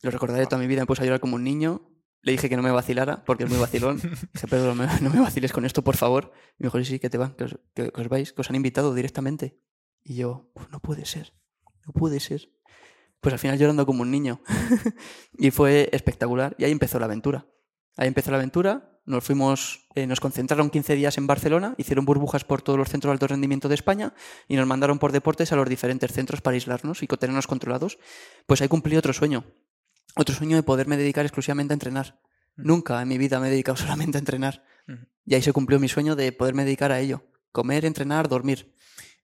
lo 0.02 0.12
recordaré 0.12 0.46
toda 0.46 0.62
mi 0.62 0.68
vida, 0.68 0.82
me 0.82 0.86
puse 0.86 1.02
a 1.02 1.04
llorar 1.04 1.18
como 1.18 1.34
un 1.34 1.42
niño 1.42 1.95
le 2.26 2.32
dije 2.32 2.48
que 2.48 2.56
no 2.56 2.62
me 2.62 2.72
vacilara, 2.72 3.24
porque 3.24 3.44
es 3.44 3.50
muy 3.50 3.58
vacilón. 3.60 3.98
Dije, 4.34 4.48
Pedro, 4.48 4.74
no 4.74 5.10
me, 5.10 5.20
vaciles 5.20 5.52
con 5.52 5.64
esto, 5.64 5.84
por 5.84 5.96
favor. 5.96 6.32
Y 6.58 6.64
me 6.64 6.66
dijo, 6.66 6.78
sí, 6.78 6.84
sí, 6.84 6.98
que 6.98 7.08
te 7.08 7.18
van, 7.18 7.36
que 7.36 7.44
os, 7.44 8.08
vais, 8.08 8.32
que 8.32 8.40
os 8.40 8.50
han 8.50 8.56
invitado 8.56 8.92
directamente. 8.94 9.60
Y 10.02 10.16
yo, 10.16 10.50
no 10.72 10.80
puede 10.80 11.04
ser, 11.04 11.34
no 11.86 11.92
puede 11.92 12.18
ser. 12.18 12.50
Pues 13.20 13.32
al 13.32 13.38
final 13.38 13.58
llorando 13.60 13.86
como 13.86 14.02
un 14.02 14.10
niño. 14.10 14.40
y 15.38 15.52
fue 15.52 15.88
espectacular. 15.92 16.56
Y 16.58 16.64
ahí 16.64 16.72
empezó 16.72 16.98
la 16.98 17.04
aventura. 17.04 17.46
Ahí 17.96 18.08
empezó 18.08 18.32
la 18.32 18.38
aventura. 18.38 19.00
Nos 19.04 19.22
fuimos, 19.22 19.86
eh, 19.94 20.08
nos 20.08 20.18
concentraron 20.18 20.68
15 20.68 20.96
días 20.96 21.18
en 21.18 21.28
Barcelona, 21.28 21.76
hicieron 21.78 22.06
burbujas 22.06 22.42
por 22.42 22.60
todos 22.60 22.76
los 22.76 22.88
centros 22.88 23.10
de 23.10 23.12
alto 23.12 23.28
rendimiento 23.28 23.68
de 23.68 23.76
España 23.76 24.14
y 24.48 24.56
nos 24.56 24.66
mandaron 24.66 24.98
por 24.98 25.12
deportes 25.12 25.52
a 25.52 25.56
los 25.56 25.68
diferentes 25.68 26.12
centros 26.12 26.40
para 26.40 26.54
aislarnos 26.54 27.04
y 27.04 27.06
tenernos 27.06 27.46
controlados. 27.46 28.00
Pues 28.46 28.62
ahí 28.62 28.66
cumplí 28.66 28.96
otro 28.96 29.12
sueño 29.12 29.44
otro 30.16 30.34
sueño 30.34 30.56
de 30.56 30.62
poderme 30.62 30.96
dedicar 30.96 31.24
exclusivamente 31.24 31.72
a 31.72 31.76
entrenar. 31.76 32.18
Nunca 32.56 33.00
en 33.02 33.08
mi 33.08 33.18
vida 33.18 33.38
me 33.38 33.48
he 33.48 33.50
dedicado 33.50 33.76
solamente 33.76 34.18
a 34.18 34.20
entrenar. 34.20 34.64
Y 35.24 35.34
ahí 35.34 35.42
se 35.42 35.52
cumplió 35.52 35.78
mi 35.78 35.88
sueño 35.88 36.16
de 36.16 36.32
poderme 36.32 36.64
dedicar 36.64 36.92
a 36.92 37.00
ello. 37.00 37.24
Comer, 37.52 37.84
entrenar, 37.84 38.28
dormir. 38.28 38.72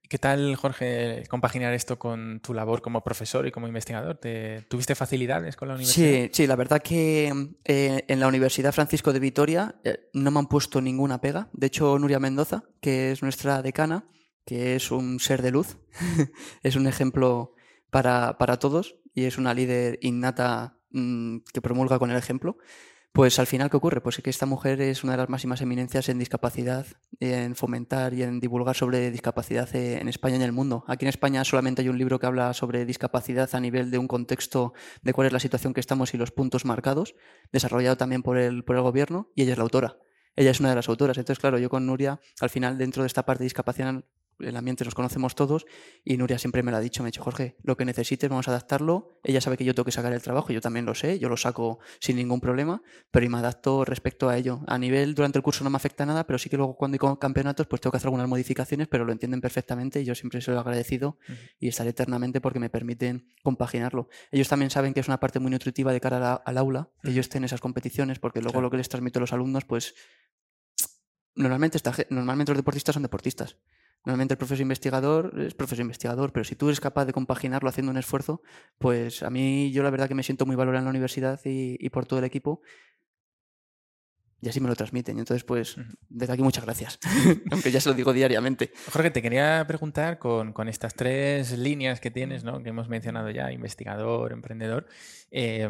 ¿Y 0.02 0.08
qué 0.08 0.18
tal, 0.18 0.56
Jorge, 0.56 1.22
compaginar 1.28 1.72
esto 1.74 1.98
con 1.98 2.40
tu 2.40 2.52
labor 2.52 2.82
como 2.82 3.04
profesor 3.04 3.46
y 3.46 3.52
como 3.52 3.68
investigador? 3.68 4.18
¿Tuviste 4.68 4.94
facilidades 4.94 5.54
con 5.56 5.68
la 5.68 5.74
universidad? 5.74 6.24
Sí, 6.24 6.30
sí, 6.32 6.46
la 6.46 6.56
verdad 6.56 6.82
que 6.82 7.32
eh, 7.64 8.04
en 8.08 8.20
la 8.20 8.26
Universidad 8.26 8.72
Francisco 8.72 9.12
de 9.12 9.20
Vitoria 9.20 9.76
eh, 9.84 10.10
no 10.12 10.30
me 10.30 10.40
han 10.40 10.48
puesto 10.48 10.80
ninguna 10.80 11.20
pega. 11.20 11.48
De 11.52 11.68
hecho, 11.68 11.98
Nuria 11.98 12.18
Mendoza, 12.18 12.64
que 12.80 13.12
es 13.12 13.22
nuestra 13.22 13.62
decana, 13.62 14.06
que 14.44 14.74
es 14.74 14.90
un 14.90 15.20
ser 15.20 15.40
de 15.40 15.52
luz, 15.52 15.78
es 16.62 16.74
un 16.74 16.88
ejemplo 16.88 17.54
para, 17.90 18.38
para 18.38 18.58
todos 18.58 18.96
y 19.14 19.24
es 19.24 19.38
una 19.38 19.54
líder 19.54 19.98
innata 20.02 20.78
Mm, 20.92 21.38
que 21.52 21.62
promulga 21.62 21.98
con 21.98 22.10
el 22.10 22.16
ejemplo, 22.18 22.58
pues 23.12 23.38
al 23.38 23.46
final, 23.46 23.68
¿qué 23.68 23.76
ocurre? 23.76 24.00
Pues 24.00 24.18
que 24.22 24.30
esta 24.30 24.46
mujer 24.46 24.80
es 24.80 25.04
una 25.04 25.12
de 25.12 25.18
las 25.18 25.28
máximas 25.28 25.60
eminencias 25.60 26.08
en 26.08 26.18
discapacidad, 26.18 26.86
en 27.20 27.54
fomentar 27.56 28.14
y 28.14 28.22
en 28.22 28.40
divulgar 28.40 28.74
sobre 28.74 29.10
discapacidad 29.10 29.74
eh, 29.76 29.98
en 30.00 30.08
España 30.08 30.36
y 30.36 30.38
en 30.38 30.42
el 30.42 30.52
mundo. 30.52 30.84
Aquí 30.88 31.04
en 31.04 31.10
España 31.10 31.44
solamente 31.44 31.82
hay 31.82 31.90
un 31.90 31.98
libro 31.98 32.18
que 32.18 32.26
habla 32.26 32.54
sobre 32.54 32.86
discapacidad 32.86 33.54
a 33.54 33.60
nivel 33.60 33.90
de 33.90 33.98
un 33.98 34.08
contexto 34.08 34.72
de 35.02 35.12
cuál 35.12 35.26
es 35.26 35.32
la 35.34 35.40
situación 35.40 35.74
que 35.74 35.80
estamos 35.80 36.14
y 36.14 36.16
los 36.16 36.30
puntos 36.30 36.64
marcados, 36.64 37.14
desarrollado 37.52 37.98
también 37.98 38.22
por 38.22 38.38
el, 38.38 38.64
por 38.64 38.76
el 38.76 38.82
gobierno, 38.82 39.30
y 39.34 39.42
ella 39.42 39.52
es 39.52 39.58
la 39.58 39.64
autora. 39.64 39.98
Ella 40.34 40.50
es 40.50 40.60
una 40.60 40.70
de 40.70 40.76
las 40.76 40.88
autoras. 40.88 41.18
Entonces, 41.18 41.38
claro, 41.38 41.58
yo 41.58 41.68
con 41.68 41.84
Nuria, 41.84 42.18
al 42.40 42.48
final, 42.48 42.78
dentro 42.78 43.02
de 43.02 43.08
esta 43.08 43.26
parte 43.26 43.40
de 43.40 43.46
discapacidad, 43.46 44.04
el 44.38 44.56
ambiente 44.56 44.84
nos 44.84 44.94
conocemos 44.94 45.34
todos 45.34 45.66
y 46.04 46.16
Nuria 46.16 46.38
siempre 46.38 46.62
me 46.62 46.70
lo 46.70 46.76
ha 46.76 46.80
dicho, 46.80 47.02
me 47.02 47.08
ha 47.08 47.10
dicho, 47.10 47.22
Jorge, 47.22 47.56
lo 47.62 47.76
que 47.76 47.84
necesites 47.84 48.28
vamos 48.28 48.48
a 48.48 48.52
adaptarlo. 48.52 49.20
Ella 49.24 49.40
sabe 49.40 49.56
que 49.56 49.64
yo 49.64 49.74
tengo 49.74 49.84
que 49.84 49.92
sacar 49.92 50.12
el 50.12 50.22
trabajo, 50.22 50.52
yo 50.52 50.60
también 50.60 50.86
lo 50.86 50.94
sé, 50.94 51.18
yo 51.18 51.28
lo 51.28 51.36
saco 51.36 51.78
sin 52.00 52.16
ningún 52.16 52.40
problema, 52.40 52.82
pero 53.10 53.26
y 53.26 53.28
me 53.28 53.38
adapto 53.38 53.84
respecto 53.84 54.28
a 54.28 54.36
ello. 54.36 54.62
A 54.66 54.78
nivel, 54.78 55.14
durante 55.14 55.38
el 55.38 55.42
curso 55.42 55.64
no 55.64 55.70
me 55.70 55.76
afecta 55.76 56.04
nada, 56.06 56.26
pero 56.26 56.38
sí 56.38 56.48
que 56.48 56.56
luego 56.56 56.76
cuando 56.76 56.98
hay 57.00 57.16
campeonatos 57.18 57.66
pues 57.66 57.80
tengo 57.80 57.92
que 57.92 57.98
hacer 57.98 58.08
algunas 58.08 58.28
modificaciones, 58.28 58.88
pero 58.88 59.04
lo 59.04 59.12
entienden 59.12 59.40
perfectamente 59.40 60.00
y 60.00 60.04
yo 60.04 60.14
siempre 60.14 60.40
se 60.40 60.50
lo 60.50 60.56
he 60.56 60.60
agradecido 60.60 61.18
y 61.58 61.68
estaré 61.68 61.90
eternamente 61.90 62.40
porque 62.40 62.58
me 62.58 62.70
permiten 62.70 63.32
compaginarlo. 63.42 64.08
Ellos 64.30 64.48
también 64.48 64.70
saben 64.70 64.94
que 64.94 65.00
es 65.00 65.08
una 65.08 65.20
parte 65.20 65.38
muy 65.38 65.50
nutritiva 65.50 65.92
de 65.92 66.00
cara 66.00 66.34
al 66.34 66.58
aula, 66.58 66.90
que 67.02 67.10
ellos 67.10 67.26
estén 67.26 67.42
en 67.42 67.46
esas 67.46 67.60
competiciones, 67.60 68.18
porque 68.18 68.40
luego 68.40 68.60
lo 68.60 68.70
que 68.70 68.76
les 68.76 68.88
transmito 68.88 69.18
a 69.18 69.22
los 69.22 69.32
alumnos 69.32 69.64
pues 69.64 69.94
normalmente, 71.34 71.76
esta 71.76 71.94
normalmente 72.10 72.52
los 72.52 72.58
deportistas 72.58 72.94
son 72.94 73.02
deportistas. 73.02 73.56
Normalmente 74.04 74.34
el 74.34 74.38
profesor 74.38 74.62
investigador 74.62 75.32
es 75.40 75.54
profesor 75.54 75.82
investigador, 75.82 76.32
pero 76.32 76.44
si 76.44 76.56
tú 76.56 76.66
eres 76.68 76.80
capaz 76.80 77.04
de 77.04 77.12
compaginarlo 77.12 77.68
haciendo 77.68 77.92
un 77.92 77.98
esfuerzo, 77.98 78.42
pues 78.78 79.22
a 79.22 79.30
mí 79.30 79.70
yo 79.70 79.82
la 79.82 79.90
verdad 79.90 80.08
que 80.08 80.14
me 80.14 80.24
siento 80.24 80.44
muy 80.44 80.56
valorado 80.56 80.80
en 80.80 80.84
la 80.86 80.90
universidad 80.90 81.40
y, 81.44 81.76
y 81.78 81.88
por 81.90 82.06
todo 82.06 82.18
el 82.18 82.24
equipo. 82.24 82.62
Y 84.40 84.48
así 84.48 84.60
me 84.60 84.68
lo 84.68 84.74
transmiten. 84.74 85.20
Entonces, 85.20 85.44
pues, 85.44 85.76
desde 86.08 86.32
aquí 86.32 86.42
muchas 86.42 86.64
gracias. 86.64 86.98
Aunque 87.52 87.70
ya 87.70 87.80
se 87.80 87.88
lo 87.90 87.94
digo 87.94 88.12
diariamente. 88.12 88.72
Jorge, 88.92 89.12
te 89.12 89.22
quería 89.22 89.64
preguntar 89.68 90.18
con, 90.18 90.52
con 90.52 90.68
estas 90.68 90.94
tres 90.94 91.56
líneas 91.56 92.00
que 92.00 92.10
tienes, 92.10 92.42
¿no? 92.42 92.60
que 92.60 92.70
hemos 92.70 92.88
mencionado 92.88 93.30
ya, 93.30 93.52
investigador, 93.52 94.32
emprendedor. 94.32 94.88
eh, 95.30 95.68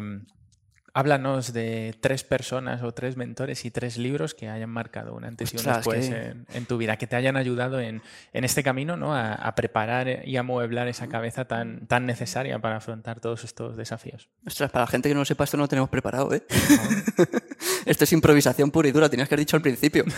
háblanos 0.93 1.53
de 1.53 1.95
tres 2.01 2.23
personas 2.23 2.83
o 2.83 2.91
tres 2.93 3.17
mentores 3.17 3.65
y 3.65 3.71
tres 3.71 3.97
libros 3.97 4.33
que 4.35 4.47
hayan 4.49 4.69
marcado 4.69 5.15
un 5.15 5.25
antes 5.25 5.51
y 5.53 5.57
un 5.57 5.63
después 5.65 6.07
que- 6.09 6.15
en, 6.15 6.45
en 6.53 6.65
tu 6.67 6.77
vida, 6.77 6.97
que 6.97 7.07
te 7.07 7.15
hayan 7.15 7.35
ayudado 7.35 7.79
en, 7.79 8.01
en 8.31 8.43
este 8.43 8.61
camino 8.63 8.95
¿no? 8.95 9.15
a, 9.15 9.33
a 9.33 9.55
preparar 9.55 10.27
y 10.27 10.37
amueblar 10.37 10.87
esa 10.87 11.07
cabeza 11.07 11.45
tan, 11.45 11.87
tan 11.87 12.05
necesaria 12.05 12.59
para 12.59 12.77
afrontar 12.77 13.19
todos 13.19 13.43
estos 13.43 13.75
desafíos. 13.75 14.29
Ostras, 14.45 14.69
para 14.71 14.83
la 14.83 14.87
gente 14.91 15.09
que 15.09 15.15
no 15.15 15.21
lo 15.21 15.25
sepa, 15.25 15.43
esto 15.45 15.57
no 15.57 15.63
lo 15.63 15.67
tenemos 15.67 15.89
preparado, 15.89 16.33
¿eh? 16.33 16.43
esto 17.85 18.03
es 18.03 18.13
improvisación 18.13 18.71
pura 18.71 18.87
y 18.87 18.91
dura, 18.91 19.09
tenías 19.09 19.27
que 19.27 19.35
haber 19.35 19.45
dicho 19.45 19.55
al 19.55 19.61
principio. 19.63 20.05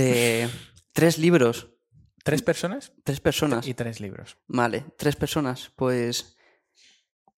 Eh, 0.00 0.48
tres 0.92 1.18
libros, 1.18 1.68
¿Tres 2.22 2.42
personas? 2.42 2.92
tres 3.04 3.20
personas. 3.20 3.66
Y 3.66 3.74
tres 3.74 4.00
libros. 4.00 4.36
Vale, 4.46 4.84
tres 4.98 5.16
personas. 5.16 5.72
Pues. 5.76 6.36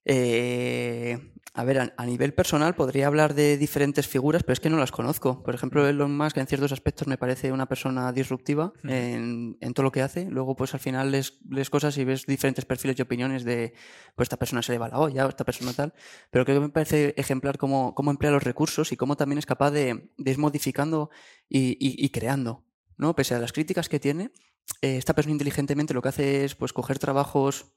Eh, 0.05 1.33
a 1.53 1.65
ver, 1.65 1.79
a, 1.81 1.95
a 1.97 2.07
nivel 2.07 2.33
personal 2.33 2.75
podría 2.77 3.09
hablar 3.09 3.35
de 3.35 3.59
diferentes 3.59 4.07
figuras, 4.07 4.43
pero 4.45 4.53
es 4.53 4.61
que 4.61 4.71
no 4.71 4.79
las 4.79 4.93
conozco. 4.93 5.43
Por 5.43 5.55
ejemplo, 5.55 5.87
Elon 5.87 6.17
Musk 6.17 6.37
en 6.39 6.47
ciertos 6.47 6.71
aspectos 6.73 7.09
me 7.09 7.19
parece 7.19 7.51
una 7.53 7.67
persona 7.67 8.13
disruptiva 8.13 8.73
en, 8.85 9.59
en 9.61 9.75
todo 9.75 9.85
lo 9.85 9.93
que 9.93 10.01
hace. 10.03 10.27
Luego, 10.31 10.55
pues 10.55 10.75
al 10.75 10.81
final 10.81 11.11
lees, 11.11 11.39
lees 11.51 11.69
cosas 11.69 11.99
y 11.99 12.05
ves 12.05 12.25
diferentes 12.27 12.65
perfiles 12.65 12.97
y 12.99 13.03
opiniones 13.03 13.45
de, 13.45 13.75
pues 14.15 14.27
esta 14.27 14.37
persona 14.39 14.63
se 14.63 14.73
le 14.73 14.79
va 14.79 14.89
la 14.89 14.99
olla 15.01 15.27
o 15.27 15.29
esta 15.29 15.45
persona 15.45 15.73
tal. 15.73 15.93
Pero 16.31 16.45
creo 16.45 16.59
que 16.61 16.67
me 16.67 16.73
parece 16.73 17.15
ejemplar 17.17 17.59
cómo, 17.59 17.95
cómo 17.97 18.11
emplea 18.13 18.31
los 18.31 18.45
recursos 18.45 18.93
y 18.93 18.97
cómo 18.97 19.17
también 19.17 19.39
es 19.39 19.47
capaz 19.47 19.73
de, 19.73 20.11
de 20.17 20.31
ir 20.31 20.39
modificando 20.39 21.11
y, 21.49 21.71
y- 21.81 22.05
y 22.05 22.11
creando. 22.11 22.65
¿no? 22.97 23.15
Pese 23.17 23.35
a 23.35 23.39
las 23.41 23.53
críticas 23.53 23.89
que 23.89 23.99
tiene, 23.99 24.31
eh, 24.83 24.97
esta 24.99 25.15
persona 25.15 25.33
inteligentemente 25.33 25.95
lo 25.95 26.03
que 26.03 26.11
hace 26.11 26.45
es 26.45 26.55
pues 26.55 26.73
coger 26.73 26.99
trabajos 26.99 27.73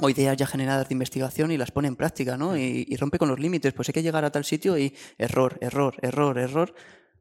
o 0.00 0.10
ideas 0.10 0.36
ya 0.36 0.46
generadas 0.46 0.88
de 0.88 0.94
investigación 0.94 1.50
y 1.52 1.56
las 1.56 1.70
pone 1.70 1.88
en 1.88 1.96
práctica, 1.96 2.36
¿no? 2.36 2.56
Y, 2.56 2.84
y 2.88 2.96
rompe 2.96 3.18
con 3.18 3.28
los 3.28 3.38
límites. 3.38 3.72
Pues 3.72 3.88
hay 3.88 3.92
que 3.92 4.02
llegar 4.02 4.24
a 4.24 4.30
tal 4.32 4.44
sitio 4.44 4.76
y 4.78 4.94
error, 5.18 5.58
error, 5.60 5.94
error, 6.02 6.38
error, 6.38 6.74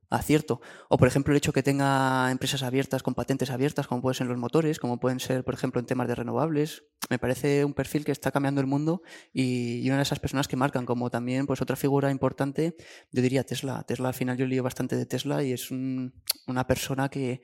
acierto. 0.10 0.62
O 0.90 0.98
por 0.98 1.08
ejemplo 1.08 1.34
el 1.34 1.38
hecho 1.38 1.54
que 1.54 1.64
tenga 1.64 2.30
empresas 2.32 2.62
abiertas 2.64 3.02
con 3.04 3.14
patentes 3.16 3.50
abiertas, 3.52 3.88
como 3.88 4.02
pueden 4.02 4.16
ser 4.16 4.28
los 4.28 4.38
motores, 4.38 4.80
como 4.80 5.00
pueden 5.00 5.20
ser, 5.20 5.44
por 5.44 5.54
ejemplo, 5.54 5.80
en 5.80 5.86
temas 5.86 6.08
de 6.08 6.16
renovables. 6.16 6.84
Me 7.10 7.20
parece 7.20 7.66
un 7.66 7.74
perfil 7.74 8.06
que 8.06 8.12
está 8.12 8.32
cambiando 8.32 8.62
el 8.62 8.68
mundo 8.68 9.02
y, 9.34 9.80
y 9.82 9.88
una 9.88 9.98
de 9.98 10.04
esas 10.04 10.20
personas 10.20 10.48
que 10.48 10.56
marcan, 10.56 10.86
como 10.86 11.10
también 11.10 11.46
pues 11.48 11.62
otra 11.62 11.76
figura 11.76 12.12
importante, 12.12 12.76
yo 13.12 13.22
diría 13.22 13.44
Tesla. 13.44 13.84
Tesla 13.88 14.10
al 14.10 14.14
final 14.14 14.38
yo 14.38 14.46
lío 14.46 14.64
bastante 14.64 14.96
de 14.96 15.06
Tesla 15.06 15.44
y 15.44 15.52
es 15.52 15.70
un- 15.72 16.14
una 16.48 16.66
persona 16.68 17.10
que, 17.10 17.42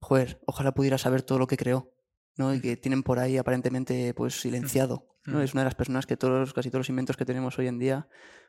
joder, 0.00 0.40
ojalá 0.46 0.72
pudiera 0.72 0.98
saber 0.98 1.22
todo 1.22 1.38
lo 1.38 1.46
que 1.46 1.56
creó. 1.56 1.95
¿No? 2.36 2.54
Y 2.54 2.60
que 2.60 2.76
tienen 2.76 3.02
por 3.02 3.18
ahí 3.18 3.36
aparentemente 3.36 4.14
pues 4.14 4.40
silenciado. 4.40 5.06
¿no? 5.24 5.34
Ujú. 5.34 5.42
Es 5.42 5.54
una 5.54 5.62
de 5.62 5.66
las 5.66 5.74
personas 5.74 6.06
que 6.06 6.16
todos, 6.16 6.52
casi 6.52 6.70
todos 6.70 6.80
los 6.80 6.88
inventos 6.88 7.16
que 7.16 7.24
tenemos 7.24 7.58
hoy 7.58 7.66
en 7.66 7.78
día 7.78 8.08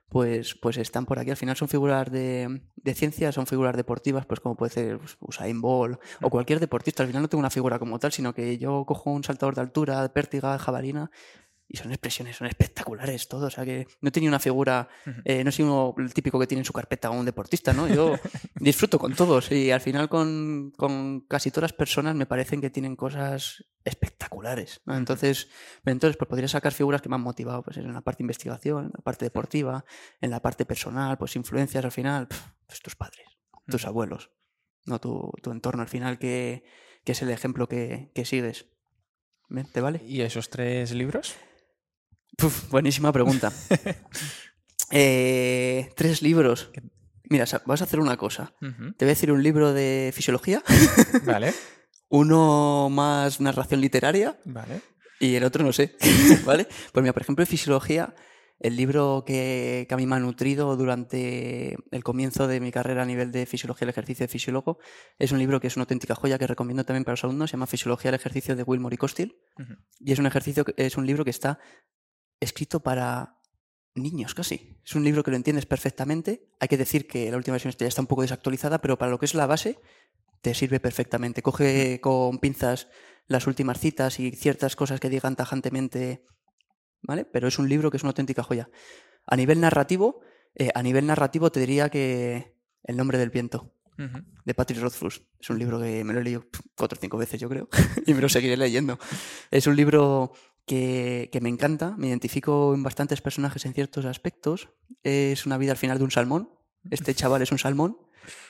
pues, 0.10 0.56
pues 0.56 0.78
están 0.78 1.06
por 1.06 1.20
aquí. 1.20 1.30
Al 1.32 1.38
final 1.38 1.56
son 1.56 1.68
figuras 1.68 2.10
de, 2.12 2.62
de 2.76 2.94
ciencia, 2.94 3.32
son 3.32 3.46
figuras 3.46 3.76
deportivas, 3.76 4.26
pues 4.26 4.40
como 4.40 4.56
puede 4.56 4.72
ser 4.72 5.00
pues, 5.00 5.18
Usain 5.20 5.60
Bolt 5.60 6.00
o 6.22 6.30
cualquier 6.30 6.60
deportista. 6.60 7.04
Al 7.04 7.08
final 7.08 7.24
no 7.24 7.28
tengo 7.28 7.40
una 7.40 7.50
figura 7.50 7.80
como 7.80 8.00
tal, 8.00 8.12
sino 8.12 8.34
que 8.34 8.58
yo 8.58 8.86
cojo 8.86 9.12
un 9.12 9.24
saltador 9.24 9.56
de 9.56 9.62
altura, 9.62 10.08
pértiga, 10.14 10.58
jabalina 10.58 11.12
y 11.70 11.78
son 11.78 11.92
expresiones, 11.92 12.38
son 12.38 12.48
espectaculares 12.48 13.28
todo. 13.28 13.48
O 13.48 13.50
sea 13.50 13.66
que 13.66 13.88
no 14.02 14.12
tenía 14.12 14.30
una 14.30 14.40
figura, 14.40 14.88
eh, 15.26 15.44
no 15.44 15.52
soy 15.52 15.66
uno 15.66 15.94
el 15.98 16.14
típico 16.14 16.40
que 16.40 16.48
tiene 16.48 16.62
en 16.62 16.66
su 16.66 16.74
carpeta 16.74 17.10
un 17.10 17.26
deportista, 17.26 17.74
¿no? 17.74 17.88
Yo 17.88 18.16
disfruto 18.56 19.00
con 19.00 19.14
todos 19.16 19.52
y 19.52 19.72
al 19.72 19.82
final 19.82 20.10
con, 20.10 20.72
con 20.78 21.22
casi 21.22 21.52
todas 21.52 21.72
las 21.72 21.78
personas 21.78 22.16
me 22.16 22.26
parecen 22.26 22.62
que 22.62 22.70
tienen 22.70 22.96
cosas 22.96 23.66
espectaculares. 23.84 24.82
¿no? 24.86 24.96
Entonces, 24.96 25.50
entonces 25.86 26.18
pues 26.18 26.30
podría 26.30 26.48
sacar 26.48 26.74
figuras 26.74 27.02
que 27.02 27.10
me 27.10 27.16
han 27.16 27.22
motivado 27.22 27.64
pues, 27.64 27.78
en 27.78 27.92
la 27.92 28.02
parte 28.02 28.20
de 28.20 28.26
investigación, 28.26 28.86
en 28.86 28.92
la 28.94 29.04
parte 29.04 29.26
deportiva, 29.26 29.86
en 30.22 30.30
la 30.30 30.42
parte 30.42 30.66
personal, 30.66 31.18
pues 31.18 31.36
influencias 31.36 31.84
al 31.84 31.92
final, 31.92 32.28
pues 32.66 32.82
tus 32.82 32.96
padres, 32.96 33.26
tus 33.68 33.86
abuelos, 33.86 34.32
no 34.86 35.00
tu, 35.00 35.32
tu 35.42 35.52
entorno 35.52 35.82
al 35.82 35.90
final 35.90 36.20
que, 36.20 36.66
que 37.04 37.14
es 37.14 37.22
el 37.22 37.30
ejemplo 37.30 37.68
que, 37.68 38.12
que 38.14 38.26
sigues. 38.26 38.68
¿Te 39.72 39.80
vale? 39.80 40.02
¿Y 40.06 40.22
esos 40.22 40.50
tres 40.50 40.92
libros? 40.92 41.36
Buenísima 42.70 43.12
pregunta. 43.12 43.52
Eh, 44.90 45.90
tres 45.98 46.22
libros. 46.22 46.72
Mira, 47.30 47.44
vas 47.66 47.82
a 47.82 47.84
hacer 47.84 48.00
una 48.00 48.16
cosa. 48.16 48.54
Te 48.62 49.04
voy 49.04 49.08
a 49.10 49.16
decir 49.16 49.34
un 49.34 49.44
libro 49.44 49.74
de 49.74 50.12
fisiología, 50.14 50.64
Vale, 51.26 51.54
uno 52.08 52.88
más 52.90 53.42
narración 53.42 53.82
literaria 53.82 54.40
vale. 54.46 54.80
y 55.20 55.36
el 55.36 55.44
otro 55.44 55.66
no 55.66 55.74
sé. 55.74 55.98
¿Vale? 56.46 56.68
Pues 56.94 57.04
mira, 57.04 57.12
por 57.12 57.22
ejemplo, 57.22 57.44
en 57.44 57.48
fisiología, 57.48 58.16
el 58.62 58.78
libro 58.78 59.26
que, 59.28 59.88
que 59.90 59.94
a 59.94 59.98
mí 59.98 60.08
me 60.08 60.16
ha 60.16 60.20
nutrido 60.20 60.78
durante 60.78 61.76
el 61.92 62.04
comienzo 62.06 62.48
de 62.48 62.62
mi 62.62 62.72
carrera 62.72 63.02
a 63.04 63.06
nivel 63.06 63.34
de 63.34 63.46
fisiología 63.46 63.88
del 63.88 63.90
ejercicio 63.90 64.24
de 64.24 64.32
fisiólogo 64.32 64.80
es 65.20 65.34
un 65.34 65.40
libro 65.40 65.60
que 65.60 65.68
es 65.68 65.76
una 65.76 65.84
auténtica 65.84 66.16
joya 66.16 66.40
que 66.40 66.48
recomiendo 66.48 66.86
también 66.86 67.04
para 67.04 67.12
los 67.14 67.24
alumnos. 67.26 67.50
Se 67.50 67.58
llama 67.58 67.68
Fisiología 67.68 68.10
del 68.10 68.22
ejercicio 68.22 68.56
de 68.56 68.64
Wilmore 68.64 68.96
y 68.96 68.98
Costil. 68.98 69.36
Y 70.00 70.14
es 70.14 70.20
un 70.20 70.28
ejercicio, 70.28 70.64
es 70.78 70.96
un 70.96 71.06
libro 71.06 71.26
que 71.26 71.32
está 71.32 71.60
escrito 72.40 72.82
para 72.82 73.38
niños 73.96 74.34
casi. 74.34 74.80
Es 74.86 74.96
un 74.96 75.04
libro 75.04 75.24
que 75.24 75.32
lo 75.32 75.38
entiendes 75.38 75.66
perfectamente. 75.66 76.48
Hay 76.60 76.68
que 76.68 76.78
decir 76.78 77.08
que 77.08 77.30
la 77.32 77.38
última 77.38 77.54
versión 77.54 77.74
ya 77.78 77.88
está 77.88 78.02
un 78.02 78.08
poco 78.08 78.22
desactualizada, 78.22 78.80
pero 78.80 78.98
para 78.98 79.12
lo 79.12 79.20
que 79.20 79.26
es 79.26 79.34
la 79.34 79.48
base 79.48 79.80
te 80.42 80.54
sirve 80.54 80.80
perfectamente. 80.80 81.42
Coge 81.42 82.00
con 82.00 82.40
pinzas 82.40 82.88
las 83.28 83.48
últimas 83.48 83.80
citas 83.80 84.20
y 84.20 84.32
ciertas 84.32 84.76
cosas 84.76 85.00
que 85.00 85.10
digan 85.10 85.36
tajantemente, 85.36 86.26
¿vale? 87.02 87.26
Pero 87.26 87.48
es 87.48 87.60
un 87.60 87.68
libro 87.68 87.92
que 87.92 87.98
es 87.98 88.04
una 88.04 88.12
auténtica 88.12 88.44
joya. 88.44 88.70
A 89.26 89.36
nivel 89.36 89.60
narrativo, 89.60 90.22
eh, 90.56 90.70
a 90.74 90.84
nivel 90.84 91.06
narrativo 91.08 91.52
te 91.52 91.60
diría 91.60 91.90
que 91.90 92.56
El 92.84 92.96
nombre 92.96 93.18
del 93.18 93.32
viento 93.32 93.74
de 94.46 94.54
Patrick 94.54 94.80
Rothfuss. 94.80 95.24
Es 95.40 95.50
un 95.50 95.58
libro 95.60 95.82
que 95.82 96.04
me 96.04 96.14
lo 96.14 96.20
he 96.20 96.24
leído 96.24 96.46
cuatro 96.78 96.98
o 96.98 97.02
cinco 97.02 97.18
veces, 97.18 97.40
yo 97.40 97.50
creo, 97.50 97.68
y 98.06 98.14
me 98.14 98.22
lo 98.22 98.30
seguiré 98.30 98.56
leyendo. 98.56 99.00
Es 99.50 99.68
un 99.68 99.76
libro 99.76 100.34
que, 100.68 101.30
que 101.32 101.42
me 101.42 101.50
encanta, 101.50 101.96
me 101.98 102.08
identifico 102.08 102.76
en 102.76 102.84
bastantes 102.84 103.22
personajes 103.22 103.66
en 103.66 103.74
ciertos 103.74 104.06
aspectos. 104.06 104.70
Es 105.02 105.48
una 105.48 105.58
vida 105.58 105.72
al 105.72 105.78
final 105.78 105.98
de 105.98 106.04
un 106.04 106.12
salmón. 106.12 106.52
Este 106.92 107.16
chaval 107.16 107.42
es 107.42 107.52
un 107.52 107.58
salmón 107.58 107.98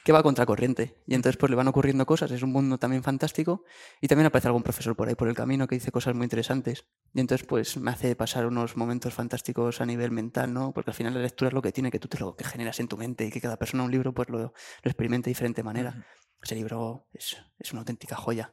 que 0.03 0.11
va 0.11 0.20
a 0.20 0.24
contracorriente 0.24 1.01
y 1.05 1.13
entonces 1.13 1.38
pues 1.38 1.49
le 1.49 1.55
van 1.55 1.68
ocurriendo 1.68 2.05
cosas, 2.05 2.32
es 2.32 2.41
un 2.41 2.51
mundo 2.51 2.80
también 2.80 3.03
fantástico 3.03 3.63
y 4.01 4.07
también 4.07 4.26
aparece 4.26 4.47
algún 4.47 4.63
profesor 4.63 4.95
por 4.95 5.07
ahí 5.07 5.13
por 5.13 5.28
el 5.28 5.36
camino 5.36 5.68
que 5.68 5.76
dice 5.76 5.91
cosas 5.91 6.15
muy 6.15 6.26
interesantes 6.26 6.86
y 7.13 7.20
entonces 7.20 7.45
pues 7.45 7.78
me 7.78 7.91
hace 7.91 8.15
pasar 8.15 8.47
unos 8.47 8.76
momentos 8.76 9.13
fantásticos 9.13 9.82
a 9.82 9.86
nivel 9.86 10.11
mental, 10.11 10.53
¿no? 10.53 10.74
Porque 10.74 10.91
al 10.91 10.95
final 10.95 11.13
la 11.13 11.22
lectura 11.22 11.49
es 11.49 11.53
lo 11.53 11.61
que 11.61 11.72
tiene, 11.72 11.91
que 11.91 11.99
tú 11.99 12.07
te 12.07 12.20
lo 12.20 12.36
que 12.36 12.43
generas 12.43 12.80
en 12.80 12.88
tu 12.88 12.97
mente 12.97 13.26
y 13.26 13.32
que 13.32 13.41
cada 13.41 13.57
persona 13.57 13.84
un 13.84 13.91
libro 13.91 14.13
pues 14.13 14.30
lo, 14.30 14.39
lo 14.39 14.51
experimente 14.84 15.30
de 15.30 15.32
diferente 15.32 15.63
manera. 15.63 16.07
Ese 16.41 16.55
libro 16.55 17.07
es, 17.13 17.38
es 17.59 17.72
una 17.72 17.82
auténtica 17.82 18.16
joya. 18.16 18.51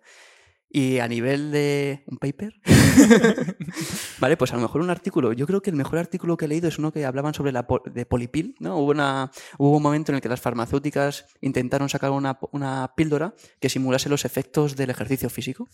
Y 0.76 0.98
a 0.98 1.06
nivel 1.06 1.52
de 1.52 2.02
un 2.08 2.18
paper, 2.18 2.60
vale, 4.18 4.36
pues 4.36 4.52
a 4.52 4.56
lo 4.56 4.62
mejor 4.62 4.80
un 4.80 4.90
artículo. 4.90 5.32
Yo 5.32 5.46
creo 5.46 5.62
que 5.62 5.70
el 5.70 5.76
mejor 5.76 6.00
artículo 6.00 6.36
que 6.36 6.46
he 6.46 6.48
leído 6.48 6.66
es 6.66 6.80
uno 6.80 6.90
que 6.90 7.06
hablaban 7.06 7.32
sobre 7.32 7.52
la 7.52 7.64
de 7.84 8.06
polipil, 8.06 8.56
¿no? 8.58 8.76
Hubo, 8.78 8.90
una, 8.90 9.30
hubo 9.56 9.76
un 9.76 9.82
momento 9.84 10.10
en 10.10 10.16
el 10.16 10.20
que 10.20 10.28
las 10.28 10.40
farmacéuticas 10.40 11.26
intentaron 11.40 11.88
sacar 11.88 12.10
una, 12.10 12.40
una 12.50 12.92
píldora 12.96 13.34
que 13.60 13.68
simulase 13.68 14.08
los 14.08 14.24
efectos 14.24 14.74
del 14.74 14.90
ejercicio 14.90 15.30
físico. 15.30 15.68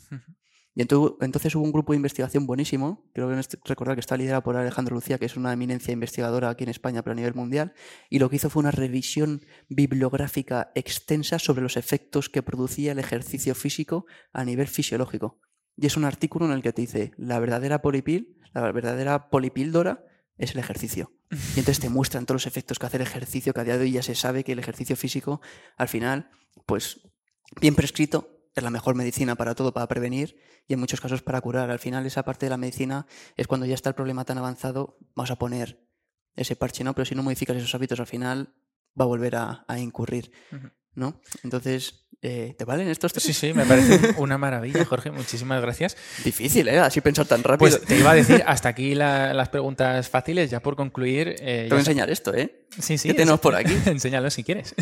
Y 0.75 0.83
entonces, 0.83 1.55
hubo 1.57 1.65
un 1.65 1.73
grupo 1.73 1.93
de 1.93 1.97
investigación 1.97 2.47
buenísimo, 2.47 3.11
creo 3.13 3.29
que 3.29 3.41
este- 3.41 3.59
recordar 3.65 3.97
que 3.97 4.01
está 4.01 4.17
liderado 4.17 4.43
por 4.43 4.57
Alejandro 4.57 4.95
Lucía, 4.95 5.19
que 5.19 5.27
es 5.27 5.37
una 5.37 5.53
eminencia 5.53 5.93
investigadora 5.93 6.49
aquí 6.49 6.63
en 6.63 6.71
España, 6.71 7.03
pero 7.03 7.13
a 7.13 7.17
nivel 7.17 7.35
mundial, 7.35 7.75
y 8.09 8.21
lo 8.21 8.31
que 8.31 8.37
hizo 8.37 8.51
fue 8.51 8.61
una 8.61 8.71
revisión 8.71 9.45
bibliográfica 9.69 10.71
extensa 10.77 11.41
sobre 11.41 11.63
los 11.63 11.77
efectos 11.77 12.29
que 12.29 12.43
producía 12.43 12.93
el 12.93 13.01
ejercicio 13.01 13.55
físico 13.55 14.07
a 14.33 14.45
nivel 14.45 14.69
fisiológico. 14.69 15.41
Y 15.77 15.87
es 15.87 15.97
un 15.97 16.05
artículo 16.05 16.47
en 16.47 16.53
el 16.53 16.63
que 16.63 16.73
te 16.73 16.83
dice, 16.83 17.13
la 17.17 17.41
verdadera 17.41 17.83
polipil, 17.83 18.39
la 18.53 18.71
verdadera 18.71 19.29
polipíldora 19.29 20.05
es 20.37 20.53
el 20.53 20.59
ejercicio. 20.61 21.13
Y 21.31 21.61
entonces 21.61 21.81
te 21.81 21.89
muestran 21.89 22.27
todos 22.27 22.43
los 22.43 22.47
efectos 22.47 22.79
que 22.79 22.87
hace 22.87 22.97
el 22.97 23.03
ejercicio, 23.03 23.53
que 23.53 23.61
a 23.61 23.65
día 23.65 23.77
ya 23.87 24.03
se 24.03 24.15
sabe 24.15 24.45
que 24.45 24.53
el 24.53 24.59
ejercicio 24.59 24.97
físico, 24.97 25.41
al 25.77 25.89
final, 25.89 26.31
pues 26.67 27.01
bien 27.61 27.75
prescrito, 27.75 28.40
es 28.55 28.63
la 28.63 28.71
mejor 28.71 28.95
medicina 28.95 29.37
para 29.37 29.55
todo, 29.55 29.73
para 29.73 29.89
prevenir 29.89 30.37
y 30.67 30.75
en 30.75 30.81
muchos 30.81 31.01
casos 31.01 31.23
para 31.23 31.41
curar. 31.41 31.71
Al 31.71 31.79
final 31.79 32.07
esa 32.07 32.25
parte 32.25 32.47
de 32.47 32.51
la 32.51 32.57
medicina 32.57 33.07
es 33.37 33.47
cuando 33.47 33.67
ya 33.67 33.75
está 33.75 33.91
el 33.91 33.95
problema 33.95 34.25
tan 34.25 34.39
avanzado, 34.39 34.99
vamos 35.15 35.31
a 35.31 35.37
poner 35.37 35.87
ese 36.35 36.57
parche, 36.57 36.85
¿no? 36.85 36.95
Pero 36.95 37.05
si 37.05 37.15
no 37.15 37.23
modificas 37.23 37.57
esos 37.57 37.75
hábitos 37.75 38.01
al 38.01 38.07
final 38.07 38.55
va 38.99 39.05
a 39.05 39.09
volver 39.09 39.37
a, 39.37 39.65
a 39.69 39.79
incurrir. 39.79 40.33
¿no? 40.95 41.21
Entonces 41.43 42.09
Eh, 42.23 42.55
¿Te 42.59 42.67
valen 42.67 42.87
estos 42.89 43.15
tres? 43.15 43.25
Sí, 43.25 43.33
sí, 43.33 43.55
me 43.55 43.65
parece 43.65 44.15
una 44.19 44.37
maravilla, 44.37 44.85
Jorge. 44.85 45.11
Muchísimas 45.11 45.63
gracias. 45.63 45.97
Difícil, 46.23 46.69
¿eh? 46.69 46.79
Así 46.79 47.01
pensar 47.01 47.25
tan 47.27 47.43
rápido. 47.43 47.59
Pues 47.71 47.81
te 47.81 47.97
iba 47.99 48.11
a 48.11 48.15
decir, 48.15 48.43
hasta 48.47 48.69
aquí 48.69 48.95
la- 48.95 49.33
las 49.33 49.49
preguntas 49.49 50.09
fáciles, 50.11 50.51
ya 50.51 50.61
por 50.61 50.77
concluir. 50.77 51.29
eh, 51.41 51.65
Te 51.65 51.69
voy 51.71 51.77
a 51.77 51.81
enseñar 51.81 52.11
esto, 52.11 52.35
¿eh? 52.35 52.67
Sí, 52.79 52.99
sí. 52.99 53.09
¿Qué 53.09 53.15
tenemos 53.15 53.41
por 53.41 53.55
aquí? 53.57 53.75
Enséñalo 53.87 54.29
si 54.31 54.45
quieres. 54.45 54.75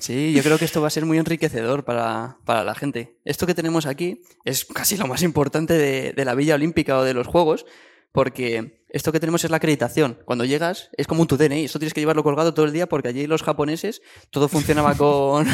Sí, 0.00 0.32
yo 0.32 0.42
creo 0.42 0.58
que 0.58 0.64
esto 0.64 0.80
va 0.80 0.88
a 0.88 0.90
ser 0.90 1.06
muy 1.06 1.16
enriquecedor 1.18 1.84
para, 1.84 2.38
para 2.44 2.64
la 2.64 2.74
gente. 2.74 3.18
Esto 3.24 3.46
que 3.46 3.54
tenemos 3.54 3.86
aquí 3.86 4.22
es 4.44 4.64
casi 4.64 4.96
lo 4.96 5.06
más 5.06 5.22
importante 5.22 5.74
de, 5.74 6.12
de 6.12 6.24
la 6.24 6.34
Villa 6.34 6.56
Olímpica 6.56 6.98
o 6.98 7.04
de 7.04 7.14
los 7.14 7.28
Juegos, 7.28 7.66
porque 8.14 8.84
esto 8.90 9.10
que 9.10 9.18
tenemos 9.18 9.42
es 9.42 9.50
la 9.50 9.56
acreditación. 9.56 10.20
Cuando 10.24 10.44
llegas 10.44 10.88
es 10.96 11.08
como 11.08 11.22
un 11.22 11.26
tu 11.26 11.36
DNI, 11.36 11.64
esto 11.64 11.80
tienes 11.80 11.92
que 11.92 12.00
llevarlo 12.00 12.22
colgado 12.22 12.54
todo 12.54 12.64
el 12.64 12.72
día 12.72 12.88
porque 12.88 13.08
allí 13.08 13.26
los 13.26 13.42
japoneses 13.42 14.02
todo 14.30 14.46
funcionaba 14.46 14.94
con, 14.96 15.48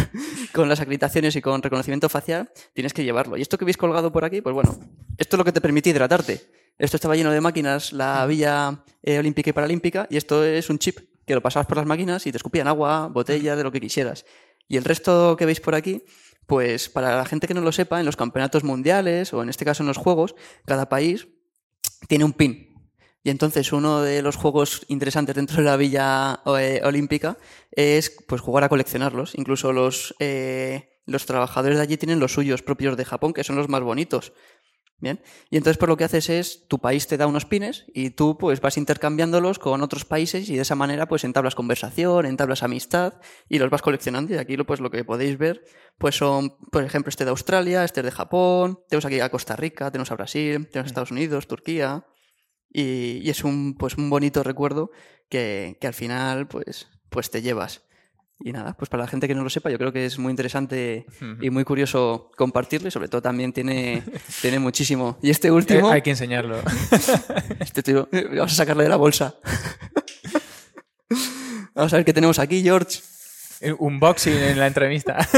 con 0.53 0.69
las 0.69 0.79
acreditaciones 0.79 1.35
y 1.37 1.41
con 1.41 1.63
reconocimiento 1.63 2.11
facial, 2.11 2.51
tienes 2.75 2.93
que 2.93 3.03
llevarlo. 3.03 3.39
Y 3.39 3.41
esto 3.41 3.57
que 3.57 3.65
veis 3.65 3.79
colgado 3.79 4.13
por 4.13 4.27
aquí, 4.27 4.43
pues 4.43 4.55
bueno, 4.55 4.79
esto 5.17 5.37
es 5.37 5.39
lo 5.39 5.45
que 5.47 5.53
te 5.53 5.63
permite 5.63 5.89
hidratarte. 5.89 6.51
Esto 6.77 6.99
estaba 6.99 7.17
lleno 7.17 7.33
de 7.33 7.41
máquinas, 7.41 7.95
la 7.95 8.27
Villa 8.27 8.85
eh, 9.03 9.19
Olímpica 9.19 9.49
y 9.49 9.53
Paralímpica, 9.55 10.07
y 10.11 10.19
esto 10.19 10.45
es 10.45 10.69
un 10.69 10.79
chip 10.79 10.99
que 11.27 11.35
lo 11.35 11.41
pasabas 11.41 11.67
por 11.67 11.79
las 11.79 11.87
máquinas 11.87 12.27
y 12.27 12.31
te 12.31 12.37
escupían 12.37 12.69
agua, 12.69 13.09
botella, 13.09 13.57
de 13.57 13.63
lo 13.63 13.73
que 13.73 13.81
quisieras. 13.81 14.27
Y 14.69 14.77
el 14.77 14.85
resto 14.85 15.35
que 15.39 15.47
veis 15.47 15.63
por 15.63 15.75
aquí, 15.75 16.05
pues 16.45 16.91
para 16.91 17.17
la 17.17 17.25
gente 17.25 17.47
que 17.49 17.55
no 17.55 17.63
lo 17.63 17.73
sepa, 17.73 18.01
en 18.01 18.05
los 18.05 18.17
campeonatos 18.17 18.65
mundiales 18.65 19.33
o 19.33 19.43
en 19.43 19.49
este 19.49 19.65
caso 19.65 19.83
en 19.83 19.87
los 19.87 19.97
juegos, 19.97 20.35
cada 20.67 20.91
país 20.91 21.27
tiene 22.09 22.25
un 22.25 22.33
pin. 22.33 22.71
Y 23.23 23.31
entonces 23.31 23.73
uno 23.73 24.01
de 24.01 24.23
los 24.23 24.37
juegos 24.37 24.87
interesantes 24.89 25.35
dentro 25.35 25.59
de 25.59 25.65
la 25.65 25.77
Villa 25.77 26.41
eh, 26.59 26.81
Olímpica 26.85 27.37
es 27.71 28.17
pues 28.27 28.41
jugar 28.41 28.65
a 28.65 28.69
coleccionarlos. 28.69 29.35
Incluso 29.35 29.73
los, 29.73 30.15
eh, 30.21 31.01
los 31.05 31.27
trabajadores 31.27 31.77
de 31.77 31.83
allí 31.83 31.97
tienen 31.99 32.19
los 32.19 32.33
suyos 32.33 32.63
propios 32.63 32.97
de 32.97 33.05
Japón, 33.05 33.35
que 33.35 33.45
son 33.45 33.57
los 33.57 33.69
más 33.69 33.83
bonitos. 33.83 34.33
Bien. 35.01 35.23
Y 35.49 35.57
entonces 35.57 35.79
pues 35.79 35.89
lo 35.89 35.97
que 35.97 36.05
haces 36.05 36.29
es, 36.29 36.69
tu 36.69 36.79
país 36.79 37.07
te 37.07 37.17
da 37.17 37.27
unos 37.27 37.47
pines 37.47 37.87
y 37.95 38.11
tú 38.11 38.37
pues 38.37 38.61
vas 38.61 38.77
intercambiándolos 38.77 39.59
con 39.59 39.81
otros 39.81 40.05
países 40.05 40.51
y 40.51 40.57
de 40.57 40.63
esa 40.63 40.75
manera 40.75 41.09
pues 41.09 41.25
entablas 41.25 41.55
conversación, 41.55 42.27
entablas 42.27 42.63
amistad 42.63 43.15
y 43.49 43.59
los 43.59 43.71
vas 43.71 43.81
coleccionando 43.81 44.35
y 44.35 44.37
aquí 44.37 44.59
pues 44.59 44.81
lo 44.81 44.91
que 44.91 45.05
podéis 45.05 45.39
ver 45.39 45.65
pues 45.97 46.17
son, 46.17 46.57
por 46.71 46.85
ejemplo, 46.85 47.09
este 47.09 47.25
de 47.25 47.31
Australia, 47.31 47.85
este 47.85 48.03
de 48.03 48.11
Japón, 48.11 48.81
tenemos 48.89 49.07
aquí 49.07 49.21
a 49.21 49.31
Costa 49.31 49.57
Rica, 49.57 49.91
tenemos 49.91 50.11
a 50.11 50.17
Brasil, 50.17 50.69
tenemos 50.71 50.89
a 50.89 50.91
Estados 50.91 51.11
Unidos, 51.11 51.47
Turquía 51.47 52.05
y, 52.69 53.21
y 53.23 53.31
es 53.31 53.43
un 53.43 53.77
pues 53.79 53.97
un 53.97 54.11
bonito 54.11 54.43
recuerdo 54.43 54.91
que, 55.31 55.79
que 55.81 55.87
al 55.87 55.95
final 55.95 56.47
pues, 56.47 56.89
pues 57.09 57.31
te 57.31 57.41
llevas. 57.41 57.83
Y 58.43 58.53
nada, 58.53 58.73
pues 58.75 58.89
para 58.89 59.03
la 59.03 59.07
gente 59.09 59.29
que 59.29 59.35
no 59.35 59.45
lo 59.45 59.51
sepa, 59.51 59.69
yo 59.71 59.77
creo 59.77 59.93
que 59.93 60.07
es 60.07 60.19
muy 60.19 60.31
interesante 60.31 61.05
y 61.43 61.51
muy 61.51 61.63
curioso 61.65 62.31
compartirlo 62.39 62.89
y 62.89 62.91
sobre 62.91 63.09
todo 63.09 63.21
también 63.21 63.53
tiene, 63.53 64.03
tiene 64.41 64.59
muchísimo. 64.59 65.19
Y 65.23 65.29
este 65.29 65.49
Eh, 65.49 65.53
último, 65.53 65.91
hay 65.91 66.01
que 66.01 66.09
enseñarlo. 66.11 66.59
este 67.61 67.83
tío, 67.83 68.09
eh, 68.13 68.25
vamos 68.31 68.53
a 68.53 68.57
sacarle 68.57 68.85
de 68.85 68.89
la 68.89 68.97
bolsa. 68.97 69.35
vamos 71.75 71.93
a 71.93 71.97
ver 71.97 72.05
qué 72.07 72.15
tenemos 72.15 72.39
aquí, 72.39 72.63
George. 72.63 73.01
Eh, 73.61 73.75
Unboxing 73.79 74.33
en 74.39 74.59
la 74.59 74.69
entrevista. 74.69 75.19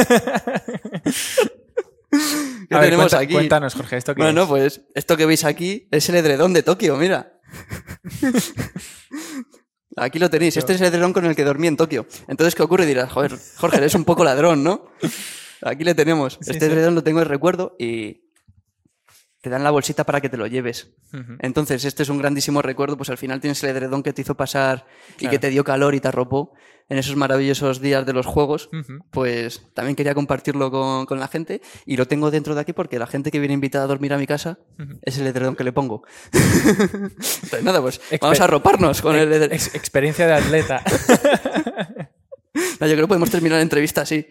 ¿Qué 2.68 2.76
A 2.76 2.78
ver, 2.78 2.90
tenemos 2.90 3.06
cuenta- 3.10 3.18
aquí? 3.18 3.34
Cuéntanos, 3.34 3.74
Jorge, 3.74 3.96
¿esto 3.96 4.14
qué 4.14 4.22
Bueno, 4.22 4.42
es? 4.42 4.48
pues 4.48 4.80
esto 4.94 5.16
que 5.16 5.26
veis 5.26 5.44
aquí 5.44 5.88
es 5.90 6.08
el 6.08 6.14
edredón 6.14 6.52
de 6.52 6.62
Tokio, 6.62 6.96
mira. 6.96 7.32
Aquí 9.96 10.18
lo 10.18 10.30
tenéis, 10.30 10.56
este 10.56 10.74
es 10.74 10.80
el 10.80 10.86
edredón 10.88 11.12
con 11.12 11.24
el 11.26 11.36
que 11.36 11.44
dormí 11.44 11.66
en 11.66 11.76
Tokio. 11.76 12.06
Entonces, 12.28 12.54
¿qué 12.54 12.62
ocurre? 12.62 12.86
Dirás, 12.86 13.12
joder, 13.12 13.36
Jorge, 13.56 13.76
eres 13.76 13.94
un 13.94 14.04
poco 14.04 14.24
ladrón, 14.24 14.64
¿no? 14.64 14.86
Aquí 15.62 15.84
le 15.84 15.94
tenemos. 15.94 16.38
Sí, 16.40 16.52
este 16.52 16.66
sí. 16.66 16.72
edredón 16.72 16.94
lo 16.94 17.02
tengo 17.02 17.18
de 17.18 17.26
recuerdo 17.26 17.76
y 17.78 18.22
te 19.42 19.50
dan 19.50 19.64
la 19.64 19.70
bolsita 19.70 20.04
para 20.04 20.20
que 20.20 20.28
te 20.28 20.36
lo 20.36 20.46
lleves. 20.46 20.94
Entonces, 21.40 21.84
este 21.84 22.04
es 22.04 22.08
un 22.08 22.18
grandísimo 22.18 22.62
recuerdo, 22.62 22.96
pues 22.96 23.10
al 23.10 23.18
final 23.18 23.40
tienes 23.40 23.62
el 23.64 23.70
edredón 23.70 24.02
que 24.02 24.12
te 24.12 24.22
hizo 24.22 24.36
pasar 24.36 24.86
y 25.18 25.28
que 25.28 25.38
te 25.38 25.50
dio 25.50 25.64
calor 25.64 25.94
y 25.94 26.00
te 26.00 26.08
arropó 26.08 26.54
en 26.92 26.98
esos 26.98 27.16
maravillosos 27.16 27.80
días 27.80 28.04
de 28.04 28.12
los 28.12 28.26
juegos. 28.26 28.68
Pues 29.10 29.62
también 29.74 29.96
quería 29.96 30.14
compartirlo 30.14 30.70
con, 30.70 31.06
con 31.06 31.18
la 31.18 31.26
gente 31.26 31.62
y 31.86 31.96
lo 31.96 32.06
tengo 32.06 32.30
dentro 32.30 32.54
de 32.54 32.60
aquí 32.60 32.72
porque 32.74 32.98
la 32.98 33.06
gente 33.06 33.30
que 33.30 33.38
viene 33.38 33.54
invitada 33.54 33.84
a 33.84 33.88
dormir 33.88 34.12
a 34.12 34.18
mi 34.18 34.26
casa 34.26 34.58
es 35.02 35.16
el 35.18 35.26
edredón 35.26 35.56
que 35.56 35.64
le 35.64 35.72
pongo. 35.72 36.02
Entonces, 36.32 37.62
nada, 37.62 37.80
pues 37.80 38.00
Exper- 38.10 38.18
vamos 38.20 38.40
a 38.40 38.44
arroparnos 38.44 39.00
con 39.02 39.16
el 39.16 39.32
edredón. 39.32 39.52
Ex- 39.52 39.74
experiencia 39.74 40.26
de 40.26 40.34
atleta. 40.34 40.82
No, 42.80 42.86
yo 42.86 42.92
creo 42.94 43.04
que 43.06 43.08
podemos 43.08 43.30
terminar 43.30 43.56
la 43.56 43.62
entrevista 43.62 44.02
así. 44.02 44.26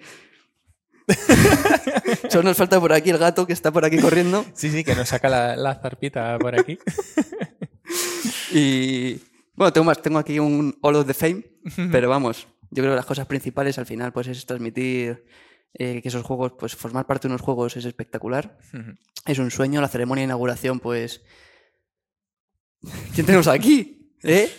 Solo 2.30 2.44
nos 2.44 2.58
falta 2.58 2.80
por 2.80 2.94
aquí 2.94 3.10
el 3.10 3.18
gato 3.18 3.48
que 3.48 3.54
está 3.54 3.72
por 3.72 3.84
aquí 3.84 3.98
corriendo. 3.98 4.46
Sí, 4.54 4.70
sí, 4.70 4.84
que 4.84 4.94
nos 4.94 5.10
saca 5.10 5.28
la, 5.30 5.56
la 5.56 5.76
zarpita 5.76 6.38
por 6.38 6.60
aquí. 6.60 6.78
Y 8.52 9.20
bueno, 9.56 9.74
tengo 9.74 9.86
más, 9.86 10.02
tengo 10.02 10.20
aquí 10.20 10.38
un 10.40 10.78
All 10.82 10.96
of 10.98 11.08
the 11.08 11.14
Fame, 11.14 11.44
pero 11.92 12.10
vamos, 12.10 12.48
yo 12.72 12.82
creo 12.84 12.94
que 12.94 12.98
las 12.98 13.06
cosas 13.06 13.28
principales 13.28 13.78
al 13.78 13.86
final 13.86 14.12
pues 14.12 14.28
es 14.28 14.46
transmitir 14.46 15.26
eh, 15.74 16.02
que 16.02 16.08
esos 16.08 16.24
juegos, 16.24 16.54
pues 16.58 16.76
formar 16.76 17.06
parte 17.06 17.28
de 17.28 17.34
unos 17.34 17.42
juegos 17.42 17.78
es 17.78 17.86
espectacular. 17.86 18.58
Ujú. 18.74 18.94
Es 19.26 19.40
un 19.40 19.52
sueño, 19.52 19.82
la 19.82 19.88
ceremonia 19.88 20.22
de 20.22 20.26
inauguración, 20.26 20.80
pues. 20.80 21.22
¿Quién 23.14 23.26
tenemos 23.26 23.48
aquí? 23.48 24.16
¿Eh? 24.24 24.50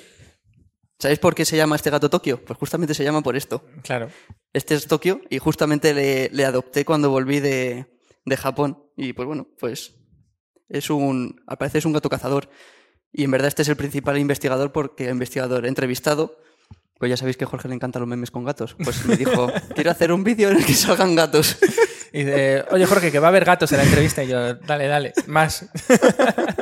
¿Sabéis 0.99 1.19
por 1.19 1.35
qué 1.35 1.45
se 1.45 1.57
llama 1.57 1.75
este 1.75 1.91
gato 1.91 2.09
Tokio? 2.09 2.45
Pues 2.45 2.59
justamente 2.59 2.95
se 2.95 3.03
llama 3.03 3.23
por 3.23 3.35
esto. 3.35 3.65
Claro. 3.83 4.09
Este 4.53 4.77
es 4.77 4.87
Tokio 4.87 5.21
y 5.31 5.39
justamente 5.39 5.95
le, 5.95 6.29
le 6.31 6.45
adopté 6.45 6.85
cuando 6.85 7.11
volví 7.11 7.41
de, 7.41 7.99
de 8.25 8.37
Japón. 8.37 8.85
Y 8.97 9.13
pues 9.13 9.27
bueno, 9.27 9.49
pues 9.59 9.97
es 10.69 10.91
un. 10.91 11.43
Al 11.47 11.59
parecer 11.59 11.81
es 11.81 11.87
un 11.87 11.93
gato 11.93 12.09
cazador. 12.09 12.49
Y 13.11 13.25
en 13.25 13.31
verdad 13.33 13.49
este 13.49 13.63
es 13.63 13.69
el 13.69 13.77
principal 13.77 14.17
investigador 14.17 14.71
porque 14.71 15.11
investigador 15.11 15.67
entrevistado. 15.67 16.39
Pues 17.03 17.11
ya 17.11 17.17
sabéis 17.17 17.37
que 17.37 17.43
a 17.43 17.49
Jorge 17.49 17.67
le 17.67 17.75
encantan 17.75 17.99
los 17.99 18.09
memes 18.09 18.31
con 18.31 18.45
gatos. 18.45 18.77
Pues 18.79 19.05
me 19.07 19.17
dijo, 19.17 19.51
quiero 19.75 19.91
hacer 19.91 20.13
un 20.13 20.23
vídeo 20.23 20.51
en 20.51 20.59
el 20.59 20.65
que 20.65 20.75
salgan 20.75 21.17
gatos. 21.17 21.59
Y 22.13 22.23
dice, 22.23 22.65
oye 22.71 22.87
Jorge, 22.87 23.11
que 23.11 23.19
va 23.19 23.27
a 23.27 23.31
haber 23.31 23.45
gatos 23.45 23.73
en 23.73 23.79
la 23.79 23.83
entrevista. 23.83 24.23
Y 24.23 24.29
yo, 24.29 24.55
dale, 24.55 24.87
dale, 24.87 25.13
más. 25.27 25.67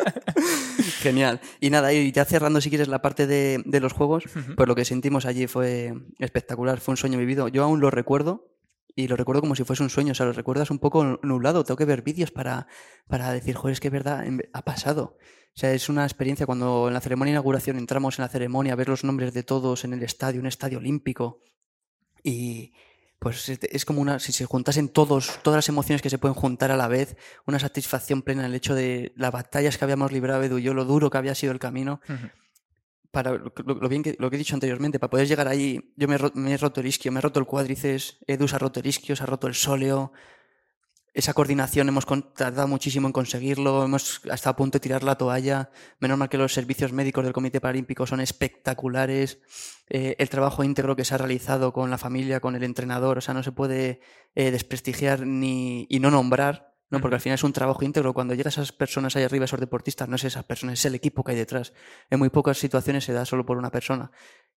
Genial. 1.03 1.43
Y 1.61 1.69
nada, 1.69 1.93
y 1.93 2.11
ya 2.11 2.25
cerrando 2.25 2.63
si 2.63 2.71
quieres 2.71 2.89
la 2.89 3.03
parte 3.03 3.27
de, 3.27 3.61
de 3.67 3.81
los 3.81 3.93
juegos, 3.93 4.25
pues 4.57 4.67
lo 4.67 4.75
que 4.75 4.87
sentimos 4.87 5.27
allí 5.27 5.47
fue 5.47 5.93
espectacular, 6.19 6.81
fue 6.81 6.93
un 6.93 6.97
sueño 6.97 7.19
vivido. 7.19 7.49
Yo 7.49 7.63
aún 7.63 7.81
lo 7.81 7.91
recuerdo 7.91 8.50
y 8.95 9.09
lo 9.09 9.17
recuerdo 9.17 9.41
como 9.41 9.55
si 9.55 9.65
fuese 9.65 9.83
un 9.83 9.91
sueño, 9.91 10.13
o 10.13 10.15
sea, 10.15 10.27
lo 10.27 10.33
recuerdas 10.33 10.71
un 10.71 10.79
poco 10.79 11.19
nublado, 11.23 11.65
tengo 11.65 11.77
que 11.77 11.85
ver 11.85 12.03
vídeos 12.03 12.31
para, 12.31 12.67
para 13.09 13.33
decir, 13.33 13.57
joder, 13.57 13.73
es 13.73 13.81
que 13.81 13.89
es 13.89 13.93
verdad, 13.93 14.25
ha 14.53 14.63
pasado. 14.63 15.17
O 15.55 15.59
sea, 15.61 15.73
es 15.73 15.89
una 15.89 16.05
experiencia 16.05 16.47
cuando 16.47 16.89
en 16.89 16.95
la 16.95 17.01
ceremonia 17.01 17.33
de 17.33 17.37
inauguración 17.37 17.77
entramos 17.77 18.19
en 18.19 18.23
la 18.23 18.29
ceremonia 18.29 18.73
a 18.73 18.77
ver 18.77 18.89
los 18.89 19.05
nombres 19.05 19.35
de 19.35 19.43
todos 19.43 19.85
en 19.85 19.93
el 19.93 20.03
estadio, 20.03 20.41
un 20.41 20.47
estadio 20.47 20.79
olímpico. 20.79 21.43
Y 22.23 22.73
pues 23.19 23.49
es, 23.49 23.85
como 23.85 24.01
una, 24.01 24.19
si 24.19 24.33
se 24.33 24.47
juntasen 24.47 24.89
todos, 24.89 25.41
todas 25.43 25.59
las 25.59 25.69
emociones 25.69 26.01
que 26.01 26.09
se 26.09 26.17
pueden 26.17 26.35
juntar 26.35 26.71
a 26.71 26.77
la 26.77 26.89
vez, 26.89 27.17
una 27.47 27.59
satisfacción 27.59 28.23
plena 28.23 28.43
en 28.43 28.51
el 28.51 28.55
hecho 28.55 28.75
de 28.75 29.13
las 29.17 29.31
batallas 29.31 29.77
que 29.77 29.85
habíamos 29.85 30.11
librado 30.11 30.43
Edu 30.43 30.57
y 30.57 30.63
yo, 30.63 30.73
lo 30.73 30.87
duro 30.87 31.11
que 31.11 31.19
había 31.19 31.35
sido 31.35 31.53
el 31.53 31.59
camino. 31.59 32.01
Para 33.11 33.33
lo, 33.33 33.89
bien 33.89 34.03
que, 34.03 34.17
lo 34.19 34.31
que 34.31 34.37
he 34.37 34.39
dicho 34.39 34.55
anteriormente, 34.55 35.01
para 35.01 35.11
poder 35.11 35.27
llegar 35.27 35.49
ahí, 35.49 35.93
yo 35.97 36.07
me, 36.07 36.17
me 36.35 36.53
he 36.53 36.57
roto 36.57 36.81
el 36.81 36.87
isquio, 36.87 37.11
me 37.11 37.19
he 37.19 37.23
roto 37.23 37.41
el 37.41 37.47
cuádriceps, 37.47 38.19
Edu 38.27 38.47
se 38.47 38.57
ha 38.57 38.59
roto 38.59 38.79
el 38.79 38.87
isquio, 38.87 39.17
se 39.17 39.23
ha 39.23 39.27
roto 39.27 39.49
el 39.49 39.55
sóleo. 39.55 40.13
Esa 41.13 41.35
coordinación 41.35 41.89
hemos 41.89 42.07
tardado 42.35 42.69
muchísimo 42.69 43.09
en 43.09 43.13
conseguirlo, 43.13 43.85
hemos 43.85 44.21
hasta 44.31 44.51
a 44.51 44.57
punto 44.57 44.77
de 44.77 44.81
tirar 44.81 45.03
la 45.03 45.17
toalla. 45.17 45.71
Menos 45.99 46.17
mal 46.17 46.29
que 46.29 46.39
los 46.39 46.55
servicios 46.55 46.93
médicos 46.93 47.25
del 47.25 47.33
Comité 47.33 47.61
Paralímpico 47.61 48.07
son 48.07 48.21
espectaculares. 48.21 49.41
Eh, 49.89 50.15
el 50.21 50.29
trabajo 50.29 50.63
íntegro 50.63 50.95
que 50.95 51.05
se 51.05 51.15
ha 51.15 51.19
realizado 51.19 51.73
con 51.73 51.91
la 51.91 51.99
familia, 51.99 52.39
con 52.39 52.55
el 52.55 52.63
entrenador, 52.63 53.19
o 53.19 53.21
sea, 53.21 53.35
no 53.35 53.43
se 53.43 53.51
puede 53.51 54.01
eh, 54.37 54.53
desprestigiar 54.53 55.27
ni, 55.27 55.85
y 55.91 55.99
no 55.99 56.13
nombrar, 56.13 56.70
¿no? 56.91 57.01
Porque 57.01 57.15
al 57.15 57.21
final 57.21 57.35
es 57.37 57.45
un 57.45 57.53
trabajo 57.53 57.85
íntegro. 57.85 58.13
Cuando 58.13 58.35
llegan 58.35 58.49
esas 58.51 58.73
personas 58.73 59.15
ahí 59.17 59.23
arriba, 59.23 59.45
esos 59.45 59.61
deportistas, 59.61 60.09
no 60.09 60.17
es 60.17 60.25
esas 60.25 60.45
personas, 60.45 60.79
es 60.79 60.85
el 60.85 60.95
equipo 60.95 61.23
que 61.25 61.33
hay 61.33 61.39
detrás. 61.39 61.73
En 62.11 62.19
muy 62.19 62.31
pocas 62.31 62.59
situaciones 62.59 63.05
se 63.05 63.13
da 63.13 63.25
solo 63.25 63.47
por 63.47 63.57
una 63.57 63.71
persona. 63.71 64.11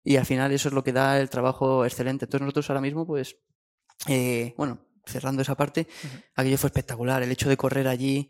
Y 0.03 0.17
al 0.17 0.25
final 0.25 0.51
eso 0.51 0.69
es 0.69 0.73
lo 0.73 0.83
que 0.83 0.91
da 0.93 1.19
el 1.19 1.29
trabajo 1.29 1.85
excelente. 1.85 2.25
Entonces 2.25 2.41
nosotros 2.41 2.69
ahora 2.69 2.81
mismo, 2.81 3.05
pues, 3.05 3.37
eh, 4.07 4.53
bueno, 4.57 4.85
cerrando 5.05 5.41
esa 5.41 5.55
parte, 5.55 5.87
aquello 6.35 6.57
fue 6.57 6.67
espectacular. 6.69 7.21
El 7.23 7.31
hecho 7.31 7.49
de 7.49 7.57
correr 7.57 7.87
allí, 7.87 8.29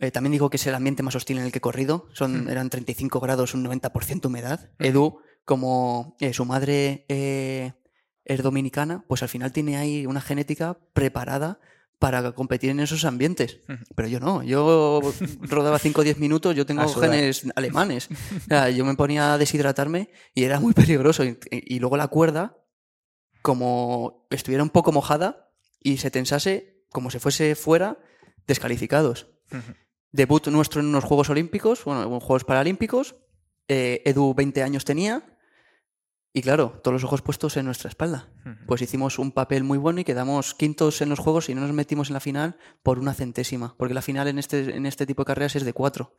eh, 0.00 0.10
también 0.10 0.32
digo 0.32 0.50
que 0.50 0.56
es 0.56 0.66
el 0.66 0.74
ambiente 0.74 1.02
más 1.02 1.14
hostil 1.14 1.38
en 1.38 1.44
el 1.44 1.52
que 1.52 1.58
he 1.58 1.62
corrido. 1.62 2.08
Son, 2.12 2.42
Ujú. 2.42 2.50
Eran 2.50 2.70
35 2.70 3.20
grados, 3.20 3.54
un 3.54 3.64
90% 3.64 4.26
humedad. 4.26 4.70
Ujú. 4.80 4.88
Edu, 4.88 5.18
como 5.44 6.16
eh, 6.20 6.32
su 6.32 6.44
madre 6.44 7.04
eh, 7.08 7.72
es 8.24 8.42
dominicana, 8.42 9.04
pues 9.06 9.22
al 9.22 9.28
final 9.28 9.52
tiene 9.52 9.76
ahí 9.76 10.06
una 10.06 10.20
genética 10.20 10.78
preparada 10.92 11.60
para 11.98 12.32
competir 12.32 12.70
en 12.70 12.80
esos 12.80 13.04
ambientes. 13.04 13.60
Pero 13.94 14.08
yo 14.08 14.20
no, 14.20 14.42
yo 14.42 15.00
rodaba 15.42 15.78
5 15.78 16.00
o 16.00 16.04
10 16.04 16.18
minutos, 16.18 16.54
yo 16.54 16.66
tengo 16.66 16.86
genes 16.88 17.46
alemanes. 17.56 18.08
O 18.10 18.48
sea, 18.48 18.70
yo 18.70 18.84
me 18.84 18.94
ponía 18.94 19.34
a 19.34 19.38
deshidratarme 19.38 20.10
y 20.34 20.44
era 20.44 20.60
muy 20.60 20.72
peligroso. 20.74 21.24
Y, 21.24 21.38
y 21.50 21.78
luego 21.78 21.96
la 21.96 22.08
cuerda, 22.08 22.58
como 23.42 24.26
estuviera 24.30 24.62
un 24.62 24.70
poco 24.70 24.92
mojada 24.92 25.50
y 25.80 25.98
se 25.98 26.10
tensase, 26.10 26.84
como 26.90 27.10
si 27.10 27.18
fuese 27.18 27.54
fuera, 27.54 27.98
descalificados. 28.46 29.28
Debut 30.12 30.46
nuestro 30.48 30.80
en 30.80 30.86
unos 30.86 31.04
Juegos 31.04 31.30
Olímpicos, 31.30 31.84
bueno, 31.84 32.02
en 32.02 32.20
Juegos 32.20 32.44
Paralímpicos. 32.44 33.16
Eh, 33.68 34.02
Edu 34.04 34.34
20 34.34 34.62
años 34.62 34.84
tenía. 34.84 35.33
Y 36.36 36.42
claro, 36.42 36.80
todos 36.82 36.92
los 36.94 37.04
ojos 37.04 37.22
puestos 37.22 37.56
en 37.56 37.64
nuestra 37.64 37.88
espalda. 37.88 38.28
Pues 38.66 38.82
hicimos 38.82 39.20
un 39.20 39.30
papel 39.30 39.62
muy 39.62 39.78
bueno 39.78 40.00
y 40.00 40.04
quedamos 40.04 40.54
quintos 40.54 41.00
en 41.00 41.08
los 41.08 41.20
juegos 41.20 41.48
y 41.48 41.54
no 41.54 41.60
nos 41.60 41.72
metimos 41.72 42.08
en 42.10 42.14
la 42.14 42.20
final 42.20 42.56
por 42.82 42.98
una 42.98 43.14
centésima. 43.14 43.76
Porque 43.78 43.94
la 43.94 44.02
final 44.02 44.26
en 44.26 44.40
este, 44.40 44.76
en 44.76 44.84
este 44.84 45.06
tipo 45.06 45.22
de 45.22 45.26
carreras 45.26 45.54
es 45.54 45.64
de 45.64 45.72
cuatro. 45.72 46.16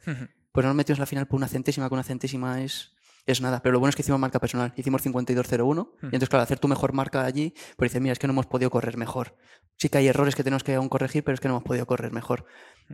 Pues 0.54 0.64
no 0.64 0.70
nos 0.70 0.76
metimos 0.76 1.00
en 1.00 1.02
la 1.02 1.06
final 1.06 1.28
por 1.28 1.36
una 1.36 1.50
centésima, 1.50 1.90
que 1.90 1.94
una 1.96 2.04
centésima 2.04 2.64
es, 2.64 2.94
es 3.26 3.42
nada. 3.42 3.62
Pero 3.62 3.74
lo 3.74 3.80
bueno 3.82 3.90
es 3.90 3.98
que 3.98 4.04
hicimos 4.04 4.22
marca 4.22 4.40
personal. 4.40 4.74
Hicimos 4.78 5.06
52.01. 5.06 5.90
Y 6.02 6.06
entonces, 6.06 6.30
claro, 6.30 6.44
hacer 6.44 6.60
tu 6.60 6.70
mejor 6.70 6.94
marca 6.94 7.26
allí, 7.26 7.54
pues 7.76 7.92
dices, 7.92 8.02
mira, 8.02 8.14
es 8.14 8.20
que 8.20 8.28
no 8.28 8.32
hemos 8.32 8.46
podido 8.46 8.70
correr 8.70 8.96
mejor. 8.96 9.36
Sí 9.76 9.90
que 9.90 9.98
hay 9.98 10.08
errores 10.08 10.34
que 10.36 10.46
tenemos 10.46 10.64
que 10.64 10.76
aún 10.76 10.88
corregir, 10.88 11.26
pero 11.26 11.34
es 11.34 11.42
que 11.42 11.50
no 11.50 11.56
hemos 11.56 11.66
podido 11.66 11.86
correr 11.88 12.14
mejor. 12.14 12.46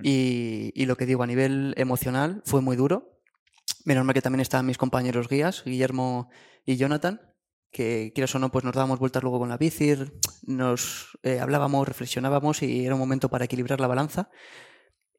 y, 0.02 0.72
y 0.74 0.88
lo 0.88 0.98
que 0.98 1.06
digo, 1.06 1.22
a 1.22 1.28
nivel 1.28 1.76
emocional 1.78 2.42
fue 2.46 2.62
muy 2.62 2.76
duro. 2.76 3.21
Menos 3.86 4.06
mal 4.06 4.14
que 4.14 4.22
también 4.22 4.42
estaban 4.42 4.66
mis 4.66 4.78
compañeros 4.78 5.28
guías, 5.28 5.64
Guillermo 5.66 6.30
y 6.66 6.78
Jonathan, 6.78 7.22
que 7.72 8.12
quieras 8.14 8.36
o 8.36 8.40
no, 8.40 8.52
pues 8.52 8.64
nos 8.66 8.76
dábamos 8.76 9.00
vueltas 9.00 9.24
luego 9.24 9.40
con 9.40 9.50
la 9.50 9.58
bici, 9.58 9.96
nos 10.44 11.18
eh, 11.24 11.40
hablábamos, 11.40 11.88
reflexionábamos 11.88 12.62
y 12.62 12.86
era 12.86 12.96
un 12.96 13.00
momento 13.00 13.30
para 13.30 13.46
equilibrar 13.46 13.80
la 13.80 13.88
balanza. 13.88 14.30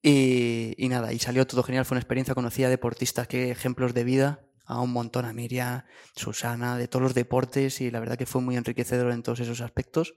Y, 0.04 0.74
nada, 0.88 1.12
y 1.12 1.20
salió 1.20 1.46
todo 1.46 1.62
genial, 1.62 1.84
fue 1.84 1.94
una 1.94 2.00
experiencia, 2.00 2.34
conocía 2.34 2.68
deportistas, 2.68 3.28
que 3.28 3.52
ejemplos 3.52 3.94
de 3.94 4.02
vida, 4.02 4.44
a 4.64 4.80
un 4.80 4.92
montón, 4.92 5.24
a 5.24 5.32
Miriam, 5.32 5.84
Susana, 6.16 6.76
de 6.76 6.88
todos 6.88 7.02
los 7.02 7.14
deportes 7.14 7.80
y 7.80 7.90
la 7.90 8.00
verdad 8.00 8.16
que 8.16 8.26
fue 8.26 8.40
muy 8.40 8.56
enriquecedor 8.56 9.12
en 9.12 9.22
todos 9.22 9.40
esos 9.40 9.60
aspectos. 9.60 10.14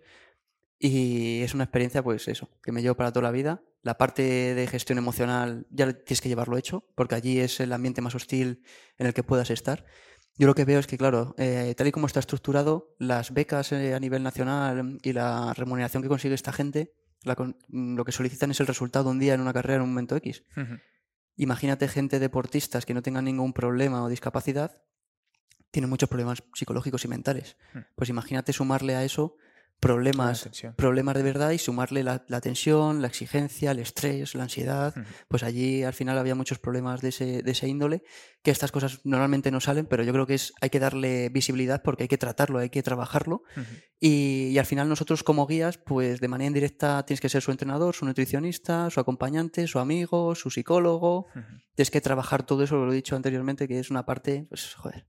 Y 0.78 1.42
es 1.42 1.54
una 1.54 1.64
experiencia, 1.64 2.04
pues 2.04 2.28
eso, 2.28 2.50
que 2.62 2.72
me 2.72 2.82
llevo 2.82 2.96
para 2.96 3.12
toda 3.12 3.24
la 3.24 3.32
vida. 3.32 3.64
La 3.82 3.98
parte 3.98 4.56
de 4.56 4.68
gestión 4.68 4.98
emocional 4.98 5.68
ya 5.70 5.94
tienes 5.94 6.22
que 6.22 6.30
llevarlo 6.30 6.58
hecho, 6.58 6.86
porque 6.96 7.16
allí 7.16 7.40
es 7.40 7.60
el 7.60 7.72
ambiente 7.72 8.02
más 8.02 8.16
hostil 8.16 8.64
en 8.98 9.08
el 9.08 9.14
que 9.14 9.24
puedas 9.24 9.50
estar. 9.52 9.86
Yo 10.38 10.48
lo 10.48 10.56
que 10.56 10.66
veo 10.66 10.80
es 10.80 10.88
que, 10.88 10.98
claro, 10.98 11.34
eh, 11.38 11.74
tal 11.78 11.88
y 11.88 11.92
como 11.92 12.08
está 12.08 12.20
estructurado, 12.20 12.94
las 13.00 13.34
becas 13.34 13.72
eh, 13.72 13.94
a 13.94 14.00
nivel 14.00 14.22
nacional 14.22 14.98
y 15.02 15.14
la 15.14 15.54
remuneración 15.54 16.04
que 16.04 16.10
consigue 16.10 16.36
esta 16.36 16.52
gente, 16.52 16.94
la, 17.24 17.36
lo 17.70 18.04
que 18.04 18.12
solicitan 18.12 18.52
es 18.52 18.60
el 18.60 18.68
resultado 18.68 19.10
un 19.10 19.20
día 19.20 19.34
en 19.34 19.42
una 19.42 19.54
carrera 19.54 19.78
en 19.78 19.84
un 19.84 19.90
momento 19.90 20.16
X. 20.18 20.44
Uh 20.58 20.62
-huh. 20.62 20.82
Imagínate 21.38 21.88
gente 21.88 22.20
deportistas 22.20 22.86
que 22.86 22.94
no 22.94 23.02
tengan 23.02 23.26
ningún 23.26 23.54
problema 23.54 24.04
o 24.04 24.10
discapacidad, 24.10 24.82
tienen 25.72 25.90
muchos 25.90 26.10
problemas 26.10 26.44
psicológicos 26.54 27.06
y 27.06 27.08
mentales. 27.08 27.56
Uh 27.74 27.78
-huh. 27.78 27.88
Pues 27.96 28.10
imagínate 28.10 28.52
sumarle 28.52 28.96
a 28.96 29.04
eso 29.06 29.38
problemas, 29.86 30.50
problemas 30.76 31.16
de 31.16 31.22
verdad 31.22 31.52
y 31.52 31.60
sumarle 31.60 32.04
la, 32.04 32.26
la, 32.28 32.42
tensión, 32.42 33.04
la 33.04 33.08
exigencia, 33.08 33.70
el 33.70 33.78
estrés, 33.78 34.34
la 34.34 34.44
ansiedad, 34.44 34.96
uh 34.98 35.00
-huh. 35.00 35.06
pues 35.28 35.44
allí 35.44 35.84
al 35.84 35.94
final 35.94 36.18
había 36.18 36.34
muchos 36.34 36.58
problemas 36.58 37.02
de 37.02 37.10
ese, 37.10 37.44
de 37.44 37.52
ese 37.52 37.68
índole, 37.68 38.02
que 38.42 38.50
estas 38.50 38.72
cosas 38.72 39.02
normalmente 39.04 39.52
no 39.52 39.60
salen, 39.60 39.86
pero 39.86 40.04
yo 40.04 40.12
creo 40.12 40.26
que 40.26 40.34
es, 40.34 40.54
hay 40.60 40.72
que 40.72 40.80
darle 40.80 41.30
visibilidad 41.30 41.84
porque 41.84 42.04
hay 42.04 42.08
que 42.08 42.18
tratarlo, 42.18 42.58
hay 42.58 42.72
que 42.72 42.82
trabajarlo 42.82 43.44
uh 43.56 43.60
-huh. 43.60 43.84
y, 44.00 44.48
y, 44.54 44.58
al 44.58 44.66
final 44.66 44.90
nosotros 44.90 45.22
como 45.22 45.46
guías, 45.46 45.78
pues 45.78 46.20
de 46.20 46.28
manera 46.30 46.48
indirecta 46.48 47.06
tienes 47.06 47.22
que 47.22 47.30
ser 47.30 47.44
su 47.44 47.52
entrenador, 47.52 47.94
su 47.94 48.06
nutricionista, 48.06 48.90
su 48.90 49.00
acompañante, 49.00 49.68
su 49.68 49.78
amigo, 49.78 50.34
su 50.34 50.50
psicólogo, 50.50 51.28
uh 51.36 51.40
-huh. 51.40 51.64
tienes 51.76 51.92
que 51.92 52.02
trabajar 52.02 52.44
todo 52.44 52.64
eso, 52.64 52.76
lo 52.78 52.92
he 52.92 52.96
dicho 52.96 53.16
anteriormente, 53.16 53.68
que 53.68 53.78
es 53.78 53.92
una 53.92 54.04
parte, 54.04 54.48
pues 54.50 54.74
joder 54.74 55.06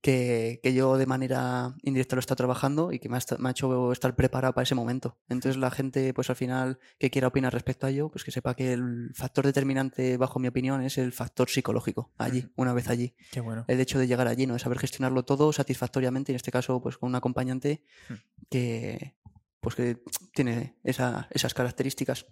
que, 0.00 0.60
que, 0.62 0.72
yo 0.72 0.96
de 0.96 1.06
manera 1.06 1.74
indirecta 1.82 2.16
lo 2.16 2.20
está 2.20 2.34
trabajando 2.36 2.92
y 2.92 2.98
que 2.98 3.08
me 3.08 3.16
ha, 3.16 3.20
me 3.38 3.48
ha, 3.48 3.52
hecho 3.52 3.92
estar 3.92 4.16
preparado 4.16 4.54
para 4.54 4.62
ese 4.62 4.74
momento. 4.74 5.18
Entonces 5.28 5.58
la 5.58 5.70
gente, 5.70 6.14
pues 6.14 6.30
al 6.30 6.36
final, 6.36 6.78
que 6.98 7.10
quiera 7.10 7.28
opinar 7.28 7.52
respecto 7.52 7.86
a 7.86 7.90
ello, 7.90 8.08
pues 8.08 8.24
que 8.24 8.30
sepa 8.30 8.54
que 8.54 8.72
el 8.72 9.10
factor 9.14 9.44
determinante, 9.44 10.16
bajo 10.16 10.38
mi 10.38 10.48
opinión, 10.48 10.82
es 10.82 10.98
el 10.98 11.12
factor 11.12 11.48
psicológico, 11.48 12.12
allí, 12.18 12.48
una 12.56 12.72
vez 12.72 12.88
allí. 12.88 13.14
Qué 13.30 13.40
bueno. 13.40 13.64
El 13.68 13.80
hecho 13.80 13.98
de 13.98 14.06
llegar 14.06 14.26
allí, 14.28 14.46
¿no? 14.46 14.54
De 14.54 14.60
saber 14.60 14.78
gestionarlo 14.78 15.24
todo 15.24 15.52
satisfactoriamente, 15.52 16.32
y 16.32 16.34
en 16.34 16.36
este 16.36 16.52
caso, 16.52 16.80
pues 16.80 16.96
con 16.96 17.08
un 17.08 17.16
acompañante 17.16 17.82
uh-huh. 18.08 18.16
que, 18.48 19.16
pues 19.60 19.74
que 19.74 20.02
tiene 20.32 20.76
esa, 20.82 21.28
esas 21.30 21.54
características. 21.54 22.26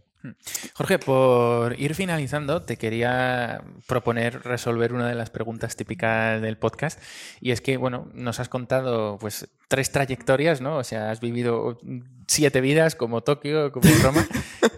Jorge, 0.74 0.98
por 0.98 1.78
ir 1.78 1.94
finalizando, 1.94 2.62
te 2.62 2.76
quería 2.76 3.62
proponer 3.86 4.42
resolver 4.42 4.92
una 4.92 5.08
de 5.08 5.14
las 5.14 5.30
preguntas 5.30 5.76
típicas 5.76 6.42
del 6.42 6.58
podcast. 6.58 7.00
Y 7.40 7.52
es 7.52 7.60
que, 7.60 7.76
bueno, 7.76 8.10
nos 8.14 8.40
has 8.40 8.48
contado 8.48 9.16
pues 9.18 9.48
tres 9.68 9.92
trayectorias, 9.92 10.60
¿no? 10.60 10.76
O 10.78 10.84
sea, 10.84 11.10
has 11.10 11.20
vivido 11.20 11.78
siete 12.26 12.60
vidas 12.60 12.96
como 12.96 13.22
Tokio, 13.22 13.70
como 13.70 13.88
Roma. 14.02 14.26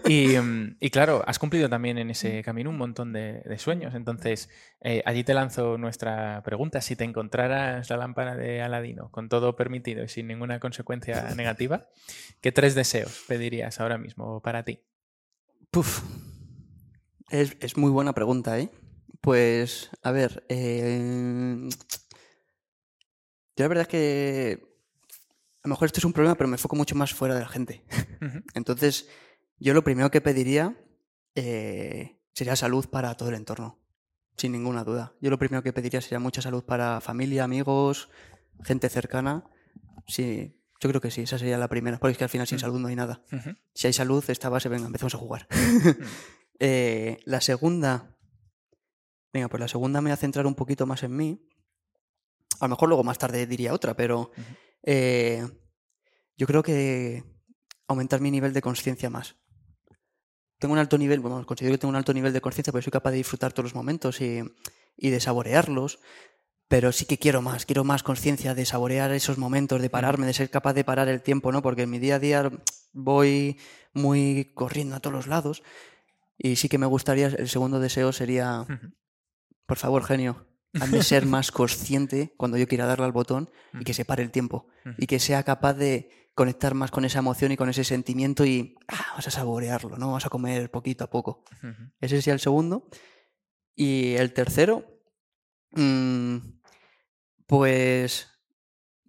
y, 0.05 0.35
y, 0.79 0.89
claro, 0.91 1.23
has 1.25 1.39
cumplido 1.39 1.69
también 1.69 1.97
en 1.97 2.11
ese 2.11 2.43
camino 2.43 2.69
un 2.69 2.77
montón 2.77 3.11
de, 3.11 3.41
de 3.43 3.57
sueños. 3.57 3.95
Entonces, 3.95 4.49
eh, 4.81 5.01
allí 5.05 5.23
te 5.23 5.33
lanzo 5.33 5.77
nuestra 5.77 6.43
pregunta. 6.43 6.81
Si 6.81 6.95
te 6.95 7.03
encontraras 7.03 7.89
la 7.89 7.97
lámpara 7.97 8.35
de 8.35 8.61
Aladino 8.61 9.09
con 9.09 9.27
todo 9.27 9.55
permitido 9.55 10.03
y 10.03 10.07
sin 10.07 10.27
ninguna 10.27 10.59
consecuencia 10.59 11.29
negativa, 11.35 11.87
¿qué 12.41 12.51
tres 12.51 12.75
deseos 12.75 13.23
pedirías 13.27 13.79
ahora 13.79 13.97
mismo 13.97 14.41
para 14.41 14.63
ti? 14.63 14.81
Puf. 15.71 16.01
Es, 17.29 17.55
es, 17.61 17.77
muy 17.77 17.89
buena 17.91 18.11
pregunta, 18.13 18.59
¿eh? 18.59 18.69
Pues, 19.21 19.89
a 20.03 20.11
ver, 20.11 20.43
eh... 20.49 21.69
yo 23.55 23.63
la 23.63 23.67
verdad 23.69 23.83
es 23.83 23.87
que 23.87 24.71
a 25.63 25.67
lo 25.67 25.69
mejor 25.69 25.85
esto 25.85 25.99
es 25.99 26.05
un 26.05 26.11
problema, 26.11 26.35
pero 26.35 26.49
me 26.49 26.55
enfoco 26.55 26.75
mucho 26.75 26.95
más 26.95 27.13
fuera 27.13 27.35
de 27.35 27.41
la 27.41 27.47
gente. 27.47 27.85
Uh 27.89 28.25
-huh. 28.25 28.43
Entonces, 28.53 29.07
yo 29.59 29.73
lo 29.73 29.83
primero 29.83 30.11
que 30.11 30.19
pediría 30.19 30.75
eh, 31.35 32.19
sería 32.33 32.57
salud 32.57 32.87
para 32.89 33.15
todo 33.15 33.29
el 33.29 33.35
entorno, 33.35 33.79
sin 34.35 34.51
ninguna 34.51 34.83
duda. 34.83 35.13
Yo 35.21 35.29
lo 35.29 35.39
primero 35.39 35.63
que 35.63 35.71
pediría 35.71 36.01
sería 36.01 36.19
mucha 36.19 36.41
salud 36.41 36.65
para 36.65 36.99
familia, 36.99 37.45
amigos, 37.45 38.09
gente 38.63 38.89
cercana. 38.89 39.45
Sí, 40.05 40.60
yo 40.81 40.89
creo 40.89 40.99
que 40.99 41.11
sí, 41.11 41.21
esa 41.21 41.37
sería 41.37 41.59
la 41.59 41.67
primera, 41.67 41.99
porque 41.99 42.13
es 42.13 42.17
que 42.17 42.23
al 42.23 42.29
final 42.29 42.47
sin 42.47 42.57
salud 42.57 42.79
no 42.79 42.87
hay 42.87 42.95
nada. 42.95 43.23
Uh 43.31 43.35
-huh. 43.35 43.57
Si 43.73 43.85
hay 43.85 43.93
salud, 43.93 44.23
esta 44.27 44.49
base, 44.49 44.67
venga, 44.67 44.87
empezamos 44.87 45.13
a 45.13 45.19
jugar. 45.19 45.47
Uh 45.51 45.55
-huh. 45.55 46.07
eh, 46.59 47.19
la 47.25 47.39
segunda, 47.39 48.17
venga, 49.31 49.47
pues 49.47 49.59
la 49.61 49.67
segunda 49.67 50.01
me 50.01 50.09
va 50.09 50.15
a 50.15 50.17
centrar 50.17 50.47
un 50.47 50.55
poquito 50.55 50.87
más 50.87 51.03
en 51.03 51.15
mí. 51.15 51.47
A 52.59 52.65
lo 52.65 52.69
mejor 52.69 52.89
luego 52.89 53.03
más 53.03 53.19
tarde 53.19 53.45
diría 53.45 53.73
otra, 53.73 53.95
pero 53.95 54.19
uh 54.19 54.23
-huh. 54.35 54.57
eh, 54.83 55.47
yo 56.35 56.47
creo 56.47 56.63
que 56.63 57.23
aumentar 57.87 58.19
mi 58.19 58.31
nivel 58.31 58.51
de 58.51 58.61
conciencia 58.63 59.11
más. 59.11 59.35
Tengo 60.57 60.73
un 60.73 60.79
alto 60.79 60.97
nivel, 60.97 61.19
bueno, 61.19 61.45
considero 61.45 61.75
que 61.75 61.77
tengo 61.79 61.89
un 61.89 61.95
alto 61.95 62.13
nivel 62.13 62.33
de 62.33 62.41
conciencia, 62.41 62.71
porque 62.71 62.85
soy 62.85 62.91
capaz 62.91 63.11
de 63.11 63.17
disfrutar 63.17 63.53
todos 63.53 63.65
los 63.65 63.75
momentos 63.75 64.19
y, 64.21 64.41
y 64.97 65.09
de 65.09 65.19
saborearlos 65.19 65.99
pero 66.71 66.93
sí 66.93 67.03
que 67.03 67.17
quiero 67.17 67.41
más, 67.41 67.65
quiero 67.65 67.83
más 67.83 68.01
conciencia 68.01 68.55
de 68.55 68.65
saborear 68.65 69.11
esos 69.11 69.37
momentos, 69.37 69.81
de 69.81 69.89
pararme, 69.89 70.25
de 70.25 70.33
ser 70.33 70.49
capaz 70.49 70.71
de 70.71 70.85
parar 70.85 71.09
el 71.09 71.21
tiempo, 71.21 71.51
¿no? 71.51 71.61
Porque 71.61 71.81
en 71.81 71.89
mi 71.89 71.99
día 71.99 72.15
a 72.15 72.19
día 72.19 72.49
voy 72.93 73.59
muy 73.91 74.53
corriendo 74.55 74.95
a 74.95 75.01
todos 75.01 75.13
los 75.13 75.27
lados 75.27 75.63
y 76.37 76.55
sí 76.55 76.69
que 76.69 76.77
me 76.77 76.85
gustaría, 76.85 77.27
el 77.27 77.49
segundo 77.49 77.81
deseo 77.81 78.13
sería, 78.13 78.65
por 79.65 79.79
favor, 79.79 80.05
genio, 80.05 80.47
hazme 80.79 81.03
ser 81.03 81.25
más 81.25 81.51
consciente 81.51 82.33
cuando 82.37 82.57
yo 82.57 82.69
quiera 82.69 82.85
darle 82.85 83.03
al 83.03 83.11
botón 83.11 83.49
y 83.77 83.83
que 83.83 83.93
se 83.93 84.05
pare 84.05 84.23
el 84.23 84.31
tiempo 84.31 84.67
y 84.97 85.07
que 85.07 85.19
sea 85.19 85.43
capaz 85.43 85.73
de 85.73 86.29
conectar 86.35 86.73
más 86.73 86.89
con 86.89 87.03
esa 87.03 87.19
emoción 87.19 87.51
y 87.51 87.57
con 87.57 87.67
ese 87.67 87.83
sentimiento 87.83 88.45
y 88.45 88.77
ah, 88.87 89.07
vamos 89.09 89.27
a 89.27 89.31
saborearlo, 89.31 89.97
¿no? 89.97 90.07
Vamos 90.07 90.25
a 90.25 90.29
comer 90.29 90.71
poquito 90.71 91.03
a 91.03 91.09
poco. 91.09 91.43
Ese 91.99 92.21
sería 92.21 92.33
el 92.33 92.39
segundo. 92.39 92.87
Y 93.75 94.13
el 94.13 94.31
tercero, 94.31 94.85
mmm, 95.73 96.37
pues 97.51 98.29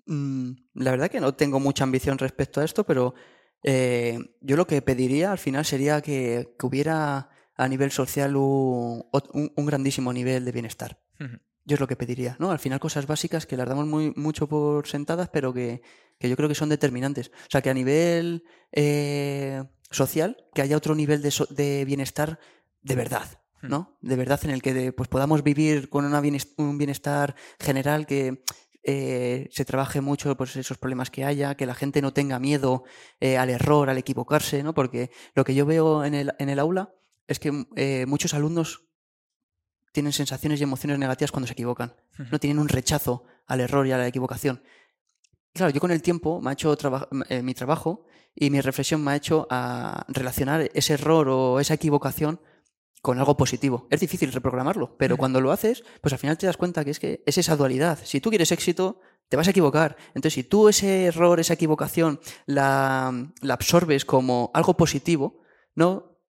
mmm, 0.05 0.51
la 0.75 0.91
verdad 0.91 1.09
que 1.09 1.21
no 1.21 1.37
tengo 1.37 1.61
mucha 1.61 1.85
ambición 1.85 2.19
respecto 2.19 2.61
a 2.61 2.65
esto, 2.65 2.85
pero 2.85 3.15
eh, 3.63 4.19
yo 4.41 4.57
lo 4.57 4.67
que 4.67 4.83
pediría 4.83 5.31
al 5.31 5.39
final 5.39 5.65
sería 5.65 6.01
que, 6.01 6.57
que 6.59 6.67
hubiera 6.67 7.31
a 7.55 7.69
nivel 7.69 7.93
social 7.93 8.35
un, 8.35 9.05
un, 9.13 9.53
un, 9.55 9.67
grandísimo 9.67 10.13
nivel 10.13 10.45
de 10.45 10.51
bienestar. 10.51 10.99
Uh 11.21 11.25
-huh. 11.25 11.41
Yo 11.65 11.75
es 11.75 11.81
lo 11.81 11.87
que 11.87 11.95
pediría, 11.95 12.35
¿no? 12.41 12.51
Al 12.51 12.59
final 12.59 12.81
cosas 12.81 13.07
básicas 13.07 13.47
que 13.47 13.57
las 13.57 13.69
damos 13.69 13.87
muy, 13.87 14.13
mucho 14.17 14.49
por 14.49 14.89
sentadas, 14.89 15.29
pero 15.29 15.55
que, 15.55 15.81
que 16.19 16.29
yo 16.29 16.35
creo 16.35 16.49
que 16.49 16.57
son 16.57 16.69
determinantes. 16.69 17.29
O 17.29 17.51
sea, 17.51 17.63
que 17.63 17.71
a 17.71 17.75
nivel 17.75 18.43
eh, 18.73 19.63
social, 19.89 20.37
que 20.53 20.63
haya 20.63 20.77
otro 20.77 20.97
nivel 20.97 21.23
de, 21.23 21.31
so 21.31 21.47
de 21.47 21.85
bienestar 21.85 22.41
de 22.81 22.97
verdad, 22.97 23.42
¿no? 23.63 23.97
De 24.01 24.17
verdad 24.17 24.41
en 24.45 24.51
el 24.51 24.63
que 24.63 24.93
pues, 24.93 25.09
podamos 25.09 25.43
vivir 25.43 25.89
con 25.89 26.05
una 26.05 26.21
bienestar, 26.21 26.55
un 26.59 26.79
bienestar 26.79 27.35
general 27.59 28.07
que 28.07 28.43
eh, 28.85 29.49
se 29.53 29.65
trabaje 29.65 30.01
mucho 30.01 30.37
pues, 30.37 30.57
esos 30.57 30.79
problemas 30.79 31.11
que 31.11 31.25
haya, 31.25 31.55
que 31.57 31.67
la 31.67 31.75
gente 31.75 32.03
no 32.03 32.13
tenga 32.13 32.39
miedo 32.41 32.85
eh, 33.21 33.39
al 33.39 33.51
error, 33.51 33.89
al 33.89 33.99
equivocarse, 33.99 34.63
¿no? 34.63 34.75
Porque 34.75 35.11
lo 35.35 35.45
que 35.45 35.55
yo 35.55 35.67
veo 35.67 36.05
en 36.05 36.15
el, 36.15 36.33
en 36.39 36.49
el 36.49 36.59
aula 36.59 36.93
es 37.29 37.39
que 37.39 37.67
eh, 37.77 38.05
muchos 38.07 38.35
alumnos 38.35 38.89
tienen 39.93 40.13
sensaciones 40.13 40.59
y 40.59 40.65
emociones 40.65 40.99
negativas 40.99 41.31
cuando 41.31 41.47
se 41.47 41.53
equivocan. 41.53 41.95
No 42.31 42.41
tienen 42.41 42.59
un 42.59 42.69
rechazo 42.69 43.25
al 43.47 43.61
error 43.61 43.87
y 43.87 43.93
a 43.93 43.99
la 43.99 44.07
equivocación. 44.07 44.63
claro, 45.53 45.71
yo 45.71 45.81
con 45.81 45.91
el 45.91 46.03
tiempo 46.03 46.41
me 46.41 46.51
ha 46.51 46.53
hecho 46.55 46.77
mi 47.43 47.55
trabajo 47.55 48.07
y 48.35 48.49
mi 48.49 48.61
reflexión 48.63 49.05
me 49.05 49.13
ha 49.13 49.17
hecho 49.17 49.47
a 49.51 50.07
relacionar 50.09 50.71
ese 50.73 50.95
error 50.95 51.29
o 51.29 51.61
esa 51.61 51.75
equivocación 51.75 52.41
con 53.03 53.19
algo 53.19 53.37
positivo. 53.37 53.89
Es 53.91 54.01
difícil 54.01 54.33
reprogramarlo, 54.33 54.97
pero 54.97 55.17
cuando 55.17 55.41
lo 55.41 55.51
haces, 55.51 55.83
pues 56.01 56.13
al 56.13 56.21
final 56.21 56.39
te 56.39 56.47
das 56.47 56.57
cuenta 56.57 56.85
que 56.85 56.93
es 56.93 57.01
que 57.01 57.23
es 57.27 57.37
esa 57.37 57.57
dualidad. 57.57 57.99
Si 58.05 58.21
tú 58.21 58.31
quieres 58.31 58.53
éxito, 58.53 59.01
te 59.29 59.37
vas 59.37 59.49
a 59.49 59.51
equivocar. 59.51 59.97
Entonces, 60.15 60.35
si 60.35 60.45
tú 60.45 60.69
ese 60.69 61.07
error, 61.07 61.41
esa 61.41 61.55
equivocación, 61.55 62.21
la, 62.47 63.13
la 63.41 63.55
absorbes 63.55 64.05
como 64.05 64.53
algo 64.55 64.77
positivo, 64.77 65.43
no 65.75 66.21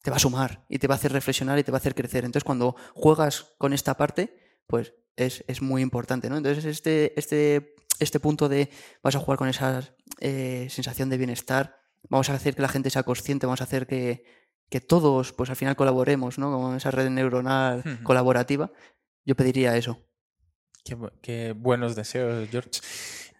te 0.00 0.10
va 0.10 0.16
a 0.16 0.20
sumar 0.20 0.64
y 0.68 0.78
te 0.78 0.88
va 0.88 0.94
a 0.94 0.96
hacer 0.96 1.12
reflexionar 1.12 1.58
y 1.58 1.62
te 1.62 1.70
va 1.70 1.76
a 1.76 1.80
hacer 1.80 1.94
crecer. 1.94 2.24
Entonces, 2.24 2.44
cuando 2.44 2.74
juegas 2.94 3.54
con 3.58 3.74
esta 3.74 3.94
parte, 3.96 4.34
pues 4.66 4.94
es, 5.16 5.44
es 5.46 5.60
muy 5.60 5.82
importante, 5.82 6.30
¿no? 6.30 6.38
Entonces, 6.38 6.64
este, 6.64 7.12
este, 7.20 7.74
este 7.98 8.18
punto 8.18 8.48
de 8.48 8.70
vas 9.02 9.14
a 9.14 9.18
jugar 9.18 9.36
con 9.36 9.48
esa 9.48 9.94
eh, 10.20 10.68
sensación 10.70 11.10
de 11.10 11.18
bienestar, 11.18 11.76
vamos 12.08 12.30
a 12.30 12.34
hacer 12.34 12.54
que 12.54 12.62
la 12.62 12.68
gente 12.68 12.88
sea 12.88 13.02
consciente, 13.02 13.46
vamos 13.46 13.60
a 13.60 13.64
hacer 13.64 13.86
que, 13.86 14.24
que 14.72 14.80
todos, 14.80 15.34
pues 15.34 15.50
al 15.50 15.56
final 15.56 15.76
colaboremos, 15.76 16.38
¿no? 16.38 16.50
Con 16.50 16.74
esa 16.74 16.90
red 16.90 17.10
neuronal 17.10 17.84
colaborativa, 18.02 18.72
yo 19.26 19.36
pediría 19.36 19.76
eso. 19.76 19.98
qué 21.20 21.52
buenos 21.52 21.94
deseos, 21.94 22.48
George. 22.50 22.80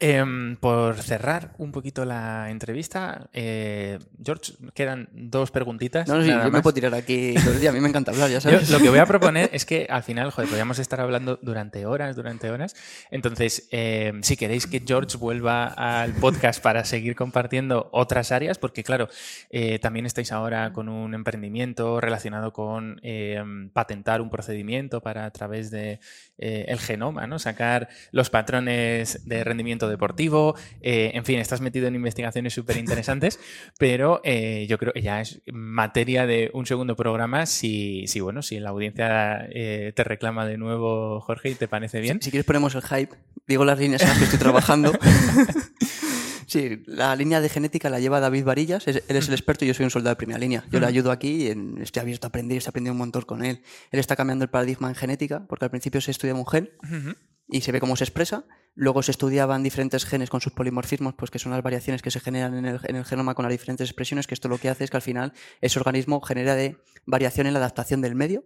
Em, 0.04 0.56
por 0.56 1.00
cerrar 1.00 1.54
un 1.58 1.70
poquito 1.70 2.04
la 2.04 2.50
entrevista, 2.50 3.30
eh, 3.32 4.00
George, 4.20 4.54
quedan 4.74 5.08
dos 5.12 5.52
preguntitas. 5.52 6.08
No, 6.08 6.16
no, 6.16 6.24
sí, 6.24 6.28
yo 6.28 6.50
me 6.50 6.60
puedo 6.60 6.74
tirar 6.74 6.92
aquí 6.92 7.34
todo 7.34 7.52
el 7.52 7.60
día. 7.60 7.70
A 7.70 7.72
mí 7.72 7.78
me 7.78 7.88
encanta 7.88 8.10
hablar, 8.10 8.28
ya 8.28 8.40
sabes. 8.40 8.68
lo 8.68 8.80
que 8.80 8.88
voy 8.88 8.98
a 8.98 9.06
proponer 9.06 9.48
es 9.52 9.64
que 9.64 9.86
al 9.88 10.02
final, 10.02 10.32
joder, 10.32 10.48
podríamos 10.48 10.80
estar 10.80 11.00
hablando 11.00 11.38
durante 11.40 11.86
horas, 11.86 12.16
durante 12.16 12.50
horas. 12.50 12.74
Entonces, 13.12 13.68
em, 13.70 14.24
si 14.24 14.36
queréis 14.36 14.66
que 14.66 14.82
George 14.84 15.16
vuelva 15.18 15.66
al 15.66 16.14
podcast 16.14 16.60
para 16.60 16.84
seguir 16.84 17.14
compartiendo 17.14 17.88
otras 17.92 18.32
áreas, 18.32 18.58
porque 18.58 18.82
claro, 18.82 19.08
eh, 19.50 19.78
también 19.78 20.04
estáis 20.04 20.32
ahora 20.32 20.72
con 20.72 20.88
un 20.88 21.14
emprendimiento 21.14 22.00
relacionado 22.00 22.52
con 22.52 22.98
em, 23.04 23.70
patentar 23.70 24.20
un 24.20 24.30
procedimiento 24.30 25.00
para 25.00 25.26
a 25.26 25.30
través 25.30 25.70
de 25.70 26.00
eh, 26.42 26.64
el 26.66 26.80
genoma, 26.80 27.28
¿no? 27.28 27.38
Sacar 27.38 27.88
los 28.10 28.28
patrones 28.28 29.28
de 29.28 29.44
rendimiento 29.44 29.88
deportivo. 29.88 30.56
Eh, 30.80 31.12
en 31.14 31.24
fin, 31.24 31.38
estás 31.38 31.60
metido 31.60 31.86
en 31.86 31.94
investigaciones 31.94 32.52
súper 32.52 32.78
interesantes, 32.78 33.38
pero 33.78 34.20
eh, 34.24 34.66
yo 34.68 34.76
creo 34.76 34.92
que 34.92 35.02
ya 35.02 35.20
es 35.20 35.40
materia 35.52 36.26
de 36.26 36.50
un 36.52 36.66
segundo 36.66 36.96
programa 36.96 37.46
si, 37.46 38.08
si 38.08 38.18
bueno, 38.18 38.42
si 38.42 38.58
la 38.58 38.70
audiencia 38.70 39.48
te 39.52 40.04
reclama 40.04 40.44
de 40.46 40.58
nuevo, 40.58 41.20
Jorge, 41.20 41.50
y 41.50 41.54
te 41.54 41.68
parece 41.68 42.00
bien. 42.00 42.20
Si, 42.20 42.30
quieres 42.30 42.46
ponemos 42.46 42.74
el 42.74 42.82
hype, 42.82 43.14
digo 43.46 43.64
las 43.64 43.78
líneas 43.78 44.02
en 44.02 44.08
las 44.08 44.18
que 44.18 44.24
estoy 44.24 44.38
trabajando. 44.40 44.92
Sí, 46.52 46.82
la 46.84 47.16
línea 47.16 47.40
de 47.40 47.48
genética 47.48 47.88
la 47.88 47.98
lleva 47.98 48.20
David 48.20 48.44
Varillas, 48.44 48.86
él 48.86 49.02
es 49.08 49.26
el 49.26 49.32
experto 49.32 49.64
y 49.64 49.68
yo 49.68 49.72
soy 49.72 49.84
un 49.84 49.90
soldado 49.90 50.12
de 50.12 50.18
primera 50.18 50.38
línea. 50.38 50.66
Yo 50.70 50.80
le 50.80 50.86
ayudo 50.86 51.10
aquí 51.10 51.46
y 51.46 51.80
estoy 51.80 52.02
abierto 52.02 52.26
a 52.26 52.28
aprender, 52.28 52.58
estoy 52.58 52.68
aprendiendo 52.68 52.92
un 52.92 52.98
montón 52.98 53.22
con 53.22 53.42
él. 53.42 53.62
Él 53.90 53.98
está 53.98 54.16
cambiando 54.16 54.44
el 54.44 54.50
paradigma 54.50 54.90
en 54.90 54.94
genética, 54.94 55.46
porque 55.48 55.64
al 55.64 55.70
principio 55.70 56.02
se 56.02 56.10
estudia 56.10 56.34
un 56.34 56.46
gen 56.46 56.68
y 57.48 57.62
se 57.62 57.72
ve 57.72 57.80
cómo 57.80 57.96
se 57.96 58.04
expresa. 58.04 58.44
Luego 58.74 59.02
se 59.02 59.12
estudiaban 59.12 59.62
diferentes 59.62 60.04
genes 60.04 60.28
con 60.28 60.42
sus 60.42 60.52
polimorfismos, 60.52 61.14
pues 61.14 61.30
que 61.30 61.38
son 61.38 61.52
las 61.52 61.62
variaciones 61.62 62.02
que 62.02 62.10
se 62.10 62.20
generan 62.20 62.54
en 62.54 62.66
el, 62.66 63.04
genoma 63.06 63.34
con 63.34 63.44
las 63.44 63.52
diferentes 63.52 63.88
expresiones, 63.88 64.26
que 64.26 64.34
esto 64.34 64.48
lo 64.48 64.58
que 64.58 64.68
hace 64.68 64.84
es 64.84 64.90
que 64.90 64.98
al 64.98 65.02
final 65.02 65.32
ese 65.62 65.78
organismo 65.78 66.20
genera 66.20 66.54
de 66.54 66.76
variación 67.06 67.46
en 67.46 67.54
la 67.54 67.60
adaptación 67.60 68.02
del 68.02 68.14
medio. 68.14 68.44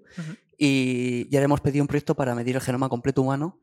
Y 0.56 1.28
ya 1.28 1.40
le 1.40 1.46
hemos 1.46 1.60
pedido 1.60 1.82
un 1.82 1.88
proyecto 1.88 2.14
para 2.14 2.36
medir 2.36 2.54
el 2.54 2.62
genoma 2.62 2.88
completo 2.88 3.22
humano 3.22 3.60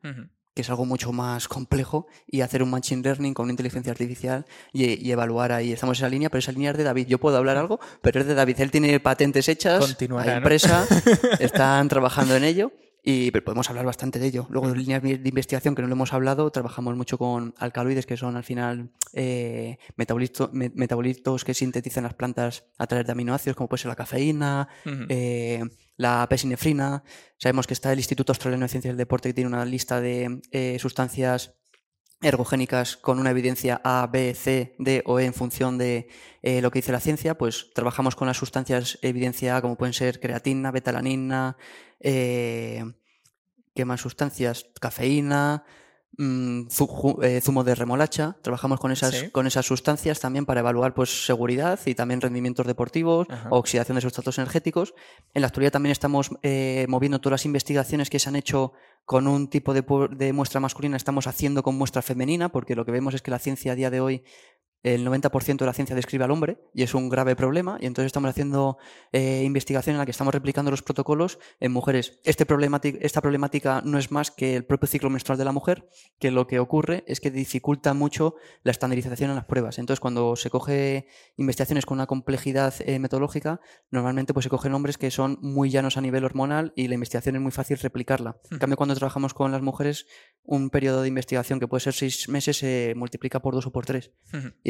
que 0.54 0.62
es 0.62 0.70
algo 0.70 0.86
mucho 0.86 1.12
más 1.12 1.48
complejo, 1.48 2.06
y 2.26 2.40
hacer 2.40 2.62
un 2.62 2.70
machine 2.70 3.02
learning 3.02 3.34
con 3.34 3.44
una 3.44 3.52
inteligencia 3.52 3.90
artificial 3.92 4.46
y, 4.72 5.10
evaluar 5.10 5.52
ahí. 5.52 5.72
Estamos 5.72 5.98
en 5.98 6.04
esa 6.04 6.08
línea, 6.08 6.30
pero 6.30 6.38
esa 6.38 6.52
línea 6.52 6.70
es 6.70 6.76
de 6.76 6.84
David. 6.84 7.06
Yo 7.08 7.18
puedo 7.18 7.36
hablar 7.36 7.56
algo, 7.56 7.80
pero 8.00 8.20
es 8.20 8.26
de 8.26 8.34
David. 8.34 8.60
Él 8.60 8.70
tiene 8.70 8.98
patentes 9.00 9.48
hechas, 9.48 9.96
la 10.08 10.36
empresa, 10.36 10.86
están 11.40 11.88
trabajando 11.88 12.36
en 12.36 12.44
ello. 12.44 12.72
Y 13.06 13.30
podemos 13.32 13.68
hablar 13.68 13.84
bastante 13.84 14.18
de 14.18 14.28
ello. 14.28 14.46
Luego, 14.48 14.70
de 14.70 14.76
líneas 14.76 15.02
de 15.02 15.20
investigación 15.22 15.74
que 15.74 15.82
no 15.82 15.88
lo 15.88 15.92
hemos 15.92 16.14
hablado, 16.14 16.50
trabajamos 16.50 16.96
mucho 16.96 17.18
con 17.18 17.54
alcaloides, 17.58 18.06
que 18.06 18.16
son 18.16 18.34
al 18.34 18.44
final 18.44 18.92
eh, 19.12 19.76
metabolitos, 19.96 21.44
que 21.44 21.52
sintetizan 21.52 22.04
las 22.04 22.14
plantas 22.14 22.64
a 22.78 22.86
través 22.86 23.04
de 23.04 23.12
aminoácidos, 23.12 23.56
como 23.56 23.68
puede 23.68 23.82
ser 23.82 23.90
la 23.90 23.96
cafeína, 23.96 24.68
eh, 25.10 25.64
la 25.96 26.26
pesinefrina. 26.28 27.04
Sabemos 27.38 27.66
que 27.66 27.74
está 27.74 27.92
el 27.92 27.98
Instituto 27.98 28.32
Australiano 28.32 28.64
de 28.64 28.68
Ciencias 28.68 28.92
del 28.92 28.98
Deporte, 28.98 29.28
que 29.28 29.34
tiene 29.34 29.48
una 29.48 29.64
lista 29.64 30.00
de 30.00 30.40
eh, 30.50 30.78
sustancias 30.78 31.54
ergogénicas 32.20 32.96
con 32.96 33.18
una 33.18 33.30
evidencia 33.30 33.80
A, 33.84 34.06
B, 34.10 34.34
C, 34.34 34.76
D 34.78 35.02
o 35.06 35.18
E 35.18 35.26
en 35.26 35.34
función 35.34 35.76
de 35.78 36.08
eh, 36.42 36.62
lo 36.62 36.70
que 36.70 36.78
dice 36.78 36.92
la 36.92 37.00
ciencia, 37.00 37.36
pues 37.36 37.70
trabajamos 37.74 38.16
con 38.16 38.26
las 38.26 38.38
sustancias 38.38 38.98
evidencia 39.02 39.56
A 39.56 39.62
como 39.62 39.76
pueden 39.76 39.92
ser 39.92 40.20
creatina, 40.20 40.70
betalanina, 40.70 41.56
eh, 42.00 42.84
¿qué 43.74 43.84
más 43.84 44.00
sustancias? 44.00 44.66
Cafeína, 44.80 45.64
Mm, 46.16 46.66
eh, 47.22 47.40
zumo 47.40 47.64
de 47.64 47.74
remolacha. 47.74 48.36
Trabajamos 48.42 48.78
con 48.78 48.92
esas, 48.92 49.24
con 49.32 49.46
esas 49.46 49.66
sustancias 49.66 50.20
también 50.20 50.46
para 50.46 50.60
evaluar 50.60 50.94
pues, 50.94 51.26
seguridad 51.26 51.80
y 51.86 51.94
también 51.94 52.20
rendimientos 52.20 52.66
deportivos, 52.66 53.26
oxidación 53.50 53.96
de 53.96 54.02
sustratos 54.02 54.38
energéticos. 54.38 54.94
En 55.32 55.42
la 55.42 55.48
actualidad 55.48 55.72
también 55.72 55.92
estamos 55.92 56.30
eh, 56.42 56.86
moviendo 56.88 57.20
todas 57.20 57.40
las 57.40 57.46
investigaciones 57.46 58.10
que 58.10 58.18
se 58.18 58.28
han 58.28 58.36
hecho 58.36 58.72
con 59.04 59.26
un 59.26 59.48
tipo 59.48 59.74
de, 59.74 59.84
de, 60.12 60.32
muestra 60.32 60.60
masculina, 60.60 60.96
estamos 60.96 61.26
haciendo 61.26 61.62
con 61.62 61.76
muestra 61.76 62.00
femenina, 62.00 62.48
porque 62.50 62.74
lo 62.74 62.86
que 62.86 62.92
vemos 62.92 63.12
es 63.14 63.20
que 63.20 63.30
la 63.30 63.38
ciencia 63.38 63.72
a 63.72 63.74
día 63.74 63.90
de 63.90 64.00
hoy 64.00 64.24
el 64.84 65.04
90% 65.06 65.56
de 65.56 65.66
la 65.66 65.72
ciencia 65.72 65.96
describe 65.96 66.24
al 66.24 66.30
hombre 66.30 66.58
y 66.74 66.82
es 66.82 66.94
un 66.94 67.08
grave 67.08 67.34
problema 67.34 67.78
y 67.80 67.86
entonces 67.86 68.06
estamos 68.06 68.30
haciendo 68.30 68.76
eh, 69.12 69.42
investigación 69.44 69.94
en 69.94 69.98
la 69.98 70.04
que 70.04 70.10
estamos 70.10 70.34
replicando 70.34 70.70
los 70.70 70.82
protocolos 70.82 71.38
en 71.58 71.72
mujeres. 71.72 72.20
Este 72.22 72.44
esta 73.00 73.20
problemática 73.22 73.82
no 73.82 73.98
es 73.98 74.10
más 74.10 74.30
que 74.30 74.54
el 74.54 74.66
propio 74.66 74.86
ciclo 74.86 75.08
menstrual 75.08 75.38
de 75.38 75.44
la 75.46 75.52
mujer, 75.52 75.88
que 76.18 76.30
lo 76.30 76.46
que 76.46 76.58
ocurre 76.58 77.02
es 77.06 77.20
que 77.20 77.30
dificulta 77.30 77.94
mucho 77.94 78.34
la 78.62 78.70
estandarización 78.70 79.30
en 79.30 79.36
las 79.36 79.46
pruebas. 79.46 79.78
Entonces, 79.78 80.00
cuando 80.00 80.36
se 80.36 80.50
coge 80.50 81.06
investigaciones 81.36 81.86
con 81.86 81.96
una 81.96 82.06
complejidad 82.06 82.74
eh, 82.80 82.98
metodológica, 82.98 83.60
normalmente 83.90 84.34
pues, 84.34 84.44
se 84.44 84.50
cogen 84.50 84.74
hombres 84.74 84.98
que 84.98 85.10
son 85.10 85.38
muy 85.40 85.70
llanos 85.70 85.96
a 85.96 86.02
nivel 86.02 86.24
hormonal 86.24 86.74
y 86.76 86.88
la 86.88 86.94
investigación 86.94 87.36
es 87.36 87.42
muy 87.42 87.52
fácil 87.52 87.78
replicarla. 87.78 88.38
En 88.50 88.58
cambio, 88.58 88.76
cuando 88.76 88.94
trabajamos 88.94 89.32
con 89.32 89.50
las 89.50 89.62
mujeres, 89.62 90.06
un 90.42 90.68
periodo 90.68 91.00
de 91.00 91.08
investigación 91.08 91.58
que 91.58 91.68
puede 91.68 91.80
ser 91.80 91.94
seis 91.94 92.28
meses 92.28 92.58
se 92.58 92.92
multiplica 92.96 93.40
por 93.40 93.54
dos 93.54 93.66
o 93.66 93.72
por 93.72 93.86
tres 93.86 94.12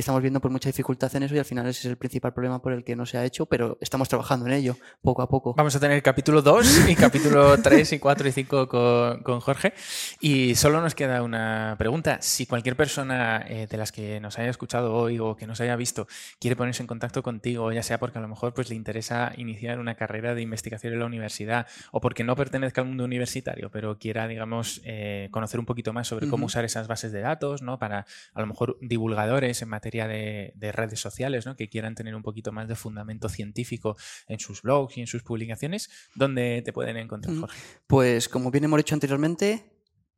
estamos 0.05 0.21
viendo 0.21 0.39
por 0.39 0.51
mucha 0.51 0.69
dificultad 0.69 1.15
en 1.17 1.23
eso 1.23 1.35
y 1.35 1.39
al 1.39 1.47
final 1.47 1.67
ese 1.67 1.81
es 1.81 1.87
el 1.87 1.97
principal 1.97 2.35
problema 2.35 2.61
por 2.61 2.75
el 2.75 2.85
que 2.85 2.95
no 2.95 3.07
se 3.07 3.17
ha 3.17 3.25
hecho, 3.25 3.47
pero 3.47 3.79
estamos 3.81 4.07
trabajando 4.07 4.47
en 4.47 4.53
ello 4.53 4.77
poco 5.01 5.23
a 5.23 5.29
poco. 5.31 5.55
Vamos 5.55 5.75
a 5.75 5.81
tener 5.81 6.03
capítulo 6.03 6.43
2 6.43 6.91
y 6.91 6.95
capítulo 6.95 7.57
3 7.57 7.95
y 7.95 7.99
4 7.99 8.29
y 8.29 8.33
5 8.33 8.69
con, 8.69 9.23
con, 9.23 9.41
Jorge. 9.41 9.73
Y 10.21 10.57
solo 10.57 10.83
nos 10.83 10.95
queda 10.95 11.23
una 11.23 11.77
pregunta. 11.79 12.19
Si 12.21 12.45
cualquier 12.45 12.77
persona 12.77 13.47
eh, 13.49 13.67
de 13.67 13.77
las 13.79 13.93
que 13.93 14.21
nos 14.21 14.39
haya 14.39 14.51
escuchado 14.51 14.95
hoy 14.95 15.19
o 15.19 15.37
que 15.37 15.47
nos 15.47 15.63
haya 15.63 15.75
visto 15.75 16.07
quiere 16.39 16.55
ponerse 16.55 16.83
en 16.83 16.87
contacto 16.87 17.23
contigo, 17.23 17.73
ya 17.73 17.83
sea 17.83 17.99
porque 17.99 18.19
a 18.19 18.21
lo 18.21 18.29
mejor 18.29 18.53
pues, 18.53 18.69
le 18.69 18.77
interesa 18.77 19.33
iniciar 19.39 19.79
una 19.79 19.95
carrera 19.95 20.35
de 20.35 20.43
investigación 20.43 20.93
en 20.93 20.99
la 20.99 21.07
universidad 21.07 21.67
o 21.93 22.03
porque 22.03 22.25
no 22.25 22.37
pertenezca 22.37 22.83
al 22.83 22.89
mundo 22.89 23.05
universitario, 23.05 23.71
pero 23.71 23.99
quiera, 23.99 24.29
digamos, 24.29 24.83
eh, 24.85 25.29
conocer 25.31 25.59
un 25.59 25.65
poquito 25.67 25.95
más 25.95 26.09
sobre 26.09 26.29
cómo 26.29 26.45
usar 26.45 26.67
esas 26.67 26.89
bases 26.89 27.11
de 27.11 27.23
datos, 27.23 27.63
¿no? 27.63 27.79
Para 27.79 28.05
a 28.35 28.41
lo 28.43 28.47
mejor 28.47 28.77
divulgadores 28.83 29.63
en 29.63 29.71
materia 29.71 29.94
de, 30.03 30.73
redes 30.73 31.01
sociales, 31.01 31.47
¿no? 31.47 31.57
que 31.57 31.69
quieran 31.69 31.95
tener 31.95 32.15
un 32.15 32.23
poquito 32.23 32.53
más 32.53 32.69
de 32.69 32.75
fundamento 32.75 33.29
científico 33.29 33.97
en 34.27 34.41
sus 34.41 34.63
blogs 34.63 34.97
y 34.97 35.01
en 35.01 35.07
sus 35.07 35.23
publicaciones, 35.23 35.89
¿dónde 36.15 36.63
te 36.65 36.73
pueden 36.73 36.97
encontrar, 36.97 37.37
Jorge? 37.37 37.59
Pues 37.87 38.29
como 38.29 38.51
bien 38.51 38.65
hemos 38.65 38.79
dicho 38.79 38.95
anteriormente, 38.95 39.65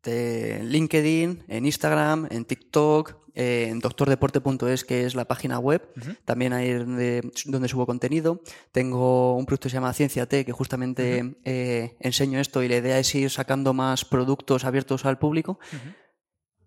en 0.06 0.70
LinkedIn, 0.70 1.44
en 1.48 1.66
Instagram, 1.66 2.28
en 2.30 2.44
TikTok, 2.44 3.16
en 3.34 3.80
doctordeporte.es, 3.80 4.84
que 4.84 5.04
es 5.04 5.14
la 5.14 5.26
página 5.26 5.58
web, 5.58 5.82
también 6.24 6.52
ahí 6.52 6.72
donde, 6.72 7.20
donde, 7.44 7.68
subo 7.68 7.84
contenido. 7.84 8.40
Tengo 8.72 9.36
un 9.36 9.44
producto 9.44 9.64
que 9.64 9.70
se 9.70 9.74
llama 9.74 9.92
Ciencia 9.92 10.26
T, 10.26 10.44
que 10.44 10.52
justamente 10.52 11.36
eh, 11.44 11.96
enseño 12.00 12.40
esto 12.40 12.62
y 12.62 12.68
la 12.68 12.76
idea 12.76 12.98
es 12.98 13.14
ir 13.14 13.30
sacando 13.30 13.74
más 13.74 14.04
productos 14.04 14.64
abiertos 14.64 15.04
al 15.04 15.18
público 15.18 15.58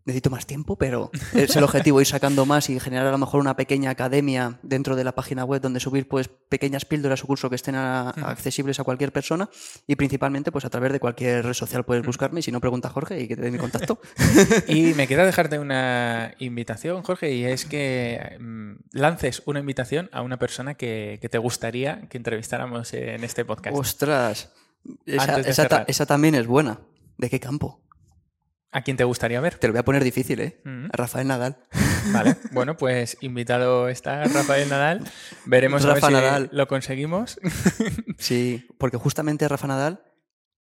necesito 0.10 0.30
más 0.30 0.45
tiempo, 0.45 0.76
pero 0.76 1.11
es 1.34 1.56
el 1.56 1.64
objetivo 1.64 2.02
ir 2.02 2.07
sacando 2.07 2.45
más 2.45 2.69
y 2.69 2.80
generar 2.80 3.07
a 3.07 3.11
lo 3.11 3.18
mejor 3.18 3.40
una 3.40 3.56
pequeña 3.56 3.91
academia 3.91 4.60
dentro 4.64 4.95
de 4.95 5.03
la 5.03 5.14
página 5.14 5.45
web 5.45 5.61
donde 5.61 5.80
subir 5.80 6.07
pues 6.07 6.27
pequeñas 6.27 6.86
píldoras 6.86 7.23
o 7.23 7.27
cursos 7.27 7.49
que 7.49 7.56
estén 7.56 7.76
accesibles 7.76 8.80
a 8.80 8.84
cualquier 8.84 9.11
persona 9.11 9.49
y 9.88 9.95
principalmente 9.95 10.52
pues 10.52 10.65
a 10.65 10.69
través 10.69 10.91
de 10.91 10.99
cualquier 10.99 11.45
red 11.45 11.53
social 11.53 11.86
puedes 11.86 12.06
buscarme 12.06 12.40
y 12.40 12.44
si 12.44 12.52
no 12.52 12.60
pregunta 12.60 12.90
Jorge 12.90 13.22
y 13.22 13.27
que 13.27 13.36
te 13.36 13.44
dé 13.44 13.52
mi 13.52 13.57
contacto. 13.57 13.99
y 14.68 14.94
me 14.95 15.07
queda 15.07 15.26
dejarte 15.26 15.60
una 15.60 16.34
invitación, 16.40 17.03
Jorge, 17.03 17.34
y 17.34 17.45
es 17.45 17.65
que 17.65 18.38
mm, 18.40 18.73
lances 18.91 19.44
una 19.45 19.60
invitación 19.60 20.10
a 20.11 20.22
una 20.22 20.38
persona 20.38 20.73
que, 20.73 21.19
te 21.30 21.38
gustaría 21.38 22.02
que 22.10 22.18
entrevistáramos 22.18 22.94
en 22.94 23.23
este 23.23 23.45
podcast. 23.45 23.77
Ostras, 23.77 24.52
esa 25.06 26.06
también 26.06 26.36
es 26.36 26.48
buena. 26.48 26.80
¿De 27.18 27.30
qué 27.30 27.40
campo? 27.40 27.81
¿A 28.72 28.82
quién 28.84 28.98
te 28.98 29.04
gustaría 29.04 29.41
ver? 29.41 29.56
Te 29.56 29.68
lo 29.68 29.74
voy 29.74 29.80
a 29.80 29.86
poner 29.86 30.04
difícil, 30.04 30.40
¿eh? 30.41 30.62
Mm. 30.64 30.86
A 30.94 30.98
Rafael 30.98 31.28
Nadal. 31.28 31.58
Vale, 32.12 32.36
bueno, 32.52 32.78
pues 32.78 33.18
invitado 33.22 33.90
está 33.90 34.24
Rafael 34.26 34.70
Nadal. 34.70 35.10
Veremos 35.46 35.84
a 35.84 35.88
ver 35.88 35.96
Rafa 35.96 36.08
si 36.08 36.14
Nadal. 36.14 36.50
lo 36.52 36.68
conseguimos. 36.68 37.40
Sí, 38.20 38.68
porque 38.78 38.98
justamente 38.98 39.48
Rafa 39.48 39.68
Nadal 39.68 40.04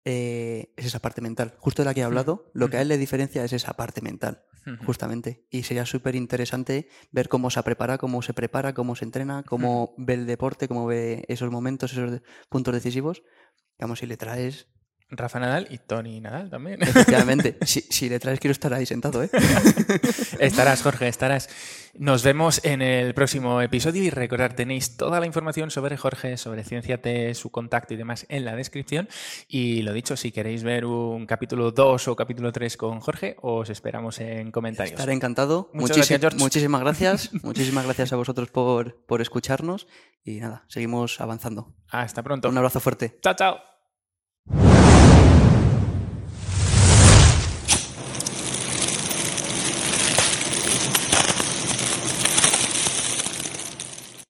eh, 0.04 0.74
es 0.76 0.86
esa 0.86 1.00
parte 1.00 1.22
mental. 1.22 1.56
Justo 1.58 1.82
de 1.82 1.86
la 1.88 1.94
que 1.94 2.02
he 2.02 2.04
hablado, 2.04 2.52
lo 2.54 2.70
que 2.70 2.78
a 2.78 2.82
él 2.82 2.90
le 2.90 2.98
diferencia 2.98 3.44
es 3.44 3.54
esa 3.54 3.74
parte 3.74 4.02
mental, 4.02 4.44
justamente. 4.86 5.48
Y 5.50 5.64
sería 5.64 5.86
súper 5.86 6.16
interesante 6.16 6.90
ver 7.12 7.30
cómo 7.30 7.50
se 7.50 7.64
prepara, 7.64 7.98
cómo 7.98 8.22
se 8.22 8.34
prepara, 8.34 8.74
cómo 8.74 8.96
se 8.96 9.06
entrena, 9.06 9.44
cómo 9.44 9.96
ve 9.98 10.16
el 10.16 10.26
deporte, 10.28 10.68
cómo 10.68 10.86
ve 10.86 11.24
esos 11.30 11.50
momentos, 11.50 11.94
esos 11.94 12.22
puntos 12.50 12.74
decisivos. 12.74 13.24
Vamos, 13.80 14.00
si 14.00 14.06
le 14.06 14.18
traes, 14.18 14.68
Rafa 15.18 15.40
Nadal 15.40 15.68
y 15.70 15.78
Tony 15.78 16.20
Nadal 16.22 16.50
también. 16.50 16.82
efectivamente, 16.82 17.58
si, 17.66 17.82
si 17.82 18.10
le 18.10 18.20
traes 18.20 18.40
quiero 18.40 18.52
estar 18.52 18.74
ahí 18.74 18.86
sentado, 18.86 19.24
¿eh? 19.24 19.30
estarás, 20.40 20.82
Jorge, 20.82 21.08
estarás. 21.08 21.50
Nos 21.98 22.24
vemos 22.24 22.60
en 22.66 22.82
el 22.82 23.14
próximo 23.14 23.62
episodio 23.62 24.04
y 24.04 24.10
recordad, 24.10 24.54
tenéis 24.54 24.98
toda 24.98 25.22
la 25.22 25.26
información 25.26 25.72
sobre 25.72 25.96
Jorge, 25.96 26.36
sobre 26.36 26.66
Ciencia 26.66 27.02
T, 27.02 27.34
su 27.36 27.52
contacto 27.52 27.94
y 27.94 27.98
demás 27.98 28.26
en 28.28 28.44
la 28.44 28.54
descripción. 28.56 29.08
Y 29.48 29.82
lo 29.82 29.94
dicho, 29.94 30.18
si 30.18 30.34
queréis 30.34 30.64
ver 30.64 30.84
un 30.86 31.26
capítulo 31.26 31.72
2 31.72 32.10
o 32.10 32.16
capítulo 32.18 32.52
3 32.52 32.76
con 32.76 33.00
Jorge, 33.00 33.38
os 33.42 33.70
esperamos 33.70 34.20
en 34.20 34.52
comentarios. 34.52 34.92
Estaré 34.92 35.14
encantado. 35.14 35.70
Muchas 35.74 35.98
Muchísi- 36.00 36.20
gracias. 36.20 36.36
Muchísimas 36.42 36.82
gracias. 36.82 37.30
muchísimas 37.44 37.86
gracias 37.86 38.12
a 38.12 38.18
vosotros 38.18 38.50
por, 38.52 39.06
por 39.06 39.22
escucharnos. 39.22 39.88
Y 40.26 40.42
nada, 40.42 40.66
seguimos 40.68 41.22
avanzando. 41.22 41.76
Hasta 41.90 42.22
pronto. 42.24 42.50
Un 42.50 42.58
abrazo 42.58 42.82
fuerte. 42.82 43.18
Chao, 43.22 43.36
chao. 43.36 44.75